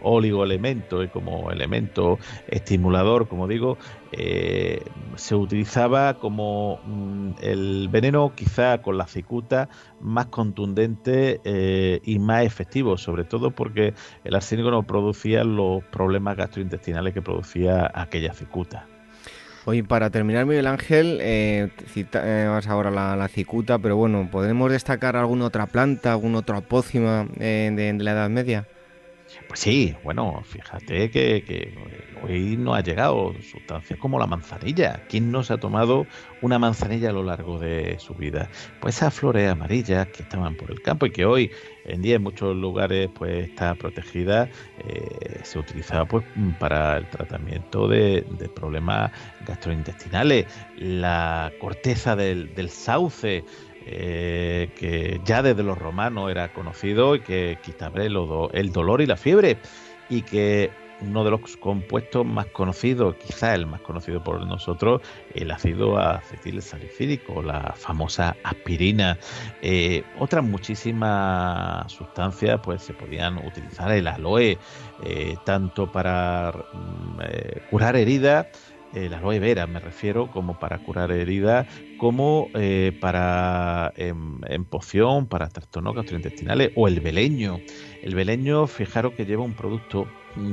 oligoelemento 0.00 1.02
y 1.02 1.08
como 1.08 1.50
elemento 1.50 2.18
estimulador, 2.48 3.28
como 3.28 3.46
digo, 3.46 3.76
eh, 4.12 4.82
se 5.16 5.34
utilizaba 5.34 6.18
como 6.18 6.80
mm, 6.86 7.32
el 7.42 7.88
veneno 7.90 8.34
quizá 8.34 8.80
con 8.80 8.96
la 8.96 9.06
cicuta 9.06 9.68
más 10.00 10.26
contundente 10.26 11.40
eh, 11.44 12.00
y 12.04 12.18
más 12.18 12.44
efectivo, 12.44 12.96
sobre 12.96 13.24
todo 13.24 13.50
porque 13.50 13.92
el 14.24 14.34
arsénico 14.34 14.70
no 14.70 14.84
producía 14.84 15.44
los 15.44 15.84
problemas 15.84 16.36
gastrointestinales 16.36 17.12
que 17.12 17.20
producía 17.20 17.90
aquella 17.94 18.32
cicuta. 18.32 18.88
Oye, 19.64 19.84
para 19.84 20.10
terminar, 20.10 20.44
Miguel 20.44 20.66
Ángel, 20.66 21.18
eh, 21.22 21.68
citas 21.86 22.66
ahora 22.66 22.90
la, 22.90 23.28
cicuta, 23.28 23.78
pero 23.78 23.96
bueno, 23.96 24.28
¿podemos 24.28 24.72
destacar 24.72 25.14
alguna 25.14 25.44
otra 25.44 25.66
planta, 25.66 26.10
alguna 26.10 26.38
otra 26.38 26.60
pócima 26.62 27.28
eh, 27.38 27.70
de, 27.72 27.92
la 28.02 28.10
Edad 28.10 28.28
Media? 28.28 28.66
Pues 29.52 29.60
sí, 29.60 29.94
bueno, 30.02 30.42
fíjate 30.46 31.10
que, 31.10 31.74
hoy 32.22 32.56
no 32.56 32.72
ha 32.72 32.80
llegado 32.80 33.34
sustancias 33.42 33.98
como 33.98 34.18
la 34.18 34.26
manzanilla. 34.26 35.02
¿Quién 35.10 35.30
no 35.30 35.42
se 35.42 35.52
ha 35.52 35.58
tomado 35.58 36.06
una 36.40 36.58
manzanilla 36.58 37.10
a 37.10 37.12
lo 37.12 37.22
largo 37.22 37.58
de 37.58 37.98
su 37.98 38.14
vida? 38.14 38.48
Pues 38.80 38.96
esas 38.96 39.12
flores 39.12 39.50
amarillas 39.50 40.08
que 40.08 40.22
estaban 40.22 40.56
por 40.56 40.70
el 40.70 40.80
campo 40.80 41.04
y 41.04 41.10
que 41.10 41.26
hoy 41.26 41.50
en 41.84 42.00
día 42.00 42.16
en 42.16 42.22
muchos 42.22 42.56
lugares 42.56 43.10
pues 43.14 43.50
está 43.50 43.74
protegida, 43.74 44.48
eh, 44.78 45.40
se 45.42 45.58
utilizaba 45.58 46.06
pues 46.06 46.24
para 46.58 46.96
el 46.96 47.10
tratamiento 47.10 47.88
de, 47.88 48.24
problemas 48.56 49.12
gastrointestinales. 49.46 50.46
La 50.78 51.52
corteza 51.60 52.16
del, 52.16 52.54
del 52.54 52.70
sauce 52.70 53.44
eh, 53.86 54.70
que 54.76 55.20
ya 55.24 55.42
desde 55.42 55.62
los 55.62 55.78
romanos 55.78 56.30
era 56.30 56.52
conocido 56.52 57.14
y 57.16 57.20
que 57.20 57.58
quitaba 57.62 58.02
el, 58.02 58.16
el 58.52 58.72
dolor 58.72 59.00
y 59.00 59.06
la 59.06 59.16
fiebre 59.16 59.58
y 60.08 60.22
que 60.22 60.70
uno 61.02 61.24
de 61.24 61.30
los 61.30 61.56
compuestos 61.56 62.24
más 62.24 62.46
conocidos, 62.46 63.16
quizá 63.16 63.54
el 63.54 63.66
más 63.66 63.80
conocido 63.80 64.22
por 64.22 64.44
nosotros, 64.46 65.02
el 65.34 65.50
ácido 65.50 65.98
acetil 65.98 66.62
salicílico, 66.62 67.42
la 67.42 67.74
famosa 67.76 68.36
aspirina. 68.44 69.18
Eh, 69.62 70.04
otras 70.18 70.44
muchísimas 70.44 71.90
sustancias 71.90 72.60
pues 72.62 72.82
se 72.82 72.94
podían 72.94 73.38
utilizar, 73.38 73.90
el 73.92 74.06
aloe, 74.06 74.58
eh, 75.04 75.36
tanto 75.44 75.90
para 75.90 76.52
mm, 76.72 77.18
curar 77.70 77.96
heridas, 77.96 78.46
el 78.94 79.14
aloe 79.14 79.38
vera 79.38 79.66
me 79.66 79.80
refiero, 79.80 80.30
como 80.30 80.58
para 80.58 80.78
curar 80.78 81.12
heridas, 81.12 81.66
como 81.98 82.48
eh, 82.54 82.96
para 83.00 83.92
en, 83.96 84.64
poción, 84.64 85.26
para 85.26 85.48
trastornos 85.48 85.94
gastrointestinales, 85.94 86.72
o 86.76 86.88
el 86.88 87.00
beleño. 87.00 87.58
El 88.02 88.14
beleño, 88.14 88.66
fijaros 88.66 89.14
que 89.14 89.24
lleva 89.24 89.42
un 89.44 89.54
producto 89.54 90.06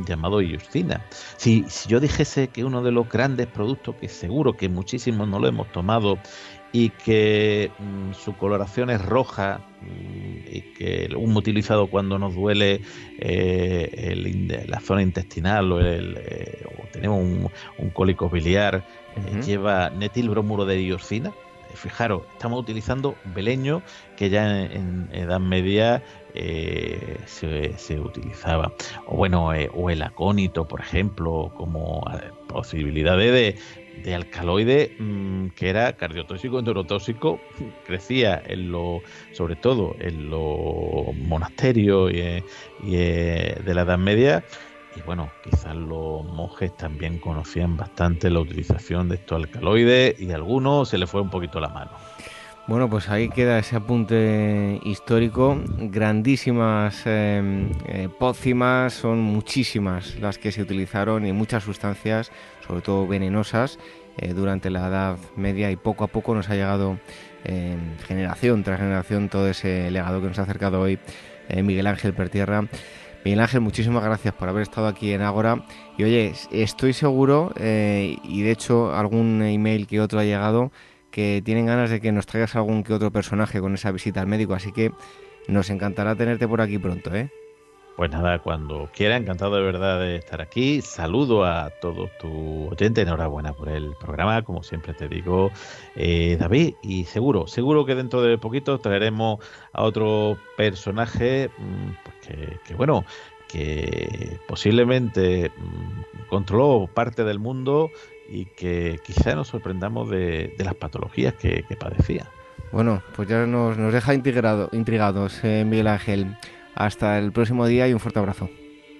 llamado 0.05 0.41
iuscina. 0.41 1.05
Si, 1.37 1.65
si 1.67 1.89
yo 1.89 1.99
dijese 1.99 2.49
que 2.49 2.63
uno 2.63 2.81
de 2.81 2.91
los 2.91 3.09
grandes 3.09 3.47
productos, 3.47 3.95
que 3.95 4.09
seguro 4.09 4.53
que 4.57 4.69
muchísimos 4.69 5.27
no 5.27 5.39
lo 5.39 5.47
hemos 5.47 5.71
tomado, 5.71 6.19
y 6.71 6.89
que 6.89 7.71
mm, 7.79 8.13
su 8.13 8.35
coloración 8.35 8.89
es 8.89 9.03
roja 9.03 9.61
mm, 9.81 10.55
y 10.55 10.61
que 10.77 11.09
un 11.15 11.35
utilizado 11.35 11.87
cuando 11.87 12.19
nos 12.19 12.35
duele 12.35 12.81
eh, 13.17 14.65
la 14.67 14.79
zona 14.79 15.01
intestinal 15.01 15.71
o, 15.71 15.79
el, 15.79 16.17
eh, 16.19 16.63
tenemos 16.91 17.19
un, 17.19 17.89
cólico 17.91 18.29
biliar 18.29 18.83
eh, 19.15 19.41
lleva 19.43 19.89
netilbromuro 19.89 20.65
de 20.65 20.75
dioxina 20.75 21.33
Fijaros, 21.75 22.23
estamos 22.33 22.59
utilizando 22.59 23.15
beleño 23.35 23.81
que 24.17 24.29
ya 24.29 24.63
en, 24.63 25.07
Edad 25.13 25.39
Media 25.39 26.03
eh, 26.33 27.17
se, 27.25 27.99
utilizaba. 27.99 28.73
O 29.05 29.17
bueno, 29.17 29.53
eh, 29.53 29.69
o 29.73 29.89
el 29.89 30.01
acónito, 30.01 30.67
por 30.67 30.81
ejemplo, 30.81 31.51
como 31.55 32.03
eh, 32.13 32.31
posibilidad 32.47 33.17
de, 33.17 33.55
de 34.03 34.15
alcaloide 34.15 34.95
mm, 34.99 35.49
que 35.49 35.69
era 35.69 35.93
cardiotóxico, 35.93 36.61
neurotóxico, 36.61 37.39
crecía 37.85 38.41
en 38.45 38.71
lo, 38.71 39.01
sobre 39.31 39.55
todo 39.55 39.95
en 39.99 40.29
los 40.29 41.15
monasterios 41.15 42.11
y, 42.11 42.43
y 42.83 42.95
de 42.95 43.73
la 43.73 43.81
Edad 43.81 43.97
Media 43.97 44.43
y 44.95 45.01
bueno, 45.01 45.29
quizás 45.43 45.75
los 45.75 46.25
monjes 46.25 46.75
también 46.75 47.19
conocían 47.19 47.77
bastante 47.77 48.29
la 48.29 48.39
utilización 48.39 49.09
de 49.09 49.15
estos 49.15 49.37
alcaloides 49.37 50.19
y 50.19 50.31
a 50.31 50.35
algunos 50.35 50.89
se 50.89 50.97
le 50.97 51.07
fue 51.07 51.21
un 51.21 51.29
poquito 51.29 51.59
la 51.59 51.69
mano. 51.69 51.91
Bueno, 52.67 52.87
pues 52.87 53.09
ahí 53.09 53.29
queda 53.29 53.57
ese 53.57 53.75
apunte 53.75 54.79
histórico. 54.83 55.59
Grandísimas 55.79 57.01
eh, 57.05 58.09
pócimas, 58.19 58.93
son 58.93 59.21
muchísimas 59.21 60.19
las 60.19 60.37
que 60.37 60.51
se 60.51 60.61
utilizaron 60.61 61.25
y 61.25 61.33
muchas 61.33 61.63
sustancias, 61.63 62.31
sobre 62.69 62.83
todo 62.83 63.07
venenosas, 63.07 63.79
eh, 64.17 64.33
durante 64.33 64.69
la 64.69 64.87
Edad 64.87 65.17
Media 65.35 65.71
y 65.71 65.75
poco 65.75 66.03
a 66.03 66.07
poco 66.07 66.35
nos 66.35 66.49
ha 66.49 66.53
llegado 66.53 66.99
em, 67.43 67.97
generación 68.05 68.63
tras 68.63 68.79
generación 68.79 69.27
todo 69.27 69.49
ese 69.49 69.89
legado 69.89 70.21
que 70.21 70.27
nos 70.27 70.37
ha 70.37 70.43
acercado 70.43 70.79
hoy 70.79 70.99
eh, 71.47 71.63
Miguel 71.63 71.87
Ángel 71.87 72.13
Pertierra. 72.13 72.67
Miguel 73.25 73.39
Ángel, 73.39 73.61
muchísimas 73.61 74.03
gracias 74.03 74.35
por 74.35 74.49
haber 74.49 74.61
estado 74.61 74.85
aquí 74.85 75.13
en 75.13 75.23
Ágora. 75.23 75.65
Y 75.97 76.03
oye, 76.03 76.33
estoy 76.51 76.93
seguro, 76.93 77.53
eh, 77.57 78.17
y 78.23 78.43
de 78.43 78.51
hecho 78.51 78.93
algún 78.93 79.41
email 79.41 79.87
que 79.87 79.99
otro 79.99 80.19
ha 80.19 80.23
llegado, 80.23 80.71
que 81.09 81.41
tienen 81.43 81.65
ganas 81.65 81.89
de 81.89 81.99
que 81.99 82.11
nos 82.11 82.27
traigas 82.27 82.55
algún 82.55 82.83
que 82.83 82.93
otro 82.93 83.11
personaje 83.11 83.59
con 83.59 83.73
esa 83.73 83.91
visita 83.91 84.21
al 84.21 84.27
médico. 84.27 84.53
Así 84.53 84.71
que 84.71 84.91
nos 85.47 85.71
encantará 85.71 86.15
tenerte 86.15 86.47
por 86.47 86.61
aquí 86.61 86.77
pronto, 86.77 87.15
¿eh? 87.15 87.31
Pues 87.99 88.11
nada, 88.11 88.39
cuando 88.39 88.89
quiera, 88.95 89.17
encantado 89.17 89.57
de 89.57 89.61
verdad 89.61 89.99
de 89.99 90.15
estar 90.15 90.39
aquí. 90.39 90.81
Saludo 90.81 91.43
a 91.43 91.69
todos 91.69 92.09
tus 92.17 92.71
oyentes, 92.71 93.05
enhorabuena 93.05 93.51
por 93.51 93.67
el 93.67 93.93
programa, 93.99 94.41
como 94.41 94.63
siempre 94.63 94.93
te 94.93 95.09
digo, 95.09 95.51
eh, 95.97 96.37
David. 96.39 96.75
Y 96.81 97.03
seguro, 97.03 97.45
seguro 97.47 97.85
que 97.85 97.95
dentro 97.95 98.21
de 98.21 98.37
poquito 98.37 98.79
traeremos 98.79 99.39
a 99.73 99.83
otro 99.83 100.37
personaje 100.55 101.49
mm, 101.57 101.89
pues 102.05 102.59
que, 102.65 102.73
bueno, 102.73 103.03
que 103.49 104.39
posiblemente 104.47 105.49
mm, 105.49 106.29
controló 106.29 106.87
parte 106.87 107.25
del 107.25 107.39
mundo 107.39 107.91
y 108.29 108.45
que 108.45 109.01
quizá 109.05 109.35
nos 109.35 109.49
sorprendamos 109.49 110.09
de, 110.09 110.55
las 110.57 110.75
patologías 110.75 111.33
que, 111.33 111.65
padecía. 111.77 112.25
Bueno, 112.71 113.03
pues 113.13 113.27
ya 113.27 113.45
nos, 113.45 113.77
nos 113.77 113.91
deja 113.91 114.13
intrigado, 114.13 114.69
intrigados, 114.71 115.43
eh, 115.43 115.65
Miguel 115.67 115.87
Ángel. 115.87 116.37
Hasta 116.79 117.19
el 117.19 117.33
próximo 117.33 117.67
día 117.67 117.89
y 117.89 117.93
un 117.93 117.99
fuerte 117.99 118.19
abrazo. 118.19 118.49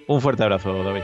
Un 0.06 0.20
fuerte 0.20 0.42
abrazo, 0.42 0.84
David. 0.84 1.00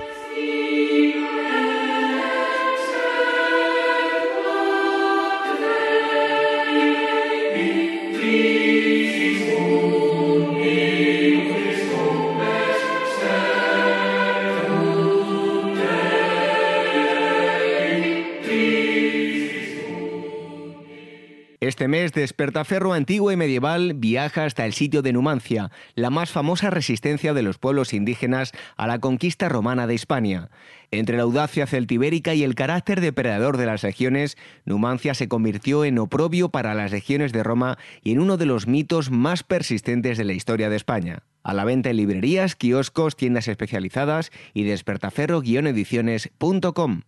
Este 22.17 22.23
Despertaferro 22.23 22.95
antiguo 22.95 23.31
y 23.31 23.37
medieval 23.37 23.93
viaja 23.93 24.45
hasta 24.45 24.65
el 24.65 24.73
sitio 24.73 25.03
de 25.03 25.13
Numancia, 25.13 25.71
la 25.97 26.09
más 26.09 26.31
famosa 26.31 26.71
resistencia 26.71 27.35
de 27.35 27.43
los 27.43 27.59
pueblos 27.59 27.93
indígenas 27.93 28.53
a 28.79 28.87
la 28.87 29.01
conquista 29.01 29.51
romana 29.51 29.87
de 29.87 29.93
Hispania. 29.93 30.49
Entre 30.91 31.19
la 31.19 31.25
audacia 31.25 31.67
celtibérica 31.67 32.33
y 32.33 32.43
el 32.43 32.55
carácter 32.55 33.03
depredador 33.03 33.59
de 33.59 33.67
las 33.67 33.83
regiones, 33.83 34.39
Numancia 34.65 35.13
se 35.13 35.29
convirtió 35.29 35.85
en 35.85 35.99
oprobio 35.99 36.49
para 36.49 36.73
las 36.73 36.91
regiones 36.91 37.35
de 37.35 37.43
Roma 37.43 37.77
y 38.03 38.13
en 38.13 38.21
uno 38.21 38.39
de 38.39 38.47
los 38.47 38.67
mitos 38.67 39.11
más 39.11 39.43
persistentes 39.43 40.17
de 40.17 40.25
la 40.25 40.33
historia 40.33 40.71
de 40.71 40.77
España. 40.77 41.23
A 41.43 41.53
la 41.53 41.67
venta 41.67 41.91
en 41.91 41.99
librerías, 41.99 42.57
kioscos, 42.57 43.17
tiendas 43.17 43.47
especializadas 43.47 44.33
y 44.55 44.65
despertaferro-ediciones.com. 44.65 47.03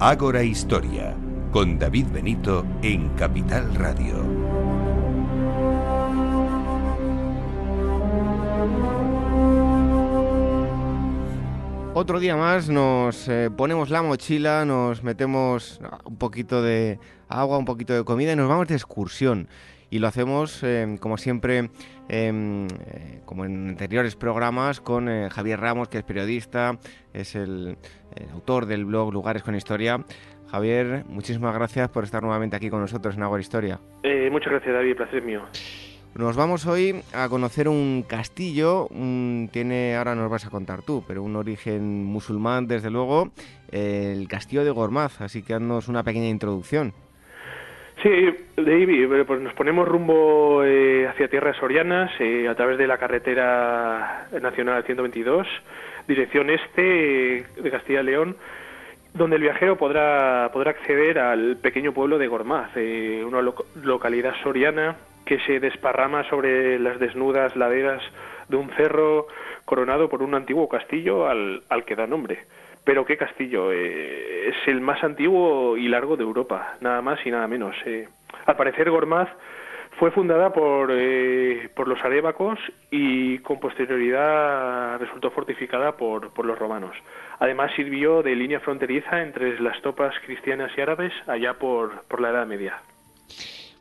Ágora 0.00 0.42
Historia 0.42 1.14
con 1.50 1.78
David 1.78 2.06
Benito 2.12 2.64
en 2.82 3.08
Capital 3.10 3.74
Radio. 3.74 4.24
Otro 11.92 12.20
día 12.20 12.36
más 12.36 12.68
nos 12.68 13.28
eh, 13.28 13.50
ponemos 13.54 13.90
la 13.90 14.02
mochila, 14.02 14.64
nos 14.64 15.02
metemos 15.02 15.80
un 16.04 16.16
poquito 16.16 16.62
de 16.62 17.00
agua, 17.28 17.58
un 17.58 17.64
poquito 17.64 17.94
de 17.94 18.04
comida 18.04 18.32
y 18.32 18.36
nos 18.36 18.48
vamos 18.48 18.68
de 18.68 18.76
excursión. 18.76 19.48
Y 19.90 19.98
lo 19.98 20.06
hacemos, 20.06 20.60
eh, 20.62 20.98
como 21.00 21.18
siempre, 21.18 21.70
em, 22.08 22.68
eh, 22.68 23.22
como 23.24 23.44
en 23.44 23.70
anteriores 23.70 24.14
programas, 24.14 24.80
con 24.80 25.08
Javier 25.30 25.58
Ramos, 25.58 25.88
que 25.88 25.98
es 25.98 26.04
periodista, 26.04 26.78
es 27.12 27.34
el, 27.34 27.76
el 28.14 28.30
autor 28.30 28.66
del 28.66 28.84
blog 28.84 29.12
Lugares 29.12 29.42
con 29.42 29.56
Historia. 29.56 30.04
Javier, 30.50 31.04
muchísimas 31.06 31.54
gracias 31.54 31.88
por 31.90 32.04
estar 32.04 32.22
nuevamente 32.22 32.56
aquí 32.56 32.70
con 32.70 32.80
nosotros 32.80 33.16
en 33.16 33.22
Agua 33.22 33.38
Historia. 33.38 33.78
Eh, 34.02 34.28
muchas 34.30 34.50
gracias, 34.50 34.74
David, 34.74 34.96
placer 34.96 35.22
mío. 35.22 35.42
Nos 36.16 36.36
vamos 36.36 36.66
hoy 36.66 37.02
a 37.14 37.28
conocer 37.28 37.68
un 37.68 38.04
castillo, 38.06 38.88
tiene, 39.52 39.94
ahora 39.94 40.16
nos 40.16 40.28
vas 40.28 40.44
a 40.44 40.50
contar 40.50 40.82
tú, 40.82 41.04
pero 41.06 41.22
un 41.22 41.36
origen 41.36 42.04
musulmán, 42.04 42.66
desde 42.66 42.90
luego, 42.90 43.30
el 43.70 44.26
castillo 44.26 44.64
de 44.64 44.72
Gormaz, 44.72 45.20
así 45.20 45.44
que 45.44 45.54
haznos 45.54 45.86
una 45.86 46.02
pequeña 46.02 46.28
introducción. 46.28 46.92
Sí, 48.02 48.10
David, 48.56 49.08
pues 49.26 49.40
nos 49.40 49.52
ponemos 49.52 49.86
rumbo 49.86 50.64
eh, 50.64 51.06
hacia 51.06 51.28
tierras 51.28 51.56
sorianas 51.58 52.10
eh, 52.18 52.48
a 52.48 52.54
través 52.54 52.78
de 52.78 52.86
la 52.86 52.98
carretera 52.98 54.26
nacional 54.40 54.82
122, 54.84 55.46
dirección 56.08 56.50
este 56.50 57.44
de 57.56 57.70
Castilla 57.70 58.00
y 58.00 58.04
León, 58.04 58.36
donde 59.14 59.36
el 59.36 59.42
viajero 59.42 59.76
podrá, 59.76 60.50
podrá 60.52 60.70
acceder 60.70 61.18
al 61.18 61.56
pequeño 61.56 61.92
pueblo 61.92 62.18
de 62.18 62.28
Gormaz, 62.28 62.70
eh, 62.76 63.22
una 63.26 63.42
localidad 63.82 64.34
soriana 64.42 64.96
que 65.24 65.38
se 65.40 65.60
desparrama 65.60 66.28
sobre 66.28 66.78
las 66.78 66.98
desnudas 66.98 67.54
laderas 67.56 68.02
de 68.48 68.56
un 68.56 68.70
cerro 68.70 69.26
coronado 69.64 70.08
por 70.08 70.22
un 70.22 70.34
antiguo 70.34 70.68
castillo 70.68 71.28
al, 71.28 71.62
al 71.68 71.84
que 71.84 71.96
da 71.96 72.06
nombre. 72.06 72.46
Pero 72.84 73.04
qué 73.04 73.16
castillo, 73.16 73.72
eh, 73.72 74.48
es 74.48 74.56
el 74.66 74.80
más 74.80 75.04
antiguo 75.04 75.76
y 75.76 75.88
largo 75.88 76.16
de 76.16 76.24
Europa, 76.24 76.76
nada 76.80 77.02
más 77.02 77.24
y 77.24 77.30
nada 77.30 77.46
menos. 77.46 77.76
Eh. 77.84 78.08
Al 78.46 78.56
parecer 78.56 78.90
Gormaz 78.90 79.28
fue 80.00 80.10
fundada 80.12 80.50
por, 80.50 80.90
eh, 80.90 81.68
por 81.76 81.86
los 81.86 82.02
arébacos 82.02 82.58
y 82.90 83.38
con 83.40 83.60
posterioridad 83.60 84.98
resultó 84.98 85.30
fortificada 85.30 85.92
por, 85.92 86.32
por 86.32 86.46
los 86.46 86.58
romanos. 86.58 86.96
Además 87.38 87.70
sirvió 87.76 88.22
de 88.22 88.34
línea 88.34 88.60
fronteriza 88.60 89.20
entre 89.20 89.60
las 89.60 89.78
tropas 89.82 90.14
cristianas 90.24 90.72
y 90.74 90.80
árabes 90.80 91.12
allá 91.26 91.52
por, 91.52 92.04
por 92.04 92.22
la 92.22 92.30
Edad 92.30 92.46
Media. 92.46 92.78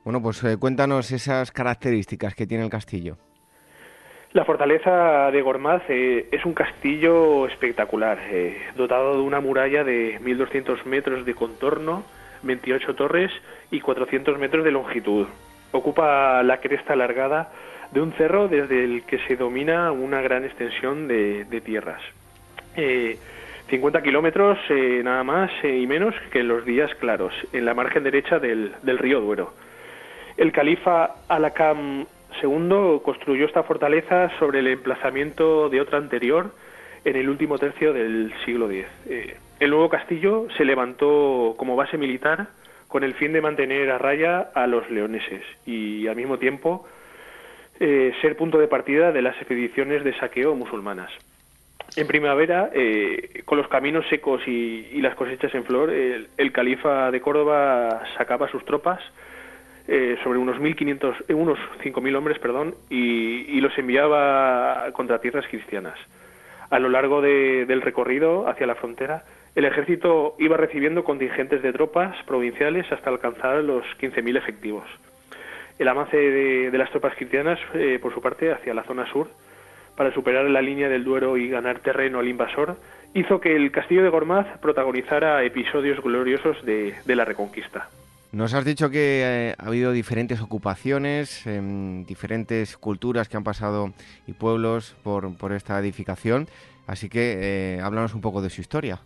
Bueno, 0.04 0.22
pues 0.22 0.44
eh, 0.44 0.58
cuéntanos 0.60 1.10
esas 1.14 1.54
características 1.54 2.36
que 2.36 2.46
tiene 2.46 2.66
el 2.66 2.70
castillo. 2.70 3.16
La 4.34 4.44
fortaleza 4.44 5.32
de 5.32 5.42
Gormaz 5.42 5.84
eh, 5.88 6.28
es 6.34 6.44
un 6.44 6.54
castillo 6.54 7.48
espectacular, 7.48 8.20
dotado 8.76 9.14
de 9.14 9.22
una 9.22 9.40
muralla 9.40 9.86
de 9.86 10.20
1.200 10.20 10.84
metros 10.84 11.24
de 11.24 11.34
contorno, 11.34 12.04
28 12.44 12.94
torres 12.96 13.32
y 13.72 13.80
400 13.80 14.38
metros 14.38 14.66
de 14.66 14.72
longitud. 14.72 15.26
Ocupa 15.72 16.42
la 16.44 16.58
cresta 16.58 16.94
alargada 16.94 17.50
de 17.92 18.02
un 18.02 18.12
cerro 18.14 18.48
desde 18.48 18.84
el 18.84 19.04
que 19.04 19.20
se 19.28 19.36
domina 19.36 19.92
una 19.92 20.22
gran 20.22 20.46
extensión 20.46 21.08
de, 21.08 21.62
tierras. 21.64 22.02
50 22.76 24.00
eh, 24.00 24.02
kilómetros 24.04 24.58
eh, 24.70 25.02
nada 25.04 25.24
más 25.24 25.52
eh, 25.64 25.78
y 25.78 25.88
menos 25.88 26.14
que 26.32 26.40
en 26.40 26.48
los 26.48 26.66
días 26.66 26.94
claros, 26.96 27.34
en 27.52 27.66
la 27.66 27.74
margen 27.74 28.04
derecha 28.04 28.40
del, 28.40 28.74
río 28.84 29.22
Duero. 29.22 29.54
El 30.38 30.52
califa 30.52 31.16
Alakam 31.28 32.06
II 32.42 33.02
construyó 33.04 33.46
esta 33.46 33.64
fortaleza 33.64 34.32
sobre 34.40 34.60
el 34.60 34.68
emplazamiento 34.68 35.70
de 35.70 35.82
otra 35.82 35.98
anterior 35.98 36.54
en 37.04 37.16
el 37.16 37.30
último 37.30 37.58
tercio 37.58 37.94
del 37.94 38.34
siglo 38.46 38.70
X. 38.70 38.86
el 39.60 39.70
nuevo 39.70 39.90
castillo 39.90 40.48
se 40.58 40.66
levantó 40.66 41.56
como 41.58 41.76
base 41.76 41.98
militar 41.98 42.48
con 42.90 43.06
el 43.06 43.14
fin 43.14 43.32
de 43.32 43.42
mantener 43.42 43.90
a 43.92 43.98
raya 43.98 44.50
a 44.54 44.68
los 44.68 44.90
leoneses 44.92 45.44
y 45.66 46.08
al 46.08 46.18
mismo 46.18 46.38
tiempo 46.38 46.86
eh, 47.80 48.12
ser 48.22 48.36
punto 48.36 48.58
de 48.58 48.68
partida 48.68 49.14
de 49.14 49.22
las 49.22 49.38
expediciones 49.38 50.04
de 50.04 50.18
saqueo 50.18 50.54
musulmanas. 50.56 51.12
En 51.96 52.08
primavera, 52.08 52.70
eh, 52.74 53.42
con 53.46 53.58
los 53.58 53.68
caminos 53.68 54.06
secos 54.10 54.48
y, 54.48 55.02
las 55.02 55.16
cosechas 55.16 55.54
en 55.56 55.64
flor, 55.64 55.90
el, 55.90 56.52
califa 56.52 57.10
de 57.10 57.22
Córdoba 57.22 58.04
sacaba 58.18 58.48
sus 58.50 58.64
tropas 58.66 59.00
eh, 59.88 60.18
sobre 60.24 60.38
unos 60.38 60.58
1.500, 60.58 61.16
eh, 61.28 61.34
unos 61.34 61.58
5.000 61.84 62.16
hombres, 62.16 62.38
perdón, 62.40 62.76
y, 62.90 63.60
los 63.60 63.78
enviaba 63.78 64.92
contra 64.94 65.20
tierras 65.20 65.46
cristianas. 65.48 65.98
A 66.70 66.80
lo 66.80 66.90
largo 66.90 67.22
del 67.22 67.82
recorrido 67.82 68.48
hacia 68.48 68.68
la 68.68 68.76
frontera, 68.76 69.24
el 69.56 69.66
ejército 69.66 70.36
iba 70.40 70.58
recibiendo 70.58 71.04
contingentes 71.04 71.62
de 71.62 71.74
tropas 71.74 72.16
provinciales 72.26 72.92
hasta 72.92 73.10
alcanzar 73.10 73.64
los 73.64 73.84
15.000 74.00 74.38
efectivos. 74.38 74.86
El 75.78 75.88
avance 75.88 76.18
de, 76.18 76.78
las 76.78 76.90
tropas 76.92 77.16
cristianas, 77.16 77.60
por 78.02 78.14
su 78.14 78.22
parte, 78.22 78.52
hacia 78.52 78.74
la 78.74 78.84
zona 78.84 79.10
sur, 79.12 79.30
para 80.00 80.14
superar 80.14 80.50
la 80.50 80.62
línea 80.62 80.88
del 80.88 81.04
Duero 81.04 81.36
y 81.36 81.50
ganar 81.50 81.80
terreno 81.80 82.20
al 82.20 82.28
invasor, 82.30 82.78
hizo 83.14 83.42
que 83.42 83.56
el 83.56 83.70
castillo 83.72 84.02
de 84.02 84.08
Gormaz 84.08 84.48
protagonizara 84.60 85.44
episodios 85.44 86.02
gloriosos 86.02 86.64
de, 86.66 86.96
la 87.06 87.26
Reconquista. 87.26 87.90
Nos 88.32 88.54
has 88.54 88.64
dicho 88.64 88.90
que 88.90 89.22
eh, 89.24 89.56
ha 89.58 89.68
habido 89.68 89.92
diferentes 89.92 90.40
ocupaciones, 90.40 91.46
em, 91.48 92.06
diferentes 92.06 92.78
culturas 92.78 93.28
que 93.28 93.38
han 93.38 93.44
pasado 93.44 93.92
y 94.28 94.34
pueblos 94.34 94.96
por, 95.04 95.52
esta 95.52 95.80
edificación, 95.80 96.48
así 96.86 97.10
que 97.10 97.76
eh, 97.78 97.82
háblanos 97.82 98.14
un 98.14 98.22
poco 98.22 98.42
de 98.42 98.52
su 98.52 98.62
historia. 98.62 99.00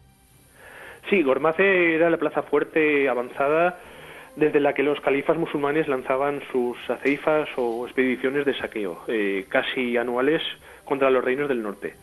Sí, 1.09 1.21
Gormaz 1.21 1.59
era 1.59 2.09
la 2.09 2.17
plaza 2.17 2.43
fuerte 2.43 3.09
avanzada 3.09 3.77
desde 4.35 4.59
la 4.59 4.73
que 4.73 4.83
los 4.83 4.99
califas 4.99 5.37
musulmanes 5.37 5.87
lanzaban 5.87 6.41
sus 6.51 6.77
aceifas 6.89 7.47
o 7.55 7.85
expediciones 7.85 8.45
de 8.45 8.55
saqueo, 8.55 9.03
eh, 9.07 9.45
casi 9.47 9.95
anuales 9.97 10.41
contra 10.85 11.09
los 11.09 11.23
reinos 11.23 11.49
del 11.49 11.61
norte. 11.61 11.93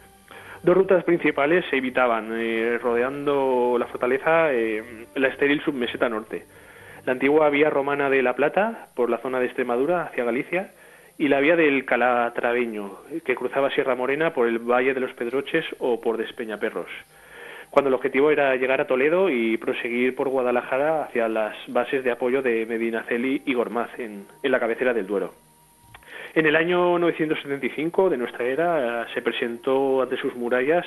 Dos 0.63 0.77
rutas 0.77 1.05
principales 1.05 1.65
se 1.71 1.79
evitaban, 1.79 2.31
eh, 2.33 2.79
rodeando 2.81 3.77
la 3.79 3.87
fortaleza 3.87 4.53
eh, 4.53 5.07
la 5.15 5.29
estéril 5.29 5.63
submeseta 5.63 6.09
norte. 6.09 6.45
La 7.07 7.13
antigua 7.13 7.49
vía 7.49 7.71
romana 7.71 8.11
de 8.11 8.23
La 8.23 8.35
Plata, 8.35 8.89
por 8.95 9.09
la 9.09 9.19
zona 9.19 9.41
de 9.41 9.47
Extremadura 9.47 10.03
hacia 10.03 10.25
Galicia, 10.25 10.71
y 11.17 11.29
la 11.29 11.41
vía 11.41 11.57
del 11.57 11.85
Calatraveño, 11.85 12.99
que 13.25 13.35
cruzaba 13.35 13.71
Sierra 13.71 13.95
Morena 13.95 14.33
por 14.33 14.47
el 14.47 14.59
Valle 14.59 14.95
de 14.95 15.01
los 15.01 15.13
Pedroches 15.15 15.65
o 15.79 16.01
por 16.01 16.19
Despeñaperros, 16.19 16.89
cuando 17.71 17.89
el 17.89 17.95
objetivo 17.95 18.31
era 18.31 18.57
llegar 18.57 18.81
a 18.81 18.87
Toledo 18.87 19.31
y 19.31 19.57
proseguir 19.57 20.15
por 20.15 20.29
Guadalajara 20.29 21.05
hacia 21.05 21.29
las 21.29 21.57
bases 21.69 22.05
de 22.05 22.11
apoyo 22.11 22.43
de 22.43 22.67
Medinaceli 22.67 23.43
y 23.47 23.55
Gormaz, 23.55 23.91
en 23.99 24.27
la 24.43 24.61
cabecera 24.61 24.93
del 24.93 25.07
Duero. 25.07 25.33
En 26.35 26.47
el 26.47 26.55
año 26.55 26.99
975 26.99 28.09
de 28.09 28.17
nuestra 28.17 28.45
era 28.45 29.07
se 29.13 29.21
presentó 29.21 30.03
ante 30.03 30.17
sus 30.17 30.35
murallas 30.37 30.87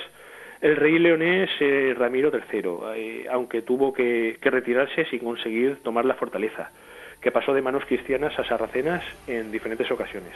el 0.61 0.77
rey 0.77 0.97
leonés 0.97 1.49
eh, 1.59 1.93
Ramiro 1.97 2.31
III, 2.33 2.69
eh, 2.95 3.25
aunque 3.29 3.61
tuvo 3.61 3.93
que, 3.93 4.37
retirarse 4.41 5.03
sin 5.05 5.19
conseguir 5.19 5.83
tomar 5.83 6.05
la 6.05 6.13
fortaleza, 6.13 6.71
que 7.19 7.31
pasó 7.31 7.53
de 7.53 7.61
manos 7.61 7.83
cristianas 7.85 8.39
a 8.39 8.45
sarracenas 8.45 9.03
en 9.27 9.51
diferentes 9.51 9.91
ocasiones. 9.91 10.31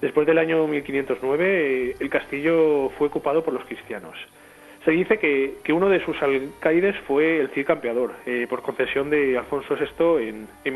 Después 0.00 0.28
del 0.28 0.38
año 0.38 0.64
1509, 0.68 1.90
eh, 1.90 1.96
el 1.98 2.08
castillo 2.08 2.90
fue 2.90 3.08
ocupado 3.08 3.42
por 3.42 3.52
los 3.52 3.64
cristianos. 3.64 4.14
Se 4.84 4.92
dice 4.92 5.18
que, 5.18 5.72
uno 5.72 5.88
de 5.88 6.04
sus 6.04 6.20
alcaides 6.22 6.96
fue 7.06 7.40
el 7.40 7.48
Cid 7.50 7.66
Campeador, 7.66 8.14
por 8.48 8.62
concesión 8.62 9.10
de 9.10 9.36
Alfonso 9.36 9.76
VI 9.76 10.28
en, 10.28 10.48
en 10.64 10.74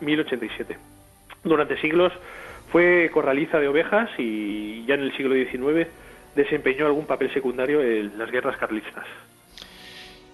1087. 0.00 0.76
Durante 1.44 1.80
siglos 1.80 2.12
fue 2.70 3.10
corraliza 3.12 3.58
de 3.58 3.68
ovejas 3.68 4.10
y 4.18 4.84
ya 4.86 4.94
en 4.94 5.02
el 5.02 5.16
siglo 5.16 5.34
XIX 5.34 5.88
desempeñó 6.34 6.86
algún 6.86 7.06
papel 7.06 7.32
secundario 7.32 7.82
en 7.82 8.18
las 8.18 8.30
guerras 8.30 8.56
carlistas. 8.56 9.04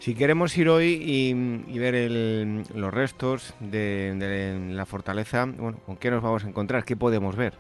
Si 0.01 0.15
queremos 0.15 0.57
ir 0.59 0.69
hoy 0.69 1.01
y, 1.03 1.79
ver 1.79 2.11
los 2.75 2.93
restos 2.93 3.55
de, 3.59 4.69
la 4.71 4.85
fortaleza, 4.85 5.47
bueno, 5.47 5.79
¿con 5.87 5.97
qué 5.97 6.11
nos 6.11 6.23
vamos 6.23 6.45
a 6.45 6.49
encontrar? 6.49 6.85
¿Qué 6.85 6.95
podemos 6.95 7.37
ver? 7.37 7.55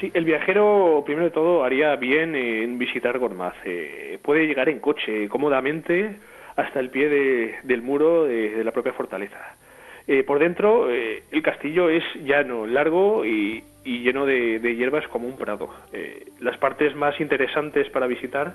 Sí, 0.00 0.12
el 0.14 0.24
viajero, 0.24 1.02
primero 1.04 1.24
de 1.24 1.32
todo, 1.32 1.64
haría 1.64 1.96
bien 1.96 2.36
en 2.36 2.78
visitar 2.78 3.18
Gormaz. 3.18 3.54
Eh, 3.64 4.18
puede 4.22 4.46
llegar 4.46 4.68
en 4.68 4.78
coche 4.78 5.28
cómodamente 5.28 6.16
hasta 6.54 6.78
el 6.78 6.90
pie 6.90 7.08
del 7.64 7.82
muro 7.82 8.24
de 8.24 8.62
la 8.62 8.70
propia 8.70 8.92
fortaleza. 8.92 9.56
Eh, 10.06 10.22
por 10.22 10.38
dentro, 10.38 10.88
eh, 10.90 11.24
el 11.32 11.42
castillo 11.42 11.90
es 11.90 12.04
llano, 12.22 12.64
largo 12.66 13.24
y, 13.24 13.64
lleno 13.84 14.24
de, 14.24 14.60
hierbas 14.76 15.08
como 15.08 15.26
un 15.26 15.36
prado. 15.36 15.70
Las 16.40 16.58
partes 16.58 16.94
más 16.94 17.20
interesantes 17.20 17.90
para 17.90 18.06
visitar 18.06 18.54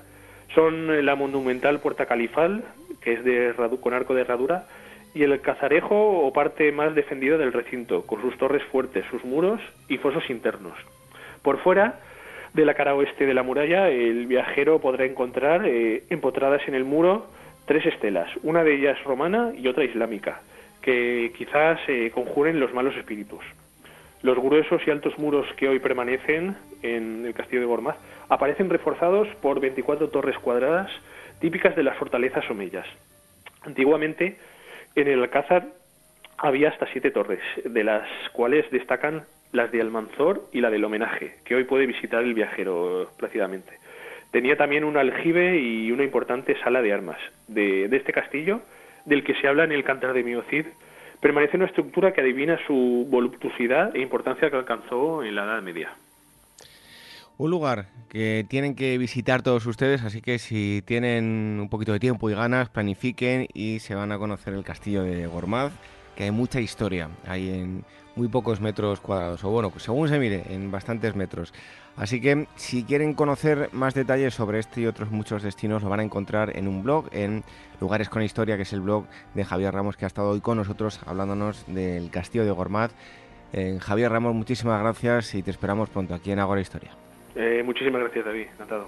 son 0.55 1.05
la 1.05 1.15
monumental 1.15 1.79
Puerta 1.79 2.05
Califal, 2.05 2.63
que 3.01 3.13
es 3.13 3.23
de, 3.25 3.53
con 3.81 3.93
arco 3.93 4.13
de 4.13 4.21
herradura, 4.21 4.65
y 5.13 5.23
el 5.23 5.41
cazarejo 5.41 6.25
o 6.25 6.31
parte 6.31 6.71
más 6.71 6.95
defendida 6.95 7.37
del 7.37 7.51
recinto, 7.51 8.05
con 8.05 8.21
sus 8.21 8.37
torres 8.37 8.63
fuertes, 8.63 9.05
sus 9.09 9.23
muros 9.25 9.59
y 9.87 9.97
fosos 9.97 10.29
internos. 10.29 10.77
Por 11.43 11.59
fuera, 11.59 11.99
de 12.53 12.65
la 12.65 12.73
cara 12.73 12.95
oeste 12.95 13.25
de 13.25 13.33
la 13.33 13.43
muralla, 13.43 13.89
el 13.89 14.25
viajero 14.25 14.79
podrá 14.79 15.05
encontrar 15.05 15.65
empotradas 15.65 16.67
en 16.67 16.73
el 16.73 16.85
muro 16.85 17.27
tres 17.65 17.85
estelas, 17.85 18.29
una 18.43 18.63
de 18.63 18.75
ellas 18.75 19.03
romana 19.03 19.51
y 19.55 19.67
otra 19.67 19.83
islámica 19.83 20.41
que 20.81 21.31
quizás 21.37 21.79
se 21.85 22.11
conjuren 22.11 22.59
los 22.59 22.73
malos 22.73 22.95
espíritus. 22.97 23.43
Los 24.21 24.37
gruesos 24.37 24.81
y 24.85 24.91
altos 24.91 25.17
muros 25.17 25.47
que 25.57 25.67
hoy 25.67 25.79
permanecen 25.79 26.55
en 26.81 27.25
el 27.25 27.33
castillo 27.33 27.61
de 27.61 27.67
Gormaz 27.67 27.97
aparecen 28.29 28.69
reforzados 28.69 29.27
por 29.41 29.59
24 29.59 30.09
torres 30.09 30.37
cuadradas 30.37 30.91
típicas 31.39 31.75
de 31.75 31.83
las 31.83 31.97
fortalezas 31.97 32.49
omeyas. 32.49 32.85
Antiguamente, 33.63 34.37
en 34.95 35.07
el 35.07 35.21
Alcázar 35.21 35.67
había 36.37 36.69
hasta 36.69 36.87
siete 36.87 37.11
torres, 37.11 37.41
de 37.63 37.83
las 37.83 38.07
cuales 38.31 38.69
destacan 38.71 39.23
las 39.53 39.71
de 39.71 39.79
Almanzor 39.79 40.49
y 40.51 40.59
la 40.59 40.69
del 40.69 40.83
homenaje, 40.83 41.35
que 41.45 41.55
hoy 41.55 41.63
puede 41.63 41.85
visitar 41.85 42.23
el 42.23 42.33
viajero 42.33 43.09
plácidamente. 43.17 43.77
Tenía 44.31 44.57
también 44.57 44.83
un 44.83 44.97
aljibe 44.97 45.59
y 45.59 45.91
una 45.91 46.03
importante 46.03 46.59
sala 46.61 46.81
de 46.81 46.91
armas. 46.91 47.19
De, 47.47 47.85
este 47.85 48.11
castillo 48.11 48.61
del 49.05 49.23
que 49.23 49.35
se 49.35 49.47
habla 49.47 49.63
en 49.63 49.71
el 49.71 49.83
Cantar 49.83 50.13
de 50.13 50.23
Miocid, 50.23 50.65
permanece 51.21 51.55
una 51.55 51.67
estructura 51.67 52.13
que 52.13 52.21
adivina 52.21 52.57
su 52.65 53.07
voluptuosidad 53.09 53.95
e 53.95 54.01
importancia 54.01 54.49
que 54.49 54.57
alcanzó 54.57 55.23
en 55.23 55.35
la 55.35 55.43
Edad 55.43 55.61
Media. 55.61 55.93
Un 57.37 57.51
lugar 57.51 57.85
que 58.09 58.45
tienen 58.49 58.75
que 58.75 58.97
visitar 58.97 59.43
todos 59.43 59.65
ustedes, 59.67 60.03
así 60.03 60.21
que 60.21 60.39
si 60.39 60.81
tienen 60.85 61.59
un 61.61 61.69
poquito 61.69 61.93
de 61.93 61.99
tiempo 61.99 62.29
y 62.29 62.33
ganas, 62.33 62.69
planifiquen 62.69 63.47
y 63.53 63.79
se 63.79 63.93
van 63.93 64.11
a 64.11 64.17
conocer 64.17 64.53
el 64.53 64.63
castillo 64.63 65.03
de 65.03 65.27
Gormaz, 65.27 65.73
que 66.15 66.23
hay 66.23 66.31
mucha 66.31 66.59
historia, 66.59 67.09
hay 67.27 67.49
en 67.49 67.85
muy 68.15 68.27
pocos 68.27 68.61
metros 68.61 68.99
cuadrados, 68.99 69.43
o 69.43 69.49
bueno, 69.49 69.71
según 69.77 70.07
se 70.07 70.19
mire, 70.19 70.43
en 70.49 70.71
bastantes 70.71 71.15
metros. 71.15 71.53
Así 71.95 72.21
que 72.21 72.47
si 72.55 72.83
quieren 72.83 73.13
conocer 73.13 73.69
más 73.71 73.93
detalles 73.93 74.33
sobre 74.33 74.59
este 74.59 74.81
y 74.81 74.87
otros 74.87 75.11
muchos 75.11 75.43
destinos, 75.43 75.83
lo 75.83 75.89
van 75.89 75.99
a 75.99 76.03
encontrar 76.03 76.57
en 76.57 76.67
un 76.67 76.83
blog, 76.83 77.07
en 77.11 77.43
Lugares 77.79 78.09
con 78.09 78.23
Historia, 78.23 78.55
que 78.55 78.63
es 78.63 78.73
el 78.73 78.81
blog 78.81 79.05
de 79.33 79.45
Javier 79.45 79.73
Ramos, 79.73 79.97
que 79.97 80.05
ha 80.05 80.07
estado 80.07 80.29
hoy 80.29 80.41
con 80.41 80.57
nosotros 80.57 80.99
hablándonos 81.05 81.65
del 81.67 82.09
castillo 82.09 82.45
de 82.45 82.51
Gormaz. 82.51 82.93
Eh, 83.51 83.77
Javier 83.79 84.11
Ramos, 84.11 84.33
muchísimas 84.33 84.81
gracias 84.81 85.35
y 85.35 85.43
te 85.43 85.51
esperamos 85.51 85.89
pronto 85.89 86.15
aquí 86.15 86.31
en 86.31 86.39
Agora 86.39 86.61
Historia. 86.61 86.91
Eh, 87.35 87.61
muchísimas 87.63 88.01
gracias, 88.01 88.25
David. 88.25 88.47
Encantado. 88.53 88.87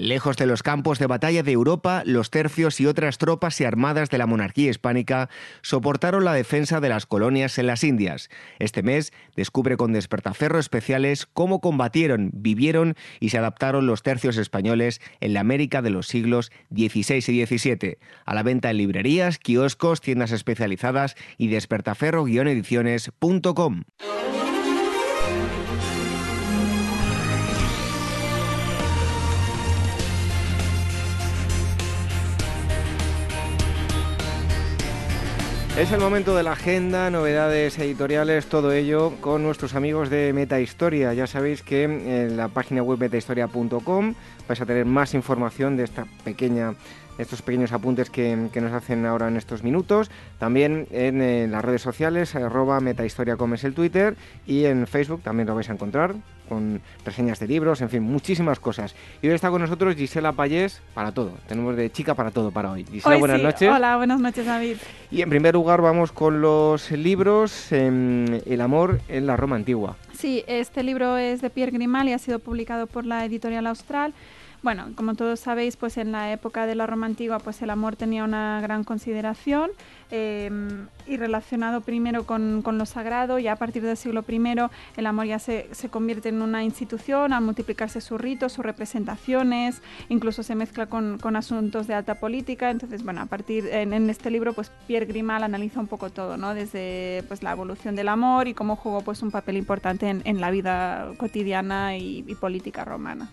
Lejos 0.00 0.36
de 0.38 0.46
los 0.46 0.62
campos 0.62 0.98
de 0.98 1.06
batalla 1.06 1.42
de 1.42 1.52
Europa, 1.52 2.02
los 2.06 2.30
tercios 2.30 2.80
y 2.80 2.86
otras 2.86 3.18
tropas 3.18 3.60
y 3.60 3.64
armadas 3.64 4.08
de 4.08 4.16
la 4.16 4.26
monarquía 4.26 4.70
hispánica 4.70 5.28
soportaron 5.60 6.24
la 6.24 6.32
defensa 6.32 6.80
de 6.80 6.88
las 6.88 7.04
colonias 7.04 7.58
en 7.58 7.66
las 7.66 7.84
Indias. 7.84 8.30
Este 8.58 8.82
mes 8.82 9.12
descubre 9.36 9.76
con 9.76 9.92
despertaferro 9.92 10.58
especiales 10.58 11.26
cómo 11.26 11.60
combatieron, 11.60 12.30
vivieron 12.32 12.96
y 13.20 13.28
se 13.28 13.36
adaptaron 13.36 13.86
los 13.86 14.02
tercios 14.02 14.38
españoles 14.38 15.02
en 15.20 15.34
la 15.34 15.40
América 15.40 15.82
de 15.82 15.90
los 15.90 16.06
siglos 16.06 16.50
XVI 16.74 17.22
y 17.28 17.44
XVII. 17.44 17.98
A 18.24 18.32
la 18.32 18.42
venta 18.42 18.70
en 18.70 18.78
librerías, 18.78 19.38
kioscos, 19.38 20.00
tiendas 20.00 20.32
especializadas 20.32 21.14
y 21.36 21.48
despertaferro-ediciones.com. 21.48 23.82
Es 35.76 35.92
el 35.92 36.00
momento 36.00 36.36
de 36.36 36.42
la 36.42 36.52
agenda, 36.52 37.10
novedades 37.10 37.78
editoriales, 37.78 38.46
todo 38.46 38.72
ello 38.72 39.14
con 39.20 39.42
nuestros 39.42 39.74
amigos 39.74 40.10
de 40.10 40.32
Metahistoria. 40.32 41.14
Ya 41.14 41.26
sabéis 41.26 41.62
que 41.62 41.84
en 41.84 42.36
la 42.36 42.48
página 42.48 42.82
web 42.82 42.98
metahistoria.com 42.98 44.14
vais 44.48 44.60
a 44.60 44.66
tener 44.66 44.84
más 44.84 45.14
información 45.14 45.76
de 45.76 45.84
esta 45.84 46.06
pequeña 46.24 46.74
estos 47.20 47.42
pequeños 47.42 47.72
apuntes 47.72 48.10
que, 48.10 48.34
nos 48.36 48.72
hacen 48.72 49.06
ahora 49.06 49.28
en 49.28 49.36
estos 49.36 49.62
minutos. 49.62 50.10
También 50.38 50.86
en, 50.90 51.50
las 51.50 51.64
redes 51.64 51.82
sociales, 51.82 52.34
arroba 52.34 52.80
metahistoriacom 52.80 53.54
es 53.54 53.64
el 53.64 53.74
Twitter 53.74 54.16
y 54.46 54.64
en 54.64 54.86
Facebook 54.86 55.22
también 55.22 55.46
lo 55.46 55.54
vais 55.54 55.68
a 55.68 55.72
encontrar 55.72 56.14
con 56.48 56.80
reseñas 57.04 57.38
de 57.38 57.46
libros, 57.46 57.80
en 57.80 57.88
fin, 57.88 58.02
muchísimas 58.02 58.58
cosas. 58.58 58.96
Y 59.22 59.28
hoy 59.28 59.34
está 59.34 59.50
con 59.50 59.62
nosotros 59.62 59.94
Gisela 59.94 60.32
Payés 60.32 60.82
para 60.94 61.12
todo. 61.12 61.32
Tenemos 61.46 61.76
de 61.76 61.92
chica 61.92 62.14
para 62.14 62.32
todo 62.32 62.50
para 62.50 62.72
hoy. 62.72 62.84
Gisela, 62.84 63.18
buenas 63.18 63.40
noches. 63.40 63.70
Hola, 63.70 63.96
buenas 63.96 64.18
noches, 64.18 64.46
David. 64.46 64.78
Y 65.12 65.22
en 65.22 65.30
primer 65.30 65.54
lugar 65.54 65.80
vamos 65.80 66.10
con 66.10 66.40
los 66.40 66.90
libros 66.90 67.70
em, 67.70 68.40
El 68.46 68.60
amor 68.62 69.00
en 69.08 69.26
la 69.26 69.36
Roma 69.36 69.54
antigua. 69.54 69.96
Sí, 70.12 70.44
este 70.48 70.82
libro 70.82 71.16
es 71.16 71.40
de 71.40 71.50
Pierre 71.50 71.70
Grimal 71.70 72.08
y 72.08 72.12
ha 72.12 72.18
sido 72.18 72.40
publicado 72.40 72.86
por 72.88 73.06
la 73.06 73.24
editorial 73.24 73.66
Austral. 73.68 74.12
Bueno, 74.62 74.88
como 74.94 75.14
todos 75.14 75.40
sabéis, 75.40 75.76
pues 75.76 75.96
en 75.96 76.12
la 76.12 76.32
época 76.32 76.66
de 76.66 76.74
la 76.74 76.86
Roma 76.86 77.06
antigua, 77.06 77.38
pues 77.38 77.62
el 77.62 77.70
amor 77.70 77.96
tenía 77.96 78.24
una 78.24 78.60
gran 78.60 78.84
consideración 78.84 79.70
Em, 80.12 80.88
y 81.06 81.16
relacionado 81.16 81.80
primero 81.82 82.24
con, 82.24 82.62
con, 82.62 82.78
lo 82.78 82.86
sagrado 82.86 83.38
y 83.38 83.46
a 83.48 83.56
partir 83.56 83.82
del 83.82 83.96
siglo 83.96 84.24
I 84.28 84.40
el 84.96 85.06
amor 85.06 85.26
ya 85.26 85.38
se, 85.38 85.68
se, 85.72 85.88
convierte 85.88 86.28
en 86.28 86.42
una 86.42 86.64
institución 86.64 87.32
al 87.32 87.42
multiplicarse 87.42 88.00
sus 88.00 88.20
ritos, 88.20 88.52
sus 88.52 88.64
representaciones, 88.64 89.82
incluso 90.08 90.42
se 90.42 90.54
mezcla 90.54 90.86
con, 90.86 91.18
con 91.18 91.36
asuntos 91.36 91.86
de 91.86 91.94
alta 91.94 92.16
política. 92.16 92.70
Entonces, 92.70 93.04
bueno, 93.04 93.20
a 93.20 93.26
partir 93.26 93.66
en, 93.70 93.92
en, 93.92 94.10
este 94.10 94.30
libro, 94.30 94.52
pues 94.52 94.72
Pierre 94.88 95.06
Grimal 95.06 95.44
analiza 95.44 95.78
un 95.78 95.86
poco 95.86 96.10
todo, 96.10 96.36
¿no? 96.36 96.54
Desde 96.54 97.24
pues 97.28 97.42
la 97.42 97.52
evolución 97.52 97.94
del 97.94 98.08
amor 98.08 98.48
y 98.48 98.54
cómo 98.54 98.74
jugó 98.76 99.02
pues 99.02 99.22
un 99.22 99.30
papel 99.30 99.56
importante 99.56 100.08
en, 100.08 100.22
en 100.24 100.40
la 100.40 100.50
vida 100.50 101.12
cotidiana 101.18 101.96
y, 101.96 102.22
política 102.40 102.84
romana. 102.84 103.30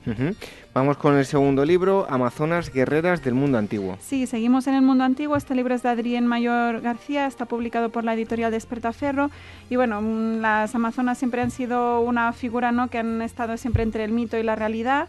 Vamos 0.73 0.97
con 0.97 1.15
el 1.15 1.25
segundo 1.25 1.63
libro, 1.63 2.07
Amazonas 2.09 2.73
Guerreras 2.73 3.23
del 3.23 3.35
Mundo 3.35 3.57
Antiguo. 3.57 3.97
Sí, 4.01 4.27
seguimos 4.27 4.67
en 4.67 4.73
el 4.73 4.81
mundo 4.81 5.03
antiguo. 5.03 5.37
Este 5.37 5.55
libro 5.55 5.73
es 5.73 5.83
de 5.83 5.89
Adrián 5.89 6.27
Mayor 6.27 6.66
García, 6.81 7.27
está 7.27 7.45
publicado 7.45 7.89
por 7.89 8.03
la 8.03 8.13
editorial 8.13 8.51
Despertaferro 8.51 9.29
y 9.69 9.75
bueno, 9.75 10.01
mm, 10.01 10.41
las 10.41 10.75
Amazonas 10.75 11.17
siempre 11.17 11.41
han 11.41 11.51
sido 11.51 12.01
una 12.01 12.33
figura 12.33 12.71
¿no? 12.71 12.89
que 12.89 12.99
han 12.99 13.21
estado 13.21 13.57
siempre 13.57 13.83
entre 13.83 14.03
el 14.03 14.11
mito 14.11 14.37
y 14.37 14.43
la 14.43 14.55
realidad 14.55 15.07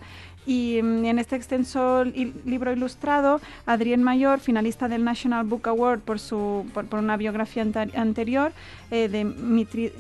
y 0.49 0.81
mm, 0.83 1.05
en 1.05 1.19
este 1.19 1.37
extenso 1.37 2.05
libro 2.05 2.73
ilustrado, 2.73 3.41
Adrián 3.67 4.03
Mayor, 4.03 4.41
finalista 4.41 4.89
del 4.89 5.05
National 5.05 5.45
Book 5.45 5.69
Award 5.69 6.01
por, 6.01 6.19
su, 6.19 6.67
por, 6.73 6.87
una 6.99 7.19
biografía 7.19 7.67
anterior 7.95 8.53
eh, 8.91 9.09
de 9.11 9.25
Mitri, 9.25 9.93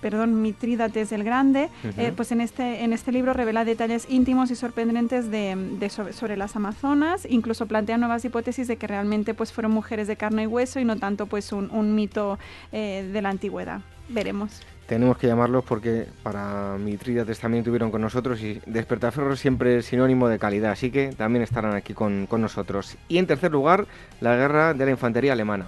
perdón, 0.00 0.42
Mitrídates 0.42 1.12
el 1.12 1.22
Grande, 1.22 1.68
eh, 1.96 2.12
pues 2.16 2.32
en 2.32 2.40
este, 2.40 2.82
en 2.82 2.92
este 2.92 3.12
libro 3.12 3.32
revela 3.32 3.64
detalles 3.64 4.06
íntimos 4.10 4.50
y 4.50 4.56
sorprendentes 4.56 5.30
de, 5.30 5.88
sobre, 5.88 6.36
las 6.36 6.56
Amazonas, 6.56 7.24
incluso 7.30 7.66
plantea 7.66 7.96
nuevas 7.96 8.24
hipótesis 8.24 8.66
de 8.66 8.76
que 8.76 8.88
realmente 8.88 9.34
pues, 9.34 9.52
fueron 9.52 9.70
mujeres 9.70 10.08
de 10.08 10.16
carne 10.16 10.42
y 10.42 10.46
hueso 10.46 10.80
y 10.80 10.84
no 10.84 10.96
tanto 10.96 11.26
pues, 11.26 11.52
un, 11.52 11.70
un 11.70 11.94
mito 11.94 12.40
eh, 12.72 13.08
de 13.12 13.22
la 13.22 13.28
antigüedad. 13.30 13.82
Veremos 14.08 14.62
tenemos 14.86 15.16
que 15.16 15.26
llamarlos 15.26 15.64
porque 15.64 16.06
para 16.22 16.76
Mitrídates 16.78 17.38
también 17.38 17.64
tuvieron 17.64 17.90
con 17.90 18.00
nosotros 18.00 18.40
y 18.42 18.60
Despertaferro 18.66 19.36
siempre 19.36 19.78
es 19.78 19.86
sinónimo 19.86 20.28
de 20.28 20.38
calidad, 20.38 20.72
así 20.72 20.90
que 20.90 21.12
también 21.16 21.42
estarán 21.42 21.74
aquí 21.74 21.94
con, 21.94 22.26
con 22.26 22.40
nosotros. 22.40 22.96
Y 23.08 23.18
en 23.18 23.26
tercer 23.26 23.52
lugar, 23.52 23.86
la 24.20 24.36
guerra 24.36 24.74
de 24.74 24.84
la 24.84 24.90
infantería 24.90 25.32
alemana. 25.32 25.66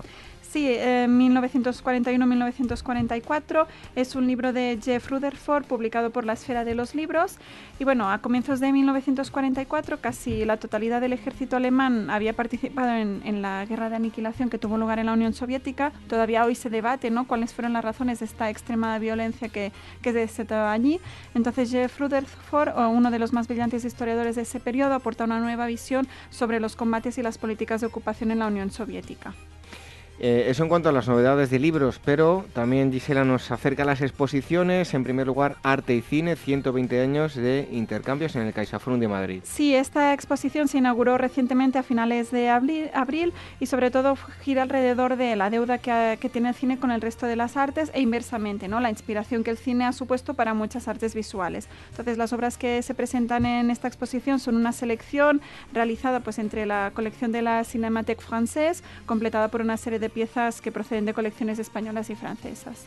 Sí, 0.55 0.69
1941-1944 0.69 3.67
es 3.97 4.15
un 4.15 4.29
libro 4.29 4.53
de 4.53 4.79
Jeff 4.81 5.11
Rutherford 5.11 5.65
publicado 5.65 6.11
por 6.11 6.25
la 6.25 6.35
Esfera 6.35 6.65
de 6.65 6.77
los 6.77 6.95
Libros. 6.95 7.39
Y 7.81 7.85
bueno, 7.85 8.09
a 8.09 8.19
comienzos 8.19 8.61
de 8.61 8.71
1944 8.71 10.01
casi 10.01 10.45
la 10.45 10.59
totalidad 10.59 11.01
del 11.01 11.13
ejército 11.13 11.57
alemán 11.57 12.09
había 12.09 12.35
participado 12.35 12.95
en, 12.95 13.43
la 13.43 13.67
guerra 13.67 13.91
de 13.91 13.97
aniquilación 13.97 14.49
que 14.49 14.59
tuvo 14.59 14.79
lugar 14.79 15.01
en 15.01 15.07
la 15.07 15.15
Unión 15.15 15.33
Soviética. 15.33 15.91
Todavía 16.07 16.45
hoy 16.45 16.55
se 16.55 16.71
debate 16.71 17.11
¿no? 17.11 17.27
cuáles 17.27 17.53
fueron 17.53 17.73
las 17.73 17.85
razones 17.85 18.21
de 18.21 18.27
esta 18.27 18.49
extrema 18.49 18.97
violencia 19.01 19.49
que, 19.49 19.73
que 20.03 20.13
se 20.13 20.19
desató 20.19 20.69
allí. 20.69 21.01
Entonces 21.35 21.73
Jeff 21.73 21.99
Rutherford, 21.99 22.79
uno 22.93 23.11
de 23.11 23.19
los 23.19 23.33
más 23.33 23.49
brillantes 23.49 23.85
historiadores 23.85 24.37
de 24.37 24.43
ese 24.43 24.61
periodo, 24.61 24.95
aporta 24.95 25.25
una 25.25 25.41
nueva 25.41 25.67
visión 25.67 26.07
sobre 26.31 26.61
los 26.61 26.77
combates 26.77 27.19
y 27.19 27.25
las 27.25 27.39
políticas 27.39 27.81
de 27.81 27.89
ocupación 27.89 28.31
en 28.31 28.39
la 28.39 28.47
Unión 28.47 28.71
Soviética. 28.71 29.35
Eh, 30.21 30.47
eso 30.49 30.63
en 30.63 30.69
cuanto 30.69 30.89
a 30.89 30.93
las 30.93 31.09
novedades 31.09 31.51
de 31.51 31.59
libros, 31.59 32.01
pero 32.05 32.45
también 32.53 32.93
Gisela 32.93 33.25
nos 33.25 33.51
acerca 33.51 33.83
a 33.83 33.87
las 33.87 34.01
exposiciones. 34.01 34.95
En 34.95 35.03
primer 35.03 35.27
lugar, 35.27 35.57
Arte 35.63 35.95
y 35.95 36.03
Cine, 36.03 36.37
120 36.37 37.01
años 37.01 37.35
de 37.35 37.69
intercambios 37.73 38.37
en 38.37 38.43
el 38.43 38.53
CaixaForum 38.53 39.01
de 39.01 39.09
Madrid. 39.09 39.41
Sí, 39.43 39.75
esta 39.75 40.13
exposición 40.13 40.69
se 40.69 40.79
inauguró 40.79 41.19
recientemente 41.19 41.79
a 41.79 41.83
finales 41.83 42.31
de 42.31 42.49
abril, 42.49 43.33
y 43.61 43.67
sobre 43.67 43.91
todo 43.91 44.17
gira 44.43 44.63
alrededor 44.63 45.17
de 45.17 45.37
la 45.37 45.51
deuda 45.51 45.79
que, 45.79 46.19
que, 46.21 46.29
tiene 46.29 46.51
el 46.51 46.55
cine 46.55 46.79
con 46.79 46.91
el 46.91 47.01
resto 47.01 47.27
de 47.27 47.37
las 47.37 47.57
artes 47.57 47.91
e 47.95 48.01
inversamente, 48.01 48.69
¿no? 48.69 48.81
la 48.81 48.91
inspiración 48.91 49.45
que 49.45 49.51
el 49.51 49.59
cine 49.59 49.85
ha 49.85 49.93
supuesto 49.93 50.35
para 50.35 50.55
muchas 50.55 50.89
artes 50.89 51.15
visuales. 51.15 51.69
Entonces, 51.91 52.19
las 52.19 52.33
obras 52.33 52.57
que 52.57 52.83
se 52.83 52.95
presentan 52.95 53.47
en 53.47 53.71
esta 53.71 53.89
exposición 53.89 54.39
son 54.39 54.57
una 54.57 54.73
selección 54.73 55.41
realizada 55.73 56.21
pues, 56.21 56.39
entre 56.39 56.67
la 56.67 56.93
colección 56.95 57.33
de 57.33 57.43
la 57.43 57.65
Cinémathèque 57.65 58.23
Française, 58.23 58.83
completada 59.07 59.49
por 59.49 59.61
una 59.61 59.77
serie 59.77 59.99
de 59.99 60.04
de 60.05 60.11
piezas 60.11 60.61
que 60.61 60.71
proceden 60.71 61.07
de 61.07 61.15
colecciones 61.15 61.59
españolas 61.59 62.11
y 62.11 62.15
francesas. 62.15 62.85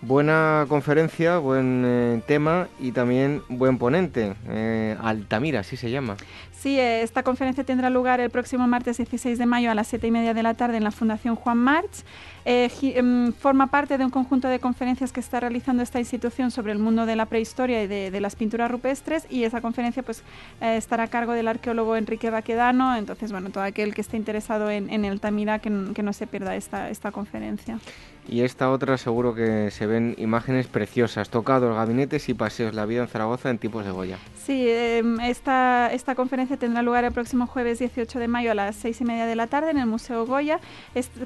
Buena 0.00 0.64
conferencia, 0.68 1.38
buen 1.38 1.82
eh, 1.84 2.22
tema 2.26 2.68
y 2.78 2.92
también 2.92 3.42
buen 3.48 3.78
ponente. 3.78 4.34
Eh, 4.48 4.96
Altamira, 5.02 5.60
así 5.60 5.76
se 5.76 5.90
llama. 5.90 6.16
Sí, 6.52 6.78
eh, 6.78 7.02
esta 7.02 7.24
conferencia 7.24 7.64
tendrá 7.64 7.90
lugar 7.90 8.20
el 8.20 8.30
próximo 8.30 8.68
martes 8.68 8.96
16 8.96 9.38
de 9.38 9.46
mayo 9.46 9.72
a 9.72 9.74
las 9.74 9.88
7 9.88 10.06
y 10.06 10.10
media 10.12 10.34
de 10.34 10.42
la 10.44 10.54
tarde 10.54 10.76
en 10.76 10.84
la 10.84 10.92
Fundación 10.92 11.34
Juan 11.34 11.58
March. 11.58 12.04
Em, 12.50 13.30
forma 13.34 13.66
parte 13.66 13.98
de 13.98 14.04
un 14.06 14.10
conjunto 14.10 14.48
de 14.48 14.58
conferencias 14.58 15.12
que 15.12 15.20
está 15.20 15.38
realizando 15.38 15.82
esta 15.82 15.98
institución 15.98 16.50
sobre 16.50 16.72
el 16.72 16.78
mundo 16.78 17.04
de 17.04 17.14
la 17.14 17.26
prehistoria 17.26 17.82
y 17.82 17.86
de, 17.86 18.20
las 18.22 18.36
pinturas 18.36 18.70
rupestres 18.70 19.26
y 19.28 19.44
esa 19.44 19.60
conferencia 19.60 20.02
pues 20.02 20.22
estará 20.62 21.02
a 21.04 21.08
cargo 21.08 21.34
del 21.34 21.46
arqueólogo 21.46 21.94
Enrique 21.94 22.30
Baquedano. 22.30 22.96
Entonces, 22.96 23.32
bueno, 23.32 23.50
todo 23.50 23.64
aquel 23.64 23.94
que 23.94 24.00
esté 24.00 24.16
interesado 24.16 24.70
en, 24.70 24.88
en 24.88 25.04
Altamira 25.04 25.58
que, 25.58 25.92
que 25.94 26.02
no 26.02 26.14
se 26.14 26.26
pierda 26.26 26.56
esta, 26.56 26.88
esta 26.88 27.12
conferencia. 27.12 27.78
Y 28.28 28.42
esta 28.42 28.70
otra 28.70 28.98
seguro 28.98 29.34
que 29.34 29.70
se 29.70 29.86
ven 29.86 30.14
imágenes 30.18 30.66
preciosas, 30.66 31.30
tocados, 31.30 31.74
gabinetes 31.74 32.28
y 32.28 32.34
paseos, 32.34 32.74
la 32.74 32.84
vida 32.84 33.00
en 33.00 33.08
Zaragoza 33.08 33.48
en 33.48 33.56
tiempos 33.56 33.86
de 33.86 33.90
Goya. 33.90 34.18
Sí, 34.36 34.66
em, 34.68 35.18
esta, 35.20 35.90
esta 35.92 36.14
conferencia 36.14 36.58
tendrá 36.58 36.82
lugar 36.82 37.04
el 37.04 37.12
próximo 37.12 37.46
jueves 37.46 37.78
18 37.78 38.18
de 38.18 38.28
mayo 38.28 38.50
a 38.50 38.54
las 38.54 38.76
seis 38.76 39.00
y 39.00 39.04
media 39.04 39.24
de 39.24 39.34
la 39.34 39.46
tarde 39.46 39.70
en 39.70 39.78
el 39.78 39.86
Museo 39.86 40.26
Goya. 40.26 40.60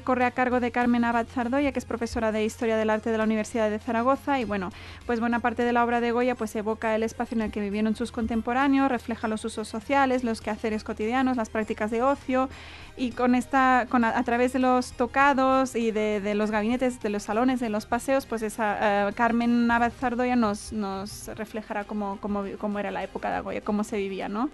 corre 0.05 0.23
a 0.23 0.31
cargo 0.31 0.61
de 0.61 0.71
Carmen 0.71 1.03
Zardoya, 1.25 1.71
que 1.71 1.79
es 1.79 1.85
profesora 1.85 2.31
de 2.31 2.43
Historia 2.43 2.77
del 2.77 2.89
Arte 2.89 3.11
de 3.11 3.17
la 3.17 3.23
Universidad 3.23 3.69
de 3.69 3.79
Zaragoza. 3.79 4.39
Y 4.39 4.45
bueno, 4.45 4.71
pues 5.05 5.19
buena 5.19 5.39
parte 5.39 5.63
de 5.63 5.73
la 5.73 5.83
obra 5.83 6.01
de 6.01 6.11
Goya 6.11 6.35
pues 6.35 6.55
evoca 6.55 6.95
el 6.95 7.03
espacio 7.03 7.35
en 7.35 7.41
el 7.41 7.51
que 7.51 7.61
vivieron 7.61 7.95
sus 7.95 8.11
contemporáneos, 8.11 8.89
refleja 8.89 9.27
los 9.27 9.45
usos 9.45 9.67
sociales, 9.67 10.23
los 10.23 10.41
quehaceres 10.41 10.83
cotidianos, 10.83 11.37
las 11.37 11.49
prácticas 11.49 11.91
de 11.91 12.03
ocio 12.03 12.49
y 12.95 13.11
con 13.11 13.35
esta, 13.35 13.87
con 13.89 14.03
a, 14.03 14.23
través 14.23 14.53
de 14.53 14.59
los 14.59 14.93
tocados 14.93 15.75
y 15.75 15.91
de, 15.91 16.33
los 16.35 16.51
gabinetes, 16.51 17.01
de 17.01 17.09
los 17.09 17.23
salones, 17.23 17.59
de 17.59 17.69
los 17.69 17.85
paseos, 17.85 18.25
pues 18.25 18.41
esa 18.41 19.09
eh, 19.09 19.13
Carmen 19.13 19.69
Abad 19.69 19.91
Zardoya 19.91 20.35
nos, 20.35 20.73
nos 20.73 21.27
reflejará 21.35 21.85
cómo, 21.85 22.17
cómo, 22.21 22.43
cómo, 22.59 22.79
era 22.79 22.91
la 22.91 23.03
época 23.03 23.33
de 23.33 23.41
Goya, 23.41 23.61
cómo 23.61 23.83
se 23.83 23.97
vivía, 23.97 24.29
¿no? 24.29 24.49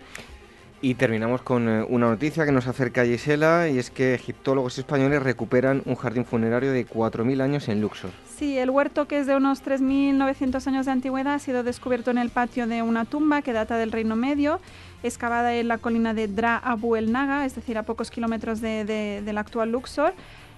Y 0.82 0.96
terminamos 0.96 1.42
con 1.42 1.68
eh, 1.68 1.84
una 1.90 2.08
noticia 2.08 2.46
que 2.46 2.54
nos 2.54 2.68
acerca 2.68 3.02
a 3.02 3.06
Gisela 3.06 3.68
y 3.68 3.78
es 3.78 3.92
que 3.92 4.14
egiptólogos 4.14 4.78
españoles 4.78 5.22
recuperan 5.22 5.82
un 5.86 5.96
jardín 5.96 6.24
funerario 6.24 6.72
de 6.72 6.88
4.000 6.88 7.42
años 7.42 7.68
en 7.68 7.82
Luxor. 7.82 8.12
Sí, 8.38 8.58
el 8.58 8.70
huerto 8.70 9.06
que 9.06 9.20
es 9.20 9.28
de 9.28 9.36
unos 9.36 9.62
3.900 9.62 10.66
años 10.68 10.86
de 10.86 10.94
antigüedad 10.94 11.34
ha 11.34 11.40
sido 11.40 11.64
descubierto 11.64 12.12
en 12.12 12.18
el 12.18 12.30
patio 12.30 12.66
de 12.66 12.82
una 12.82 13.04
tumba 13.04 13.42
que 13.42 13.52
data 13.52 13.78
del 13.78 13.92
Reino 13.92 14.16
Medio 14.16 14.62
excavada 15.04 15.54
en 15.54 15.68
la 15.68 15.78
colina 15.78 16.14
de 16.14 16.30
Dra 16.30 16.58
Abu 16.58 16.96
el 16.96 17.12
Naga, 17.12 17.46
es 17.46 17.56
decir, 17.56 17.78
a 17.78 17.84
pocos 17.84 18.10
kilómetros 18.10 18.62
de, 18.62 18.86
del 18.86 19.38
actual 19.38 19.72
Luxor. 19.72 20.14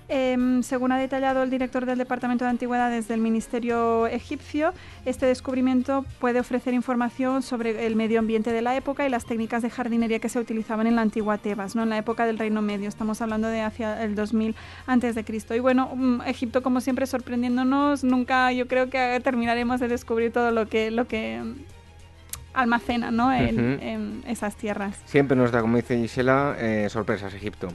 Em, 0.10 0.62
según 0.62 0.92
ha 0.92 0.98
detallado 0.98 1.42
el 1.42 1.50
director 1.50 1.86
del 1.86 1.98
Departamento 1.98 2.44
de 2.44 2.52
Antigüedades 2.52 3.08
del 3.08 3.22
Ministerio 3.22 4.08
egipcio, 4.08 4.74
este 5.06 5.26
descubrimiento 5.26 6.06
puede 6.20 6.40
ofrecer 6.40 6.74
información 6.74 7.42
sobre 7.42 7.86
el 7.86 7.96
medio 7.96 8.20
ambiente 8.20 8.52
de 8.52 8.62
la 8.62 8.76
época 8.76 9.08
y 9.08 9.10
las 9.10 9.26
técnicas 9.26 9.62
de 9.62 9.70
jardinería 9.70 10.20
que 10.20 10.28
se 10.28 10.40
utilizaban 10.40 10.88
en 10.88 10.98
la 10.98 11.02
antigua 11.02 11.38
Tebas, 11.38 11.76
¿no? 11.76 11.84
en 11.84 11.90
la 11.90 11.98
época 11.98 12.26
del 12.26 12.38
Reino 12.38 12.62
Medio. 12.62 12.90
Estamos 12.90 13.22
hablando 13.22 13.48
de 13.48 13.62
hacia 13.62 14.04
el 14.04 14.16
2000 14.16 14.56
antes 14.86 15.16
de 15.16 15.24
Cristo. 15.24 15.56
Y 15.56 15.60
bueno, 15.60 15.90
mm, 15.96 16.22
Egipto 16.26 16.62
como 16.62 16.82
siempre 16.82 17.06
sorprendiéndonos, 17.06 18.04
nunca 18.04 18.52
yo 18.52 18.68
creo 18.68 18.90
que 18.90 19.22
terminaremos 19.24 19.80
de 19.80 19.88
descubrir 19.88 20.34
todo 20.34 20.52
lo 20.52 20.68
que 20.68 20.92
lo 20.92 21.08
que 21.08 21.42
almacena 22.54 23.12
¿no? 23.12 23.32
en, 23.34 24.24
esas 24.28 24.56
tierras. 24.56 25.00
Siempre 25.06 25.38
nos 25.38 25.52
da, 25.52 25.62
como 25.62 25.78
dice 25.78 25.98
Gisela, 25.98 26.56
eh, 26.60 26.88
sorpresas 26.90 27.34
Egipto. 27.34 27.70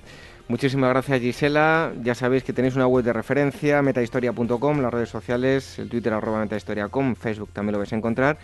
Muchísimas 0.49 0.91
gracias 0.91 1.21
Gisela. 1.21 1.93
Ya 2.03 2.15
sabéis 2.15 2.45
que 2.45 2.53
tenéis 2.53 2.77
una 2.77 2.87
web 2.87 3.05
de 3.05 3.13
referencia, 3.13 3.83
metahistoria.com, 3.83 4.81
las 4.81 4.93
redes 4.93 5.09
sociales, 5.09 5.79
el 5.79 5.89
Twitter 5.89 6.13
arroba 6.13 6.39
metahistoria.com, 6.41 7.17
Facebook 7.17 7.51
también 7.53 7.73
lo 7.73 7.79
vais 7.79 7.93
a 7.93 7.97
encontrar. 7.97 8.39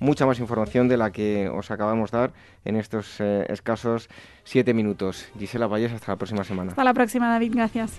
Mucha 0.00 0.26
más 0.26 0.38
información 0.38 0.86
de 0.86 0.96
la 0.96 1.10
que 1.10 1.48
os 1.48 1.72
acabamos 1.72 2.12
de 2.12 2.18
dar 2.18 2.32
en 2.64 2.76
estos 2.76 3.16
eh, 3.18 3.44
escasos 3.48 4.08
siete 4.44 4.72
minutos. 4.72 5.28
Gisela 5.36 5.66
Valles, 5.66 5.92
hasta 5.92 6.12
la 6.12 6.16
próxima 6.16 6.44
semana. 6.44 6.70
Hasta 6.70 6.84
la 6.84 6.94
próxima, 6.94 7.28
David. 7.28 7.52
Gracias. 7.56 7.98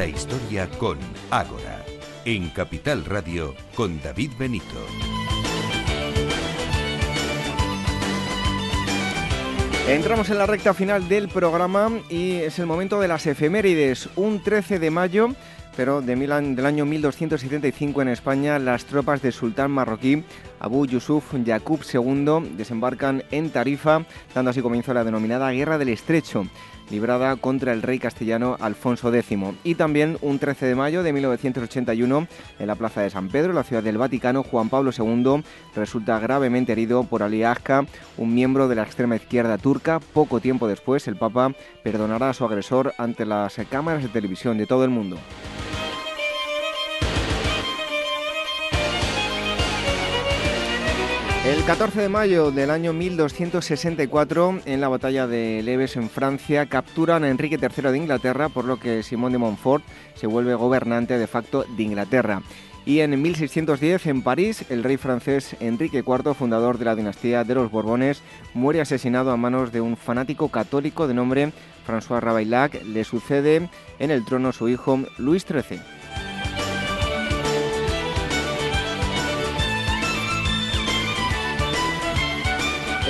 La 0.00 0.06
historia 0.06 0.66
con 0.78 0.96
Ágora, 1.30 1.84
en 2.24 2.48
Capital 2.48 3.04
Radio 3.04 3.54
con 3.74 4.00
David 4.00 4.30
Benito. 4.38 4.64
Entramos 9.86 10.30
en 10.30 10.38
la 10.38 10.46
recta 10.46 10.72
final 10.72 11.06
del 11.06 11.28
programa 11.28 11.90
y 12.08 12.36
es 12.36 12.58
el 12.58 12.64
momento 12.64 12.98
de 12.98 13.08
las 13.08 13.26
efemérides. 13.26 14.08
Un 14.16 14.42
13 14.42 14.78
de 14.78 14.90
mayo, 14.90 15.34
pero 15.76 16.00
de 16.00 16.16
del 16.16 16.64
año 16.64 16.86
1275 16.86 18.00
en 18.00 18.08
España, 18.08 18.58
las 18.58 18.86
tropas 18.86 19.20
del 19.20 19.34
sultán 19.34 19.70
marroquí 19.70 20.24
Abu 20.60 20.86
Yusuf 20.86 21.34
Yaqub 21.44 21.82
II 21.92 22.56
desembarcan 22.56 23.22
en 23.30 23.50
Tarifa, 23.50 24.06
dando 24.34 24.50
así 24.50 24.62
comienzo 24.62 24.92
a 24.92 24.94
la 24.94 25.04
denominada 25.04 25.50
Guerra 25.50 25.76
del 25.76 25.90
Estrecho 25.90 26.46
librada 26.90 27.36
contra 27.36 27.72
el 27.72 27.82
rey 27.82 27.98
castellano 27.98 28.56
Alfonso 28.60 29.14
X. 29.14 29.38
Y 29.64 29.74
también 29.74 30.18
un 30.20 30.38
13 30.38 30.66
de 30.66 30.74
mayo 30.74 31.02
de 31.02 31.12
1981, 31.12 32.26
en 32.58 32.66
la 32.66 32.74
Plaza 32.74 33.02
de 33.02 33.10
San 33.10 33.28
Pedro, 33.28 33.52
la 33.52 33.64
ciudad 33.64 33.82
del 33.82 33.98
Vaticano, 33.98 34.42
Juan 34.42 34.68
Pablo 34.68 34.90
II 34.96 35.42
resulta 35.74 36.18
gravemente 36.18 36.72
herido 36.72 37.04
por 37.04 37.22
Ali 37.22 37.42
un 38.16 38.34
miembro 38.34 38.68
de 38.68 38.74
la 38.74 38.82
extrema 38.82 39.16
izquierda 39.16 39.58
turca. 39.58 40.00
Poco 40.00 40.40
tiempo 40.40 40.68
después, 40.68 41.08
el 41.08 41.16
Papa 41.16 41.52
perdonará 41.82 42.30
a 42.30 42.34
su 42.34 42.44
agresor 42.44 42.92
ante 42.98 43.24
las 43.24 43.56
cámaras 43.70 44.02
de 44.02 44.08
televisión 44.08 44.58
de 44.58 44.66
todo 44.66 44.84
el 44.84 44.90
mundo. 44.90 45.16
El 51.42 51.64
14 51.64 52.02
de 52.02 52.08
mayo 52.10 52.50
del 52.50 52.70
año 52.70 52.92
1264, 52.92 54.60
en 54.66 54.80
la 54.82 54.88
batalla 54.88 55.26
de 55.26 55.62
Leves 55.62 55.96
en 55.96 56.10
Francia, 56.10 56.66
capturan 56.66 57.24
a 57.24 57.30
Enrique 57.30 57.58
III 57.58 57.90
de 57.90 57.96
Inglaterra, 57.96 58.50
por 58.50 58.66
lo 58.66 58.78
que 58.78 59.02
Simón 59.02 59.32
de 59.32 59.38
Montfort 59.38 59.82
se 60.14 60.26
vuelve 60.26 60.54
gobernante 60.54 61.18
de 61.18 61.26
facto 61.26 61.64
de 61.78 61.82
Inglaterra. 61.82 62.42
Y 62.84 63.00
en 63.00 63.20
1610, 63.22 64.06
en 64.06 64.22
París, 64.22 64.66
el 64.68 64.84
rey 64.84 64.98
francés 64.98 65.56
Enrique 65.60 66.04
IV, 66.06 66.34
fundador 66.34 66.76
de 66.76 66.84
la 66.84 66.94
dinastía 66.94 67.42
de 67.42 67.54
los 67.54 67.70
Borbones, 67.70 68.22
muere 68.52 68.82
asesinado 68.82 69.30
a 69.30 69.38
manos 69.38 69.72
de 69.72 69.80
un 69.80 69.96
fanático 69.96 70.50
católico 70.50 71.08
de 71.08 71.14
nombre 71.14 71.52
François 71.86 72.20
Ravaillac. 72.20 72.84
Le 72.84 73.02
sucede 73.02 73.70
en 73.98 74.10
el 74.10 74.26
trono 74.26 74.52
su 74.52 74.68
hijo 74.68 75.00
Luis 75.16 75.46
XIII. 75.46 75.99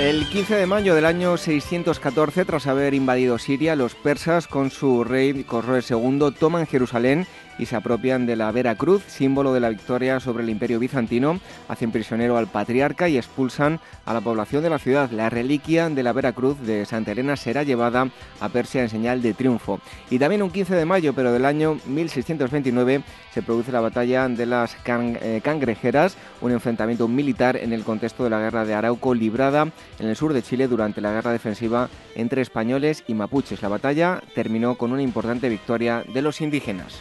El 0.01 0.27
15 0.27 0.55
de 0.55 0.65
mayo 0.65 0.95
del 0.95 1.05
año 1.05 1.37
614, 1.37 2.43
tras 2.45 2.65
haber 2.65 2.95
invadido 2.95 3.37
Siria, 3.37 3.75
los 3.75 3.93
persas 3.93 4.47
con 4.47 4.71
su 4.71 5.03
rey 5.03 5.43
Cosroes 5.43 5.91
II 5.91 6.33
toman 6.39 6.65
Jerusalén 6.65 7.27
y 7.57 7.65
se 7.65 7.75
apropian 7.75 8.25
de 8.25 8.35
la 8.35 8.51
Vera 8.51 8.75
Cruz, 8.75 9.03
símbolo 9.07 9.53
de 9.53 9.59
la 9.59 9.69
victoria 9.69 10.19
sobre 10.19 10.43
el 10.43 10.49
imperio 10.49 10.79
bizantino, 10.79 11.39
hacen 11.67 11.91
prisionero 11.91 12.37
al 12.37 12.47
patriarca 12.47 13.09
y 13.09 13.17
expulsan 13.17 13.79
a 14.05 14.13
la 14.13 14.21
población 14.21 14.63
de 14.63 14.69
la 14.69 14.79
ciudad. 14.79 15.11
La 15.11 15.29
reliquia 15.29 15.89
de 15.89 16.03
la 16.03 16.13
Vera 16.13 16.33
Cruz 16.33 16.59
de 16.61 16.85
Santa 16.85 17.11
Elena 17.11 17.35
será 17.35 17.63
llevada 17.63 18.09
a 18.39 18.49
Persia 18.49 18.81
en 18.81 18.89
señal 18.89 19.21
de 19.21 19.33
triunfo. 19.33 19.79
Y 20.09 20.19
también 20.19 20.41
un 20.41 20.51
15 20.51 20.75
de 20.75 20.85
mayo, 20.85 21.13
pero 21.13 21.31
del 21.31 21.45
año 21.45 21.77
1629, 21.85 23.03
se 23.33 23.41
produce 23.41 23.71
la 23.71 23.81
batalla 23.81 24.27
de 24.27 24.45
las 24.45 24.75
eh, 24.85 25.41
Cangrejeras, 25.43 26.17
un 26.41 26.51
enfrentamiento 26.51 27.07
militar 27.07 27.55
en 27.55 27.73
el 27.73 27.83
contexto 27.83 28.23
de 28.23 28.29
la 28.29 28.39
guerra 28.39 28.65
de 28.65 28.73
Arauco 28.73 29.13
librada 29.13 29.67
en 29.99 30.07
el 30.07 30.15
sur 30.15 30.33
de 30.33 30.41
Chile 30.41 30.67
durante 30.67 31.01
la 31.01 31.11
guerra 31.11 31.31
defensiva 31.31 31.89
entre 32.15 32.41
españoles 32.41 33.03
y 33.07 33.13
mapuches. 33.13 33.61
La 33.61 33.69
batalla 33.69 34.21
terminó 34.35 34.75
con 34.75 34.91
una 34.91 35.01
importante 35.01 35.49
victoria 35.49 36.03
de 36.13 36.21
los 36.21 36.41
indígenas. 36.41 36.99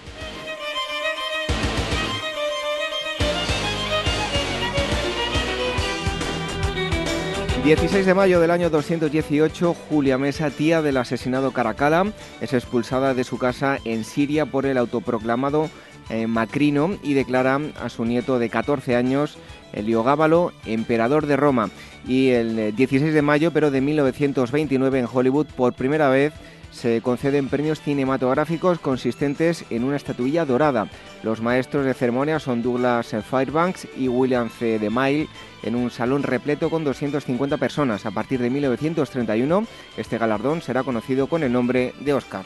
16 7.64 8.06
de 8.06 8.14
mayo 8.14 8.40
del 8.40 8.50
año 8.50 8.70
218, 8.70 9.74
Julia 9.74 10.16
Mesa, 10.16 10.50
tía 10.50 10.80
del 10.80 10.96
asesinado 10.96 11.52
Caracala, 11.52 12.10
es 12.40 12.54
expulsada 12.54 13.12
de 13.12 13.22
su 13.22 13.36
casa 13.36 13.78
en 13.84 14.04
Siria 14.04 14.46
por 14.46 14.64
el 14.64 14.78
autoproclamado 14.78 15.68
eh, 16.08 16.26
Macrino 16.26 16.96
y 17.02 17.12
declara 17.12 17.60
a 17.80 17.90
su 17.90 18.06
nieto 18.06 18.38
de 18.38 18.48
14 18.48 18.96
años, 18.96 19.36
Heliogábalo, 19.74 20.52
emperador 20.64 21.26
de 21.26 21.36
Roma. 21.36 21.68
Y 22.08 22.30
el 22.30 22.74
16 22.74 23.12
de 23.12 23.22
mayo, 23.22 23.52
pero 23.52 23.70
de 23.70 23.82
1929, 23.82 24.98
en 24.98 25.08
Hollywood, 25.12 25.46
por 25.54 25.74
primera 25.74 26.08
vez, 26.08 26.32
se 26.70 27.00
conceden 27.00 27.48
premios 27.48 27.80
cinematográficos 27.80 28.78
consistentes 28.78 29.64
en 29.70 29.84
una 29.84 29.96
estatuilla 29.96 30.44
dorada. 30.44 30.88
Los 31.22 31.40
maestros 31.40 31.84
de 31.84 31.94
ceremonia 31.94 32.38
son 32.38 32.62
Douglas 32.62 33.14
Fairbanks 33.28 33.88
y 33.96 34.08
William 34.08 34.48
C. 34.50 34.78
DeMille 34.78 35.28
en 35.62 35.74
un 35.74 35.90
salón 35.90 36.22
repleto 36.22 36.70
con 36.70 36.84
250 36.84 37.56
personas. 37.56 38.06
A 38.06 38.10
partir 38.10 38.40
de 38.40 38.50
1931, 38.50 39.66
este 39.96 40.18
galardón 40.18 40.62
será 40.62 40.82
conocido 40.82 41.26
con 41.26 41.42
el 41.42 41.52
nombre 41.52 41.92
de 42.00 42.14
Oscar. 42.14 42.44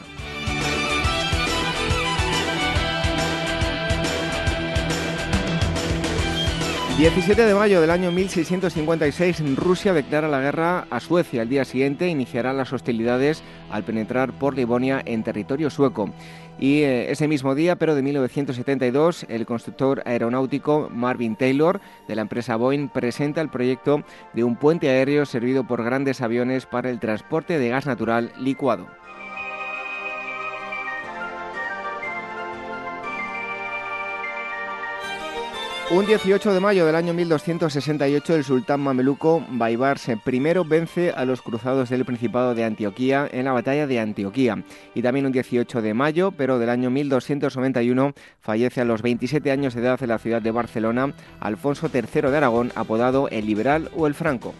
17 6.97 7.45
de 7.45 7.53
mayo 7.53 7.81
del 7.81 7.89
año 7.91 8.09
1656, 8.09 9.57
Rusia 9.57 9.91
declara 9.91 10.29
la 10.29 10.39
guerra 10.39 10.87
a 10.89 11.01
Suecia. 11.01 11.41
El 11.41 11.49
día 11.49 11.65
siguiente 11.65 12.07
iniciará 12.07 12.53
las 12.53 12.71
hostilidades 12.71 13.43
al 13.69 13.83
penetrar 13.83 14.31
por 14.31 14.55
Livonia 14.55 15.01
en 15.05 15.21
territorio 15.21 15.69
sueco. 15.69 16.09
Y 16.57 16.83
eh, 16.83 17.11
ese 17.11 17.27
mismo 17.27 17.53
día, 17.53 17.75
pero 17.75 17.95
de 17.95 18.01
1972, 18.01 19.25
el 19.27 19.45
constructor 19.45 20.03
aeronáutico 20.05 20.89
Marvin 20.89 21.35
Taylor 21.35 21.81
de 22.07 22.15
la 22.15 22.21
empresa 22.21 22.55
Boeing 22.55 22.87
presenta 22.87 23.41
el 23.41 23.49
proyecto 23.49 24.05
de 24.31 24.45
un 24.45 24.55
puente 24.55 24.87
aéreo 24.87 25.25
servido 25.25 25.65
por 25.67 25.83
grandes 25.83 26.21
aviones 26.21 26.65
para 26.65 26.89
el 26.89 27.01
transporte 27.01 27.59
de 27.59 27.69
gas 27.69 27.85
natural 27.85 28.31
licuado. 28.39 28.87
Un 35.91 36.07
18 36.07 36.51
de 36.51 36.59
mayo 36.59 36.83
del 36.87 36.95
año 36.95 37.13
1268 37.13 38.35
el 38.35 38.43
sultán 38.43 38.79
mameluco 38.79 39.45
Baibars 39.51 40.09
I 40.09 40.19
vence 40.65 41.11
a 41.11 41.25
los 41.25 41.43
cruzados 41.43 41.89
del 41.89 42.05
Principado 42.05 42.55
de 42.55 42.63
Antioquía 42.63 43.29
en 43.31 43.45
la 43.45 43.51
batalla 43.51 43.85
de 43.85 43.99
Antioquía. 43.99 44.63
Y 44.95 45.03
también 45.03 45.27
un 45.27 45.31
18 45.31 45.83
de 45.83 45.93
mayo, 45.93 46.31
pero 46.31 46.57
del 46.57 46.69
año 46.69 46.89
1291, 46.89 48.13
fallece 48.39 48.81
a 48.81 48.85
los 48.85 49.03
27 49.03 49.51
años 49.51 49.75
de 49.75 49.81
edad 49.81 50.01
en 50.01 50.09
la 50.09 50.17
ciudad 50.17 50.41
de 50.41 50.49
Barcelona 50.49 51.13
Alfonso 51.39 51.87
III 51.93 52.31
de 52.31 52.37
Aragón, 52.37 52.71
apodado 52.73 53.29
el 53.29 53.45
Liberal 53.45 53.91
o 53.95 54.07
el 54.07 54.15
Franco. 54.15 54.55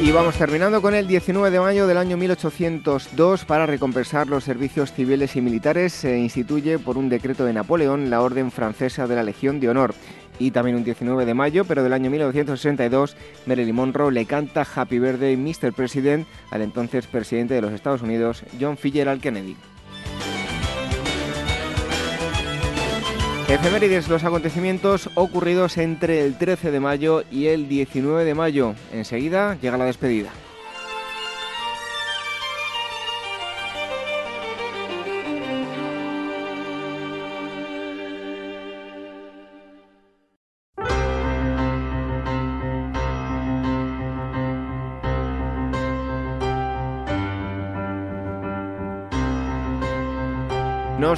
Y 0.00 0.12
vamos 0.12 0.36
terminando 0.36 0.80
con 0.80 0.94
el 0.94 1.08
19 1.08 1.50
de 1.50 1.58
mayo 1.58 1.88
del 1.88 1.98
año 1.98 2.16
1802 2.16 3.44
para 3.44 3.66
recompensar 3.66 4.28
los 4.28 4.44
servicios 4.44 4.92
civiles 4.92 5.34
y 5.34 5.40
militares 5.40 5.92
se 5.92 6.16
instituye 6.16 6.78
por 6.78 6.96
un 6.96 7.08
decreto 7.08 7.44
de 7.44 7.52
Napoleón 7.52 8.08
la 8.08 8.22
Orden 8.22 8.52
Francesa 8.52 9.08
de 9.08 9.16
la 9.16 9.24
Legión 9.24 9.58
de 9.58 9.68
Honor. 9.68 9.94
Y 10.38 10.52
también 10.52 10.76
un 10.76 10.84
19 10.84 11.26
de 11.26 11.34
mayo, 11.34 11.64
pero 11.64 11.82
del 11.82 11.92
año 11.92 12.10
1962, 12.10 13.16
Marilyn 13.46 13.74
Monroe 13.74 14.12
le 14.12 14.24
canta 14.24 14.64
Happy 14.72 15.00
Birthday 15.00 15.36
Mr. 15.36 15.72
President 15.72 16.28
al 16.52 16.62
entonces 16.62 17.08
presidente 17.08 17.54
de 17.54 17.62
los 17.62 17.72
Estados 17.72 18.00
Unidos, 18.00 18.44
John 18.60 18.76
Fitzgerald 18.76 19.20
Kennedy. 19.20 19.56
Efemérides, 23.48 24.08
los 24.08 24.24
acontecimientos 24.24 25.08
ocurridos 25.14 25.78
entre 25.78 26.22
el 26.26 26.36
13 26.36 26.70
de 26.70 26.80
mayo 26.80 27.24
y 27.30 27.46
el 27.46 27.66
19 27.66 28.26
de 28.26 28.34
mayo. 28.34 28.74
Enseguida 28.92 29.56
llega 29.62 29.78
la 29.78 29.86
despedida. 29.86 30.30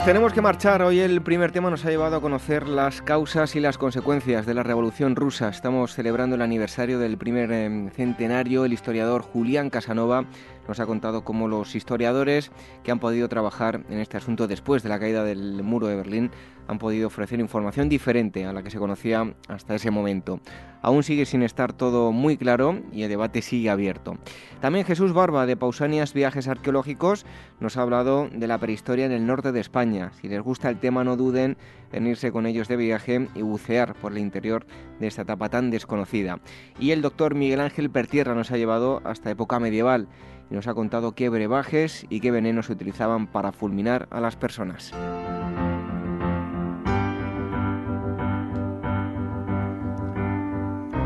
Tenemos 0.05 0.33
que 0.33 0.41
marchar. 0.41 0.81
Hoy 0.81 0.99
el 0.99 1.21
primer 1.21 1.53
tema 1.53 1.69
nos 1.69 1.85
ha 1.85 1.91
llevado 1.91 2.17
a 2.17 2.21
conocer 2.23 2.67
las 2.67 3.03
causas 3.03 3.55
y 3.55 3.61
las 3.61 3.77
consecuencias 3.77 4.47
de 4.47 4.55
la 4.55 4.63
Revolución 4.63 5.15
Rusa. 5.15 5.51
Estamos 5.51 5.95
celebrando 5.95 6.37
el 6.37 6.43
aniversario 6.43 6.99
del 6.99 7.19
primer 7.19 7.53
em, 7.53 7.91
centenario. 7.91 8.65
El 8.65 8.73
historiador 8.73 9.21
Julián 9.21 9.69
Casanova 9.69 10.25
nos 10.71 10.79
ha 10.79 10.87
contado 10.87 11.25
cómo 11.25 11.49
los 11.49 11.75
historiadores 11.75 12.53
que 12.85 12.93
han 12.93 13.01
podido 13.01 13.29
trabajar 13.29 13.83
en 13.91 13.99
este 13.99 14.17
asunto 14.17 14.47
después 14.47 14.85
de 14.85 14.89
la 14.89 15.01
caída 15.01 15.25
del 15.25 15.65
muro 15.65 15.89
de 15.89 15.97
Berlín 15.97 16.31
han 16.69 16.79
podido 16.79 17.09
ofrecer 17.09 17.41
información 17.41 17.89
diferente 17.89 18.47
a 18.47 18.53
la 18.53 18.63
que 18.63 18.71
se 18.71 18.79
conocía 18.79 19.35
hasta 19.49 19.75
ese 19.75 19.91
momento. 19.91 20.39
Aún 20.81 21.03
sigue 21.03 21.27
sin 21.27 21.43
estar 21.43 21.73
todo 21.73 22.13
muy 22.13 22.37
claro 22.37 22.79
y 22.93 23.03
el 23.03 23.09
debate 23.09 23.43
sigue 23.43 23.69
abierto. 23.69 24.17
También 24.61 24.87
Jesús 24.87 25.13
Barba 25.13 25.45
de 25.45 25.57
Pausanias 25.57 26.15
Viajes 26.15 26.47
Arqueológicos 26.47 27.27
nos 27.59 27.77
ha 27.77 27.83
hablado 27.83 28.29
de 28.33 28.47
la 28.47 28.59
prehistoria 28.59 29.07
en 29.07 29.13
el 29.13 29.27
norte 29.27 29.51
de 29.51 29.59
España. 29.59 30.13
Si 30.21 30.29
les 30.29 30.41
gusta 30.41 30.71
el 30.71 30.79
tema 30.79 31.03
no 31.03 31.17
duden 31.17 31.57
en 31.91 32.07
irse 32.07 32.31
con 32.31 32.47
ellos 32.47 32.69
de 32.69 32.77
viaje 32.77 33.27
y 33.35 33.43
bucear 33.43 33.95
por 33.95 34.13
el 34.13 34.19
interior 34.19 34.65
de 35.01 35.09
esta 35.09 35.23
etapa 35.23 35.49
tan 35.49 35.71
desconocida. 35.71 36.39
Y 36.79 36.93
el 36.93 37.03
doctor 37.03 37.35
Miguel 37.35 37.61
Ángel 37.61 37.91
Pertierra 37.91 38.37
nos 38.37 38.53
ha 38.53 38.57
llevado 38.57 39.03
hasta 39.05 39.33
época 39.33 39.59
medieval 39.59 40.07
y 40.51 40.55
nos 40.55 40.67
ha 40.67 40.75
contado 40.75 41.13
qué 41.13 41.29
brebajes 41.29 42.07
y 42.09 42.21
qué 42.21 42.31
venenos 42.31 42.67
se 42.67 42.73
utilizaban 42.73 43.27
para 43.27 43.53
fulminar 43.53 44.09
a 44.11 44.21
las 44.21 44.37
personas. 44.37 44.93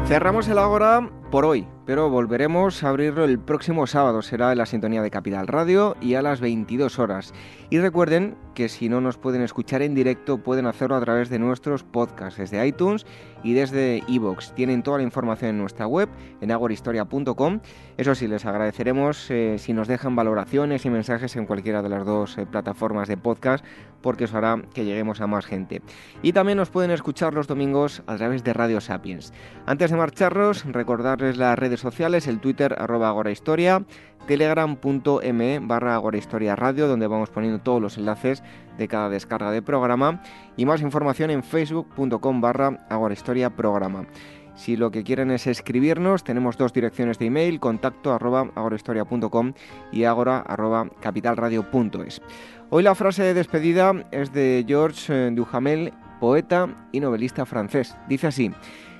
Cerramos 0.06 0.48
el 0.48 0.58
Ágora 0.58 1.10
por 1.30 1.44
hoy, 1.44 1.66
pero 1.86 2.08
volveremos 2.08 2.82
a 2.82 2.88
abrirlo 2.88 3.24
el 3.24 3.38
próximo 3.38 3.86
sábado. 3.86 4.22
Será 4.22 4.52
en 4.52 4.58
la 4.58 4.66
sintonía 4.66 5.02
de 5.02 5.10
Capital 5.10 5.46
Radio 5.46 5.96
y 6.00 6.14
a 6.14 6.22
las 6.22 6.40
22 6.40 6.98
horas. 6.98 7.34
Y 7.70 7.78
recuerden 7.78 8.36
que 8.54 8.68
si 8.68 8.88
no 8.88 9.00
nos 9.00 9.18
pueden 9.18 9.42
escuchar 9.42 9.82
en 9.82 9.94
directo, 9.94 10.38
pueden 10.38 10.66
hacerlo 10.66 10.96
a 10.96 11.00
través 11.00 11.28
de 11.28 11.38
nuestros 11.38 11.82
podcasts 11.82 12.38
desde 12.38 12.66
iTunes 12.66 13.04
y 13.42 13.52
desde 13.52 14.02
iVoox. 14.06 14.52
Tienen 14.54 14.82
toda 14.82 14.98
la 14.98 15.04
información 15.04 15.50
en 15.50 15.58
nuestra 15.58 15.86
web, 15.86 16.08
en 16.40 16.52
agorahistoria.com. 16.52 17.60
Eso 17.96 18.14
sí, 18.14 18.28
les 18.28 18.46
agradeceremos 18.46 19.30
eh, 19.30 19.56
si 19.58 19.72
nos 19.72 19.88
dejan 19.88 20.16
valoraciones 20.16 20.84
y 20.84 20.90
mensajes 20.90 21.36
en 21.36 21.46
cualquiera 21.46 21.82
de 21.82 21.88
las 21.88 22.06
dos 22.06 22.38
eh, 22.38 22.46
plataformas 22.46 23.08
de 23.08 23.16
podcast, 23.16 23.64
porque 24.00 24.24
eso 24.24 24.38
hará 24.38 24.62
que 24.72 24.84
lleguemos 24.84 25.20
a 25.20 25.26
más 25.26 25.44
gente. 25.44 25.82
Y 26.22 26.32
también 26.32 26.58
nos 26.58 26.70
pueden 26.70 26.90
escuchar 26.90 27.34
los 27.34 27.46
domingos 27.46 28.02
a 28.06 28.16
través 28.16 28.44
de 28.44 28.52
Radio 28.52 28.80
Sapiens. 28.80 29.32
Antes 29.66 29.90
de 29.90 29.96
marcharnos, 29.96 30.64
recordarles 30.64 31.36
las 31.36 31.58
sociales, 31.80 32.26
el 32.26 32.40
Twitter 32.40 32.74
arroba 32.78 33.08
agorahistoria, 33.08 33.84
telegram.me 34.26 35.58
barra 35.60 35.94
agorahistoria 35.94 36.56
radio, 36.56 36.88
donde 36.88 37.06
vamos 37.06 37.30
poniendo 37.30 37.60
todos 37.60 37.80
los 37.80 37.98
enlaces 37.98 38.42
de 38.78 38.88
cada 38.88 39.08
descarga 39.08 39.50
de 39.50 39.62
programa 39.62 40.22
y 40.56 40.66
más 40.66 40.80
información 40.80 41.30
en 41.30 41.42
facebook.com 41.42 42.40
barra 42.40 42.86
agorahistoria 42.88 43.50
programa. 43.50 44.06
Si 44.54 44.76
lo 44.76 44.90
que 44.90 45.02
quieren 45.02 45.30
es 45.30 45.46
escribirnos, 45.46 46.22
tenemos 46.22 46.56
dos 46.56 46.72
direcciones 46.72 47.18
de 47.18 47.26
email, 47.26 47.58
contacto 47.58 48.12
arroba 48.12 48.50
agorahistoria.com 48.54 49.52
y 49.90 50.04
agora 50.04 50.38
arroba 50.38 50.88
capitalradio.es. 51.00 52.22
Hoy 52.70 52.82
la 52.82 52.94
frase 52.94 53.24
de 53.24 53.34
despedida 53.34 53.92
es 54.12 54.32
de 54.32 54.64
Georges 54.66 55.34
Duhamel, 55.34 55.92
poeta 56.20 56.68
y 56.92 57.00
novelista 57.00 57.44
francés. 57.46 57.96
Dice 58.08 58.28
así, 58.28 58.52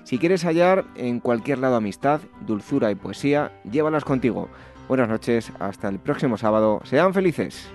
si 0.05 0.19
quieres 0.19 0.45
hallar 0.45 0.85
en 0.97 1.19
cualquier 1.19 1.59
lado 1.59 1.77
amistad, 1.77 2.21
dulzura 2.47 2.91
y 2.91 2.95
poesía, 2.95 3.53
llévalas 3.71 4.05
contigo. 4.05 4.51
Buenas 4.87 5.09
noches, 5.09 5.51
hasta 5.59 5.89
el 5.89 5.99
próximo 5.99 6.37
sábado. 6.37 6.81
Sean 6.85 7.15
felices. 7.15 7.71